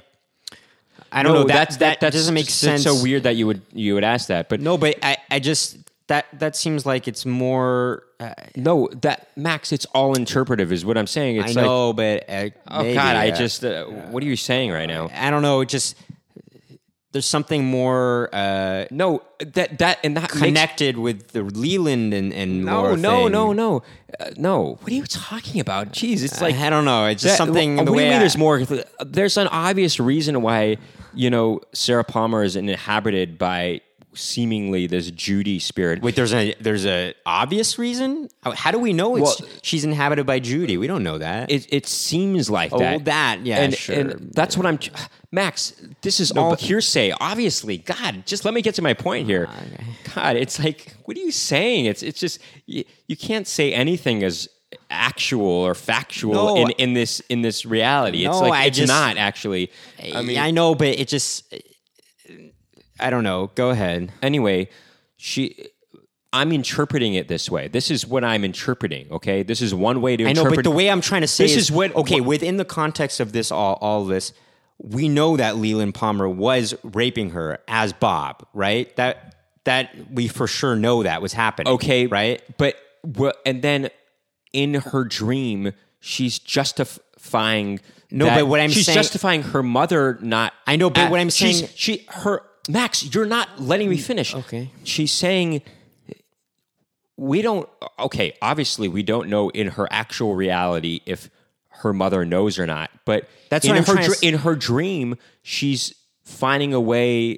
I 1.12 1.24
don't 1.24 1.34
No, 1.34 1.42
know. 1.42 1.48
That 1.48 1.80
that, 1.80 2.00
that's 2.00 2.16
doesn't 2.16 2.34
make 2.34 2.50
sense. 2.50 2.86
It's 2.86 2.98
so 2.98 3.02
weird 3.02 3.24
that 3.24 3.36
you 3.36 3.48
would 3.48 3.62
you 3.74 3.94
would 3.94 4.04
ask 4.04 4.28
that, 4.28 4.50
but 4.50 4.60
No, 4.60 4.78
but 4.78 4.98
I, 5.04 5.18
I 5.32 5.40
just 5.40 5.78
that 6.08 6.26
that 6.40 6.56
seems 6.56 6.86
like 6.86 7.08
it's 7.08 7.26
more. 7.26 8.04
Uh, 8.18 8.34
no, 8.56 8.88
that 9.02 9.28
Max, 9.36 9.74
it's 9.74 9.86
all 9.88 10.16
interpretive, 10.16 10.72
is 10.72 10.86
what 10.86 10.98
I'm 10.98 11.08
saying. 11.08 11.38
I 11.40 11.48
It's 11.48 11.56
like, 11.56 11.66
know, 11.66 11.92
but 11.92 12.24
uh, 12.30 12.50
oh 12.70 12.84
maybe, 12.84 12.94
God, 12.96 13.18
I 13.18 13.32
uh, 13.32 13.36
just, 13.36 13.66
uh, 13.66 13.84
what 13.86 14.24
are 14.24 14.26
you 14.26 14.38
saying 14.38 14.72
right 14.72 14.86
now? 14.86 15.10
I 15.14 15.30
don't 15.32 15.42
know. 15.42 15.60
It 15.60 15.68
just 15.68 15.98
there's 17.16 17.26
something 17.26 17.64
more 17.64 18.28
uh, 18.34 18.86
No, 18.92 19.22
that 19.40 19.78
that 19.80 20.00
and 20.04 20.18
that 20.18 20.24
makes 20.24 20.38
connected 20.38 20.98
with 20.98 21.30
the 21.30 21.44
Leland 21.44 22.14
and 22.14 22.34
and 22.34 22.66
No, 22.66 22.82
Laura 22.82 22.98
no, 22.98 23.28
no, 23.30 23.54
no, 23.54 23.84
uh, 24.20 24.32
no. 24.36 24.78
What 24.82 24.92
are 24.92 24.96
you 24.96 25.06
talking 25.06 25.62
about? 25.62 25.94
Jeez, 25.94 26.26
it's 26.26 26.42
like 26.42 26.56
I 26.56 26.70
don't 26.70 26.84
know. 26.84 27.06
It's 27.06 27.24
just 27.24 27.38
that- 27.38 27.38
something. 27.38 27.78
What, 27.78 27.86
the 27.86 27.92
do 27.92 27.92
you 27.94 27.98
way 28.00 28.10
mean? 28.10 28.18
I- 28.18 28.20
there's 28.20 28.38
more. 28.38 28.60
There's 29.06 29.38
an 29.38 29.48
obvious 29.48 29.98
reason 29.98 30.42
why 30.42 30.76
you 31.14 31.30
know 31.30 31.62
Sarah 31.72 32.04
Palmer 32.04 32.44
is 32.44 32.58
inhabited 32.58 33.38
by 33.38 33.80
seemingly 34.14 34.88
this 34.88 35.12
Judy 35.12 35.60
spirit. 35.60 36.02
Wait, 36.02 36.16
there's 36.16 36.34
a 36.34 36.54
there's 36.60 36.86
a 36.86 37.14
obvious 37.26 37.78
reason. 37.80 38.30
How- 38.44 38.72
do 38.72 38.80
we 38.80 38.92
know 38.94 39.16
it's 39.16 39.40
Well- 39.42 39.50
she's 39.62 39.84
inhabited 39.86 40.26
by 40.26 40.40
Judy? 40.40 40.78
We 40.78 40.88
don't 40.88 41.04
know 41.04 41.18
that. 41.18 41.50
It, 41.52 41.68
it 41.72 41.86
seems 41.88 42.50
like 42.50 42.74
Oh, 42.74 42.80
that. 42.80 43.06
that, 43.06 43.46
yeah, 43.46 43.58
and, 43.62 43.74
sure. 43.74 43.96
and 43.96 44.32
that's 44.34 44.58
what 44.58 44.66
I'm. 44.66 44.80
Max, 45.36 45.74
this 46.02 46.20
is 46.22 46.32
all 46.32 46.56
hearsay. 46.56 47.12
Obviously, 47.20 47.78
God, 47.78 48.26
just 48.26 48.46
let 48.46 48.54
me 48.54 48.62
get 48.62 48.74
to 48.76 48.82
my 48.82 48.94
point 48.94 49.28
here. 49.28 49.48
Ah, 49.50 49.64
God, 50.16 50.36
it's 50.38 50.58
like, 50.64 50.96
what 51.04 51.18
are 51.18 51.20
you 51.20 51.32
saying? 51.32 51.86
It's 51.86 52.02
it's 52.02 52.20
just 52.20 52.40
you, 52.66 52.86
you 53.08 53.18
can't 53.18 53.46
say 53.46 53.74
anything 53.74 54.24
as 54.24 54.48
actual 54.90 55.46
or 55.68 55.76
factual 55.76 56.34
No. 56.34 56.58
in, 56.58 56.70
in 56.72 56.94
this 56.94 57.20
in 57.30 57.42
this 57.42 57.66
reality. 57.66 58.26
it's 58.26 58.40
like 58.40 58.54
I 58.54 58.66
it's 58.66 58.78
just- 58.78 58.88
not 58.88 59.18
actually. 59.18 59.72
I 60.14 60.22
mean, 60.22 60.38
I 60.38 60.52
know, 60.52 60.74
but 60.74 60.88
it 60.88 61.08
just. 61.10 61.54
I 63.00 63.10
don't 63.10 63.24
know. 63.26 63.52
Go 63.56 63.70
ahead. 63.72 64.12
anyway, 64.22 64.70
she. 65.18 65.68
I'm 66.32 66.52
interpreting 66.52 67.14
it 67.14 67.30
this 67.30 67.50
way. 67.50 67.70
This 67.70 67.90
is 67.90 68.06
what 68.06 68.24
I'm 68.26 68.44
interpreting. 68.44 69.08
Okay, 69.12 69.42
this 69.44 69.62
is 69.62 69.74
one 69.74 70.02
way 70.02 70.18
to 70.18 70.24
I 70.24 70.28
know, 70.34 70.42
interpret. 70.42 70.56
but 70.58 70.64
the 70.70 70.76
way 70.76 70.90
I'm 70.90 71.00
trying 71.00 71.22
to 71.22 71.28
say 71.28 71.46
This 71.46 71.56
is, 71.56 71.64
is 71.66 71.72
what- 71.72 71.96
okay 71.96 72.20
what- 72.20 72.28
within 72.30 72.58
the 72.58 72.66
context 72.66 73.20
of 73.22 73.32
this 73.32 73.52
all 73.52 73.76
all 73.82 74.04
this, 74.06 74.34
we 74.78 75.08
know 75.08 75.38
that 75.38 75.58
Leland 75.58 75.96
Palmer 75.96 76.28
was 76.28 76.76
raping 76.84 77.32
her 77.32 77.60
as 77.68 77.94
Bob, 77.94 78.46
right? 78.54 78.94
That 78.96 79.36
that 79.64 79.96
we 80.12 80.28
for 80.28 80.48
sure 80.48 80.76
know 80.76 81.04
that 81.04 81.22
was 81.22 81.34
happening. 81.34 81.74
Okay, 81.74 82.08
right? 82.08 82.42
But? 82.58 82.76
And 83.46 83.62
then 83.62 83.90
in 84.52 84.76
her 84.76 85.04
dream, 85.04 85.74
she's 86.00 86.40
justifying. 86.40 87.80
No, 88.12 88.26
that- 88.26 88.36
but 88.40 88.46
what 88.48 88.60
I'm 88.60 88.70
she's 88.70 88.86
saying- 88.86 88.96
justifying 88.96 89.44
her 89.44 89.64
mother 89.64 90.18
not. 90.22 90.54
I 90.68 90.76
know, 90.76 90.90
but 90.90 91.12
what 91.12 91.20
I'm 91.20 91.30
saying- 91.30 91.70
she 91.76 92.06
her 92.10 92.42
Max, 92.68 93.14
you're 93.14 93.26
not 93.28 93.62
letting 93.62 93.90
me 93.90 93.98
mm, 93.98 94.02
finish. 94.02 94.34
Okay. 94.34 94.72
she's 94.84 95.12
saying 95.12 95.62
we 97.18 97.42
don't. 97.42 97.70
Okay, 98.00 98.34
obviously 98.42 98.88
we 98.88 99.04
don't 99.04 99.30
know 99.30 99.50
in 99.50 99.68
her 99.68 99.88
actual 99.92 100.36
reality 100.36 101.02
if 101.06 101.30
her 101.80 101.94
mother 101.94 102.26
knows 102.26 102.58
or 102.60 102.66
not. 102.66 102.90
But 103.06 103.28
That's 103.50 103.66
in 103.66 103.76
her 103.76 103.84
to 103.84 103.94
dr- 104.06 104.24
in 104.24 104.36
her 104.40 104.56
dream, 104.56 105.16
she's 105.44 105.94
finding 106.24 106.74
a 106.74 106.80
way. 106.80 107.38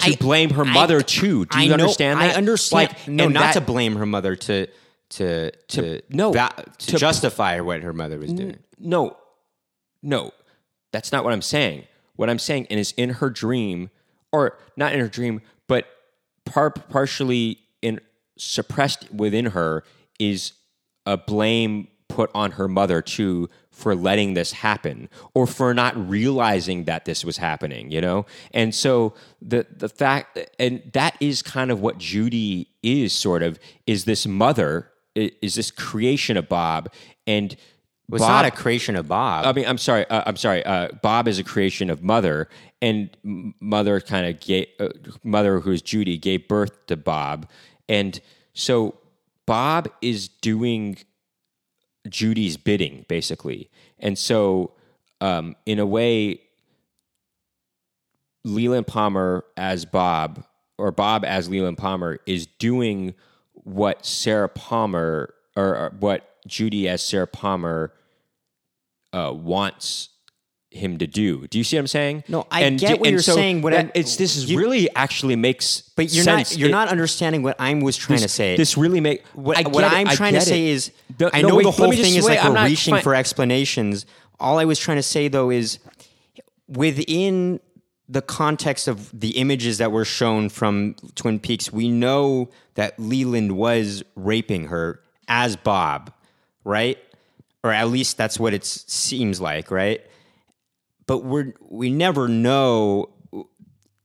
To 0.00 0.10
I- 0.12 0.16
blame 0.16 0.50
her 0.50 0.64
I- 0.64 0.72
mother 0.72 1.00
too. 1.02 1.46
Do 1.46 1.58
you 1.58 1.64
I 1.64 1.66
know- 1.68 1.74
understand 1.84 2.20
that? 2.20 2.34
I 2.34 2.36
understand. 2.36 2.88
Like, 2.90 3.08
no, 3.08 3.24
and 3.24 3.34
not 3.34 3.40
that- 3.40 3.54
to 3.54 3.60
blame 3.60 3.96
her 3.96 4.06
mother 4.06 4.34
to 4.36 4.66
to 5.10 5.50
to, 5.68 6.00
no, 6.10 6.32
va- 6.32 6.50
to, 6.78 6.86
to- 6.88 6.96
justify 6.98 7.60
what 7.60 7.82
her 7.82 7.92
mother 7.92 8.18
was 8.18 8.32
doing. 8.32 8.58
No, 8.78 9.16
no, 10.02 10.32
that's 10.92 11.12
not 11.12 11.22
what 11.24 11.32
I'm 11.32 11.42
saying. 11.42 11.84
What 12.16 12.28
I'm 12.28 12.38
saying 12.40 12.64
is 12.66 12.92
in 12.96 13.10
her 13.10 13.30
dream, 13.30 13.90
or 14.32 14.58
not 14.76 14.92
in 14.92 15.00
her 15.00 15.08
dream, 15.08 15.40
but 15.68 15.86
par- 16.44 16.70
partially 16.70 17.58
in 17.82 18.00
suppressed 18.36 19.12
within 19.12 19.46
her 19.46 19.84
is 20.18 20.52
a 21.06 21.16
blame 21.16 21.86
put 22.08 22.30
on 22.34 22.52
her 22.52 22.66
mother 22.66 23.00
too 23.02 23.48
for 23.74 23.94
letting 23.94 24.34
this 24.34 24.52
happen 24.52 25.08
or 25.34 25.46
for 25.46 25.74
not 25.74 25.94
realizing 26.08 26.84
that 26.84 27.04
this 27.04 27.24
was 27.24 27.36
happening 27.38 27.90
you 27.90 28.00
know 28.00 28.24
and 28.52 28.74
so 28.74 29.12
the 29.42 29.66
the 29.76 29.88
fact 29.88 30.38
and 30.58 30.82
that 30.92 31.16
is 31.20 31.42
kind 31.42 31.70
of 31.70 31.80
what 31.80 31.98
Judy 31.98 32.68
is 32.82 33.12
sort 33.12 33.42
of 33.42 33.58
is 33.86 34.04
this 34.04 34.26
mother 34.26 34.90
is 35.14 35.54
this 35.54 35.70
creation 35.70 36.36
of 36.36 36.48
Bob 36.48 36.92
and 37.26 37.56
Well, 38.08 38.20
it's 38.22 38.28
not 38.28 38.44
a 38.44 38.50
creation 38.50 38.96
of 38.96 39.08
Bob. 39.08 39.46
I 39.46 39.52
mean, 39.52 39.64
I'm 39.66 39.78
sorry. 39.78 40.06
Uh, 40.10 40.22
I'm 40.26 40.36
sorry. 40.36 40.64
Uh, 40.64 40.88
Bob 41.02 41.28
is 41.28 41.38
a 41.38 41.44
creation 41.44 41.88
of 41.88 42.02
Mother, 42.02 42.48
and 42.82 43.16
Mother 43.60 44.00
kind 44.00 44.26
of 44.26 44.40
gave 44.40 44.66
uh, 44.78 44.88
Mother, 45.22 45.60
who's 45.60 45.80
Judy, 45.80 46.18
gave 46.18 46.48
birth 46.48 46.86
to 46.86 46.96
Bob, 46.96 47.48
and 47.88 48.20
so 48.52 48.98
Bob 49.46 49.88
is 50.02 50.28
doing 50.28 50.98
Judy's 52.08 52.56
bidding, 52.56 53.04
basically, 53.08 53.70
and 53.98 54.18
so 54.18 54.72
um, 55.20 55.56
in 55.64 55.78
a 55.78 55.86
way, 55.86 56.40
Leland 58.44 58.86
Palmer 58.86 59.44
as 59.56 59.84
Bob, 59.84 60.44
or 60.76 60.92
Bob 60.92 61.24
as 61.24 61.48
Leland 61.48 61.78
Palmer, 61.78 62.18
is 62.26 62.46
doing 62.46 63.14
what 63.52 64.04
Sarah 64.04 64.48
Palmer, 64.48 65.34
or, 65.56 65.76
or 65.76 65.92
what 65.98 66.36
Judy 66.46 66.88
as 66.88 67.02
Sarah 67.02 67.26
Palmer 67.26 67.92
uh, 69.12 69.32
wants 69.34 70.10
him 70.74 70.98
to 70.98 71.06
do. 71.06 71.46
Do 71.46 71.58
you 71.58 71.64
see 71.64 71.76
what 71.76 71.80
I'm 71.82 71.86
saying? 71.86 72.24
No, 72.28 72.46
I 72.50 72.68
get 72.70 72.98
what 73.00 73.10
you're 73.10 73.20
saying. 73.20 73.62
What 73.62 73.72
that- 73.72 73.92
it's 73.94 74.16
this 74.16 74.36
is 74.36 74.50
you- 74.50 74.58
really 74.58 74.88
actually 74.96 75.36
makes 75.36 75.82
But 75.96 76.12
you're 76.12 76.24
sense. 76.24 76.50
not 76.52 76.58
you're 76.58 76.68
It- 76.68 76.72
not 76.72 76.88
understanding 76.88 77.42
what 77.42 77.56
I 77.60 77.72
was 77.74 77.96
trying 77.96 78.16
this, 78.20 78.22
to 78.22 78.28
say. 78.36 78.56
This 78.56 78.76
really 78.76 79.00
make 79.00 79.24
what, 79.34 79.56
I 79.58 79.68
what 79.68 79.84
I'm 79.84 80.08
I 80.08 80.14
trying 80.14 80.32
to 80.34 80.40
get 80.40 80.48
say 80.48 80.66
is 80.66 80.90
No, 81.20 81.30
I 81.32 81.42
no, 81.42 81.48
know 81.48 81.56
wait, 81.56 81.62
the 81.64 81.70
whole 81.70 81.92
thing 81.92 82.14
is 82.16 82.24
wait, 82.24 82.36
like 82.36 82.44
I'm 82.44 82.54
we're 82.54 82.64
reaching 82.66 82.96
for 82.98 83.14
explanations. 83.14 84.04
All 84.40 84.58
I 84.58 84.64
was 84.64 84.78
trying 84.78 84.96
to 84.98 85.02
say 85.02 85.28
though 85.28 85.50
is 85.50 85.78
within 86.68 87.60
the 88.08 88.22
context 88.22 88.86
of 88.88 89.18
the 89.18 89.30
images 89.38 89.78
that 89.78 89.90
were 89.92 90.04
shown 90.04 90.48
from 90.48 90.94
Twin 91.14 91.38
Peaks, 91.38 91.72
we 91.72 91.88
know 91.88 92.50
that 92.74 92.98
Leland 92.98 93.52
was 93.52 94.02
raping 94.14 94.66
her 94.66 95.00
as 95.26 95.56
Bob, 95.56 96.12
right? 96.64 96.98
Or 97.62 97.72
at 97.72 97.88
least 97.88 98.18
that's 98.18 98.38
what 98.38 98.52
it 98.52 98.64
seems 98.64 99.40
like, 99.40 99.70
right? 99.70 100.02
But 101.06 101.18
we're 101.24 101.54
we 101.60 101.90
never 101.90 102.28
know. 102.28 103.10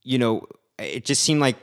You 0.04 0.18
know, 0.18 0.48
it 0.78 1.06
just 1.06 1.24
seemed 1.24 1.40
like 1.42 1.56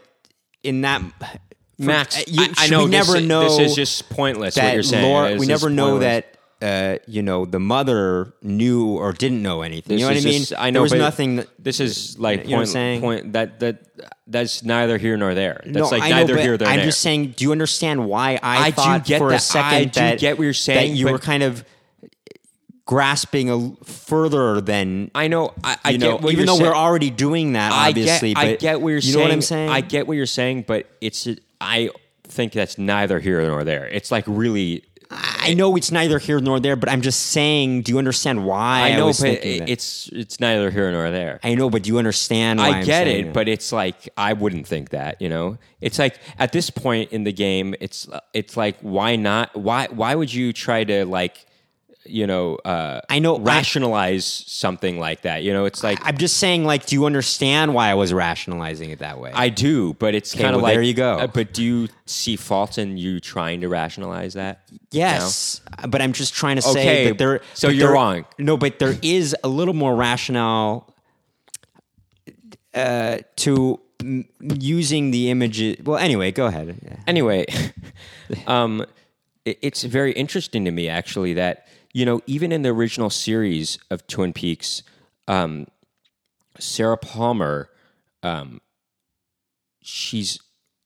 in 0.63 0.83
that 0.83 1.01
for- 1.01 1.39
Max, 1.79 2.17
uh, 2.19 2.23
you- 2.27 2.43
I, 2.57 2.65
I 2.65 2.69
know 2.69 2.85
we 2.85 2.91
never 2.91 3.13
this, 3.13 3.23
is- 3.23 3.29
know 3.29 3.43
this 3.59 3.71
is 3.71 3.75
just 3.77 4.09
pointless. 4.09 4.55
that 4.55 4.65
what 4.65 4.75
you're 4.75 4.83
saying, 4.83 5.05
Laura, 5.13 5.37
we 5.37 5.47
never 5.47 5.69
know 5.69 5.99
pointless. 5.99 6.25
that 6.61 6.97
uh, 6.99 6.99
you 7.07 7.21
know 7.23 7.45
the 7.45 7.61
mother 7.61 8.33
knew 8.41 8.87
or 8.97 9.13
didn't 9.13 9.43
know 9.43 9.61
anything. 9.61 9.97
This 9.97 10.01
you 10.01 10.07
know 10.09 10.15
what 10.15 10.23
I 10.23 10.25
mean? 10.25 10.39
just- 10.41 10.53
I 10.57 10.71
know, 10.71 10.75
there 10.75 10.83
was 10.83 10.93
nothing. 10.95 11.37
That, 11.37 11.49
This 11.63 11.81
is 11.81 12.19
like 12.19 12.45
You 12.45 12.51
know 12.53 12.57
what 12.57 12.57
I'm 12.57 12.59
point, 12.61 12.69
saying? 12.71 13.01
point 13.03 13.33
that 13.35 13.61
that 13.61 13.83
that's 14.27 14.63
neither 14.63 14.97
here 14.97 15.19
nor 15.19 15.35
there. 15.35 15.61
That's 15.67 15.77
no, 15.77 15.89
like 15.89 16.03
I 16.03 16.09
know, 16.11 16.17
neither 16.17 16.35
but 16.35 16.41
here 16.43 16.51
nor 16.53 16.57
there. 16.59 16.69
I'm 16.69 16.81
just 16.81 17.01
saying. 17.01 17.35
Do 17.37 17.45
you 17.45 17.53
understand 17.53 18.07
why 18.07 18.39
I, 18.43 18.57
I 18.59 18.71
do 18.71 18.77
thought 18.77 19.05
get 19.05 19.19
for 19.19 19.29
that. 19.31 19.37
a 19.37 19.41
second 19.41 19.75
I 19.75 19.85
do 19.85 20.01
that 20.01 20.19
get 20.19 20.39
what 20.39 20.45
you're 20.45 20.53
saying, 20.55 20.93
that 20.93 20.97
you 20.99 21.09
were 21.11 21.19
kind 21.19 21.43
of 21.43 21.63
grasping 22.87 23.51
a 23.51 23.85
further 23.85 24.61
than 24.61 25.11
I 25.15 25.29
know. 25.29 25.53
I, 25.63 25.77
I 25.85 25.91
you 25.91 25.99
know, 25.99 26.19
get 26.19 26.33
even 26.33 26.47
though 26.47 26.57
saying. 26.57 26.71
we're 26.71 26.77
already 26.77 27.11
doing 27.11 27.53
that, 27.53 27.73
I 27.73 27.89
obviously. 27.91 28.33
get, 28.33 28.43
I 28.43 28.57
get 28.57 28.81
what 28.81 28.91
you're 28.91 28.97
you 28.97 29.03
saying. 29.03 29.19
know 29.19 29.23
what 29.25 29.33
I'm 29.33 29.43
saying? 29.43 29.69
I 29.71 29.81
get 29.83 30.07
what 30.07 30.17
you're 30.17 30.25
saying, 30.27 30.65
but 30.67 30.87
it's 31.01 31.29
I 31.61 31.91
think 32.25 32.53
that's 32.53 32.79
neither 32.79 33.19
here 33.19 33.43
nor 33.43 33.65
there. 33.65 33.87
It's 33.87 34.11
like 34.11 34.25
really. 34.27 34.85
I 35.09 35.55
know 35.55 35.77
it's 35.77 35.93
neither 35.93 36.19
here 36.19 36.41
nor 36.41 36.59
there, 36.59 36.75
but 36.75 36.89
I'm 36.89 37.01
just 37.01 37.29
saying. 37.29 37.83
Do 37.83 37.93
you 37.93 37.99
understand 37.99 38.45
why 38.45 38.81
I, 38.81 38.89
I 38.89 38.97
know, 38.97 39.07
was 39.07 39.21
but 39.21 39.39
it's 39.45 40.09
it's 40.09 40.41
neither 40.41 40.69
here 40.73 40.91
nor 40.91 41.13
there. 41.13 41.39
I 41.45 41.55
know, 41.55 41.71
but 41.71 41.85
do 41.85 41.91
you 41.91 41.99
understand? 41.99 42.59
Why 42.59 42.67
I 42.67 42.79
I'm 42.79 42.85
get 42.85 43.07
it, 43.07 43.27
that? 43.27 43.33
but 43.33 43.47
it's 43.47 43.71
like 43.71 44.09
I 44.17 44.33
wouldn't 44.33 44.67
think 44.67 44.91
that. 44.91 45.23
You 45.23 45.29
know, 45.29 45.59
it's 45.81 46.01
like 46.01 46.19
at 46.39 46.51
this 46.51 46.71
point 46.71 47.13
in 47.13 47.23
the 47.23 47.33
game, 47.33 47.77
it's 47.81 48.09
it's 48.33 48.57
like 48.57 48.79
why 48.81 49.15
not? 49.15 49.55
Why 49.57 49.87
why 49.91 50.17
would 50.17 50.33
you 50.35 50.53
try 50.53 50.83
to 50.83 51.05
like 51.05 51.47
you 52.09 52.27
know 52.27 52.57
uh, 52.65 53.01
I 53.09 53.19
know- 53.19 53.37
I- 53.37 53.41
rationalize 53.41 54.25
something 54.47 54.99
like 54.99 55.23
that? 55.23 55.43
You 55.43 55.53
know, 55.53 55.65
it's 55.65 55.83
like 55.83 55.99
I'm 56.03 56.17
just 56.19 56.37
saying. 56.39 56.65
Like, 56.65 56.87
do 56.87 56.95
you 56.97 57.07
understand 57.07 57.75
why 57.75 57.89
I 57.91 57.95
was 57.95 58.13
rationalizing 58.13 58.91
it 58.91 58.99
that 59.01 59.19
way? 59.21 59.33
I 59.35 59.49
do, 59.49 59.95
but 59.95 60.15
it's 60.15 60.35
kind 60.35 60.49
of 60.49 60.57
well, 60.57 60.63
like 60.65 60.75
there 60.75 60.83
you 60.83 60.95
go. 60.95 61.19
uh, 61.19 61.27
but 61.27 61.53
do 61.53 61.63
you 61.65 61.89
see 62.07 62.37
fault 62.37 62.79
in 62.79 62.97
you 62.97 63.21
trying 63.21 63.61
to 63.63 63.69
rationalize 63.69 64.35
that? 64.35 64.63
Yes, 64.91 65.61
but 65.89 66.01
I'm 66.01 66.13
just 66.13 66.35
trying 66.35 66.57
to 66.57 66.63
say 66.63 66.71
Okay, 66.71 67.09
that 67.09 67.19
there. 67.19 67.41
so 67.55 67.69
you're 67.69 67.89
there- 67.89 67.95
wrong. 67.95 68.25
No, 68.39 68.57
but 68.57 68.79
there 68.79 68.95
is 69.03 69.35
a 69.45 69.49
little 69.49 69.75
more 69.75 69.95
rationale 69.97 70.93
uh, 72.75 73.19
to 73.37 73.81
m- 74.01 74.27
using 74.41 75.11
the 75.11 75.31
images. 75.31 75.77
Well, 75.85 75.99
anyway, 75.99 76.31
go 76.33 76.47
ahead. 76.47 76.79
Yeah. 76.83 76.97
anyway, 77.07 77.47
um, 78.47 78.85
it- 79.45 79.59
it's 79.63 79.83
very 79.85 80.13
interesting 80.13 80.65
to 80.67 80.71
me 80.71 80.89
actually 80.89 81.35
that 81.35 81.66
you 81.97 82.05
know 82.05 82.21
even 82.27 82.53
in 82.53 82.61
the 82.61 82.69
original 82.69 83.09
series 83.09 83.79
of 83.91 84.07
Twin 84.07 84.35
Peaks, 84.35 84.83
um, 85.29 85.67
Sarah 86.59 86.99
Palmer, 86.99 87.71
um, 88.23 88.61
she's 89.81 90.39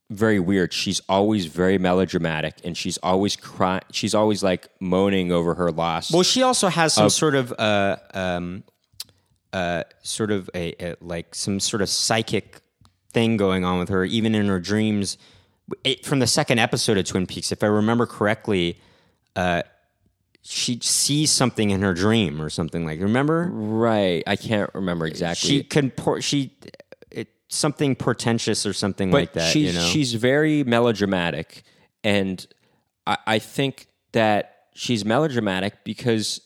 very 0.09 0.39
weird. 0.39 0.71
She's 0.71 1.01
always 1.09 1.47
very 1.47 1.77
melodramatic, 1.77 2.61
and 2.63 2.77
she's 2.77 2.97
always 2.99 3.35
crying. 3.35 3.81
She's 3.91 4.15
always 4.15 4.41
like 4.41 4.69
moaning 4.79 5.33
over 5.33 5.53
her 5.55 5.69
loss. 5.69 6.13
Well, 6.13 6.23
she 6.23 6.43
also 6.43 6.69
has 6.69 6.93
some 6.93 7.09
sort 7.09 7.35
of 7.35 7.51
uh, 7.59 7.97
um, 8.13 8.63
uh, 9.51 9.83
sort 10.03 10.31
of 10.31 10.49
a, 10.55 10.81
a 10.81 10.95
like 11.01 11.35
some 11.35 11.59
sort 11.59 11.81
of 11.81 11.89
psychic 11.89 12.61
thing 13.11 13.35
going 13.35 13.65
on 13.65 13.79
with 13.79 13.89
her, 13.89 14.05
even 14.05 14.33
in 14.33 14.47
her 14.47 14.61
dreams. 14.61 15.17
It, 15.83 16.05
from 16.05 16.19
the 16.19 16.27
second 16.27 16.59
episode 16.59 16.97
of 16.97 17.03
Twin 17.03 17.27
Peaks, 17.27 17.51
if 17.51 17.63
I 17.63 17.67
remember 17.67 18.05
correctly, 18.05 18.79
uh, 19.35 19.63
she 20.41 20.79
sees 20.81 21.31
something 21.31 21.69
in 21.69 21.81
her 21.81 21.93
dream 21.93 22.41
or 22.41 22.49
something 22.49 22.85
like. 22.85 22.99
Remember? 22.99 23.49
right? 23.51 24.23
I 24.25 24.35
can't 24.35 24.69
remember 24.73 25.05
exactly. 25.05 25.49
She 25.49 25.63
can 25.63 25.91
she 26.19 26.57
it, 27.11 27.29
something 27.47 27.95
portentous 27.95 28.65
or 28.65 28.73
something 28.73 29.11
but 29.11 29.17
like 29.17 29.33
that. 29.33 29.51
she's 29.51 29.73
you 29.73 29.79
know, 29.79 29.85
she's 29.85 30.13
very 30.13 30.63
melodramatic, 30.63 31.63
and 32.03 32.45
I, 33.05 33.17
I 33.27 33.39
think 33.39 33.87
that 34.13 34.61
she's 34.73 35.05
melodramatic 35.05 35.83
because, 35.83 36.41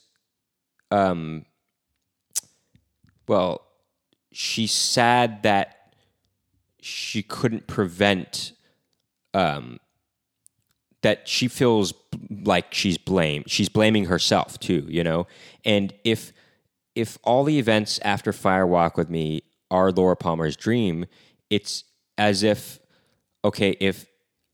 um, 0.91 1.45
well, 3.27 3.61
she's 4.31 4.71
sad 4.71 5.43
that 5.43 5.93
she 6.81 7.23
couldn't 7.23 7.67
prevent, 7.67 8.51
um, 9.33 9.79
that 11.05 11.27
she 11.27 11.47
feels 11.47 11.93
like 12.43 12.73
she's 12.73 12.97
blamed. 12.97 13.47
She's 13.47 13.69
blaming 13.69 14.05
herself 14.05 14.59
too, 14.59 14.87
you 14.89 15.03
know. 15.03 15.27
And 15.63 15.93
if 16.03 16.33
if 16.95 17.19
all 17.23 17.43
the 17.43 17.59
events 17.59 17.99
after 18.03 18.33
Fire 18.33 18.65
Walk 18.65 18.97
with 18.97 19.07
Me 19.07 19.43
are 19.69 19.91
Laura 19.91 20.15
Palmer's 20.15 20.55
dream, 20.55 21.05
it's 21.51 21.83
as 22.17 22.41
if 22.41 22.79
okay, 23.43 23.77
if 23.79 24.07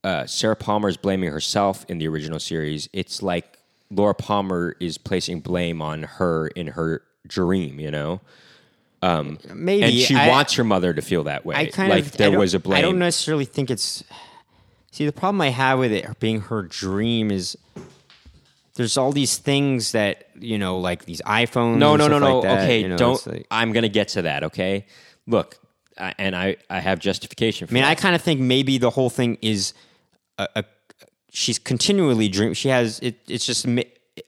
uh, 0.04 0.26
Sarah 0.26 0.54
Palmer 0.56 0.90
is 0.90 0.98
blaming 0.98 1.30
herself 1.32 1.86
in 1.88 1.96
the 1.96 2.06
original 2.06 2.38
series, 2.38 2.86
it's 2.92 3.22
like 3.22 3.56
Laura 3.90 4.14
Palmer 4.14 4.76
is 4.78 4.98
placing 4.98 5.40
blame 5.40 5.80
on 5.80 6.02
her 6.02 6.48
in 6.48 6.66
her 6.66 7.00
dream, 7.26 7.80
you 7.80 7.90
know. 7.90 8.20
maybe 9.54 9.82
And 9.84 9.92
she 9.94 10.16
I- 10.16 10.28
wants 10.28 10.52
her 10.54 10.64
mother 10.64 10.92
to 10.92 11.00
feel 11.00 11.24
that 11.24 11.46
way, 11.46 11.54
I 11.56 11.66
kind 11.66 11.88
like 11.88 12.04
of 12.04 12.12
there 12.18 12.38
was 12.38 12.52
a 12.52 12.60
blame. 12.60 12.76
I 12.78 12.82
don't 12.82 12.98
necessarily 12.98 13.46
think 13.46 13.70
it's. 13.70 14.04
See, 14.92 15.06
the 15.06 15.12
problem 15.12 15.40
I 15.40 15.48
have 15.48 15.78
with 15.78 15.90
it 15.90 16.20
being 16.20 16.42
her 16.42 16.62
dream 16.62 17.30
is 17.30 17.56
there's 18.74 18.96
all 18.96 19.10
these 19.12 19.38
things 19.38 19.92
that 19.92 20.28
you 20.38 20.58
know, 20.58 20.78
like 20.78 21.04
these 21.06 21.20
iPhones. 21.22 21.78
No, 21.78 21.96
no, 21.96 22.08
no, 22.08 22.18
no. 22.18 22.38
like 22.38 22.42
that, 22.44 22.62
okay, 22.64 22.80
you 22.82 22.88
know, 22.88 22.96
don't. 22.96 23.26
like- 23.26 23.46
I'm 23.50 23.72
going 23.72 23.82
to 23.82 23.88
get 23.88 24.08
to 24.08 24.22
that. 24.22 24.44
Okay, 24.44 24.86
look, 25.26 25.56
I, 25.98 26.14
and 26.18 26.36
I, 26.36 26.56
I 26.70 26.80
have 26.80 26.98
justification 26.98 27.66
for 27.66 27.72
I 27.72 27.74
mean, 27.74 27.82
that. 27.84 27.90
I 27.90 27.94
kind 27.94 28.14
of 28.14 28.22
think 28.22 28.40
maybe 28.40 28.78
the 28.78 28.90
whole 28.90 29.10
thing 29.10 29.38
is 29.42 29.72
a, 30.38 30.48
a 30.56 30.64
she's 31.30 31.58
continually 31.58 32.28
dream. 32.28 32.54
She 32.54 32.68
has 32.68 32.98
it. 33.00 33.18
It's 33.28 33.46
just 33.46 33.66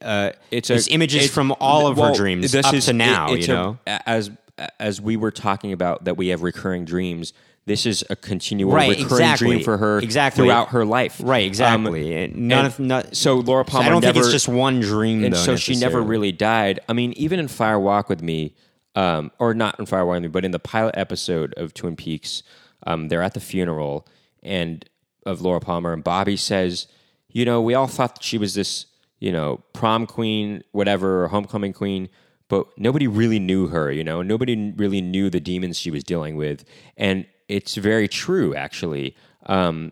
uh, 0.01 0.31
it's 0.51 0.69
it's 0.71 0.87
images 0.87 1.25
it- 1.25 1.31
from 1.31 1.53
all 1.59 1.85
of 1.87 1.97
well, 1.97 2.07
her 2.09 2.15
dreams 2.15 2.51
this 2.51 2.65
up 2.65 2.73
is- 2.73 2.85
to 2.85 2.93
now. 2.93 3.31
it- 3.33 3.37
it's 3.39 3.47
you 3.47 3.53
a- 3.53 3.57
know, 3.57 3.77
as 3.85 4.31
as 4.79 4.99
we 5.01 5.15
were 5.17 5.31
talking 5.31 5.73
about 5.73 6.05
that 6.05 6.17
we 6.17 6.29
have 6.29 6.41
recurring 6.41 6.85
dreams. 6.85 7.33
This 7.67 7.85
is 7.87 8.03
a 8.11 8.15
continual 8.15 8.71
Right, 8.73 8.89
recurring 8.89 9.03
exactly. 9.23 9.47
dream 9.47 9.63
for 9.63 9.77
her 9.77 9.97
Exactly. 9.99 10.43
throughout 10.45 10.69
her 10.69 10.85
life. 10.85 11.19
right? 11.23 11.45
Exactly. 11.47 12.13
Um, 12.15 12.19
and 12.23 12.35
none 12.47 12.65
and 12.65 12.67
of 12.67 12.79
not, 12.79 13.15
so 13.15 13.37
Laura 13.37 13.65
Palmer 13.65 13.87
I 13.87 13.89
don't 13.89 14.01
never, 14.01 14.13
think 14.13 14.25
it's 14.25 14.31
just 14.33 14.47
one 14.47 14.79
dream. 14.81 15.23
and 15.23 15.33
though, 15.33 15.37
so 15.39 15.55
she 15.55 15.75
never 15.75 15.99
really 16.01 16.31
died. 16.31 16.79
I 16.87 16.93
mean, 16.93 17.13
even 17.13 17.39
in 17.39 17.47
Fire 17.47 17.79
Walk 17.79 18.07
with 18.07 18.21
Me, 18.21 18.53
um, 18.95 19.31
or 19.39 19.53
not 19.55 19.79
in 19.79 19.85
Fire 19.87 20.05
Walk 20.05 20.15
with 20.15 20.23
Me, 20.23 20.27
but 20.29 20.45
in 20.45 20.51
the 20.51 20.59
pilot 20.59 20.93
episode 20.95 21.53
of 21.57 21.73
Twin 21.73 21.95
Peaks, 21.95 22.43
um, 22.85 23.07
they're 23.07 23.23
at 23.23 23.33
the 23.33 23.39
funeral 23.39 24.07
and 24.43 24.85
of 25.25 25.41
Laura 25.41 25.59
Palmer, 25.59 25.91
and 25.91 26.03
Bobby 26.03 26.37
says, 26.37 26.85
"You 27.29 27.45
know, 27.45 27.59
we 27.63 27.73
all 27.73 27.87
thought 27.87 28.13
that 28.15 28.23
she 28.23 28.37
was 28.37 28.53
this, 28.53 28.85
you 29.19 29.31
know, 29.31 29.63
prom 29.73 30.05
queen, 30.05 30.63
whatever, 30.71 31.23
or 31.23 31.29
homecoming 31.29 31.73
queen." 31.73 32.09
But 32.47 32.67
nobody 32.77 33.07
really 33.07 33.39
knew 33.39 33.67
her, 33.69 33.91
you 33.91 34.03
know. 34.03 34.21
Nobody 34.21 34.71
really 34.77 35.01
knew 35.01 35.31
the 35.31 35.39
demons 35.39 35.79
she 35.79 35.89
was 35.89 36.03
dealing 36.03 36.35
with, 36.35 36.63
and 36.95 37.25
it's 37.47 37.75
very 37.75 38.07
true, 38.07 38.55
actually. 38.55 39.15
Um, 39.45 39.91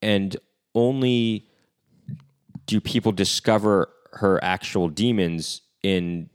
and 0.00 0.36
only 0.74 1.48
do 2.66 2.80
people 2.80 3.12
discover 3.12 3.90
her 4.12 4.42
actual 4.42 4.88
demons 4.88 5.62
in 5.82 6.30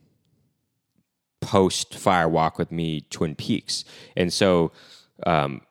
post 1.41 1.95
Fire 1.95 2.27
Walk 2.27 2.57
with 2.57 2.71
Me 2.71 3.01
Twin 3.09 3.35
Peaks. 3.35 3.85
And 4.15 4.31
so, 4.31 4.71
um, 5.25 5.61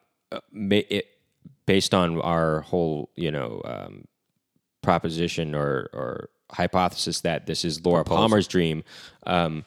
it, 0.53 1.07
based 1.67 1.93
on 1.95 2.21
our 2.21 2.63
whole, 2.63 3.11
you 3.15 3.31
know, 3.31 3.61
um, 3.65 4.05
proposition 4.83 5.55
or, 5.55 5.91
or 5.93 6.31
hypothesis 6.51 7.21
that 7.21 7.47
this 7.47 7.65
is 7.65 7.85
Laura 7.85 8.05
Palmer's 8.05 8.49
dream, 8.49 8.83
um, 9.27 9.65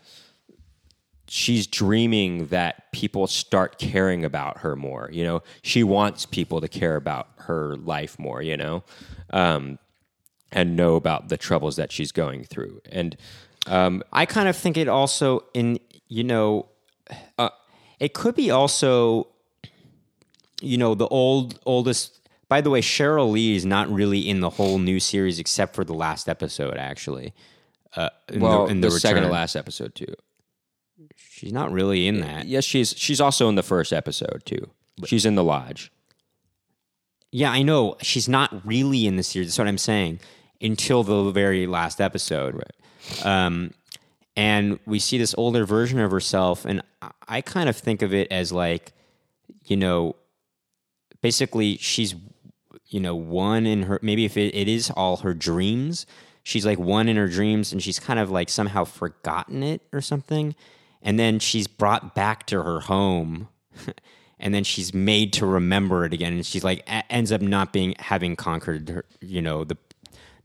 she's 1.34 1.66
dreaming 1.66 2.48
that 2.48 2.92
people 2.92 3.26
start 3.26 3.80
caring 3.80 4.26
about 4.26 4.58
her 4.60 4.76
more. 4.76 5.10
You 5.14 5.24
know, 5.24 5.44
she 5.62 5.82
wants 5.82 6.26
people 6.26 6.60
to 6.60 6.68
care 6.68 6.98
about 6.98 7.30
her 7.38 7.78
life 7.78 8.20
more. 8.20 8.42
You 8.42 8.58
know, 8.58 8.84
um, 9.32 9.80
and 10.52 10.76
know 10.76 10.96
about 10.96 11.30
the 11.30 11.38
troubles 11.38 11.78
that 11.78 11.92
she's 11.92 12.12
going 12.12 12.44
through. 12.44 12.82
And 12.92 13.16
I 14.12 14.26
kind 14.26 14.50
of 14.50 14.58
think 14.58 14.76
it 14.76 14.90
also 14.90 15.46
in 15.54 15.80
you 16.12 16.26
know, 16.26 16.68
uh, 17.38 17.50
it 18.02 18.14
could 18.14 18.36
be 18.36 18.52
also, 18.52 19.30
you 20.62 20.78
know, 20.78 20.94
the 20.94 21.08
old 21.08 21.58
oldest. 21.66 22.20
By 22.50 22.60
the 22.60 22.70
way, 22.70 22.82
Sheryl 22.82 23.32
Lee 23.32 23.56
is 23.56 23.66
not 23.66 23.90
really 23.90 24.28
in 24.28 24.42
the 24.42 24.50
whole 24.50 24.78
new 24.78 25.00
series 25.00 25.40
except 25.40 25.74
for 25.74 25.86
the 25.86 25.94
last 25.94 26.28
episode. 26.28 26.76
Actually, 26.76 27.34
uh, 27.96 28.10
in 28.28 28.42
Well, 28.42 28.66
the, 28.66 28.72
in 28.72 28.82
the, 28.82 28.90
the, 28.90 29.00
second 29.00 29.24
to 29.24 29.30
last 29.30 29.56
episode 29.56 29.96
too. 29.96 30.14
She's 31.42 31.52
not 31.52 31.72
really 31.72 32.08
in 32.08 32.22
that. 32.22 32.46
Yes, 32.48 32.64
she's 32.64 32.94
she's 32.96 33.20
also 33.20 33.50
in 33.50 33.56
the 33.56 33.64
first 33.64 33.92
episode 33.92 34.44
too. 34.46 34.70
She's 35.06 35.26
in 35.26 35.34
the 35.34 35.44
lodge. 35.44 35.92
Yeah, 37.32 37.52
I 37.52 37.64
know 37.64 37.96
she's 38.02 38.30
not 38.30 38.64
really 38.66 39.08
in 39.08 39.16
the 39.16 39.24
series. 39.24 39.48
That's 39.48 39.58
what 39.58 39.68
I'm 39.68 39.80
saying. 39.80 40.20
Until 40.62 41.04
the 41.04 41.32
very 41.32 41.66
last 41.66 42.00
episode, 42.00 42.54
right? 42.54 43.26
Um, 43.26 43.72
and 44.36 44.78
we 44.86 45.00
see 45.00 45.18
this 45.18 45.34
older 45.36 45.66
version 45.66 46.00
of 46.00 46.12
herself, 46.12 46.66
and 46.66 46.84
I- 47.28 47.42
kind 47.42 47.68
of 47.68 47.76
think 47.76 48.04
of 48.04 48.14
it 48.14 48.32
as 48.32 48.52
like, 48.52 48.94
you 49.66 49.76
know, 49.78 50.16
basically 51.22 51.78
she's, 51.78 52.14
you 52.90 53.00
know, 53.00 53.16
one 53.16 53.66
in 53.66 53.84
her. 53.84 53.98
Maybe 54.04 54.26
if 54.26 54.38
it, 54.38 54.54
it 54.54 54.68
is 54.68 54.92
all 54.92 55.18
her 55.18 55.34
dreams, 55.34 56.06
she's 56.44 56.66
like 56.66 56.78
one 56.78 57.10
in 57.10 57.18
her 57.18 57.28
dreams, 57.28 57.72
and 57.72 57.82
she's 57.82 57.98
kind 58.00 58.20
of 58.20 58.30
like 58.30 58.50
somehow 58.50 58.84
forgotten 58.84 59.64
it 59.64 59.82
or 59.92 60.02
something, 60.02 60.54
and 61.02 61.20
then 61.20 61.40
she's 61.40 61.68
brought 61.68 62.16
back 62.16 62.46
to 62.48 62.62
her 62.64 62.82
home. 62.82 63.50
and 64.40 64.54
then 64.54 64.64
she's 64.64 64.94
made 64.94 65.32
to 65.34 65.46
remember 65.46 66.04
it 66.04 66.14
again 66.14 66.34
and 66.34 66.46
she's 66.46 66.64
like 66.64 66.80
a- 66.88 67.10
ends 67.12 67.32
up 67.32 67.42
not 67.42 67.72
being 67.72 67.94
having 68.00 68.36
conquered 68.36 68.90
her 68.90 69.06
you 69.22 69.42
know 69.42 69.64
the 69.64 69.78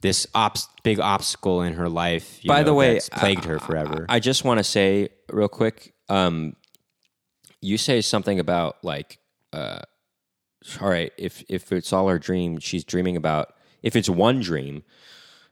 this 0.02 0.26
obs- 0.34 0.68
big 0.84 1.00
obstacle 1.00 1.62
in 1.62 1.72
her 1.72 1.88
life 1.88 2.38
you 2.44 2.48
By 2.48 2.58
know, 2.58 2.64
the 2.66 2.74
way, 2.74 3.00
plagued 3.12 3.44
her 3.46 3.58
forever 3.58 4.06
I 4.08 4.20
just 4.20 4.44
want 4.44 4.58
to 4.58 4.64
say 4.64 5.08
real 5.32 5.48
quick. 5.48 5.94
Um, 6.08 6.54
you 7.60 7.78
say 7.78 8.00
something 8.00 8.38
about 8.38 8.76
like, 8.84 9.18
uh, 9.52 9.80
all 10.80 10.88
right, 10.88 11.12
if 11.18 11.42
if 11.48 11.72
it's 11.72 11.92
all 11.92 12.08
her 12.08 12.18
dream, 12.18 12.58
she's 12.58 12.84
dreaming 12.84 13.16
about. 13.16 13.54
If 13.82 13.96
it's 13.96 14.08
one 14.08 14.40
dream, 14.40 14.82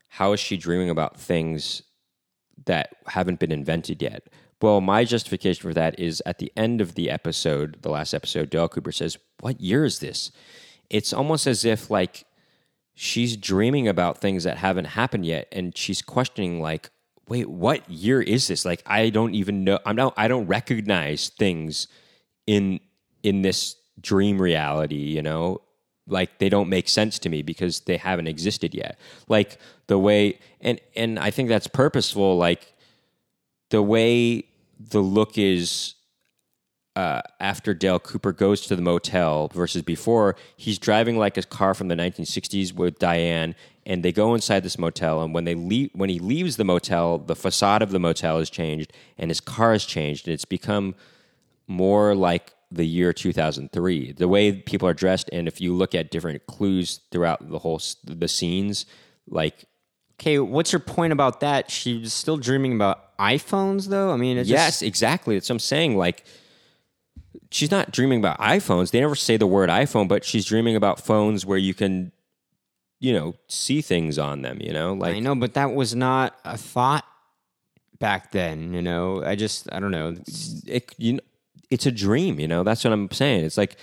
how 0.08 0.32
is 0.32 0.40
she 0.40 0.56
dreaming 0.56 0.90
about 0.90 1.18
things 1.18 1.82
that 2.66 2.96
haven't 3.06 3.40
been 3.40 3.52
invented 3.52 4.02
yet? 4.02 4.28
Well, 4.64 4.80
my 4.80 5.04
justification 5.04 5.60
for 5.60 5.74
that 5.74 6.00
is 6.00 6.22
at 6.24 6.38
the 6.38 6.50
end 6.56 6.80
of 6.80 6.94
the 6.94 7.10
episode, 7.10 7.76
the 7.82 7.90
last 7.90 8.14
episode, 8.14 8.48
Dale 8.48 8.66
Cooper 8.66 8.92
says, 8.92 9.18
"What 9.40 9.60
year 9.60 9.84
is 9.84 9.98
this?" 9.98 10.32
It's 10.88 11.12
almost 11.12 11.46
as 11.46 11.66
if 11.66 11.90
like 11.90 12.24
she's 12.94 13.36
dreaming 13.36 13.86
about 13.86 14.22
things 14.22 14.44
that 14.44 14.56
haven't 14.56 14.86
happened 14.86 15.26
yet 15.26 15.48
and 15.52 15.76
she's 15.76 16.00
questioning 16.00 16.62
like 16.62 16.88
wait 17.28 17.50
what 17.50 17.90
year 17.90 18.22
is 18.22 18.48
this? 18.48 18.64
Like 18.64 18.82
i 18.86 19.10
don't 19.10 19.34
even 19.34 19.64
know 19.64 19.78
i'm 19.84 19.96
not 19.96 20.14
i 20.16 20.28
don't 20.28 20.46
recognize 20.46 21.28
things 21.28 21.86
in 22.46 22.80
in 23.22 23.42
this 23.42 23.76
dream 24.00 24.40
reality 24.40 24.96
you 25.16 25.20
know? 25.20 25.60
Like 26.06 26.38
they 26.38 26.48
don't 26.48 26.70
make 26.70 26.88
sense 26.88 27.18
to 27.18 27.28
me 27.28 27.42
because 27.42 27.80
they 27.80 27.98
haven't 27.98 28.28
existed 28.28 28.74
yet. 28.74 28.98
Like 29.28 29.58
the 29.88 29.98
way 29.98 30.38
and 30.62 30.80
and 30.96 31.18
i 31.18 31.30
think 31.30 31.50
that's 31.50 31.66
purposeful 31.66 32.38
like 32.38 32.72
the 33.68 33.82
way 33.82 34.44
the 34.78 35.00
look 35.00 35.38
is 35.38 35.94
uh, 36.96 37.22
after 37.40 37.74
Dale 37.74 37.98
Cooper 37.98 38.32
goes 38.32 38.60
to 38.62 38.76
the 38.76 38.82
motel 38.82 39.48
versus 39.48 39.82
before, 39.82 40.36
he's 40.56 40.78
driving 40.78 41.18
like 41.18 41.36
a 41.36 41.42
car 41.42 41.74
from 41.74 41.88
the 41.88 41.96
1960s 41.96 42.72
with 42.72 42.98
Diane, 42.98 43.56
and 43.84 44.04
they 44.04 44.12
go 44.12 44.34
inside 44.34 44.62
this 44.62 44.78
motel. 44.78 45.20
And 45.22 45.34
when 45.34 45.44
they 45.44 45.54
leave, 45.54 45.90
when 45.92 46.08
he 46.08 46.20
leaves 46.20 46.56
the 46.56 46.64
motel, 46.64 47.18
the 47.18 47.34
facade 47.34 47.82
of 47.82 47.90
the 47.90 47.98
motel 47.98 48.38
has 48.38 48.48
changed, 48.48 48.92
and 49.18 49.30
his 49.30 49.40
car 49.40 49.72
has 49.72 49.84
changed, 49.84 50.28
and 50.28 50.34
it's 50.34 50.44
become 50.44 50.94
more 51.66 52.14
like 52.14 52.52
the 52.70 52.86
year 52.86 53.12
2003. 53.12 54.12
The 54.12 54.28
way 54.28 54.52
people 54.52 54.88
are 54.88 54.94
dressed, 54.94 55.28
and 55.32 55.48
if 55.48 55.60
you 55.60 55.74
look 55.74 55.94
at 55.94 56.10
different 56.10 56.46
clues 56.46 57.00
throughout 57.10 57.48
the 57.48 57.58
whole 57.58 57.80
the 58.04 58.28
scenes, 58.28 58.86
like 59.26 59.64
okay 60.18 60.38
what's 60.38 60.72
your 60.72 60.80
point 60.80 61.12
about 61.12 61.40
that 61.40 61.70
she's 61.70 62.12
still 62.12 62.36
dreaming 62.36 62.72
about 62.74 63.16
iphones 63.18 63.88
though 63.88 64.10
i 64.12 64.16
mean 64.16 64.38
it's 64.38 64.48
Yes, 64.48 64.82
exactly. 64.82 65.36
That's 65.36 65.48
what 65.48 65.54
I'm 65.54 65.60
saying. 65.60 65.96
Like, 65.96 66.24
she's 67.50 67.70
not 67.70 67.92
dreaming 67.92 68.18
about 68.18 68.38
iPhones. 68.38 68.90
They 68.90 69.00
never 69.00 69.14
say 69.14 69.36
the 69.36 69.46
word 69.46 69.70
iPhone, 69.70 70.08
but 70.08 70.24
she's 70.24 70.44
dreaming 70.44 70.76
about 70.76 71.00
phones 71.00 71.46
where 71.46 71.58
you 71.58 71.74
can, 71.74 72.12
you 73.00 73.12
know, 73.12 73.34
see 73.48 73.80
things 73.80 74.18
on 74.18 74.42
them. 74.42 74.58
You 74.60 74.72
know, 74.72 74.94
like 74.94 75.14
i 75.16 75.20
know 75.20 75.34
but 75.34 75.54
that 75.54 75.72
was 75.74 75.94
not 75.94 76.38
a 76.44 76.56
thought 76.56 77.04
back 78.00 78.32
then 78.32 78.74
you 78.74 78.82
know 78.82 79.24
i 79.24 79.36
just 79.36 79.72
i 79.72 79.78
don't 79.78 79.92
know 79.92 80.14
it, 80.66 80.92
you 80.98 81.14
know, 81.14 81.20
it's 81.70 81.86
a 81.86 81.92
dream. 81.92 82.40
You 82.40 82.48
know, 82.48 82.62
that's 82.62 82.84
what 82.84 82.92
I'm 82.92 83.10
saying. 83.10 83.44
It's 83.44 83.58
like, 83.58 83.76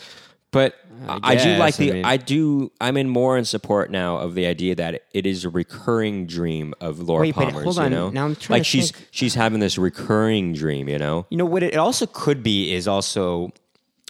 but 0.51 0.75
I, 1.07 1.35
do 1.35 1.43
guess, 1.43 1.59
like 1.59 1.73
I 1.75 1.77
the. 1.77 1.91
mean- 1.93 2.05
I 2.05 2.17
do. 2.17 2.71
I'm 2.79 2.97
in 2.97 3.09
more 3.09 3.37
in 3.37 3.45
support 3.45 3.89
now 3.91 4.17
of 4.17 4.35
the 4.35 4.45
idea 4.45 4.75
that 4.75 5.03
it 5.13 5.25
is 5.25 5.45
a 5.45 5.49
recurring 5.49 6.27
dream 6.27 6.73
of 6.81 6.99
Laura 6.99 7.21
Wait, 7.21 7.35
but 7.35 7.45
Palmer's. 7.45 7.63
hold 7.63 7.75
you 7.77 7.81
on. 7.83 7.91
know, 7.91 8.09
Now 8.09 8.25
I'm 8.25 8.35
trying 8.35 8.59
like 8.59 8.63
to 8.63 8.69
she's 8.69 8.91
think- 8.91 9.07
she's 9.11 9.33
having 9.35 9.59
this 9.59 9.77
recurring 9.77 10.53
dream. 10.53 10.87
You 10.89 10.97
know, 10.99 11.25
You 11.29 11.37
know 11.37 11.45
what 11.45 11.63
it 11.63 11.75
also 11.77 12.05
could 12.05 12.43
be 12.43 12.73
is 12.73 12.87
also, 12.87 13.51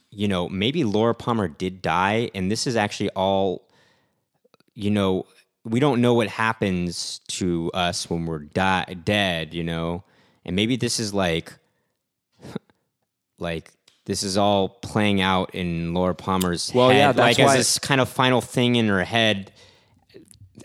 you 0.10 0.28
know, 0.28 0.50
maybe 0.50 0.84
Laura 0.84 1.14
Palmer 1.16 1.48
did 1.48 1.82
die, 1.82 2.30
and 2.36 2.52
this 2.52 2.68
is 2.68 2.76
actually 2.76 3.10
all, 3.12 3.68
you 4.74 4.92
know, 4.92 5.26
we 5.64 5.80
don't 5.80 6.02
know 6.02 6.14
what 6.16 6.28
happens 6.28 7.20
to 7.28 7.70
us 7.74 8.10
when 8.10 8.26
we're 8.26 8.39
di- 8.39 8.96
dead, 9.04 9.54
you 9.54 9.64
know, 9.64 10.04
and 10.44 10.56
maybe 10.56 10.76
this 10.76 11.00
is 11.00 11.14
like, 11.14 11.54
like 13.39 13.72
this 14.12 14.24
is 14.24 14.38
all 14.38 14.68
playing 14.68 15.22
out 15.22 15.55
in 15.55 15.93
Laura 15.93 16.14
Palmer's 16.14 16.70
Well, 16.76 16.89
head, 16.89 16.97
yeah, 16.97 17.12
that's 17.14 17.39
like 17.39 17.47
why- 17.47 17.53
as 17.53 17.59
this 17.59 17.80
kind 17.80 18.01
of 18.01 18.09
final 18.09 18.41
thing 18.41 18.76
in 18.76 18.89
her 18.89 19.05
head 19.05 19.53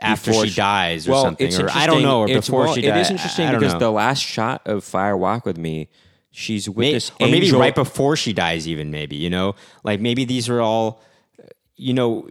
after 0.01 0.33
she 0.33 0.49
she- 0.49 0.57
dies 0.57 1.07
or 1.09 1.15
something, 1.23 1.47
it's 1.47 1.57
or 1.61 1.71
I 1.71 1.87
don't 1.87 2.03
know, 2.03 2.23
or 2.23 2.29
It's- 2.29 2.47
before 2.47 2.65
well, 2.65 2.75
she 2.75 2.81
dies. 2.83 3.07
is 3.07 3.13
interesting 3.13 3.47
I 3.47 3.53
don't 3.53 3.61
because 3.61 3.75
know. 3.75 3.79
the 3.79 3.91
last 3.93 4.21
shot 4.21 4.63
of 4.67 4.83
Fire 4.83 5.17
Walk 5.17 5.47
with 5.47 5.57
Me, 5.59 5.89
she's 6.33 6.69
with 6.69 6.93
this 6.93 7.13
or 7.21 7.29
maybe 7.29 7.53
right 7.53 7.75
before 7.75 8.17
she 8.17 8.33
dies 8.35 8.67
even 8.69 8.91
maybe 8.91 9.15
you 9.17 9.31
know 9.31 9.55
like 9.85 10.01
maybe 10.01 10.23
these 10.27 10.51
are 10.51 10.61
all 10.61 11.01
uh, 11.41 11.47
you 11.77 11.95
know 11.95 12.29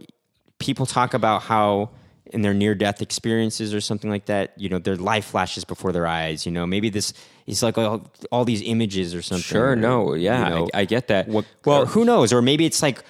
people 0.60 0.84
talk 0.86 1.12
about 1.14 1.42
how 1.42 1.88
in 2.32 2.42
their 2.42 2.54
near 2.54 2.74
death 2.74 3.00
experiences 3.02 3.72
or 3.74 3.80
something 3.80 4.10
like 4.10 4.26
that 4.26 4.52
you 4.56 4.68
know 4.68 4.78
their 4.78 4.96
life 4.96 5.24
flashes 5.26 5.64
before 5.64 5.92
their 5.92 6.06
eyes 6.06 6.44
you 6.46 6.52
know 6.52 6.66
maybe 6.66 6.88
this 6.90 7.12
is 7.46 7.62
like 7.62 7.78
all, 7.78 8.10
all 8.32 8.44
these 8.44 8.62
images 8.62 9.14
or 9.14 9.22
something 9.22 9.42
Sure, 9.42 9.72
or, 9.72 9.76
no, 9.76 10.14
yeah, 10.14 10.48
you 10.48 10.54
know, 10.54 10.68
I, 10.74 10.80
I 10.80 10.84
get 10.84 11.06
that. 11.08 11.28
what, 11.28 11.44
well 11.64 11.86
who 11.86 12.04
knows 12.04 12.32
or 12.32 12.42
maybe 12.42 12.66
it's 12.66 12.82
like 12.82 13.02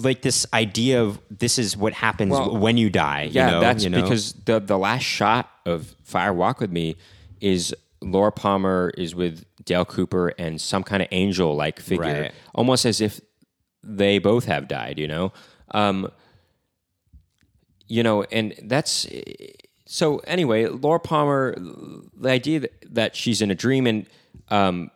like 0.00 0.22
this 0.22 0.46
idea 0.54 1.02
of 1.02 1.20
this 1.30 1.58
is 1.58 1.76
what 1.76 1.92
happens 1.92 2.30
Well, 2.32 2.56
when 2.58 2.76
you 2.76 2.90
die 2.90 3.28
yeah, 3.30 3.46
you 3.46 3.52
know, 3.52 3.60
that's 3.60 3.84
you 3.84 3.90
know? 3.90 4.02
because 4.02 4.32
the 4.44 4.60
the 4.60 4.78
last 4.78 5.02
shot 5.02 5.50
of 5.66 5.94
Fire 6.04 6.32
Walk 6.32 6.60
with 6.60 6.70
Me 6.70 6.96
is 7.40 7.74
Laura 8.00 8.32
Palmer 8.32 8.92
is 8.98 9.14
with 9.14 9.44
Dale 9.64 9.84
Cooper 9.84 10.28
and 10.38 10.60
some 10.60 10.82
kind 10.82 11.02
of 11.02 11.08
angel 11.12 11.54
like 11.54 11.78
figure, 11.80 12.22
Right. 12.22 12.32
almost 12.54 12.84
as 12.84 13.00
if 13.00 13.20
they 13.84 14.18
both 14.18 14.44
have 14.46 14.66
died. 14.68 14.98
You 14.98 15.06
know, 15.08 15.32
um, 15.72 16.10
you 17.92 18.02
know, 18.02 18.22
and 18.32 18.54
that's 18.62 19.06
so. 19.84 20.16
Anyway, 20.20 20.66
Laura 20.66 20.98
Palmer, 20.98 21.54
the 21.58 22.30
idea 22.30 22.60
that, 22.60 22.94
that 22.94 23.14
she's 23.14 23.42
in 23.42 23.50
a 23.50 23.54
dream 23.54 23.86
and, 23.86 24.06
um, 24.48 24.90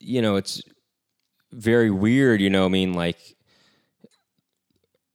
you 0.00 0.20
know, 0.20 0.34
it's 0.34 0.60
very 1.52 1.92
weird. 1.92 2.40
You 2.40 2.50
know, 2.50 2.64
I 2.64 2.68
mean, 2.68 2.94
like 2.94 3.36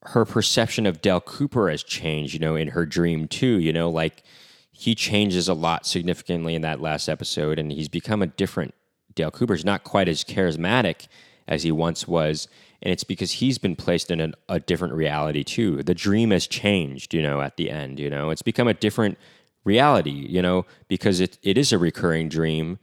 her 0.04 0.24
perception 0.24 0.86
of 0.86 1.02
Dale 1.02 1.20
Cooper 1.20 1.70
has 1.70 1.84
changed, 1.84 2.34
you 2.34 2.40
know, 2.40 2.56
in 2.56 2.70
her 2.70 2.86
dream 2.86 3.28
too. 3.28 3.60
You 3.60 3.74
know, 3.74 3.90
like 3.90 4.24
he 4.72 4.96
changes 4.96 5.50
a 5.50 5.54
lot 5.54 5.86
significantly 5.86 6.56
in 6.56 6.62
that 6.62 6.80
last 6.80 7.10
episode, 7.10 7.60
and 7.60 7.74
he's 7.74 7.90
become 7.90 8.22
a 8.22 8.28
different 8.28 8.74
Dale 9.16 9.32
Cooper. 9.32 9.54
He's 9.54 9.66
not 9.66 9.84
quite 9.84 10.08
as 10.08 10.24
charismatic 10.24 11.10
as 11.46 11.64
he 11.64 11.74
once 11.74 12.08
was, 12.08 12.48
and 12.82 12.92
it's 12.92 13.04
because 13.04 13.34
he's 13.34 13.58
been 13.58 13.76
placed 13.76 14.10
in 14.10 14.20
an, 14.20 14.36
a 14.48 14.60
different 14.60 14.94
reality 14.94 15.44
too. 15.44 15.84
The 15.84 15.94
dream 15.94 16.32
has 16.32 16.48
changed, 16.48 17.14
you 17.14 17.22
know, 17.22 17.42
at 17.42 17.58
the 17.58 17.70
end. 17.70 18.00
You 18.00 18.10
know, 18.10 18.30
it's 18.30 18.42
become 18.42 18.68
a 18.68 18.74
different 18.74 19.18
reality, 19.64 20.12
you 20.12 20.42
know, 20.42 20.66
because 20.88 21.20
it, 21.20 21.38
it 21.44 21.58
is 21.58 21.72
a 21.72 21.78
recurring 21.78 22.30
dream, 22.30 22.80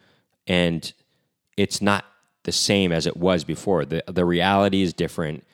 and 0.47 0.93
it's 1.57 1.81
not 1.81 2.05
the 2.45 2.53
same 2.53 2.93
as 2.93 3.07
it 3.07 3.17
was 3.17 3.45
before. 3.45 3.85
The 3.85 4.05
the 4.07 4.25
reality 4.25 4.83
is 4.83 4.93
different 4.93 5.45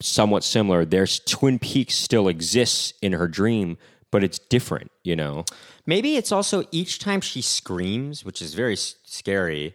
somewhat 0.00 0.44
similar. 0.44 0.84
There's 0.84 1.20
Twin 1.20 1.58
Peaks 1.58 1.94
still 1.94 2.28
exists 2.28 2.94
in 3.02 3.12
her 3.12 3.28
dream, 3.28 3.78
but 4.10 4.22
it's 4.24 4.38
different, 4.38 4.90
you 5.02 5.16
know. 5.16 5.44
Maybe 5.86 6.16
it's 6.16 6.32
also 6.32 6.64
each 6.70 6.98
time 6.98 7.20
she 7.20 7.42
screams, 7.42 8.24
which 8.24 8.42
is 8.42 8.54
very 8.54 8.76
scary. 8.76 9.74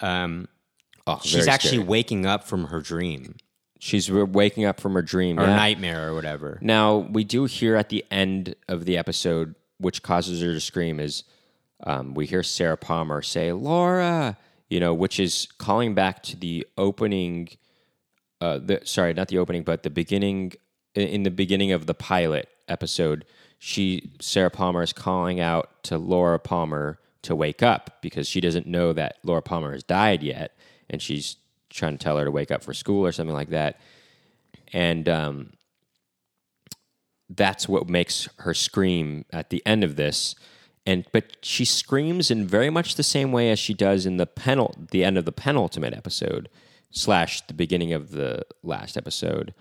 Um, 0.00 0.48
Oh, 1.16 1.20
she's 1.22 1.48
actually 1.48 1.78
scary. 1.78 1.88
waking 1.88 2.26
up 2.26 2.44
from 2.44 2.66
her 2.66 2.80
dream 2.80 3.36
she's 3.80 4.10
waking 4.10 4.64
up 4.64 4.78
from 4.78 4.94
her 4.94 5.02
dream. 5.02 5.40
or 5.40 5.46
yeah. 5.46 5.56
nightmare 5.56 6.08
or 6.08 6.14
whatever. 6.14 6.58
Now 6.60 6.98
we 6.98 7.24
do 7.24 7.46
hear 7.46 7.74
at 7.74 7.88
the 7.88 8.04
end 8.10 8.54
of 8.68 8.84
the 8.84 8.96
episode, 8.96 9.56
which 9.78 10.02
causes 10.02 10.40
her 10.42 10.52
to 10.52 10.60
scream, 10.60 11.00
is 11.00 11.24
um, 11.82 12.14
we 12.14 12.26
hear 12.26 12.42
Sarah 12.42 12.76
Palmer 12.76 13.22
say 13.22 13.52
Laura, 13.52 14.36
you 14.68 14.78
know, 14.78 14.94
which 14.94 15.18
is 15.18 15.48
calling 15.58 15.94
back 15.94 16.22
to 16.24 16.36
the 16.36 16.66
opening. 16.78 17.48
Uh, 18.40 18.58
the 18.58 18.80
sorry, 18.84 19.12
not 19.12 19.28
the 19.28 19.38
opening, 19.38 19.64
but 19.64 19.82
the 19.82 19.90
beginning. 19.90 20.52
In 20.94 21.22
the 21.22 21.30
beginning 21.30 21.70
of 21.70 21.86
the 21.86 21.94
pilot 21.94 22.48
episode, 22.68 23.24
she 23.58 24.10
Sarah 24.20 24.50
Palmer 24.50 24.82
is 24.82 24.92
calling 24.92 25.38
out 25.40 25.82
to 25.84 25.98
Laura 25.98 26.38
Palmer 26.38 26.98
to 27.22 27.36
wake 27.36 27.62
up 27.62 27.98
because 28.02 28.26
she 28.26 28.40
doesn't 28.40 28.66
know 28.66 28.92
that 28.92 29.18
Laura 29.22 29.42
Palmer 29.42 29.72
has 29.72 29.84
died 29.84 30.22
yet, 30.22 30.56
and 30.90 31.00
she's 31.00 31.36
trying 31.70 31.96
to 31.96 32.02
tell 32.02 32.18
her 32.18 32.24
to 32.24 32.30
wake 32.30 32.50
up 32.50 32.62
for 32.62 32.74
school 32.74 33.06
or 33.06 33.12
something 33.12 33.34
like 33.34 33.50
that. 33.50 33.80
And 34.72 35.08
um, 35.08 35.52
that's 37.28 37.68
what 37.68 37.88
makes 37.88 38.28
her 38.38 38.52
scream 38.52 39.24
at 39.32 39.50
the 39.50 39.62
end 39.64 39.84
of 39.84 39.96
this. 39.96 40.34
And 40.84 41.06
but 41.12 41.36
she 41.42 41.64
screams 41.64 42.30
in 42.30 42.46
very 42.46 42.70
much 42.70 42.96
the 42.96 43.02
same 43.02 43.32
way 43.32 43.50
as 43.50 43.58
she 43.58 43.74
does 43.74 44.06
in 44.06 44.16
the 44.16 44.26
penul- 44.26 44.90
the 44.90 45.04
end 45.04 45.16
of 45.16 45.24
the 45.24 45.32
penultimate 45.32 45.94
episode 45.94 46.48
slash 46.90 47.46
the 47.46 47.54
beginning 47.54 47.92
of 47.92 48.10
the 48.10 48.44
last 48.62 48.96
episode. 48.96 49.54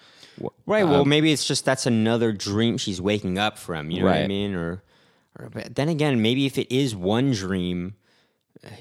Right. 0.66 0.86
Well, 0.86 1.06
maybe 1.06 1.32
it's 1.32 1.46
just 1.46 1.66
that's 1.66 1.86
another 1.86 2.32
dream 2.32 2.78
she's 2.78 3.02
waking 3.02 3.38
up 3.38 3.58
from. 3.58 3.92
You 3.92 4.00
know 4.00 4.06
what 4.06 4.18
I 4.18 4.28
mean? 4.28 4.56
Or, 4.56 4.82
or 5.38 5.50
but 5.50 5.76
then 5.76 5.90
again, 5.90 6.22
maybe 6.22 6.46
if 6.46 6.58
it 6.58 6.74
is 6.74 6.96
one 6.96 7.32
dream, 7.32 7.96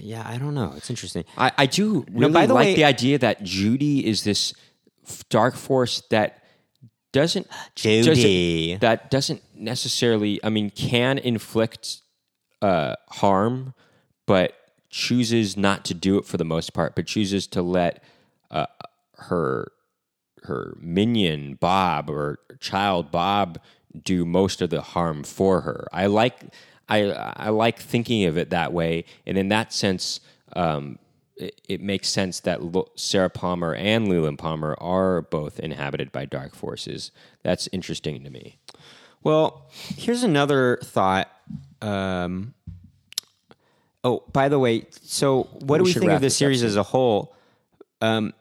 yeah, 0.00 0.22
I 0.26 0.38
don't 0.38 0.54
know. 0.54 0.74
It's 0.76 0.90
interesting. 0.90 1.24
I, 1.36 1.52
I 1.56 1.66
do 1.66 2.04
really 2.10 2.32
by 2.32 2.46
the 2.46 2.54
like 2.54 2.66
way- 2.66 2.74
the 2.74 2.84
idea 2.84 3.18
that 3.18 3.42
Judy 3.42 4.06
is 4.06 4.24
this 4.24 4.54
dark 5.30 5.54
force 5.56 6.02
that 6.10 6.42
doesn't 7.12 7.46
Judy. 7.74 8.02
doesn't- 8.74 8.80
that 8.80 9.10
doesn't 9.10 9.42
necessarily 9.54 10.40
I 10.44 10.48
mean 10.50 10.70
can 10.70 11.18
inflict 11.18 11.98
uh, 12.60 12.96
harm, 13.10 13.74
but 14.26 14.54
chooses 14.90 15.56
not 15.56 15.84
to 15.84 15.94
do 15.94 16.18
it 16.18 16.24
for 16.24 16.36
the 16.38 16.44
most 16.44 16.72
part, 16.74 16.94
but 16.96 17.06
chooses 17.06 17.46
to 17.48 17.62
let 17.62 18.02
uh, 18.50 18.66
her 19.16 19.70
her 20.44 20.76
minion 20.80 21.54
Bob 21.54 22.08
or 22.10 22.38
child 22.60 23.10
Bob 23.10 23.60
do 24.04 24.24
most 24.24 24.60
of 24.62 24.70
the 24.70 24.80
harm 24.80 25.22
for 25.24 25.60
her. 25.62 25.86
I 25.92 26.06
like 26.06 26.36
I 26.88 27.10
I 27.10 27.48
like 27.50 27.78
thinking 27.78 28.24
of 28.24 28.36
it 28.38 28.50
that 28.50 28.72
way, 28.72 29.04
and 29.26 29.36
in 29.38 29.48
that 29.48 29.72
sense, 29.72 30.20
um, 30.54 30.98
it, 31.36 31.60
it 31.68 31.80
makes 31.80 32.08
sense 32.08 32.40
that 32.40 32.62
Lo- 32.62 32.90
Sarah 32.96 33.30
Palmer 33.30 33.74
and 33.74 34.08
Leland 34.08 34.38
Palmer 34.38 34.74
are 34.80 35.22
both 35.22 35.60
inhabited 35.60 36.10
by 36.12 36.24
dark 36.24 36.54
forces. 36.54 37.10
That's 37.42 37.68
interesting 37.72 38.24
to 38.24 38.30
me. 38.30 38.58
Well, 39.22 39.66
here's 39.96 40.22
another 40.22 40.78
thought. 40.82 41.28
Um, 41.82 42.54
oh, 44.04 44.22
by 44.32 44.48
the 44.48 44.58
way, 44.58 44.86
so 45.02 45.44
what 45.60 45.78
do 45.78 45.84
We 45.84 45.90
we 45.90 45.94
think 45.94 46.12
of 46.12 46.20
the 46.20 46.30
series 46.30 46.62
as 46.62 46.76
a 46.76 46.82
whole? 46.82 47.34
Um, 48.00 48.32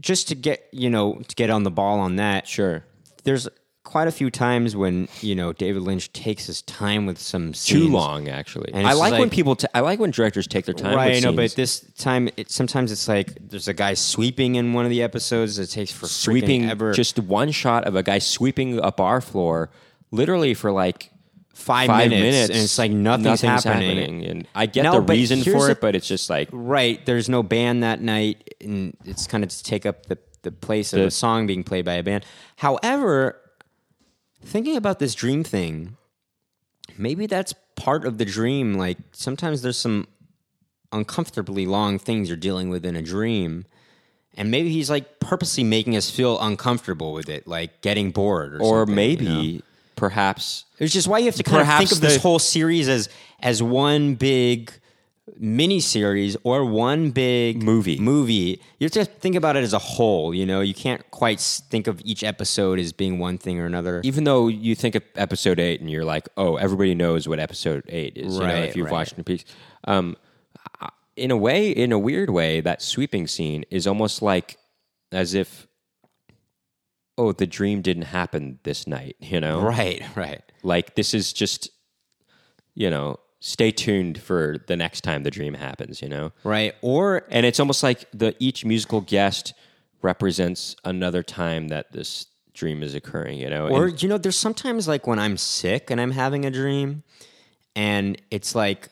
just 0.00 0.28
to 0.28 0.34
get 0.34 0.68
you 0.72 0.90
know 0.90 1.20
to 1.28 1.34
get 1.36 1.50
on 1.50 1.62
the 1.62 1.70
ball 1.70 2.00
on 2.00 2.16
that, 2.16 2.46
Sure. 2.48 2.84
there's 3.24 3.48
quite 3.84 4.08
a 4.08 4.12
few 4.12 4.30
times 4.30 4.74
when 4.74 5.06
you 5.20 5.34
know 5.34 5.52
David 5.52 5.82
Lynch 5.82 6.12
takes 6.12 6.46
his 6.46 6.62
time 6.62 7.06
with 7.06 7.18
some 7.18 7.52
Too 7.52 7.86
long, 7.88 8.28
actually. 8.28 8.72
And 8.72 8.86
I 8.86 8.90
it's 8.90 8.98
like, 8.98 9.12
when 9.12 9.20
like- 9.22 9.30
people. 9.30 9.54
T- 9.56 9.66
I 9.74 9.80
like 9.80 10.00
when 10.00 10.10
directors 10.10 10.46
take 10.46 10.64
their 10.64 10.74
time. 10.74 10.96
Right, 10.96 11.14
with 11.14 11.24
I 11.24 11.30
know, 11.30 11.36
but 11.36 11.50
scenes. 11.50 11.54
this 11.54 11.80
time, 11.98 12.28
it, 12.36 12.50
sometimes 12.50 12.90
it's 12.90 13.06
like 13.06 13.36
there's 13.48 13.68
a 13.68 13.74
guy 13.74 13.94
sweeping 13.94 14.56
in 14.56 14.72
one 14.72 14.84
of 14.84 14.90
the 14.90 15.02
episodes. 15.02 15.58
It 15.58 15.68
takes 15.68 15.92
for 15.92 16.06
freaking 16.06 16.10
sweeping 16.10 16.64
ever 16.70 16.92
just 16.92 17.18
one 17.20 17.50
shot 17.52 17.84
of 17.84 17.94
a 17.94 18.02
guy 18.02 18.18
sweeping 18.18 18.78
a 18.78 18.90
bar 18.90 19.20
floor, 19.20 19.70
literally 20.10 20.54
for 20.54 20.72
like 20.72 21.10
five, 21.54 21.88
minutes, 21.88 22.48
and 22.50 22.58
it's 22.58 22.78
like 22.78 22.90
nothing's, 22.90 23.40
happening. 23.42 24.24
And 24.24 24.48
I 24.56 24.66
get 24.66 24.82
No, 24.82 24.94
the 24.94 25.00
but 25.02 25.12
reason 25.12 25.38
here's 25.40 25.56
for 25.56 25.66
the- 25.66 25.72
it, 25.72 25.80
but 25.80 25.94
it's 25.94 26.08
just 26.08 26.28
like 26.28 26.48
Right, 26.50 27.04
there's 27.06 27.28
no 27.28 27.42
band 27.44 27.82
that 27.84 28.00
night, 28.00 28.54
and 28.60 28.96
it's 29.04 29.26
kind 29.28 29.44
of 29.44 29.50
to 29.50 29.62
take 29.62 29.86
up 29.86 30.06
the 30.06 30.18
the 30.42 30.52
place 30.52 30.92
of 30.92 31.00
a 31.00 31.10
song 31.10 31.46
being 31.46 31.64
played 31.64 31.84
by 31.86 31.94
a 31.94 32.02
band. 32.02 32.24
However, 32.56 33.40
thinking 34.44 34.76
about 34.76 34.98
this 34.98 35.14
dream 35.14 35.44
thing, 35.44 35.96
maybe 36.96 37.26
that's 37.26 37.54
part 37.76 38.04
of 38.04 38.18
the 38.18 38.24
dream. 38.24 38.74
Like 38.74 38.98
sometimes 39.12 39.62
there's 39.62 39.78
some 39.78 40.08
uncomfortably 40.92 41.66
long 41.66 41.98
things 41.98 42.28
you're 42.28 42.36
dealing 42.36 42.68
with 42.68 42.84
in 42.86 42.96
a 42.96 43.02
dream. 43.02 43.66
And 44.36 44.50
maybe 44.50 44.70
he's 44.70 44.90
like 44.90 45.20
purposely 45.20 45.64
making 45.64 45.96
us 45.96 46.10
feel 46.10 46.40
uncomfortable 46.40 47.12
with 47.12 47.28
it, 47.28 47.46
like 47.46 47.82
getting 47.82 48.10
bored, 48.10 48.54
or, 48.56 48.62
or 48.62 48.86
maybe 48.86 49.24
you 49.24 49.58
know? 49.58 49.64
perhaps 49.96 50.64
It's 50.78 50.92
just 50.92 51.06
why 51.06 51.18
you 51.18 51.26
have 51.26 51.36
to 51.36 51.44
kind 51.44 51.62
of 51.62 51.78
think 51.78 51.92
of 51.92 52.00
this 52.00 52.16
whole 52.20 52.40
series 52.40 52.88
as 52.88 53.08
as 53.40 53.62
one 53.62 54.14
big 54.16 54.72
mini 55.38 55.80
series 55.80 56.36
or 56.44 56.64
one 56.64 57.10
big 57.10 57.62
Movie. 57.62 57.98
Movie. 57.98 58.60
You 58.78 58.84
have 58.84 58.92
to 58.92 59.04
think 59.06 59.36
about 59.36 59.56
it 59.56 59.64
as 59.64 59.72
a 59.72 59.78
whole. 59.78 60.34
You 60.34 60.44
know, 60.44 60.60
you 60.60 60.74
can't 60.74 61.08
quite 61.10 61.40
think 61.40 61.86
of 61.86 62.00
each 62.04 62.22
episode 62.22 62.78
as 62.78 62.92
being 62.92 63.18
one 63.18 63.38
thing 63.38 63.58
or 63.58 63.66
another. 63.66 64.00
even 64.04 64.24
though 64.24 64.48
you 64.48 64.74
think 64.74 64.94
of 64.94 65.02
episode 65.16 65.58
eight 65.58 65.80
and 65.80 65.90
you're 65.90 66.04
like, 66.04 66.28
oh, 66.36 66.56
everybody 66.56 66.94
knows 66.94 67.26
what 67.26 67.38
episode 67.40 67.84
eight 67.88 68.16
is, 68.16 68.34
you 68.34 68.40
know, 68.40 68.46
Right, 68.46 68.64
if 68.64 68.76
you've 68.76 68.86
right. 68.86 68.92
watched 68.92 69.14
Twin 69.14 69.24
Peaks. 69.24 69.44
Um, 69.84 70.16
in 71.16 71.30
a 71.30 71.36
way, 71.36 71.70
in 71.70 71.92
a 71.92 71.98
weird 71.98 72.28
way, 72.28 72.60
that 72.60 72.82
sweeping 72.82 73.26
scene 73.26 73.64
is 73.70 73.86
almost 73.86 74.20
like 74.20 74.58
as 75.12 75.32
if, 75.32 75.66
oh, 77.16 77.32
the 77.32 77.46
dream 77.46 77.80
didn't 77.82 78.02
happen 78.02 78.58
this 78.64 78.86
night, 78.86 79.16
you 79.20 79.40
know? 79.40 79.60
Right, 79.62 80.02
right. 80.16 80.42
Like 80.62 80.96
this 80.96 81.14
is 81.14 81.32
just, 81.32 81.70
you 82.74 82.90
know, 82.90 83.20
stay 83.46 83.70
tuned 83.70 84.18
for 84.18 84.56
the 84.68 84.74
next 84.74 85.02
time 85.02 85.22
the 85.22 85.30
dream 85.30 85.52
happens, 85.52 86.00
you 86.00 86.08
know? 86.08 86.32
Right. 86.44 86.74
Or 86.80 87.26
And 87.28 87.44
it's 87.44 87.60
almost 87.60 87.82
like 87.82 88.06
the 88.10 88.34
each 88.38 88.64
musical 88.64 89.02
guest 89.02 89.52
represents 90.00 90.76
another 90.82 91.22
time 91.22 91.68
that 91.68 91.92
this 91.92 92.26
dream 92.54 92.82
is 92.82 92.94
occurring, 92.94 93.38
you 93.38 93.50
know? 93.50 93.68
Or 93.68 93.88
And- 93.88 94.02
you 94.02 94.08
know, 94.08 94.16
there's 94.16 94.38
sometimes 94.38 94.88
like 94.88 95.06
when 95.06 95.18
I'm 95.18 95.36
sick 95.36 95.90
and 95.90 96.00
I'm 96.00 96.12
having 96.12 96.46
a 96.46 96.50
dream, 96.50 97.02
and 97.76 98.16
it's 98.30 98.54
like 98.54 98.88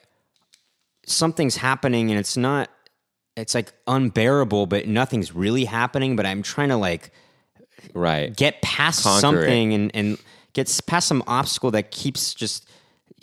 something's 1.07 1.57
happening, 1.57 2.11
and 2.11 2.21
it's 2.21 2.37
not. 2.37 2.69
It's 3.39 3.55
like 3.55 3.73
unbearable, 3.87 4.67
but 4.67 4.87
nothing's 4.87 5.35
really 5.35 5.65
happening. 5.65 6.15
But 6.15 6.27
I'm 6.27 6.43
trying 6.43 6.69
to 6.69 6.77
like 6.77 7.11
right. 7.95 8.37
get 8.37 8.61
past 8.61 9.03
Conquer 9.03 9.21
something 9.21 9.73
and 9.73 9.91
and 9.95 10.19
get 10.53 10.69
past 10.87 11.09
some 11.09 11.25
obstacle 11.27 11.71
that 11.71 11.91
keeps 11.91 12.35
just 12.35 12.69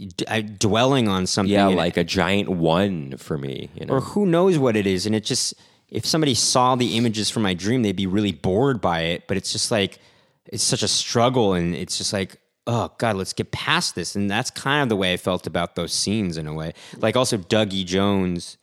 d- 0.07 0.25
uh, 0.27 0.41
dwelling 0.41 1.07
on 1.07 1.27
something. 1.27 1.53
Yeah, 1.53 1.67
like 1.67 1.97
a 1.97 2.03
giant 2.03 2.49
one 2.49 3.17
for 3.17 3.37
me, 3.37 3.69
you 3.75 3.85
know? 3.85 3.95
or 3.95 4.01
who 4.01 4.25
knows 4.25 4.57
what 4.57 4.75
it 4.75 4.87
is, 4.87 5.05
and 5.05 5.13
it 5.15 5.23
just 5.25 5.53
if 5.89 6.05
somebody 6.05 6.33
saw 6.35 6.75
the 6.75 6.97
images 6.97 7.29
from 7.29 7.43
my 7.43 7.53
dream, 7.53 7.81
they'd 7.83 7.95
be 7.95 8.07
really 8.07 8.31
bored 8.31 8.79
by 8.81 9.01
it. 9.01 9.27
But 9.27 9.37
it's 9.37 9.51
just 9.51 9.71
like 9.71 9.99
it's 10.45 10.63
such 10.63 10.83
a 10.83 10.87
struggle, 10.87 11.53
and 11.53 11.75
it's 11.75 11.97
just 11.97 12.13
like. 12.13 12.39
Oh 12.67 12.91
God, 12.99 13.15
let's 13.15 13.33
get 13.33 13.49
past 13.51 13.95
this, 13.95 14.15
and 14.15 14.29
that's 14.29 14.51
kind 14.51 14.83
of 14.83 14.89
the 14.89 14.95
way 14.95 15.11
I 15.11 15.17
felt 15.17 15.47
about 15.47 15.73
those 15.75 15.91
scenes 15.91 16.37
in 16.37 16.45
a 16.45 16.53
way. 16.53 16.73
Like 16.97 17.15
also 17.15 17.35
Dougie 17.37 17.83
Jones 17.83 18.57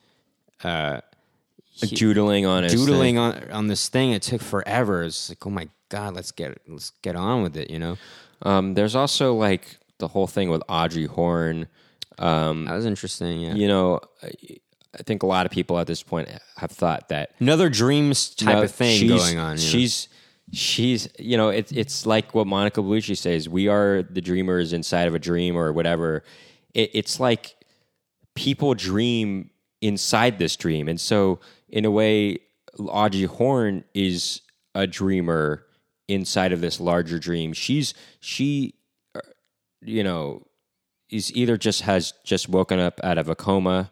doodling 1.81 2.45
on 2.45 2.63
his 2.63 2.73
doodling 2.73 3.15
thing. 3.15 3.17
on 3.17 3.51
on 3.51 3.67
this 3.67 3.89
thing. 3.89 4.11
It 4.11 4.21
took 4.21 4.41
forever. 4.41 5.03
It's 5.03 5.29
like, 5.29 5.45
oh 5.45 5.49
my 5.49 5.67
God, 5.89 6.15
let's 6.15 6.31
get 6.31 6.57
let's 6.69 6.91
get 7.01 7.17
on 7.17 7.43
with 7.43 7.57
it. 7.57 7.69
You 7.69 7.79
know, 7.79 7.97
Um, 8.43 8.75
there's 8.75 8.95
also 8.95 9.33
like 9.33 9.77
the 9.99 10.07
whole 10.07 10.27
thing 10.27 10.49
with 10.49 10.61
Audrey 10.69 11.05
Horne. 11.05 11.67
Um, 12.19 12.65
that 12.65 12.75
was 12.75 12.85
interesting. 12.85 13.41
Yeah, 13.41 13.53
You 13.55 13.67
know, 13.67 13.99
I, 14.23 14.31
I 14.97 15.03
think 15.03 15.23
a 15.23 15.27
lot 15.27 15.45
of 15.45 15.51
people 15.51 15.77
at 15.79 15.87
this 15.87 16.01
point 16.03 16.29
have 16.57 16.71
thought 16.71 17.09
that 17.09 17.31
another 17.39 17.69
dreams 17.69 18.29
type 18.33 18.55
No, 18.55 18.63
of 18.63 18.71
thing 18.71 18.97
she's- 18.99 19.19
going 19.21 19.37
on. 19.37 19.57
you 19.57 19.63
know? 19.63 19.69
She's 19.69 20.07
she's 20.53 21.09
you 21.19 21.35
know 21.35 21.49
it's 21.49 21.71
it's 21.73 22.05
like 22.05 22.33
what 22.33 22.47
Monica 22.47 22.81
Bellucci 22.81 23.17
says. 23.17 23.47
We 23.49 23.67
are 23.67 24.01
the 24.03 24.21
dreamers 24.21 24.73
inside 24.73 25.07
of 25.07 25.13
a 25.15 25.19
dream 25.19 25.55
or 25.57 25.73
whatever. 25.73 26.23
It, 26.73 26.91
it's 26.93 27.19
like 27.19 27.55
people 28.33 28.73
dream 28.73 29.49
inside 29.81 30.39
this 30.39 30.55
dream, 30.55 30.87
and 30.87 30.99
so 30.99 31.39
in 31.69 31.85
a 31.85 31.91
way, 31.91 32.39
Audrey 32.79 33.23
Horne 33.25 33.83
is 33.93 34.41
a 34.73 34.87
dreamer 34.87 35.65
inside 36.07 36.53
of 36.53 36.61
this 36.61 36.79
larger 36.79 37.19
dream. 37.19 37.51
She's 37.53 37.93
she, 38.21 38.73
you 39.81 40.03
know, 40.03 40.45
is 41.09 41.33
either 41.35 41.57
just 41.57 41.81
has 41.81 42.13
just 42.23 42.49
woken 42.49 42.79
up 42.79 42.99
out 43.03 43.17
of 43.17 43.29
a 43.29 43.35
coma 43.35 43.91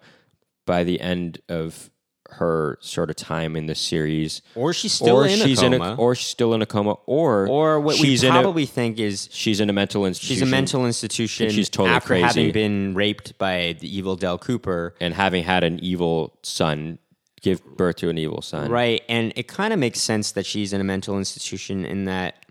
by 0.66 0.84
the 0.84 1.00
end 1.00 1.40
of 1.48 1.90
her 2.32 2.78
sort 2.82 3.10
of 3.10 3.16
time 3.16 3.56
in 3.56 3.68
the 3.68 3.76
series, 3.76 4.42
or 4.56 4.74
she's 4.74 4.94
still 4.94 5.18
or 5.18 5.28
in 5.28 5.40
she's 5.40 5.62
a 5.62 5.66
in 5.68 5.72
coma, 5.74 5.94
a, 5.94 5.96
or 5.96 6.16
she's 6.16 6.28
still 6.28 6.54
in 6.54 6.62
a 6.62 6.66
coma, 6.66 6.94
or 7.06 7.48
or 7.48 7.80
what 7.80 8.00
we 8.00 8.14
in 8.16 8.32
probably 8.32 8.66
think 8.66 9.00
is 9.00 9.30
she's 9.32 9.60
in 9.60 9.70
a 9.70 9.74
mental 9.74 10.06
institution. 10.06 10.36
she's 10.36 10.42
a 10.42 10.52
mental 10.52 10.86
institution. 10.86 11.46
And 11.46 11.56
she's 11.56 11.70
totally 11.70 11.96
after 11.96 12.08
crazy. 12.08 12.24
having 12.24 12.52
been 12.52 12.96
raped 12.96 13.38
by 13.38 13.76
the 13.80 13.96
evil 13.96 14.16
Dale 14.16 14.38
Cooper. 14.38 14.96
and 15.00 15.14
having 15.14 15.44
had 15.44 15.64
an 15.64 15.80
evil 15.80 16.38
son 16.42 16.98
give 17.42 17.64
birth 17.78 17.98
to 17.98 18.10
an 18.10 18.18
evil 18.18 18.42
son. 18.42 18.72
Right. 18.72 19.04
And 19.08 19.32
it 19.36 19.48
kind 19.48 19.72
of 19.72 19.78
makes 19.78 20.02
sense 20.02 20.32
that 20.32 20.48
she's 20.48 20.74
in 20.74 20.82
a 20.82 20.84
mental 20.84 21.20
institution 21.20 21.86
in 21.86 22.06
that 22.06 22.44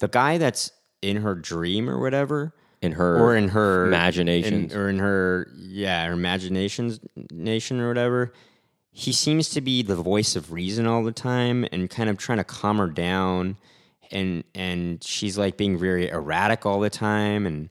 the 0.00 0.08
guy 0.08 0.38
that's 0.38 0.72
in 1.02 1.18
her 1.18 1.34
dream 1.34 1.88
or 1.88 2.00
whatever, 2.00 2.52
in 2.82 2.92
her 2.92 3.18
or 3.18 3.36
in 3.36 3.48
her 3.48 3.86
imagination 3.86 4.72
or 4.72 4.88
in 4.88 4.98
her 4.98 5.48
yeah 5.56 6.06
her 6.06 6.12
imaginations 6.12 7.00
nation 7.30 7.80
or 7.80 7.88
whatever. 7.88 8.32
He 8.90 9.12
seems 9.12 9.50
to 9.50 9.60
be 9.60 9.82
the 9.82 9.94
voice 9.94 10.34
of 10.34 10.50
reason 10.52 10.86
all 10.86 11.04
the 11.04 11.12
time 11.12 11.64
and 11.70 11.88
kind 11.88 12.10
of 12.10 12.18
trying 12.18 12.38
to 12.38 12.44
calm 12.44 12.78
her 12.78 12.88
down. 12.88 13.56
And 14.10 14.42
and 14.54 15.04
she's 15.04 15.36
like 15.36 15.56
being 15.56 15.78
very 15.78 16.08
erratic 16.08 16.64
all 16.64 16.80
the 16.80 16.90
time 16.90 17.46
and 17.46 17.68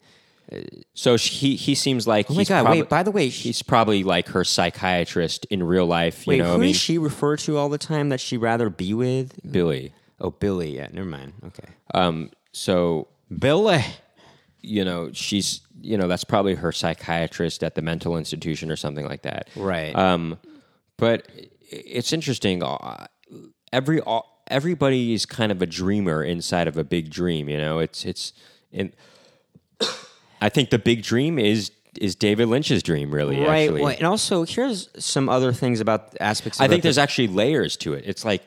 so 0.93 1.17
she, 1.17 1.33
he 1.33 1.55
he 1.55 1.75
seems 1.75 2.07
like 2.07 2.29
oh 2.29 2.33
my 2.33 2.39
he's 2.39 2.49
god 2.49 2.63
prob- 2.63 2.77
wait 2.77 2.89
by 2.89 3.03
the 3.03 3.11
way 3.11 3.27
he's 3.27 3.61
probably 3.61 4.03
like 4.03 4.29
her 4.29 4.43
psychiatrist 4.43 5.45
in 5.49 5.61
real 5.63 5.85
life. 5.85 6.25
You 6.25 6.31
wait 6.31 6.37
know, 6.39 6.45
who 6.45 6.53
I 6.53 6.57
mean, 6.57 6.71
does 6.73 6.81
she 6.81 6.97
refer 6.97 7.35
to 7.37 7.57
all 7.57 7.69
the 7.69 7.77
time 7.77 8.09
that 8.09 8.19
she'd 8.19 8.37
rather 8.37 8.69
be 8.69 8.93
with? 8.93 9.39
Billy. 9.51 9.93
oh 10.21 10.31
billy 10.31 10.75
yeah 10.75 10.87
never 10.91 11.07
mind 11.07 11.33
okay. 11.47 11.67
Um, 11.93 12.31
so 12.53 13.07
billy 13.35 13.83
you 14.61 14.83
know 14.85 15.09
she's 15.13 15.61
you 15.81 15.97
know 15.97 16.07
that's 16.07 16.23
probably 16.23 16.55
her 16.55 16.71
psychiatrist 16.71 17.63
at 17.63 17.75
the 17.75 17.81
mental 17.81 18.17
institution 18.17 18.71
or 18.71 18.75
something 18.75 19.05
like 19.05 19.21
that. 19.23 19.49
right 19.55 19.95
Um, 19.95 20.37
but 20.97 21.27
it's 21.69 22.11
interesting. 22.13 22.63
uh, 22.63 23.05
Every 23.71 24.01
everybody 24.47 25.13
is 25.13 25.25
kind 25.25 25.51
of 25.51 25.61
a 25.61 25.65
dreamer 25.65 26.23
inside 26.23 26.67
of 26.67 26.77
a 26.77 26.83
big 26.83 27.09
dream. 27.11 27.49
You 27.49 27.57
know, 27.57 27.79
it's 27.79 28.05
it's. 28.05 28.33
In, 28.71 28.93
I 30.41 30.49
think 30.49 30.69
the 30.69 30.79
big 30.79 31.03
dream 31.03 31.37
is 31.37 31.71
is 31.99 32.15
David 32.15 32.47
Lynch's 32.47 32.81
dream. 32.83 33.11
Really, 33.13 33.39
right 33.39 33.63
Actually. 33.69 33.81
well, 33.81 33.93
and 33.97 34.03
also 34.07 34.43
here's 34.45 34.89
some 35.03 35.29
other 35.29 35.51
things 35.51 35.79
about 35.79 36.15
aspects 36.21 36.61
I 36.61 36.67
think 36.67 36.81
the- 36.81 36.87
there's 36.87 36.97
actually 36.97 37.27
layers 37.27 37.75
to 37.77 37.93
it. 37.93 38.03
It's 38.07 38.23
like 38.25 38.43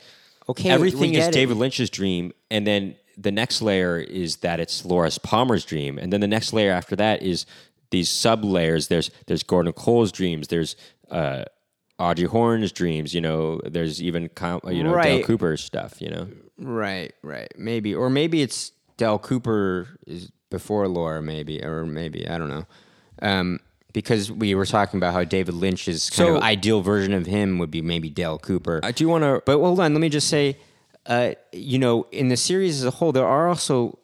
Okay, 0.48 0.70
everything 0.70 1.14
is 1.14 1.26
it. 1.28 1.32
David 1.32 1.56
Lynch's 1.58 1.90
dream, 1.90 2.32
and 2.50 2.66
then 2.66 2.96
the 3.20 3.30
next 3.32 3.60
layer 3.62 3.98
is 3.98 4.36
that 4.38 4.60
it's 4.60 4.84
Laura 4.84 5.10
Palmer's 5.22 5.64
dream, 5.64 5.98
and 5.98 6.12
then 6.12 6.20
the 6.20 6.28
next 6.28 6.52
layer 6.52 6.70
after 6.72 6.96
that 6.96 7.22
is 7.22 7.46
these 7.90 8.08
sub 8.08 8.44
layers. 8.44 8.88
There's 8.88 9.10
there's 9.26 9.42
Gordon 9.42 9.72
Cole's 9.72 10.12
dreams. 10.12 10.48
There's 10.48 10.76
uh, 11.10 11.44
Audrey 11.98 12.26
Horne's 12.26 12.72
dreams. 12.72 13.14
You 13.14 13.20
know, 13.20 13.60
there's 13.64 14.02
even 14.02 14.30
you 14.68 14.82
know 14.84 15.00
Dale 15.02 15.22
Cooper's 15.24 15.62
stuff. 15.62 16.00
You 16.00 16.10
know, 16.10 16.28
Right, 16.58 17.12
right. 17.22 17.48
Maybe, 17.56 17.94
or 17.94 18.10
maybe 18.10 18.42
it's 18.42 18.72
Dale 18.96 19.18
Cooper 19.18 19.88
is 20.06 20.30
before 20.50 20.86
Laura, 20.88 21.22
maybe, 21.22 21.62
or 21.64 21.84
maybe 21.86 22.28
I 22.28 22.38
don't 22.38 22.48
know. 22.50 22.66
Um, 23.22 23.60
because 23.92 24.30
we 24.30 24.54
were 24.54 24.66
talking 24.66 24.98
about 24.98 25.12
how 25.14 25.24
David 25.24 25.54
Lynch's 25.54 26.10
kind 26.10 26.28
So- 26.28 26.36
of 26.36 26.42
ideal 26.42 26.80
version 26.80 27.12
of 27.12 27.26
him 27.26 27.58
would 27.58 27.70
be 27.70 27.82
maybe 27.82 28.08
Dale 28.08 28.38
Cooper. 28.38 28.80
I 28.84 28.92
do 28.92 29.08
want 29.08 29.24
to. 29.24 29.42
but 29.44 29.58
hold 29.58 29.80
on, 29.80 29.92
let 29.94 30.00
me 30.00 30.08
just 30.08 30.28
say, 30.28 30.56
uh, 31.06 31.32
you 31.52 31.78
know, 31.78 32.06
in 32.12 32.28
the 32.28 32.36
series 32.36 32.78
as 32.78 32.84
a 32.84 32.90
whole, 32.90 33.12
there 33.12 33.26
are 33.26 33.48
also 33.48 33.98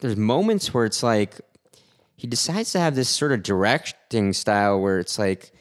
there's 0.00 0.16
moments 0.16 0.72
where 0.72 0.84
it's 0.86 1.02
like 1.02 1.40
he 2.16 2.26
decides 2.26 2.72
to 2.72 2.80
have 2.80 2.94
this 2.94 3.08
sort 3.08 3.32
of 3.32 3.42
directing 3.42 4.32
style 4.32 4.80
where 4.80 4.98
it's 4.98 5.18
like 5.18 5.52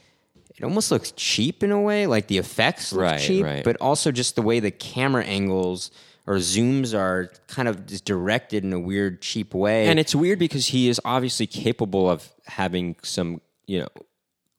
it 0.57 0.63
almost 0.63 0.91
looks 0.91 1.11
cheap 1.15 1.63
in 1.63 1.71
a 1.71 1.79
way, 1.81 2.05
like 2.07 2.27
the 2.27 2.37
effects 2.37 2.91
look 2.91 3.03
Right, 3.03 3.19
cheap, 3.19 3.45
right. 3.45 3.63
but 3.63 3.77
also 3.79 4.11
just 4.11 4.35
the 4.35 4.41
way 4.41 4.59
the 4.59 4.71
camera 4.71 5.23
angles 5.23 5.91
or 6.27 6.35
zooms 6.35 6.93
are 6.93 7.31
kind 7.47 7.67
of 7.67 7.85
just 7.85 8.05
directed 8.05 8.63
in 8.63 8.71
a 8.73 8.79
weird, 8.79 9.21
cheap 9.21 9.53
way. 9.53 9.87
And 9.87 9.99
it's 9.99 10.13
weird 10.13 10.37
because 10.37 10.67
he 10.67 10.89
is 10.89 10.99
obviously 11.05 11.47
capable 11.47 12.09
of 12.09 12.29
having 12.45 12.95
some 13.03 13.41
you 13.67 13.79
know 13.79 13.87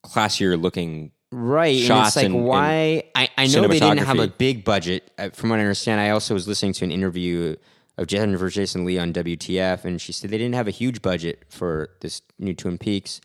classier 0.04 0.60
looking 0.60 1.12
right 1.32 1.88
and 1.88 2.06
it's 2.06 2.16
like 2.16 2.26
and- 2.26 2.44
why 2.44 3.04
I, 3.14 3.28
I 3.38 3.46
know 3.46 3.68
they 3.68 3.78
didn't 3.78 3.98
have 3.98 4.18
a 4.18 4.28
big 4.28 4.64
budget. 4.64 5.10
Uh, 5.18 5.30
from 5.30 5.50
what 5.50 5.58
i 5.58 5.62
understand 5.62 6.00
i 6.00 6.10
also 6.10 6.34
was 6.34 6.48
listening 6.48 6.72
to 6.74 6.84
an 6.84 6.90
interview 6.90 7.56
of 7.96 8.06
jennifer 8.06 8.48
jason 8.48 8.84
leigh 8.84 8.98
on 8.98 9.12
wtf 9.12 9.84
and 9.84 10.00
she 10.00 10.12
said 10.12 10.30
they 10.30 10.38
didn't 10.38 10.54
have 10.54 10.66
a 10.68 10.72
huge 10.72 11.02
budget 11.02 11.44
for 11.48 11.90
this 12.00 12.22
new 12.38 12.54
twin 12.54 12.78
peaks. 12.78 13.20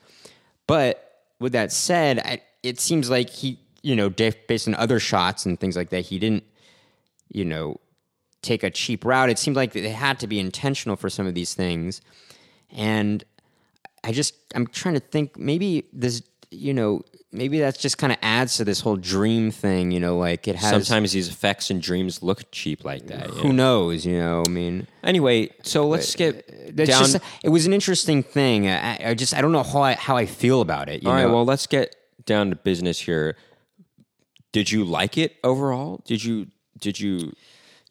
But 0.67 1.23
with 1.39 1.53
that 1.53 1.71
said 1.71 2.19
I, 2.19 2.41
it 2.63 2.79
seems 2.79 3.09
like 3.09 3.29
he 3.29 3.59
you 3.81 3.95
know 3.95 4.09
based 4.09 4.67
on 4.67 4.75
other 4.75 4.99
shots 4.99 5.45
and 5.45 5.59
things 5.59 5.75
like 5.75 5.89
that 5.89 6.05
he 6.05 6.19
didn't 6.19 6.43
you 7.31 7.45
know 7.45 7.79
take 8.45 8.63
a 8.63 8.69
cheap 8.69 9.03
route. 9.03 9.29
It 9.29 9.39
seemed 9.39 9.55
like 9.55 9.73
they 9.73 9.89
had 9.89 10.19
to 10.19 10.27
be 10.27 10.39
intentional 10.39 10.95
for 10.95 11.09
some 11.09 11.25
of 11.25 11.33
these 11.33 11.53
things. 11.55 12.01
And 12.69 13.23
I 14.03 14.11
just 14.11 14.35
I'm 14.53 14.67
trying 14.67 14.93
to 14.93 14.99
think 14.99 15.37
maybe 15.37 15.87
this 15.91 16.21
you 16.51 16.73
know 16.73 17.01
maybe 17.35 17.59
that's 17.59 17.77
just 17.77 17.97
kind 17.97 18.11
of 18.13 18.19
adds 18.21 18.57
to 18.57 18.63
this 18.65 18.79
whole 18.79 18.95
dream 18.95 19.51
thing 19.51 19.91
you 19.91 19.99
know 19.99 20.17
like 20.17 20.47
it 20.47 20.55
has 20.55 20.69
Sometimes 20.71 21.11
these 21.11 21.27
effects 21.29 21.69
and 21.69 21.81
dreams 21.81 22.23
look 22.23 22.49
cheap 22.51 22.83
like 22.85 23.07
that. 23.07 23.27
you 23.27 23.33
who 23.35 23.47
know? 23.49 23.81
knows 23.81 24.05
you 24.05 24.17
know 24.17 24.43
I 24.45 24.49
mean 24.49 24.87
Anyway, 25.03 25.51
so 25.63 25.87
let's 25.87 26.15
get 26.15 26.75
that's 26.75 26.89
down. 26.89 27.03
just 27.05 27.17
it 27.43 27.49
was 27.49 27.65
an 27.65 27.73
interesting 27.73 28.23
thing 28.23 28.67
I, 28.67 29.09
I 29.11 29.13
just 29.13 29.33
I 29.33 29.41
don't 29.41 29.51
know 29.51 29.63
how 29.63 29.81
I 29.81 29.93
how 29.93 30.17
I 30.17 30.25
feel 30.25 30.61
about 30.61 30.89
it 30.89 31.03
you 31.03 31.09
All 31.09 31.15
right, 31.15 31.23
know 31.27 31.33
well, 31.33 31.45
let's 31.45 31.67
get 31.67 31.95
down 32.25 32.49
to 32.49 32.55
business 32.55 32.99
here. 32.99 33.35
Did 34.51 34.71
you 34.71 34.83
like 34.85 35.17
it 35.17 35.35
overall? 35.43 36.01
Did 36.05 36.23
you? 36.23 36.47
Did 36.79 36.99
you? 36.99 37.33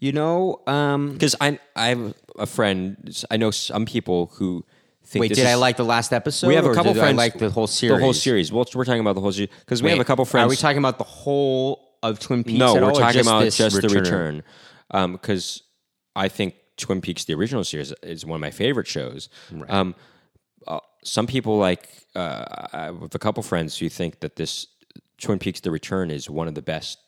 you 0.01 0.13
know 0.13 0.61
um 0.67 1.13
Because 1.13 1.37
I, 1.41 1.59
I 1.77 1.87
have 1.89 2.15
a 2.39 2.47
friend. 2.47 3.23
I 3.31 3.37
know 3.37 3.51
some 3.51 3.85
people 3.87 4.33
who 4.37 4.65
think. 5.05 5.21
wait 5.23 5.35
did 5.35 5.47
I 5.47 5.55
like 5.55 5.77
the 5.77 5.85
last 5.85 6.13
episode 6.13 6.49
We 6.49 6.55
have 6.55 6.67
a 6.67 6.75
couple 6.75 6.95
friends. 6.95 7.19
I 7.19 7.23
like 7.23 7.39
the 7.39 7.51
whole 7.51 7.67
series 7.67 7.97
The 7.97 8.03
whole 8.03 8.13
series. 8.13 8.53
Well, 8.53 8.67
we're 8.75 8.85
talking 8.85 9.01
about 9.01 9.15
the 9.15 9.21
whole 9.21 9.33
series 9.33 9.51
because 9.61 9.83
we 9.83 9.91
have 9.91 10.01
a 10.01 10.05
couple 10.05 10.25
friends. 10.25 10.47
are 10.47 10.51
we 10.51 10.57
talking 10.57 10.79
about 10.79 10.99
the 10.99 11.05
whole 11.05 11.99
of 12.03 12.19
Twin 12.19 12.45
Peaks 12.45 12.59
No, 12.59 12.75
we're 12.75 12.85
all, 12.85 12.93
talking 12.93 13.23
about 13.23 13.41
this 13.41 13.57
just 13.57 13.81
the 13.81 13.89
return. 13.89 14.43
Because 14.91 15.63
I 16.15 16.29
think 16.29 16.55
Twin 16.77 17.01
Peaks, 17.01 17.25
the 17.25 17.35
original 17.35 17.65
series, 17.65 17.93
is 18.03 18.27
one 18.27 18.37
of 18.37 18.41
my 18.41 18.51
favorite 18.51 18.87
shows. 18.87 19.29
Um, 19.69 19.95
uh, 20.67 20.81
some 21.03 21.27
people 21.27 21.59
like 21.59 21.89
uh, 22.15 22.45
I 22.73 22.85
have 22.85 23.15
a 23.15 23.19
couple 23.19 23.43
friends 23.43 23.79
who 23.79 23.89
think 23.89 24.21
that 24.21 24.37
this 24.37 24.67
Twin 25.21 25.39
Peaks: 25.39 25.61
The 25.61 25.71
Return 25.71 26.11
is 26.11 26.29
one 26.29 26.49
of 26.49 26.55
the 26.55 26.63
best 26.63 26.99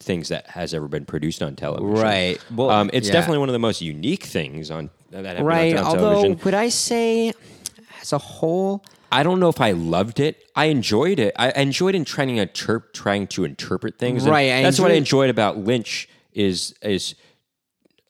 things 0.00 0.28
that 0.28 0.46
has 0.48 0.74
ever 0.74 0.88
been 0.88 1.04
produced 1.04 1.42
on 1.42 1.56
television. 1.56 1.90
Right. 1.90 2.38
Well, 2.54 2.70
um, 2.70 2.90
it's 2.92 3.08
yeah. 3.08 3.14
definitely 3.14 3.38
one 3.38 3.48
of 3.48 3.52
the 3.52 3.58
most 3.58 3.82
unique 3.82 4.24
things 4.24 4.70
on 4.70 4.90
that 5.10 5.36
have 5.36 5.46
right 5.46 5.76
on 5.76 5.84
although 5.84 6.00
television. 6.22 6.40
would 6.44 6.54
I 6.54 6.68
say 6.68 7.32
as 8.00 8.12
a 8.12 8.18
whole 8.18 8.84
I 9.10 9.22
don't 9.22 9.40
know 9.40 9.48
if 9.48 9.58
I 9.58 9.72
loved 9.72 10.20
it. 10.20 10.44
I 10.54 10.66
enjoyed 10.66 11.18
it. 11.18 11.32
I 11.38 11.50
enjoyed 11.52 11.94
in 11.94 12.04
trying 12.04 12.28
to 12.28 12.42
interpret, 12.42 12.92
trying 12.92 13.26
to 13.28 13.44
interpret 13.44 13.98
things. 13.98 14.24
And 14.24 14.32
Right, 14.32 14.50
I 14.52 14.62
that's 14.62 14.78
what 14.78 14.90
I 14.90 14.94
enjoyed- 14.96 15.30
about 15.30 15.56
Lynch. 15.58 16.08
Is 16.34 16.74
is 16.82 17.14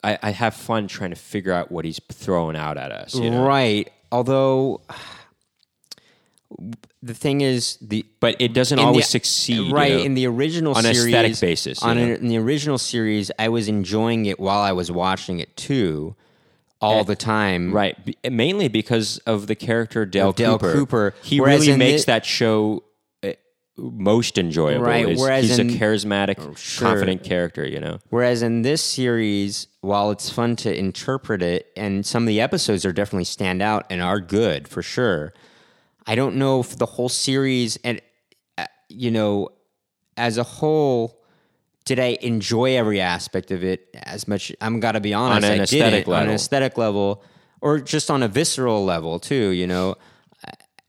I, 0.03 0.19
I 0.21 0.31
have 0.31 0.53
fun 0.55 0.87
trying 0.89 1.11
to 1.11 1.15
figure 1.15 1.53
out 1.53 1.71
what 1.71 1.85
he's 1.85 1.99
throwing 2.11 2.55
out 2.57 2.77
at 2.77 2.91
us. 2.91 3.15
You 3.15 3.29
know? 3.31 3.45
Right. 3.45 3.89
Although 4.11 4.81
the 7.01 7.13
thing 7.13 7.41
is 7.41 7.77
the 7.81 8.05
But 8.19 8.35
it 8.39 8.53
doesn't 8.53 8.79
always 8.79 9.05
the- 9.05 9.11
succeed. 9.11 9.67
you 9.67 9.73
Right 9.73 9.93
know? 9.93 9.99
in 10.03 10.13
the 10.15 10.27
original 10.27 10.75
On 10.75 10.83
series, 10.83 11.05
aesthetic 11.05 11.39
basis, 11.39 11.81
On 11.83 11.97
an- 11.97 12.09
in 12.17 12.27
the 12.27 12.37
original 12.37 12.77
series, 12.77 13.31
I 13.39 13.49
was 13.49 13.67
enjoying 13.67 14.25
it 14.25 14.39
while 14.39 14.59
I 14.59 14.71
was 14.73 14.91
watching 14.91 15.39
it 15.39 15.55
too, 15.55 16.15
all 16.81 17.03
the 17.03 17.15
time. 17.15 17.71
right. 17.73 17.95
Be- 18.05 18.17
mainly 18.29 18.67
because 18.67 19.17
of 19.19 19.47
the 19.47 19.55
character 19.55 20.05
Dale, 20.05 20.31
Dale 20.31 20.57
Cooper. 20.59 20.73
Cooper. 20.73 21.13
He 21.23 21.39
Whereas 21.41 21.61
really 21.61 21.73
in 21.73 21.79
makes 21.79 22.03
thi- 22.03 22.11
that 22.11 22.25
show 22.25 22.83
uh, 23.23 23.33
most 23.77 24.37
enjoyable. 24.37 24.85
Right, 24.85 25.09
is 25.09 25.19
whereas 25.19 25.47
he's 25.49 25.59
in- 25.59 25.69
a 25.69 25.73
charismatic, 25.73 26.57
sure. 26.57 26.87
confident 26.87 27.23
character. 27.23 27.67
You 27.67 27.79
know. 27.79 27.99
Whereas 28.09 28.41
in 28.41 28.61
this 28.61 28.81
series, 28.83 29.67
while 29.81 30.11
it's 30.11 30.29
fun 30.29 30.55
to 30.57 30.73
interpret 30.77 31.41
it, 31.41 31.67
and 31.75 32.05
some 32.05 32.23
of 32.23 32.27
the 32.27 32.39
episodes 32.41 32.85
are 32.85 32.93
definitely 32.93 33.25
stand 33.25 33.61
out 33.61 33.85
and 33.89 34.01
are 34.01 34.19
good 34.21 34.67
for 34.67 34.81
sure, 34.81 35.33
I 36.07 36.15
don't 36.15 36.35
know 36.37 36.61
if 36.61 36.77
the 36.77 36.85
whole 36.85 37.09
series 37.09 37.77
and 37.83 38.01
uh, 38.57 38.65
you 38.87 39.11
know, 39.11 39.49
as 40.17 40.37
a 40.37 40.43
whole, 40.43 41.18
did 41.85 41.99
I 41.99 42.17
enjoy 42.21 42.75
every 42.77 43.01
aspect 43.01 43.51
of 43.51 43.63
it 43.63 43.89
as 44.03 44.27
much? 44.27 44.51
I'm 44.61 44.79
got 44.79 44.93
to 44.93 44.99
be 44.99 45.13
honest, 45.13 45.45
On 45.47 45.53
an 45.53 45.59
I 45.59 45.63
aesthetic 45.63 46.05
didn't, 46.05 46.13
on 46.13 46.27
an 46.27 46.35
aesthetic 46.35 46.77
level, 46.77 47.23
or 47.61 47.79
just 47.79 48.11
on 48.11 48.23
a 48.23 48.27
visceral 48.27 48.85
level 48.85 49.19
too. 49.19 49.49
You 49.49 49.67
know, 49.67 49.95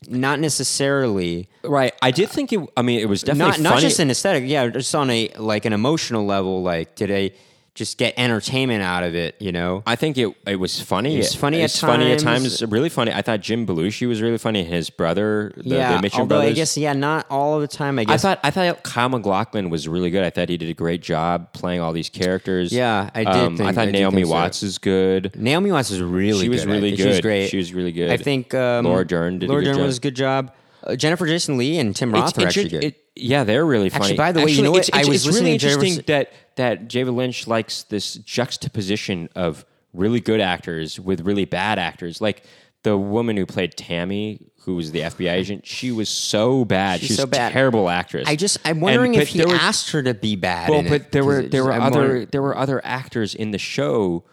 not 0.08 0.40
necessarily 0.40 1.48
Right. 1.62 1.92
I 2.00 2.10
did 2.10 2.30
think 2.30 2.52
it. 2.52 2.60
I 2.76 2.82
mean, 2.82 3.00
it 3.00 3.08
was 3.08 3.22
definitely 3.22 3.62
not 3.62 3.74
not 3.74 3.80
just 3.80 3.98
an 3.98 4.10
aesthetic, 4.10 4.44
yeah, 4.46 4.66
just 4.68 4.94
on 4.94 5.10
a 5.10 5.28
like 5.38 5.64
an 5.64 5.72
emotional 5.72 6.24
level. 6.24 6.62
Like, 6.62 6.94
did 6.96 7.10
I 7.10 7.32
just 7.74 7.98
get 7.98 8.14
entertainment 8.16 8.82
out 8.82 9.02
of 9.04 9.14
it? 9.14 9.36
You 9.40 9.52
know, 9.52 9.82
I 9.86 9.96
think 9.96 10.18
it 10.18 10.34
it 10.46 10.56
was 10.56 10.80
funny. 10.80 11.14
It 11.14 11.18
was 11.18 11.34
funny 11.34 11.60
at 11.60 11.66
It's 11.66 11.80
funny 11.80 12.12
at 12.12 12.18
times. 12.18 12.58
times. 12.58 12.70
Really 12.72 12.88
funny. 12.88 13.12
I 13.12 13.22
thought 13.22 13.40
Jim 13.40 13.66
Belushi 13.66 14.06
was 14.08 14.20
really 14.20 14.38
funny. 14.38 14.64
His 14.64 14.90
brother, 14.90 15.52
the, 15.56 15.76
yeah. 15.76 16.00
the 16.00 16.10
although 16.14 16.26
brothers. 16.26 16.50
I 16.50 16.54
guess 16.54 16.76
yeah, 16.76 16.92
not 16.92 17.26
all 17.30 17.54
of 17.54 17.60
the 17.62 17.68
time. 17.68 17.98
I 17.98 18.04
I 18.08 18.16
thought 18.16 18.40
I 18.42 18.50
thought 18.50 18.82
Kyle 18.82 19.08
MacLachlan 19.08 19.70
was 19.70 19.86
really 19.88 20.10
good. 20.10 20.24
I 20.24 20.30
thought 20.30 20.48
he 20.48 20.56
did 20.56 20.68
a 20.70 20.74
great 20.74 21.00
job 21.02 21.52
playing 21.52 21.80
all 21.80 21.92
these 21.92 22.08
characters. 22.08 22.72
Yeah, 22.72 23.10
I 23.14 23.24
did 23.24 23.28
Um, 23.34 23.56
think- 23.56 23.68
I 23.68 23.72
thought 23.72 23.88
I 23.88 23.90
Naomi 23.92 24.16
think 24.16 24.26
so. 24.26 24.32
Watts 24.32 24.62
is 24.62 24.78
good. 24.78 25.32
Naomi 25.36 25.72
Watts 25.72 25.90
was 25.90 26.00
really 26.02 26.40
She 26.44 26.48
was 26.48 26.64
good. 26.64 26.70
Really 26.72 26.90
good. 26.90 26.98
She 26.98 27.06
was 27.08 27.20
great. 27.20 27.48
She 27.50 27.56
was 27.56 27.72
really 27.72 27.92
good. 27.92 28.10
I 28.10 28.16
think 28.16 28.52
um, 28.54 28.84
Laura 28.84 29.06
Dern 29.06 29.38
did 29.38 29.48
a 29.48 29.52
Laura 29.52 29.62
good 29.62 29.66
Dern 29.68 29.76
job. 29.76 29.86
was 29.86 29.98
a 29.98 30.00
good 30.00 30.16
job. 30.16 30.52
Uh, 30.82 30.96
Jennifer 30.96 31.26
Jason 31.26 31.58
Leigh 31.58 31.78
and 31.78 31.94
Tim 31.94 32.10
Roth 32.12 32.30
It's 32.30 32.38
are 32.38 32.46
actually 32.46 32.68
good. 32.70 32.84
it- 32.84 32.96
yeah, 33.20 33.44
they're 33.44 33.64
really 33.66 33.90
funny. 33.90 34.04
Actually, 34.04 34.16
by 34.16 34.32
the 34.32 34.40
way, 34.44 34.50
you 34.50 34.62
know 34.62 34.74
it's, 34.76 34.88
what? 34.90 34.96
I 34.96 35.00
it's, 35.00 35.08
was 35.08 35.26
it's 35.26 35.36
really 35.36 35.52
listening 35.52 35.58
to 35.58 35.66
Jennifer- 35.66 35.84
interesting 35.84 36.04
that 36.14 36.32
that 36.56 36.88
David 36.88 37.12
Lynch 37.12 37.46
likes 37.46 37.84
this 37.84 38.14
juxtaposition 38.14 39.28
of 39.34 39.64
really 39.92 40.20
good 40.20 40.40
actors 40.40 40.98
with 41.00 41.20
really 41.22 41.44
bad 41.44 41.78
actors. 41.78 42.20
Like 42.20 42.44
the 42.82 42.96
woman 42.96 43.36
who 43.36 43.46
played 43.46 43.76
Tammy, 43.76 44.40
who 44.62 44.74
was 44.76 44.92
the 44.92 45.00
FBI 45.00 45.32
agent, 45.32 45.66
she 45.66 45.90
was 45.92 46.08
so 46.08 46.64
bad. 46.64 47.00
She's 47.00 47.08
she 47.08 47.12
was 47.12 47.18
so 47.18 47.24
a 47.24 47.26
bad. 47.26 47.52
terrible 47.52 47.88
actress. 47.88 48.28
I 48.28 48.36
just 48.36 48.58
I'm 48.64 48.72
And- 48.72 48.82
wondering 48.82 49.12
but 49.12 49.22
if 49.22 49.28
he 49.28 49.38
there 49.38 49.48
was- 49.48 49.58
asked 49.60 49.90
her 49.92 50.02
to 50.02 50.14
be 50.14 50.36
bad. 50.36 50.70
well, 50.70 50.80
in 50.80 50.88
but 50.88 50.94
it, 51.02 51.12
there 51.12 51.22
'cause 51.22 51.26
were 51.26 51.40
it 51.40 51.50
there 51.50 51.60
just- 51.60 51.66
were 51.66 51.72
I'm 51.72 51.82
other 51.82 51.98
wondering- 52.00 52.28
there 52.32 52.42
were 52.42 52.56
other 52.56 52.80
actors 52.84 53.34
in 53.34 53.50
the 53.50 53.58
show 53.58 54.24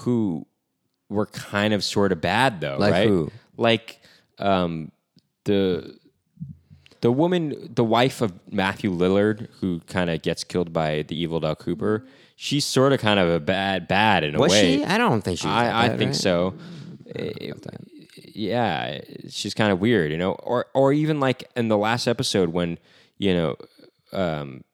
who 0.00 0.46
were 1.08 1.26
kind 1.26 1.72
of 1.72 1.82
sort 1.84 2.12
of 2.12 2.20
bad 2.20 2.60
though, 2.60 2.76
Like 2.78 2.92
right? 2.92 3.08
who? 3.08 3.30
Like 3.56 4.00
um, 4.38 4.90
the 5.44 5.96
the 7.06 7.12
woman, 7.12 7.70
the 7.72 7.84
wife 7.84 8.20
of 8.20 8.32
Matthew 8.50 8.90
Lillard, 8.90 9.46
who 9.60 9.78
kind 9.86 10.10
of 10.10 10.22
gets 10.22 10.42
killed 10.42 10.72
by 10.72 11.02
the 11.02 11.14
evil 11.16 11.38
Doug 11.38 11.60
Cooper. 11.60 12.04
She's 12.34 12.64
sort 12.64 12.92
of 12.92 12.98
kind 12.98 13.20
of 13.20 13.28
a 13.28 13.38
bad 13.38 13.86
bad 13.86 14.24
in 14.24 14.34
a 14.34 14.40
was 14.40 14.50
way. 14.50 14.78
she? 14.78 14.84
I 14.84 14.98
don't 14.98 15.22
think 15.22 15.38
she 15.38 15.46
was. 15.46 15.54
I, 15.54 15.84
I 15.84 15.88
bad, 15.90 15.98
think 15.98 16.08
right? 16.08 16.16
so. 16.16 16.54
Eh, 17.14 17.52
Yeah, 18.34 19.02
she's 19.28 19.54
kind 19.54 19.70
of 19.70 19.78
weird, 19.78 20.10
you 20.10 20.18
know. 20.18 20.32
Or 20.32 20.66
or 20.74 20.92
even 20.92 21.20
like 21.20 21.48
in 21.54 21.68
the 21.68 21.78
last 21.78 22.08
episode 22.08 22.48
when 22.48 22.76
you 23.18 23.34
know 23.34 23.56
um, 24.12 24.64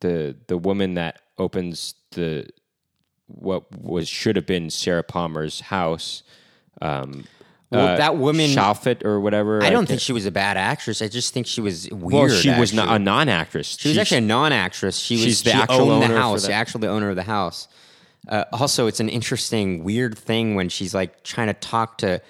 the 0.00 0.36
the 0.48 0.58
woman 0.58 0.94
that 0.94 1.20
opens 1.38 1.94
the 2.10 2.48
what 3.28 3.70
was 3.80 4.08
should 4.08 4.34
have 4.34 4.46
been 4.46 4.70
Sarah 4.70 5.04
Palmer's 5.04 5.60
house. 5.60 6.24
Um, 6.82 7.28
Well, 7.70 7.96
that 7.96 8.16
woman- 8.16 8.50
Shalfit 8.50 9.04
or 9.04 9.20
whatever. 9.20 9.62
I 9.62 9.70
don't 9.70 9.86
think 9.86 10.00
she 10.00 10.12
was 10.12 10.26
a 10.26 10.30
bad 10.32 10.56
actress. 10.56 11.00
I 11.00 11.08
just 11.08 11.32
think 11.32 11.46
she 11.46 11.60
was 11.60 11.88
weird. 11.90 12.12
Well, 12.12 12.28
she 12.28 12.50
was 12.50 12.72
not 12.72 12.88
a 12.88 12.98
non-actress. 12.98 13.76
She 13.78 13.88
was 13.90 13.98
actually 13.98 14.18
a 14.18 14.22
non-actress. 14.22 14.98
She 14.98 15.14
was 15.14 15.22
she's 15.24 15.42
the 15.44 15.52
she 15.52 15.56
actual 15.56 15.90
owner 15.90 16.08
the 16.08 16.16
house. 16.18 16.46
The 16.46 16.52
actual 16.52 16.84
owner 16.86 17.10
of 17.10 17.16
the 17.16 17.22
house. 17.22 17.68
Uh, 18.28 18.44
also, 18.52 18.86
it's 18.86 19.00
an 19.00 19.08
interesting, 19.08 19.82
weird 19.84 20.18
thing 20.18 20.54
when 20.54 20.68
she's 20.68 20.94
like 20.94 21.22
trying 21.22 21.46
to 21.46 21.54
talk 21.54 21.98
to 21.98 22.20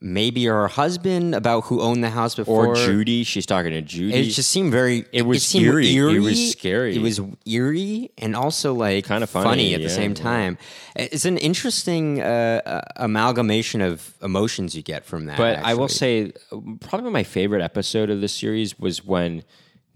maybe 0.00 0.46
her 0.46 0.68
husband 0.68 1.34
about 1.34 1.64
who 1.64 1.80
owned 1.80 2.02
the 2.02 2.10
house 2.10 2.34
before. 2.34 2.68
or 2.68 2.74
Judy. 2.74 3.22
She's 3.24 3.46
talking 3.46 3.72
to 3.72 3.82
Judy. 3.82 4.14
It 4.14 4.30
just 4.30 4.50
seemed 4.50 4.72
very. 4.72 5.04
It 5.12 5.22
was 5.22 5.46
seemed 5.46 5.66
eerie. 5.66 5.96
It 5.96 6.20
was 6.20 6.52
scary. 6.52 6.96
It 6.96 7.02
was 7.02 7.20
eerie 7.46 8.10
and 8.18 8.34
also 8.34 8.72
like 8.72 9.06
Kinda 9.06 9.26
funny, 9.26 9.44
funny 9.44 9.74
at 9.74 9.82
the 9.82 9.90
same 9.90 10.12
yeah. 10.12 10.22
time. 10.22 10.58
It's 10.96 11.24
an 11.24 11.38
interesting 11.38 12.20
uh, 12.20 12.82
amalgamation 12.96 13.80
of 13.80 14.14
emotions 14.22 14.74
you 14.74 14.82
get 14.82 15.04
from 15.04 15.26
that. 15.26 15.36
But 15.36 15.58
I 15.58 15.74
will 15.74 15.88
say, 15.88 16.32
probably 16.80 17.10
my 17.10 17.24
favorite 17.24 17.62
episode 17.62 18.10
of 18.10 18.20
the 18.20 18.28
series 18.28 18.78
was 18.78 19.04
when 19.04 19.44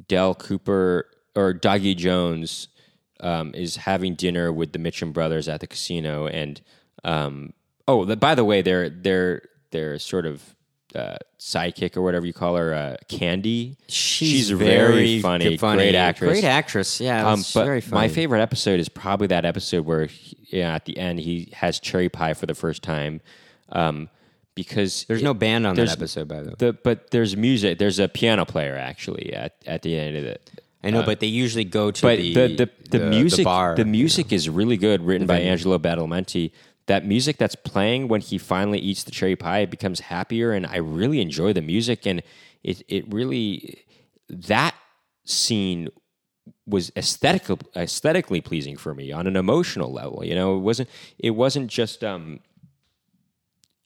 Dale 0.06 0.34
Cooper 0.34 1.08
or 1.34 1.54
Dougie 1.54 1.96
Jones 1.96 2.68
um, 3.20 3.52
is 3.54 3.76
having 3.76 4.14
dinner 4.14 4.52
with 4.52 4.72
the 4.72 4.78
Mitchum 4.78 5.12
brothers 5.12 5.48
at 5.48 5.60
the 5.60 5.66
casino, 5.66 6.26
and 6.26 6.60
um, 7.04 7.52
oh, 7.88 8.04
the, 8.04 8.16
by 8.16 8.34
the 8.34 8.44
way, 8.44 8.60
they're 8.62 8.90
they're 8.90 9.42
they're 9.74 9.98
sort 9.98 10.24
of. 10.26 10.42
Uh, 10.94 11.16
sidekick 11.40 11.96
or 11.96 12.02
whatever 12.02 12.24
you 12.24 12.32
call 12.32 12.54
her, 12.54 12.72
uh, 12.72 12.96
Candy. 13.08 13.76
she's, 13.88 14.48
very 14.50 15.20
funny, 15.20 15.56
great 15.56 15.96
actress. 15.96 16.30
Great 16.30 16.44
actress. 16.44 17.00
Yeah, 17.00 17.28
Um, 17.32 17.42
but 17.52 17.64
very 17.64 17.80
funny. 17.80 18.02
my 18.02 18.08
favorite 18.08 18.40
episode 18.40 18.78
is 18.78 18.88
probably 18.88 19.26
that 19.26 19.44
episode 19.44 19.84
where, 19.86 20.06
he, 20.06 20.36
yeah, 20.50 20.72
at 20.72 20.84
the 20.84 20.96
end 20.96 21.18
he 21.18 21.48
has 21.52 21.80
cherry 21.80 22.08
pie 22.08 22.32
for 22.34 22.46
the 22.46 22.54
first 22.54 22.84
time, 22.84 23.22
um, 23.72 24.08
because 24.54 25.04
There's 25.08 25.20
no 25.20 25.34
band 25.34 25.66
on 25.66 25.74
that 25.74 25.90
episode, 25.90 26.28
by 26.28 26.42
the 26.42 26.50
way. 26.50 26.54
the 26.58 26.72
but 26.74 27.10
there's 27.10 27.36
music. 27.36 27.78
There's 27.78 27.98
a 27.98 28.06
piano 28.06 28.44
player 28.44 28.76
actually 28.76 29.34
at, 29.34 29.56
at 29.66 29.82
the 29.82 29.98
end 29.98 30.16
of 30.16 30.24
it. 30.24 30.48
I 30.84 30.90
know, 30.90 31.02
but 31.02 31.18
they 31.18 31.26
usually 31.26 31.64
go 31.64 31.90
to 31.90 32.02
But 32.02 32.18
the, 32.18 32.34
the 32.34 32.70
the, 32.90 32.98
the, 32.98 33.06
music 33.10 33.44
bar. 33.44 33.74
the 33.74 33.84
music 33.84 34.32
is 34.32 34.48
really 34.48 34.76
good, 34.76 35.02
written 35.02 35.26
by 35.26 35.40
Angelo 35.40 35.76
Badalamenti. 35.78 36.52
That 36.86 37.06
music 37.06 37.38
that's 37.38 37.54
playing 37.54 38.08
when 38.08 38.20
he 38.20 38.36
finally 38.36 38.78
eats 38.78 39.04
the 39.04 39.10
cherry 39.10 39.36
pie, 39.36 39.60
it 39.60 39.70
becomes 39.70 40.00
happier, 40.00 40.52
and 40.52 40.66
I 40.66 40.76
really 40.76 41.20
enjoy 41.20 41.52
the 41.52 41.62
music. 41.62 42.06
And 42.06 42.22
it 42.62 42.82
it 42.88 43.12
really 43.12 43.84
that 44.28 44.74
scene 45.24 45.88
was 46.66 46.90
aesthetic, 46.96 47.46
aesthetically 47.76 48.40
pleasing 48.40 48.76
for 48.76 48.94
me 48.94 49.12
on 49.12 49.26
an 49.26 49.36
emotional 49.36 49.92
level. 49.92 50.24
You 50.24 50.34
know, 50.34 50.56
it 50.56 50.60
wasn't 50.60 50.88
it 51.18 51.30
wasn't 51.30 51.70
just 51.70 52.02
um, 52.02 52.40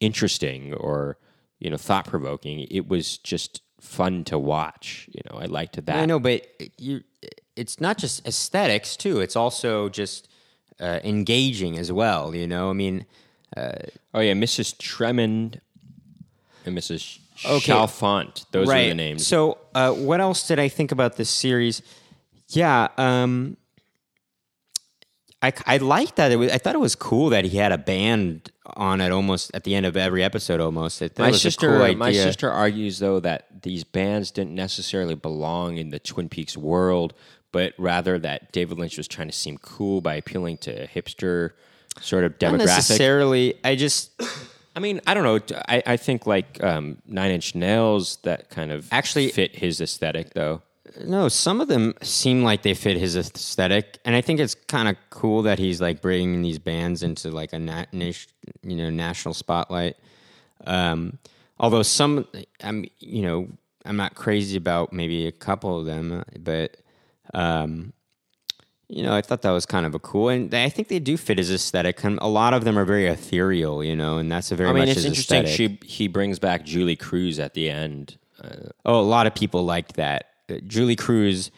interesting 0.00 0.74
or 0.74 1.18
you 1.58 1.70
know 1.70 1.76
thought 1.76 2.06
provoking. 2.06 2.66
It 2.70 2.88
was 2.88 3.18
just 3.18 3.62
fun 3.80 4.24
to 4.24 4.38
watch. 4.38 5.08
You 5.12 5.20
know, 5.30 5.38
I 5.38 5.46
liked 5.46 5.84
that. 5.84 5.96
I 5.96 6.06
know, 6.06 6.18
but 6.18 6.46
you, 6.78 7.02
it's 7.56 7.80
not 7.80 7.98
just 7.98 8.26
aesthetics 8.26 8.96
too. 8.96 9.20
It's 9.20 9.36
also 9.36 9.88
just 9.88 10.28
uh, 10.80 11.00
engaging 11.04 11.78
as 11.78 11.90
well. 11.90 12.34
You 12.34 12.46
know, 12.46 12.70
I 12.70 12.72
mean, 12.72 13.06
Oh 14.14 14.20
yeah, 14.20 14.32
Mrs. 14.32 14.76
Tremond 14.76 15.60
and 16.64 16.76
Mrs. 16.76 17.18
Okay. 17.44 17.72
Chalfont. 17.72 18.44
Those 18.50 18.68
are 18.68 18.74
the 18.74 18.94
names. 18.94 19.26
So, 19.26 19.58
uh, 19.74 19.92
what 19.92 20.20
else 20.20 20.46
did 20.48 20.58
I 20.58 20.68
think 20.68 20.92
about 20.92 21.16
this 21.16 21.30
series? 21.30 21.82
Yeah, 22.48 22.88
um, 22.96 23.56
I 25.40 25.52
I 25.66 25.76
liked 25.76 26.16
that. 26.16 26.32
It 26.32 26.36
was, 26.36 26.50
I 26.50 26.58
thought 26.58 26.74
it 26.74 26.80
was 26.80 26.94
cool 26.94 27.30
that 27.30 27.44
he 27.44 27.58
had 27.58 27.70
a 27.70 27.78
band 27.78 28.50
on 28.76 29.00
it 29.00 29.12
almost 29.12 29.50
at 29.54 29.64
the 29.64 29.74
end 29.74 29.86
of 29.86 29.96
every 29.96 30.24
episode. 30.24 30.60
Almost, 30.60 31.00
my 31.18 31.28
was 31.30 31.40
sister, 31.40 31.78
cool 31.78 31.94
my 31.96 32.12
sister 32.12 32.50
argues 32.50 32.98
though 32.98 33.20
that 33.20 33.62
these 33.62 33.84
bands 33.84 34.30
didn't 34.30 34.54
necessarily 34.54 35.14
belong 35.14 35.76
in 35.76 35.90
the 35.90 35.98
Twin 35.98 36.28
Peaks 36.28 36.56
world, 36.56 37.14
but 37.52 37.72
rather 37.78 38.18
that 38.18 38.52
David 38.52 38.78
Lynch 38.78 38.96
was 38.96 39.08
trying 39.08 39.28
to 39.28 39.34
seem 39.34 39.58
cool 39.58 40.00
by 40.00 40.14
appealing 40.14 40.58
to 40.58 40.84
a 40.84 40.86
hipster 40.86 41.52
sort 42.00 42.24
of 42.24 42.32
Not 42.40 42.54
demographic. 42.54 42.66
necessarily. 42.66 43.54
I 43.64 43.74
just 43.76 44.10
I 44.76 44.80
mean, 44.80 45.00
I 45.06 45.14
don't 45.14 45.24
know. 45.24 45.56
I, 45.68 45.82
I 45.86 45.96
think 45.96 46.26
like 46.26 46.62
um, 46.62 46.98
Nine 47.06 47.32
Inch 47.32 47.54
Nails 47.54 48.16
that 48.22 48.48
kind 48.50 48.70
of 48.70 48.86
Actually- 48.92 49.30
fit 49.30 49.56
his 49.56 49.80
aesthetic 49.80 50.34
though. 50.34 50.62
No, 51.04 51.28
some 51.28 51.60
of 51.60 51.68
them 51.68 51.94
seem 52.02 52.42
like 52.42 52.62
they 52.62 52.74
fit 52.74 52.96
his 52.96 53.14
aesthetic, 53.14 53.98
and 54.06 54.16
I 54.16 54.20
think 54.22 54.40
it's 54.40 54.54
kind 54.54 54.88
of 54.88 54.96
cool 55.10 55.42
that 55.42 55.58
he's 55.58 55.80
like 55.82 56.00
bringing 56.00 56.40
these 56.42 56.58
bands 56.58 57.02
into 57.02 57.30
like 57.30 57.52
a 57.52 57.58
nat- 57.58 57.92
nat- 57.92 58.26
you 58.62 58.74
know 58.76 58.88
national 58.90 59.34
spotlight. 59.34 59.96
Um, 60.66 61.18
although 61.60 61.82
some, 61.82 62.26
I'm 62.62 62.86
you 63.00 63.22
know 63.22 63.48
I'm 63.84 63.96
not 63.96 64.14
crazy 64.14 64.56
about 64.56 64.92
maybe 64.92 65.26
a 65.26 65.32
couple 65.32 65.78
of 65.78 65.86
them, 65.86 66.24
but 66.40 66.78
um, 67.34 67.92
you 68.88 69.02
know 69.02 69.14
I 69.14 69.20
thought 69.20 69.42
that 69.42 69.50
was 69.50 69.66
kind 69.66 69.84
of 69.86 69.94
a 69.94 69.98
cool, 69.98 70.28
and 70.30 70.52
I 70.54 70.68
think 70.68 70.88
they 70.88 70.98
do 70.98 71.16
fit 71.16 71.38
his 71.38 71.50
aesthetic. 71.52 72.02
And 72.04 72.18
a 72.22 72.28
lot 72.28 72.54
of 72.54 72.64
them 72.64 72.78
are 72.78 72.84
very 72.84 73.06
ethereal, 73.06 73.84
you 73.84 73.94
know, 73.96 74.18
and 74.18 74.30
that's 74.32 74.50
a 74.52 74.56
very 74.56 74.70
I 74.70 74.72
mean, 74.72 74.82
much 74.86 74.96
it's 74.96 75.04
interesting. 75.04 75.44
aesthetic. 75.44 75.80
She 75.82 75.86
he 75.86 76.08
brings 76.08 76.38
back 76.38 76.64
Julee 76.64 76.96
Cruise 76.96 77.38
at 77.38 77.54
the 77.54 77.68
end. 77.70 78.16
Uh, 78.42 78.70
Oh, 78.84 79.00
a 79.00 79.02
lot 79.02 79.26
of 79.26 79.34
people 79.34 79.64
liked 79.64 79.94
that. 79.96 80.26
Uh, 80.48 80.54
Julee 80.66 80.96
Cruise, 80.96 81.50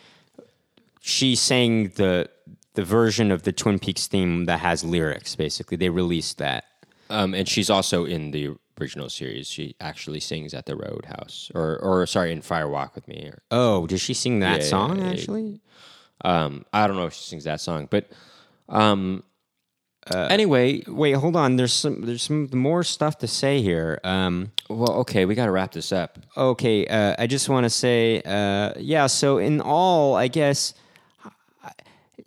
she 1.01 1.35
sang 1.37 1.91
the 1.91 2.29
the 2.75 2.85
version 2.85 3.31
of 3.31 3.43
the 3.43 3.53
Twin 3.53 3.79
Peaks 3.79 4.07
theme 4.07 4.45
that 4.47 4.61
has 4.61 4.83
lyrics. 4.85 5.35
Basically, 5.37 5.77
they 5.77 5.89
released 5.91 6.39
that. 6.39 6.65
Um, 7.11 7.35
and 7.35 7.49
she's 7.49 7.69
also 7.71 8.05
in 8.05 8.31
the 8.31 8.57
original 8.81 9.09
series. 9.09 9.47
She 9.49 9.77
actually 9.81 10.21
sings 10.21 10.55
at 10.55 10.67
the 10.67 10.77
Roadhouse, 10.77 11.51
or 11.55 11.79
or 11.79 12.07
sorry, 12.07 12.33
in 12.33 12.43
Fire 12.43 12.69
Walk 12.69 12.95
with 12.95 13.07
Me. 13.09 13.29
Or, 13.33 13.43
Oh, 13.51 13.87
did 13.87 14.01
she 14.01 14.15
sing 14.15 14.41
that 14.41 14.61
Yeah, 14.61 14.67
song 14.67 14.99
yeah, 14.99 15.05
yeah. 15.05 15.11
actually? 15.13 15.61
um, 16.25 16.65
I 16.73 16.87
don't 16.87 16.97
know 16.97 17.07
if 17.07 17.15
she 17.15 17.25
sings 17.25 17.45
that 17.45 17.61
song, 17.61 17.89
but 17.91 18.11
um, 18.69 19.23
anyway, 20.15 20.83
Wait, 20.87 21.13
hold 21.13 21.37
on. 21.37 21.57
There's 21.57 21.73
some 21.73 22.03
there's 22.03 22.23
some 22.23 22.49
more 22.53 22.83
stuff 22.83 23.19
to 23.19 23.27
say 23.27 23.63
here. 23.63 24.01
Um, 24.05 24.53
well, 24.69 24.93
okay, 25.01 25.25
we 25.25 25.35
got 25.35 25.47
to 25.47 25.53
wrap 25.53 25.73
this 25.73 25.93
up. 25.93 26.19
okay, 26.37 26.87
uh, 26.87 27.15
I 27.19 27.27
just 27.27 27.49
want 27.49 27.65
to 27.65 27.71
say, 27.71 28.23
uh, 28.25 28.73
yeah. 28.79 29.07
So 29.09 29.39
in 29.39 29.61
all, 29.61 30.15
I 30.15 30.29
guess, 30.29 30.75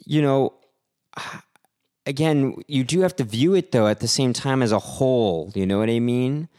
you 0.05 0.21
know, 0.21 0.53
again, 2.05 2.55
you 2.67 2.83
do 2.83 3.01
have 3.01 3.15
to 3.17 3.23
view 3.23 3.53
it 3.53 3.71
though 3.71 3.87
at 3.87 3.99
the 3.99 4.07
same 4.07 4.33
time 4.33 4.61
as 4.61 4.71
a 4.71 4.79
whole. 4.79 5.51
You 5.55 5.65
know 5.65 5.79
what 5.79 5.89
I 5.89 5.99
mean? 5.99 6.49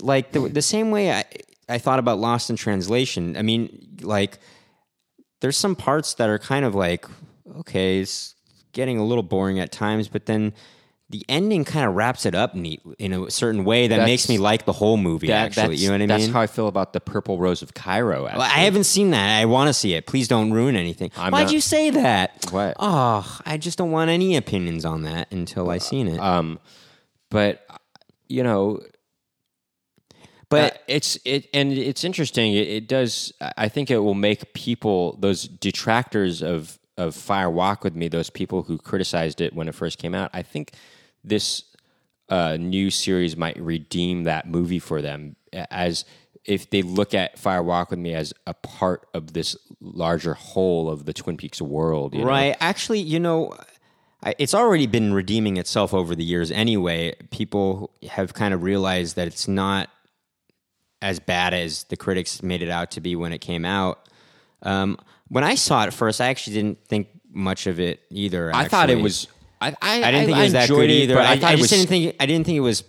Like 0.00 0.32
the 0.32 0.40
the 0.40 0.62
same 0.62 0.90
way 0.90 1.12
I 1.12 1.24
I 1.68 1.78
thought 1.78 1.98
about 1.98 2.18
Lost 2.18 2.50
in 2.50 2.56
Translation. 2.56 3.36
I 3.36 3.42
mean, 3.42 3.98
like 4.02 4.38
there's 5.40 5.56
some 5.56 5.76
parts 5.76 6.14
that 6.14 6.28
are 6.28 6.38
kind 6.38 6.64
of 6.64 6.74
like 6.74 7.06
okay, 7.58 8.00
it's 8.00 8.34
getting 8.72 8.98
a 8.98 9.04
little 9.04 9.22
boring 9.22 9.60
at 9.60 9.72
times, 9.72 10.08
but 10.08 10.26
then. 10.26 10.52
The 11.10 11.22
ending 11.28 11.64
kind 11.66 11.86
of 11.86 11.94
wraps 11.94 12.24
it 12.24 12.34
up 12.34 12.54
neat 12.54 12.80
in 12.98 13.12
a 13.12 13.30
certain 13.30 13.64
way 13.64 13.86
that 13.88 13.96
That's- 13.96 14.08
makes 14.08 14.28
me 14.28 14.38
like 14.38 14.64
the 14.64 14.72
whole 14.72 14.96
movie. 14.96 15.26
That- 15.26 15.46
actually, 15.56 15.76
you 15.76 15.88
know 15.88 15.92
what 15.94 15.96
I 15.96 16.06
mean? 16.06 16.08
That's 16.08 16.26
how 16.32 16.40
I 16.40 16.46
feel 16.46 16.66
about 16.66 16.94
the 16.94 17.00
Purple 17.00 17.38
Rose 17.38 17.60
of 17.60 17.74
Cairo. 17.74 18.24
Well, 18.24 18.40
I 18.40 18.60
haven't 18.64 18.84
seen 18.84 19.10
that. 19.10 19.38
I 19.38 19.44
want 19.44 19.68
to 19.68 19.74
see 19.74 19.92
it. 19.94 20.06
Please 20.06 20.28
don't 20.28 20.50
ruin 20.52 20.76
anything. 20.76 21.10
I'm 21.16 21.30
Why'd 21.32 21.44
not- 21.46 21.52
you 21.52 21.60
say 21.60 21.90
that? 21.90 22.46
What? 22.50 22.76
Oh, 22.80 23.38
I 23.44 23.58
just 23.58 23.76
don't 23.76 23.90
want 23.90 24.10
any 24.10 24.34
opinions 24.36 24.84
on 24.86 25.02
that 25.02 25.30
until 25.30 25.68
I've 25.70 25.82
seen 25.82 26.08
it. 26.08 26.18
um, 26.18 26.58
but 27.30 27.66
you 28.28 28.42
know, 28.42 28.80
but 30.48 30.74
Uh, 30.74 30.76
it's 30.88 31.18
it 31.24 31.48
and 31.52 31.72
it's 31.72 32.02
interesting. 32.04 32.54
It, 32.54 32.68
it 32.68 32.88
does. 32.88 33.32
I 33.58 33.68
think 33.68 33.90
it 33.90 33.98
will 33.98 34.14
make 34.14 34.54
people 34.54 35.16
those 35.20 35.44
detractors 35.48 36.42
of 36.42 36.78
of 36.96 37.14
Fire 37.14 37.50
Walk 37.50 37.84
with 37.84 37.94
Me, 37.94 38.08
those 38.08 38.30
people 38.30 38.62
who 38.62 38.78
criticized 38.78 39.40
it 39.40 39.54
when 39.54 39.68
it 39.68 39.74
first 39.74 39.98
came 39.98 40.14
out. 40.14 40.30
I 40.32 40.42
think 40.42 40.72
this 41.22 41.64
a 42.28 42.56
new 42.56 42.90
series 42.90 43.36
might 43.36 43.58
redeem 43.60 44.24
that 44.24 44.48
movie 44.48 44.78
for 44.78 45.02
them 45.02 45.36
as 45.52 46.04
if 46.44 46.70
they 46.70 46.82
look 46.82 47.14
at 47.14 47.38
Fire 47.38 47.62
Walk 47.62 47.90
with 47.90 47.98
Me 47.98 48.14
as 48.14 48.32
a 48.46 48.54
part 48.54 49.06
of 49.14 49.32
this 49.32 49.56
larger 49.80 50.34
whole 50.34 50.90
of 50.90 51.04
the 51.04 51.12
Twin 51.12 51.36
Peaks 51.36 51.60
world. 51.60 52.14
you 52.14 52.20
know? 52.20 52.26
Right. 52.26 52.56
Actually, 52.60 53.00
you 53.00 53.20
know, 53.20 53.54
it's 54.38 54.54
already 54.54 54.86
been 54.86 55.12
redeeming 55.12 55.56
itself 55.56 55.92
over 55.94 56.14
the 56.14 56.24
years 56.24 56.50
anyway. 56.50 57.14
People 57.30 57.90
have 58.10 58.34
kind 58.34 58.54
of 58.54 58.62
realized 58.62 59.16
that 59.16 59.26
it's 59.26 59.48
not 59.48 59.88
as 61.02 61.20
bad 61.20 61.52
as 61.52 61.84
the 61.84 61.96
critics 61.96 62.42
made 62.42 62.62
it 62.62 62.70
out 62.70 62.90
to 62.92 63.00
be 63.00 63.14
when 63.16 63.32
it 63.32 63.40
came 63.40 63.64
out. 63.64 64.08
Um, 64.62 64.98
when 65.28 65.44
I 65.44 65.54
saw 65.54 65.84
it 65.84 65.92
first, 65.92 66.20
I 66.20 66.26
actually 66.26 66.54
didn't 66.54 66.86
think 66.86 67.08
much 67.30 67.66
of 67.66 67.80
it 67.80 68.00
either. 68.10 68.54
I 68.54 68.68
thought 68.68 68.90
it 68.90 69.00
was. 69.00 69.28
I, 69.60 69.74
I, 69.80 70.02
I 70.02 70.10
didn't 70.10 70.26
think 70.26 70.38
it 70.38 70.42
was 70.42 70.52
that 70.52 70.68
good 70.68 70.90
either. 70.90 71.14
but 71.14 71.24
I, 71.24 71.32
I, 71.32 71.36
just 71.36 71.60
was. 71.60 71.70
didn't 71.70 71.88
think. 71.88 72.16
I 72.20 72.26
didn't 72.26 72.46
think 72.46 72.56
it 72.56 72.60
was. 72.60 72.84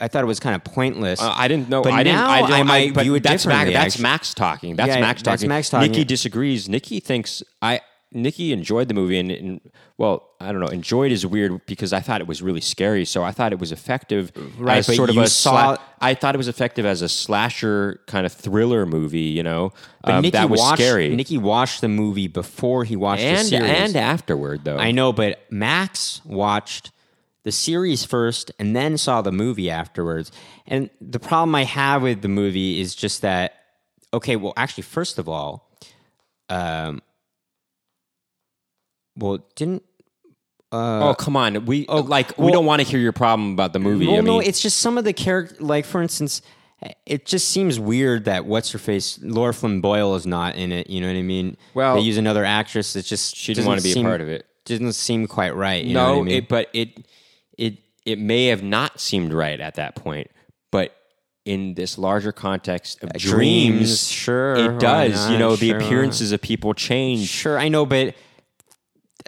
I 0.00 0.08
thought 0.08 0.22
it 0.22 0.26
was 0.26 0.38
kind 0.38 0.54
of 0.54 0.62
pointless. 0.64 1.20
Uh, 1.20 1.32
I 1.34 1.48
didn't 1.48 1.68
know. 1.68 1.82
But 1.82 1.94
I 1.94 2.02
didn't. 2.02 2.16
now 2.16 2.30
I, 2.30 2.40
didn't, 2.42 2.54
I 2.54 2.62
might 2.62 2.94
but 2.94 3.02
view 3.02 3.14
it 3.14 3.22
that's 3.22 3.46
Max, 3.46 3.68
differently, 3.68 3.74
that's. 3.74 3.98
Max 3.98 4.34
talking. 4.34 4.76
That's 4.76 4.88
Yeah, 4.88 5.00
Max 5.00 5.22
that's 5.22 5.40
talking. 5.40 5.48
Max 5.48 5.70
talking. 5.70 5.90
Nikki 5.90 6.04
disagrees. 6.04 6.68
Nikki 6.68 7.00
thinks 7.00 7.42
I. 7.62 7.80
Nikki 8.10 8.52
enjoyed 8.54 8.88
the 8.88 8.94
movie 8.94 9.18
and, 9.18 9.30
and 9.30 9.60
well, 9.98 10.30
I 10.40 10.50
don't 10.50 10.60
know. 10.62 10.68
Enjoyed 10.68 11.12
is 11.12 11.26
weird 11.26 11.66
because 11.66 11.92
I 11.92 12.00
thought 12.00 12.20
it 12.22 12.26
was 12.26 12.40
really 12.40 12.60
scary. 12.62 13.04
So 13.04 13.22
I 13.22 13.32
thought 13.32 13.52
it 13.52 13.58
was 13.58 13.70
effective 13.70 14.32
Right, 14.56 14.78
as 14.78 14.86
but 14.86 14.96
sort 14.96 15.10
of 15.10 15.18
a 15.18 15.28
saw- 15.28 15.76
sla- 15.76 15.80
I 16.00 16.14
thought 16.14 16.34
it 16.34 16.38
was 16.38 16.48
effective 16.48 16.86
as 16.86 17.02
a 17.02 17.08
slasher 17.08 18.00
kind 18.06 18.24
of 18.24 18.32
thriller 18.32 18.86
movie. 18.86 19.20
You 19.20 19.42
know, 19.42 19.72
but 20.02 20.14
Um, 20.14 20.22
Nikki 20.22 20.32
that 20.38 20.48
was 20.48 20.58
watched, 20.58 20.80
scary. 20.82 21.14
Nicky 21.14 21.36
watched 21.36 21.80
the 21.82 21.88
movie 21.88 22.28
before 22.28 22.84
he 22.84 22.96
watched 22.96 23.22
the 23.22 23.28
and 23.28 23.46
series. 23.46 23.70
and 23.70 23.96
afterward 23.96 24.64
though. 24.64 24.78
I 24.78 24.90
know, 24.90 25.12
but 25.12 25.40
Max 25.50 26.22
watched 26.24 26.92
the 27.44 27.52
series 27.52 28.04
first 28.04 28.50
and 28.58 28.74
then 28.74 28.96
saw 28.98 29.20
the 29.22 29.32
movie 29.32 29.70
afterwards. 29.70 30.32
And 30.66 30.88
the 31.00 31.20
problem 31.20 31.54
I 31.54 31.64
have 31.64 32.02
with 32.02 32.22
the 32.22 32.28
movie 32.28 32.80
is 32.80 32.94
just 32.94 33.22
that, 33.22 33.54
okay, 34.14 34.36
well, 34.36 34.52
actually, 34.56 34.82
first 34.82 35.18
of 35.18 35.28
all, 35.28 35.70
um, 36.48 37.00
well, 39.18 39.44
didn't. 39.56 39.82
Uh, 40.70 41.08
oh 41.08 41.14
come 41.14 41.34
on, 41.34 41.64
we 41.64 41.86
oh, 41.88 42.00
like 42.00 42.36
we 42.36 42.52
don't 42.52 42.66
want 42.66 42.82
to 42.82 42.86
hear 42.86 43.00
your 43.00 43.12
problem 43.12 43.52
about 43.52 43.72
the 43.72 43.78
movie. 43.78 44.06
Well, 44.06 44.16
I 44.16 44.18
mean, 44.18 44.26
no, 44.26 44.38
it's 44.38 44.60
just 44.60 44.80
some 44.80 44.98
of 44.98 45.04
the 45.04 45.14
character. 45.14 45.56
Like, 45.60 45.86
for 45.86 46.02
instance, 46.02 46.42
it 47.06 47.24
just 47.26 47.48
seems 47.48 47.80
weird 47.80 48.26
that 48.26 48.44
what's 48.44 48.70
her 48.72 48.78
face, 48.78 49.18
Laura 49.22 49.54
Flynn 49.54 49.80
Boyle, 49.80 50.14
is 50.14 50.26
not 50.26 50.56
in 50.56 50.70
it. 50.70 50.90
You 50.90 51.00
know 51.00 51.08
what 51.08 51.16
I 51.16 51.22
mean? 51.22 51.56
Well- 51.74 51.96
they 51.96 52.02
use 52.02 52.18
another 52.18 52.44
actress. 52.44 52.94
It's 52.96 53.08
just 53.08 53.34
she 53.34 53.54
didn't 53.54 53.66
want 53.66 53.80
to 53.80 53.84
be 53.84 53.92
seem- 53.92 54.04
a 54.04 54.08
part 54.08 54.20
of 54.20 54.28
it. 54.28 54.46
Doesn't 54.64 54.92
seem 54.92 55.26
quite 55.26 55.56
right. 55.56 55.82
You 55.82 55.94
know 55.94 56.06
no, 56.06 56.12
what 56.18 56.20
I 56.20 56.24
mean? 56.24 56.34
it, 56.36 56.48
but 56.48 56.68
it 56.74 57.06
it 57.56 57.78
it 58.04 58.18
may 58.18 58.48
have 58.48 58.62
not 58.62 59.00
seemed 59.00 59.32
right 59.32 59.58
at 59.58 59.76
that 59.76 59.94
point, 59.94 60.30
but 60.70 60.94
in 61.46 61.72
this 61.72 61.96
larger 61.96 62.32
context 62.32 63.02
of 63.02 63.10
dreams, 63.14 63.78
dreams, 63.78 64.08
sure, 64.08 64.56
it 64.56 64.78
does. 64.78 65.14
not? 65.14 65.32
You 65.32 65.38
know, 65.38 65.56
the 65.56 65.68
Sure, 65.68 65.78
why 65.78 65.84
appearances 65.86 66.32
of 66.32 66.42
people 66.42 66.74
change. 66.74 67.26
Sure, 67.26 67.58
I 67.58 67.68
know, 67.68 67.86
but 67.86 68.14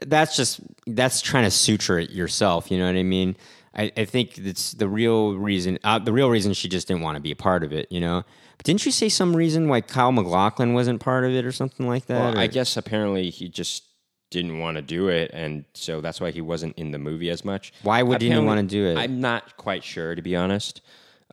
that's 0.07 0.37
just 0.37 0.61
that's 0.87 1.21
trying 1.21 1.45
to 1.45 1.51
suture 1.51 1.99
it 1.99 2.11
yourself. 2.11 2.71
You 2.71 2.79
know 2.79 2.87
what 2.87 2.97
I 2.97 3.03
mean? 3.03 3.37
I, 3.75 3.93
I 3.97 4.05
think 4.05 4.37
it's 4.39 4.73
the 4.73 4.89
real 4.89 5.35
reason. 5.37 5.79
Uh, 5.85 5.99
the 5.99 6.13
real 6.13 6.29
reason 6.29 6.53
she 6.53 6.69
just 6.69 6.89
didn't 6.89 7.03
want 7.03 7.17
to 7.17 7.21
be 7.21 7.31
a 7.31 7.37
part 7.37 7.63
of 7.63 7.73
it. 7.73 7.91
You 7.91 8.01
know, 8.01 8.25
but 8.57 8.67
didn't 8.67 8.85
you 8.85 8.93
say 8.93 9.09
some 9.09 9.37
reason 9.37 9.69
why 9.69 9.81
Kyle 9.81 10.13
MacLachlan 10.13 10.75
wasn't 10.75 11.01
part 11.01 11.25
of 11.25 11.33
it 11.33 11.45
or 11.45 11.53
something 11.53 11.87
like 11.87 12.07
that? 12.07 12.35
Well, 12.35 12.39
I 12.39 12.47
guess 12.47 12.77
apparently 12.77 13.31
he 13.31 13.49
just 13.49 13.85
didn't 14.31 14.59
want 14.59 14.77
to 14.77 14.83
do 14.83 15.09
it, 15.09 15.31
and 15.33 15.65
so 15.75 16.01
that's 16.01 16.21
why 16.21 16.31
he 16.31 16.41
wasn't 16.41 16.77
in 16.79 16.91
the 16.93 16.99
movie 16.99 17.31
as 17.31 17.45
much. 17.45 17.73
Why 17.83 18.03
would 18.03 18.23
he 18.23 18.37
want 18.39 18.61
to 18.61 18.67
do 18.67 18.87
it? 18.87 18.97
I'm 18.97 19.21
not 19.21 19.57
quite 19.57 19.85
sure, 19.85 20.15
to 20.15 20.23
be 20.23 20.37
honest. 20.37 20.81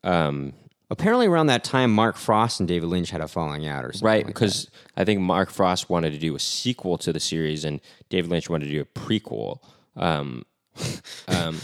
Um, 0.03 0.53
Apparently, 0.89 1.27
around 1.27 1.47
that 1.47 1.65
time, 1.65 1.93
Mark 1.93 2.15
Frost 2.15 2.61
and 2.61 2.67
David 2.67 2.87
Lynch 2.87 3.09
had 3.09 3.19
a 3.19 3.27
falling 3.27 3.67
out 3.67 3.83
or 3.83 3.91
something. 3.91 4.05
right, 4.05 4.25
like 4.25 4.27
because 4.27 4.69
I 4.95 5.03
think 5.03 5.19
Mark 5.19 5.49
Frost 5.49 5.89
wanted 5.89 6.13
to 6.13 6.17
do 6.17 6.33
a 6.35 6.39
sequel 6.39 6.97
to 6.99 7.11
the 7.11 7.19
series, 7.19 7.65
and 7.65 7.81
David 8.09 8.31
Lynch 8.31 8.49
wanted 8.49 8.67
to 8.67 8.71
do 8.71 8.81
a 8.81 8.85
prequel. 8.85 9.59
Um, 9.97 10.45
um, 11.27 11.59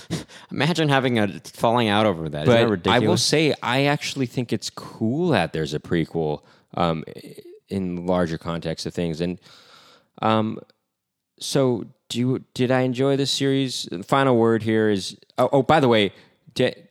imagine 0.52 0.90
having 0.90 1.20
a 1.20 1.40
falling 1.46 1.88
out 1.88 2.06
over 2.06 2.28
that. 2.30 2.48
Isn't 2.48 2.70
that 2.70 2.84
but 2.84 2.92
I 2.92 3.00
will 3.00 3.18
say, 3.18 3.54
I 3.64 3.86
actually 3.86 4.26
think 4.26 4.52
it's 4.52 4.70
cool 4.70 5.30
that 5.30 5.54
there's 5.54 5.74
a 5.74 5.80
prequel 5.80 6.42
um, 6.74 7.06
in 7.70 8.06
larger 8.06 8.38
context 8.38 8.86
of 8.86 8.94
things. 8.94 9.22
And 9.22 9.40
um, 10.22 10.60
so, 11.40 11.86
do 12.10 12.20
you, 12.20 12.46
did 12.54 12.72
I 12.72 12.82
enjoy 12.82 13.16
this 13.16 13.32
series? 13.32 13.88
The 13.90 14.04
final 14.04 14.36
word 14.36 14.64
here 14.64 14.90
is. 14.90 15.18
Oh, 15.38 15.50
oh 15.52 15.64
by 15.64 15.80
the 15.80 15.88
way, 15.88 16.12
did, 16.54 16.90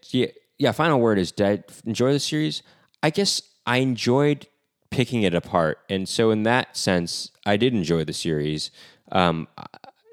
yeah. 0.63 0.73
Final 0.73 1.01
word 1.01 1.19
is. 1.19 1.33
Did 1.33 1.47
I 1.47 1.65
enjoy 1.85 2.13
the 2.13 2.21
series? 2.21 2.63
I 3.03 3.11
guess 3.11 3.43
I 3.67 3.79
enjoyed 3.79 4.47
picking 4.91 5.25
it 5.25 5.35
apart, 5.35 5.79
and 5.89 6.09
so 6.09 6.31
in 6.31 6.45
that 6.45 6.77
sense, 6.77 7.33
I 7.45 7.57
did 7.57 7.75
enjoy 7.75 8.05
the 8.05 8.13
series. 8.13 8.71
Um, 9.11 9.49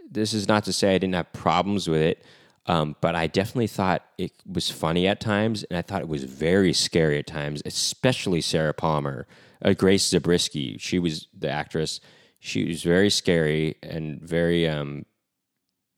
this 0.10 0.34
is 0.34 0.48
not 0.48 0.64
to 0.64 0.74
say 0.74 0.96
I 0.96 0.98
didn't 0.98 1.14
have 1.14 1.32
problems 1.34 1.88
with 1.88 2.02
it, 2.02 2.24
um, 2.66 2.96
but 3.00 3.16
I 3.16 3.28
definitely 3.28 3.68
thought 3.68 4.04
it 4.18 4.32
was 4.52 4.72
funny 4.72 5.08
at 5.08 5.20
times, 5.20 5.64
and 5.66 5.78
I 5.78 5.84
thought 5.84 6.02
it 6.02 6.08
was 6.08 6.24
very 6.24 6.74
scary 6.74 7.20
at 7.20 7.28
times, 7.28 7.62
especially 7.64 8.42
Sarah 8.42 8.74
Palmer, 8.74 9.28
uh, 9.64 9.74
Grace 9.74 10.08
Zabriskie. 10.08 10.80
She 10.80 10.98
was 10.98 11.28
the 11.38 11.50
actress. 11.50 12.00
She 12.40 12.66
was 12.66 12.82
very 12.82 13.12
scary 13.12 13.76
and 13.84 14.20
very, 14.20 14.68
um, 14.68 15.06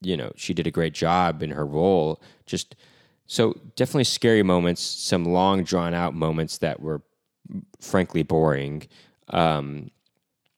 you 0.02 0.18
know, 0.18 0.34
she 0.36 0.54
did 0.54 0.68
a 0.68 0.72
great 0.72 0.94
job 0.94 1.42
in 1.42 1.52
her 1.52 1.66
role. 1.66 2.22
Just 2.46 2.76
so 3.32 3.54
definitely 3.78 4.04
scary 4.04 4.44
moments, 4.44 4.82
some 4.82 5.24
long 5.24 5.64
drawn 5.64 5.94
out 5.94 6.14
moments 6.14 6.58
that 6.58 6.82
were 6.82 7.02
frankly 7.80 8.24
boring. 8.24 8.84
Um, 9.30 9.90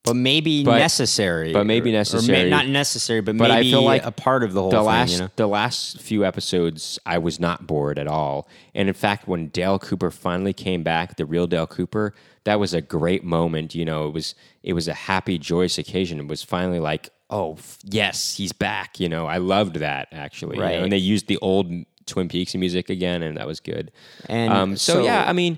but 0.03 0.15
maybe 0.15 0.63
but- 0.65 0.79
necessary. 0.79 1.53
but 1.53 1.65
maybe 1.67 1.91
or- 1.91 1.93
or 1.93 1.93
may- 1.93 1.97
necessary. 1.99 2.49
not 2.49 2.67
necessary, 2.67 3.21
but, 3.21 3.37
But 3.37 3.51
I 3.51 3.57
maybe 3.57 3.69
feel 3.71 3.83
like 3.83 4.03
a 4.03 4.11
part 4.11 4.43
of 4.43 4.53
the 4.53 4.61
whole 4.61 4.71
the 4.71 4.77
thing. 4.77 4.85
last 4.87 5.11
you 5.13 5.19
know? 5.19 5.29
the 5.35 5.47
last 5.47 6.01
few 6.01 6.25
episodes 6.25 6.97
I 7.05 7.19
was 7.19 7.39
not 7.39 7.67
bored 7.67 7.99
at 7.99 8.07
all. 8.07 8.47
And 8.73 8.87
in 8.87 8.95
fact, 8.95 9.27
when 9.27 9.49
Dale 9.49 9.77
Cooper 9.77 10.09
finally 10.09 10.51
came 10.51 10.81
back, 10.81 11.15
the 11.17 11.25
real 11.27 11.45
Dale 11.45 11.67
Cooper, 11.67 12.13
that 12.43 12.59
was 12.59 12.73
a 12.73 12.81
great 12.81 13.23
moment. 13.23 13.75
You 13.75 13.85
know, 13.85 14.07
it 14.07 14.13
was 14.13 14.33
it 14.63 14.73
was 14.73 14.87
a 14.87 14.93
happy, 14.93 15.37
joyous 15.37 15.77
occasion. 15.77 16.19
It 16.19 16.27
was 16.27 16.41
finally 16.43 16.79
like, 16.79 17.09
oh 17.29 17.57
yes, 17.83 18.35
he's 18.35 18.51
back. 18.51 18.99
You 18.99 19.07
know, 19.09 19.25
I 19.27 19.37
loved 19.37 19.75
that 19.77 20.07
actually. 20.11 20.55
you 20.57 20.63
know, 20.63 20.67
Right. 20.67 20.81
and 20.81 20.91
they 20.91 20.97
used 20.97 21.27
the 21.27 21.37
old 21.37 21.71
Twin 22.05 22.27
Peaks 22.30 22.53
music 22.55 22.89
again, 22.89 23.23
and 23.23 23.38
that 23.38 23.47
was 23.47 23.59
good. 23.59 23.91
And 24.30 24.51
um, 24.53 24.77
so, 24.77 24.93
so- 24.95 25.03
yeah, 25.03 25.25
I 25.27 25.34
mean, 25.34 25.57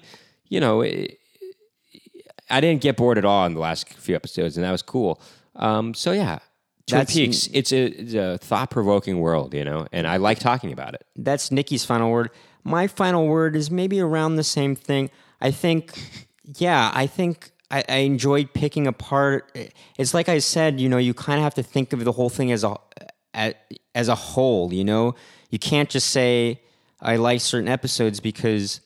you 0.49 0.59
know. 0.59 0.81
It, 0.81 1.19
I 2.49 2.61
didn't 2.61 2.81
get 2.81 2.95
bored 2.95 3.17
at 3.17 3.25
all 3.25 3.45
in 3.47 3.55
the 3.55 3.59
last 3.59 3.91
few 3.93 4.15
episodes, 4.15 4.55
and 4.55 4.63
that 4.63 4.71
was 4.71 4.83
cool. 4.83 5.19
Um, 5.55 5.95
so 5.95 6.11
yeah, 6.11 6.39
Twin 6.85 7.05
Peaks. 7.07 7.49
It's 7.53 7.73
a, 7.73 8.33
a 8.33 8.37
thought 8.37 8.69
provoking 8.69 9.19
world, 9.19 9.53
you 9.55 9.63
know, 9.65 9.87
and 9.91 10.05
I 10.05 10.17
like 10.17 10.37
talking 10.39 10.71
about 10.71 10.93
it. 10.93 11.05
that's 11.15 11.49
Nikki's 11.51 11.85
final 11.85 12.11
word. 12.11 12.29
My 12.63 12.85
final 12.87 13.27
word 13.27 13.55
is 13.55 13.71
maybe 13.71 13.99
around 13.99 14.35
the 14.35 14.43
same 14.43 14.75
thing. 14.75 15.09
I 15.41 15.49
think, 15.51 15.99
yeah, 16.43 16.91
I 16.93 17.07
think 17.07 17.51
I, 17.71 17.83
I 17.89 17.95
enjoyed 17.97 18.53
picking 18.53 18.85
apart. 18.85 19.57
It's 19.97 20.13
like 20.13 20.29
I 20.29 20.37
said, 20.39 20.79
you 20.79 20.87
know, 20.87 20.97
you 20.97 21.13
kind 21.15 21.39
of 21.39 21.43
have 21.43 21.55
to 21.55 21.63
think 21.63 21.93
of 21.93 22.03
the 22.03 22.11
whole 22.11 22.29
thing 22.29 22.51
as 22.51 22.63
a 22.63 22.75
as, 23.33 23.53
as 23.95 24.07
a 24.07 24.15
whole. 24.15 24.71
You 24.71 24.83
know, 24.83 25.15
you 25.55 25.59
can't 25.59 25.89
just 25.89 26.11
say 26.11 26.59
I 26.99 27.15
like 27.15 27.39
certain 27.39 27.69
episodes 27.69 28.19
because 28.19 28.81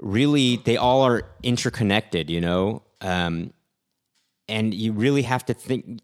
really 0.00 0.56
they 0.56 0.78
all 0.78 1.02
are 1.02 1.24
interconnected. 1.42 2.30
You 2.30 2.40
know, 2.40 2.82
um, 3.02 3.52
and 4.48 4.72
you 4.72 4.92
really 4.92 5.20
have 5.20 5.44
to 5.46 5.54
think. 5.54 6.00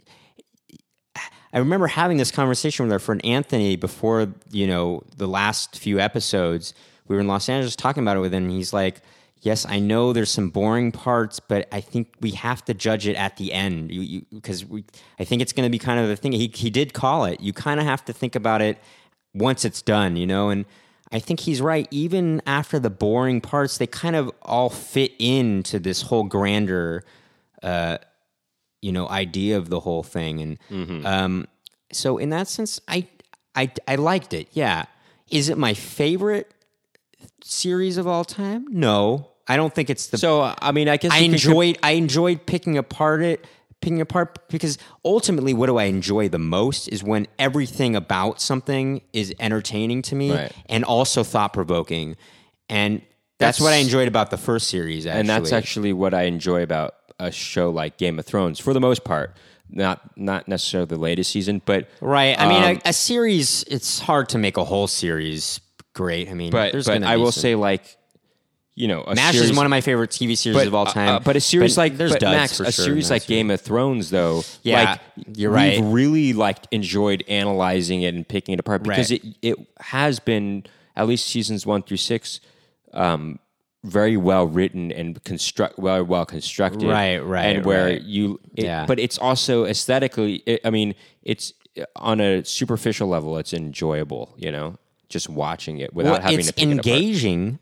I 1.54 1.58
remember 1.58 1.86
having 1.86 2.18
this 2.18 2.30
conversation 2.30 2.84
with 2.84 2.92
our 2.92 2.98
friend 2.98 3.24
Anthony 3.24 3.76
before, 3.76 4.28
you 4.50 4.66
know, 4.66 5.04
the 5.16 5.26
last 5.26 5.78
few 5.78 5.98
episodes. 5.98 6.74
We 7.08 7.16
were 7.16 7.20
in 7.20 7.26
Los 7.26 7.48
Angeles 7.48 7.74
talking 7.74 8.02
about 8.02 8.18
it 8.18 8.20
with 8.20 8.34
him. 8.34 8.44
And 8.44 8.52
he's 8.52 8.74
like, 8.74 9.00
"Yes, 9.40 9.64
I 9.64 9.78
know 9.78 10.12
there's 10.12 10.30
some 10.30 10.50
boring 10.50 10.92
parts, 10.92 11.40
but 11.40 11.66
I 11.72 11.80
think 11.80 12.12
we 12.20 12.32
have 12.32 12.62
to 12.66 12.74
judge 12.74 13.06
it 13.06 13.16
at 13.16 13.38
the 13.38 13.54
end 13.54 13.88
because. 14.30 14.66
I 15.18 15.24
think 15.24 15.40
it's 15.40 15.54
going 15.54 15.66
to 15.66 15.70
be 15.70 15.78
kind 15.78 15.98
of 15.98 16.08
the 16.08 16.16
thing. 16.16 16.32
He 16.32 16.50
he 16.54 16.68
did 16.68 16.92
call 16.92 17.24
it. 17.24 17.40
You 17.40 17.54
kind 17.54 17.80
of 17.80 17.86
have 17.86 18.04
to 18.04 18.12
think 18.12 18.34
about 18.34 18.60
it 18.60 18.76
once 19.34 19.64
it's 19.64 19.82
done, 19.82 20.16
you 20.16 20.26
know. 20.26 20.50
And 20.50 20.64
I 21.10 21.18
think 21.18 21.40
he's 21.40 21.60
right. 21.60 21.86
Even 21.90 22.40
after 22.46 22.78
the 22.78 22.90
boring 22.90 23.40
parts, 23.40 23.78
they 23.78 23.86
kind 23.86 24.16
of 24.16 24.30
all 24.42 24.70
fit 24.70 25.12
into 25.18 25.78
this 25.78 26.02
whole 26.02 26.24
grander 26.24 27.04
you 28.80 28.90
know 28.92 29.08
idea 29.08 29.56
of 29.56 29.68
the 29.70 29.80
whole 29.80 30.02
thing. 30.02 30.58
And 30.70 31.06
um, 31.06 31.46
so 31.92 32.18
in 32.18 32.30
that 32.30 32.48
sense 32.48 32.80
I, 32.88 33.06
I 33.54 33.70
i 33.86 33.94
liked 33.96 34.34
it. 34.34 34.48
Yeah. 34.52 34.84
Is 35.30 35.48
it 35.48 35.56
my 35.56 35.72
favorite 35.74 36.52
series 37.42 37.96
of 37.96 38.06
all 38.06 38.24
time? 38.24 38.66
No. 38.70 39.28
I 39.48 39.56
don't 39.56 39.74
think 39.74 39.90
it's 39.90 40.06
the 40.08 40.18
So 40.18 40.54
I 40.60 40.72
mean, 40.72 40.88
I 40.88 40.96
guess 40.96 41.12
i 41.12 41.18
you 41.18 41.26
could- 41.26 41.32
enjoyed 41.34 41.78
i 41.82 41.92
enjoyed 41.92 42.46
picking 42.46 42.78
apart 42.78 43.22
it 43.22 43.44
picking 43.82 44.00
apart 44.00 44.48
because 44.48 44.78
ultimately 45.04 45.52
what 45.52 45.66
do 45.66 45.76
I 45.76 45.84
enjoy 45.84 46.28
the 46.28 46.38
most 46.38 46.88
is 46.88 47.02
when 47.02 47.26
everything 47.38 47.94
about 47.94 48.40
something 48.40 49.02
is 49.12 49.34
entertaining 49.38 50.02
to 50.02 50.14
me 50.14 50.32
Right. 50.32 50.52
and 50.66 50.84
also 50.84 51.22
thought 51.22 51.52
provoking. 51.52 52.16
And 52.68 53.02
that's, 53.38 53.60
what 53.60 53.72
I 53.72 53.76
enjoyed 53.76 54.08
about 54.08 54.30
the 54.30 54.38
first 54.38 54.68
series 54.68 55.04
actually. 55.04 55.20
and 55.20 55.28
that's 55.28 55.52
actually 55.52 55.92
what 55.92 56.14
I 56.14 56.22
enjoy 56.22 56.62
about 56.62 56.94
a 57.18 57.30
show 57.32 57.70
like 57.70 57.98
Game 57.98 58.18
of 58.18 58.24
Thrones 58.24 58.58
for 58.60 58.72
the 58.72 58.80
most 58.80 59.04
part. 59.04 59.36
Not 59.68 60.16
not 60.18 60.48
necessarily 60.48 60.86
the 60.86 60.96
latest 60.96 61.30
season, 61.30 61.62
but 61.64 61.88
right. 62.00 62.38
I 62.38 62.46
mean, 62.48 62.62
um, 62.62 62.80
a, 62.84 62.90
a 62.90 62.92
series 62.92 63.62
it's 63.64 64.00
hard 64.00 64.28
to 64.30 64.38
make 64.38 64.58
a 64.58 64.64
whole 64.64 64.86
series 64.86 65.60
great. 65.94 66.28
I 66.28 66.34
mean, 66.34 66.50
but 66.50 66.72
there's 66.72 66.86
but 66.86 67.02
I 67.02 67.16
will 67.16 67.32
say 67.32 67.54
like 67.54 67.96
you 68.74 68.88
know 68.88 69.02
a 69.02 69.14
MASH 69.14 69.34
series, 69.34 69.50
is 69.50 69.56
one 69.56 69.66
of 69.66 69.70
my 69.70 69.80
favorite 69.80 70.10
TV 70.10 70.36
series 70.36 70.56
but, 70.58 70.66
of 70.66 70.74
all 70.74 70.88
uh, 70.88 70.92
time. 70.92 71.08
uh, 71.08 71.18
but 71.20 71.36
a 71.36 71.40
series 71.40 71.76
like 71.76 71.96
there's 71.96 72.12
but 72.12 72.22
Max, 72.22 72.58
a 72.60 72.64
sure 72.64 72.72
series 72.72 73.10
like 73.10 73.26
Game 73.26 73.50
of 73.50 73.60
Thrones 73.60 74.10
though, 74.10 74.42
Yeah, 74.62 74.96
like, 75.16 75.26
you're 75.36 75.50
right. 75.50 75.80
We've 75.80 75.92
really 75.92 76.32
like 76.32 76.58
enjoyed 76.70 77.22
analyzing 77.28 78.02
it 78.02 78.14
and 78.14 78.26
picking 78.26 78.54
it 78.54 78.60
apart 78.60 78.82
because 78.82 79.10
Right. 79.10 79.22
it 79.42 79.58
it 79.60 79.66
has 79.80 80.18
been 80.20 80.64
at 80.96 81.06
least 81.06 81.26
seasons 81.26 81.66
one 81.66 81.82
through 81.82 81.98
six. 81.98 82.40
Um, 82.92 83.38
very 83.84 84.16
well 84.16 84.46
written 84.46 84.92
and 84.92 85.22
construct 85.24 85.78
well 85.78 86.04
well 86.04 86.24
constructed, 86.24 86.84
Right, 86.88 87.18
right, 87.18 87.56
and 87.56 87.64
where 87.66 87.86
right. 87.86 88.00
you, 88.02 88.38
it, 88.54 88.64
Yeah. 88.64 88.86
but 88.86 89.00
it's 89.00 89.18
also 89.18 89.64
aesthetically. 89.64 90.36
It, 90.46 90.60
I 90.64 90.70
mean, 90.70 90.94
it's 91.22 91.52
on 91.96 92.20
a 92.20 92.44
superficial 92.44 93.08
level, 93.08 93.38
it's 93.38 93.52
enjoyable. 93.52 94.34
You 94.36 94.52
know, 94.52 94.78
just 95.08 95.28
watching 95.28 95.78
it 95.78 95.92
without 95.94 96.12
well, 96.12 96.20
having 96.22 96.38
it's 96.38 96.48
to 96.48 96.54
pick 96.54 96.68
it 96.68 96.72
apart. 96.72 96.86
engaging. 96.86 97.58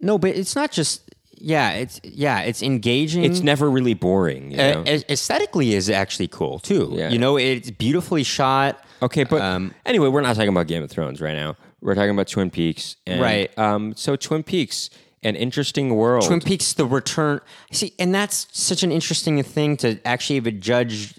No, 0.00 0.18
but 0.18 0.30
it's 0.36 0.54
not 0.54 0.70
just. 0.72 1.02
Yeah, 1.40 1.70
it's 1.70 2.00
yeah, 2.02 2.40
it's 2.40 2.62
engaging. 2.62 3.24
It's 3.24 3.40
never 3.40 3.70
really 3.70 3.94
boring. 3.94 4.50
You 4.50 4.56
know? 4.56 4.80
Uh, 4.82 4.98
aesthetically 5.08 5.72
is 5.74 5.88
actually 5.88 6.26
cool 6.26 6.58
too. 6.58 6.90
Yeah. 6.92 7.10
You 7.10 7.18
know, 7.18 7.36
it's 7.36 7.70
beautifully 7.70 8.24
shot. 8.24 8.84
Okay, 9.02 9.22
but 9.22 9.40
Um, 9.40 9.72
anyway, 9.86 10.08
we're 10.08 10.20
not 10.20 10.34
talking 10.34 10.48
about 10.48 10.66
Game 10.66 10.82
of 10.82 10.90
Thrones 10.90 11.20
right 11.20 11.36
now. 11.36 11.56
We're 11.80 11.94
talking 11.94 12.10
about 12.10 12.26
Twin 12.26 12.50
Peaks, 12.50 12.96
and, 13.06 13.20
Right. 13.20 13.56
Um, 13.56 13.94
so 13.94 14.16
Twin 14.16 14.42
Peaks, 14.42 14.90
an 15.22 15.36
interesting 15.36 15.94
world. 15.94 16.24
Twin 16.24 16.40
Peaks: 16.40 16.72
The 16.72 16.84
Return. 16.84 17.40
See, 17.70 17.92
and 18.00 18.12
that's 18.12 18.48
such 18.50 18.82
an 18.82 18.90
interesting 18.90 19.40
thing 19.44 19.76
to 19.78 20.00
actually 20.04 20.36
even 20.36 20.60
judge 20.60 21.14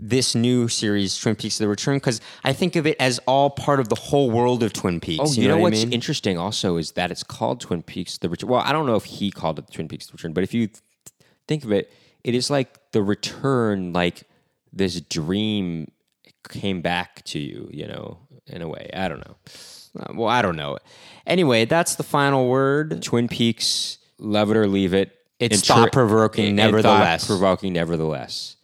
this 0.00 0.34
new 0.34 0.66
series, 0.68 1.16
Twin 1.18 1.36
Peaks: 1.36 1.58
The 1.58 1.68
Return, 1.68 1.96
because 1.96 2.20
I 2.42 2.52
think 2.52 2.74
of 2.76 2.86
it 2.86 2.96
as 2.98 3.20
all 3.26 3.50
part 3.50 3.80
of 3.80 3.88
the 3.88 3.94
whole 3.94 4.30
world 4.30 4.62
of 4.62 4.72
Twin 4.72 5.00
Peaks. 5.00 5.22
Oh, 5.22 5.32
you, 5.40 5.48
know, 5.48 5.56
what 5.56 5.72
what's 5.72 5.82
I 5.82 5.84
mean? 5.84 5.92
interesting 5.92 6.38
also 6.38 6.76
is 6.76 6.92
that 6.92 7.10
it's 7.10 7.22
called 7.22 7.60
Twin 7.60 7.82
Peaks: 7.82 8.18
The 8.18 8.28
Return. 8.28 8.48
Well, 8.48 8.60
I 8.60 8.72
don't 8.72 8.86
know 8.86 8.96
if 8.96 9.04
he 9.04 9.30
called 9.30 9.58
it 9.58 9.70
Twin 9.72 9.88
Peaks: 9.88 10.06
The 10.06 10.12
Return, 10.12 10.32
but 10.32 10.42
if 10.42 10.54
you 10.54 10.68
th- 10.68 10.80
think 11.46 11.64
of 11.64 11.72
it, 11.72 11.92
it 12.24 12.34
is 12.34 12.50
like 12.50 12.90
the 12.92 13.02
return, 13.02 13.92
like 13.92 14.24
this 14.72 15.00
dream 15.00 15.90
came 16.48 16.80
back 16.80 17.22
to 17.26 17.38
you. 17.38 17.68
You 17.72 17.86
know, 17.86 18.18
in 18.46 18.62
a 18.62 18.68
way. 18.68 18.90
I 18.94 19.08
don't 19.08 19.20
know. 19.26 19.36
Uh, 19.98 20.12
well, 20.14 20.28
I 20.28 20.42
don't 20.42 20.56
know. 20.56 20.78
Anyway, 21.26 21.64
that's 21.64 21.96
the 21.96 22.02
final 22.02 22.48
word. 22.48 23.02
Twin 23.02 23.28
Peaks, 23.28 23.98
love 24.18 24.50
it 24.50 24.56
or 24.56 24.66
leave 24.66 24.94
it. 24.94 25.16
It's 25.38 25.66
thought-provoking 25.66 26.54
nevertheless. 26.54 27.26
Provoking 27.26 27.72
nevertheless. 27.72 28.56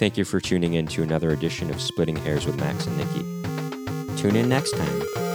Thank 0.00 0.16
you 0.16 0.24
for 0.24 0.40
tuning 0.40 0.72
in 0.72 0.86
to 0.86 1.02
another 1.02 1.28
edition 1.28 1.68
of 1.68 1.78
Splitting 1.78 2.16
Hairs 2.16 2.46
with 2.46 2.56
Max 2.56 2.86
and 2.86 2.96
Nikki. 2.96 4.16
Tune 4.16 4.34
in 4.34 4.48
next 4.48 4.70
time. 4.70 5.29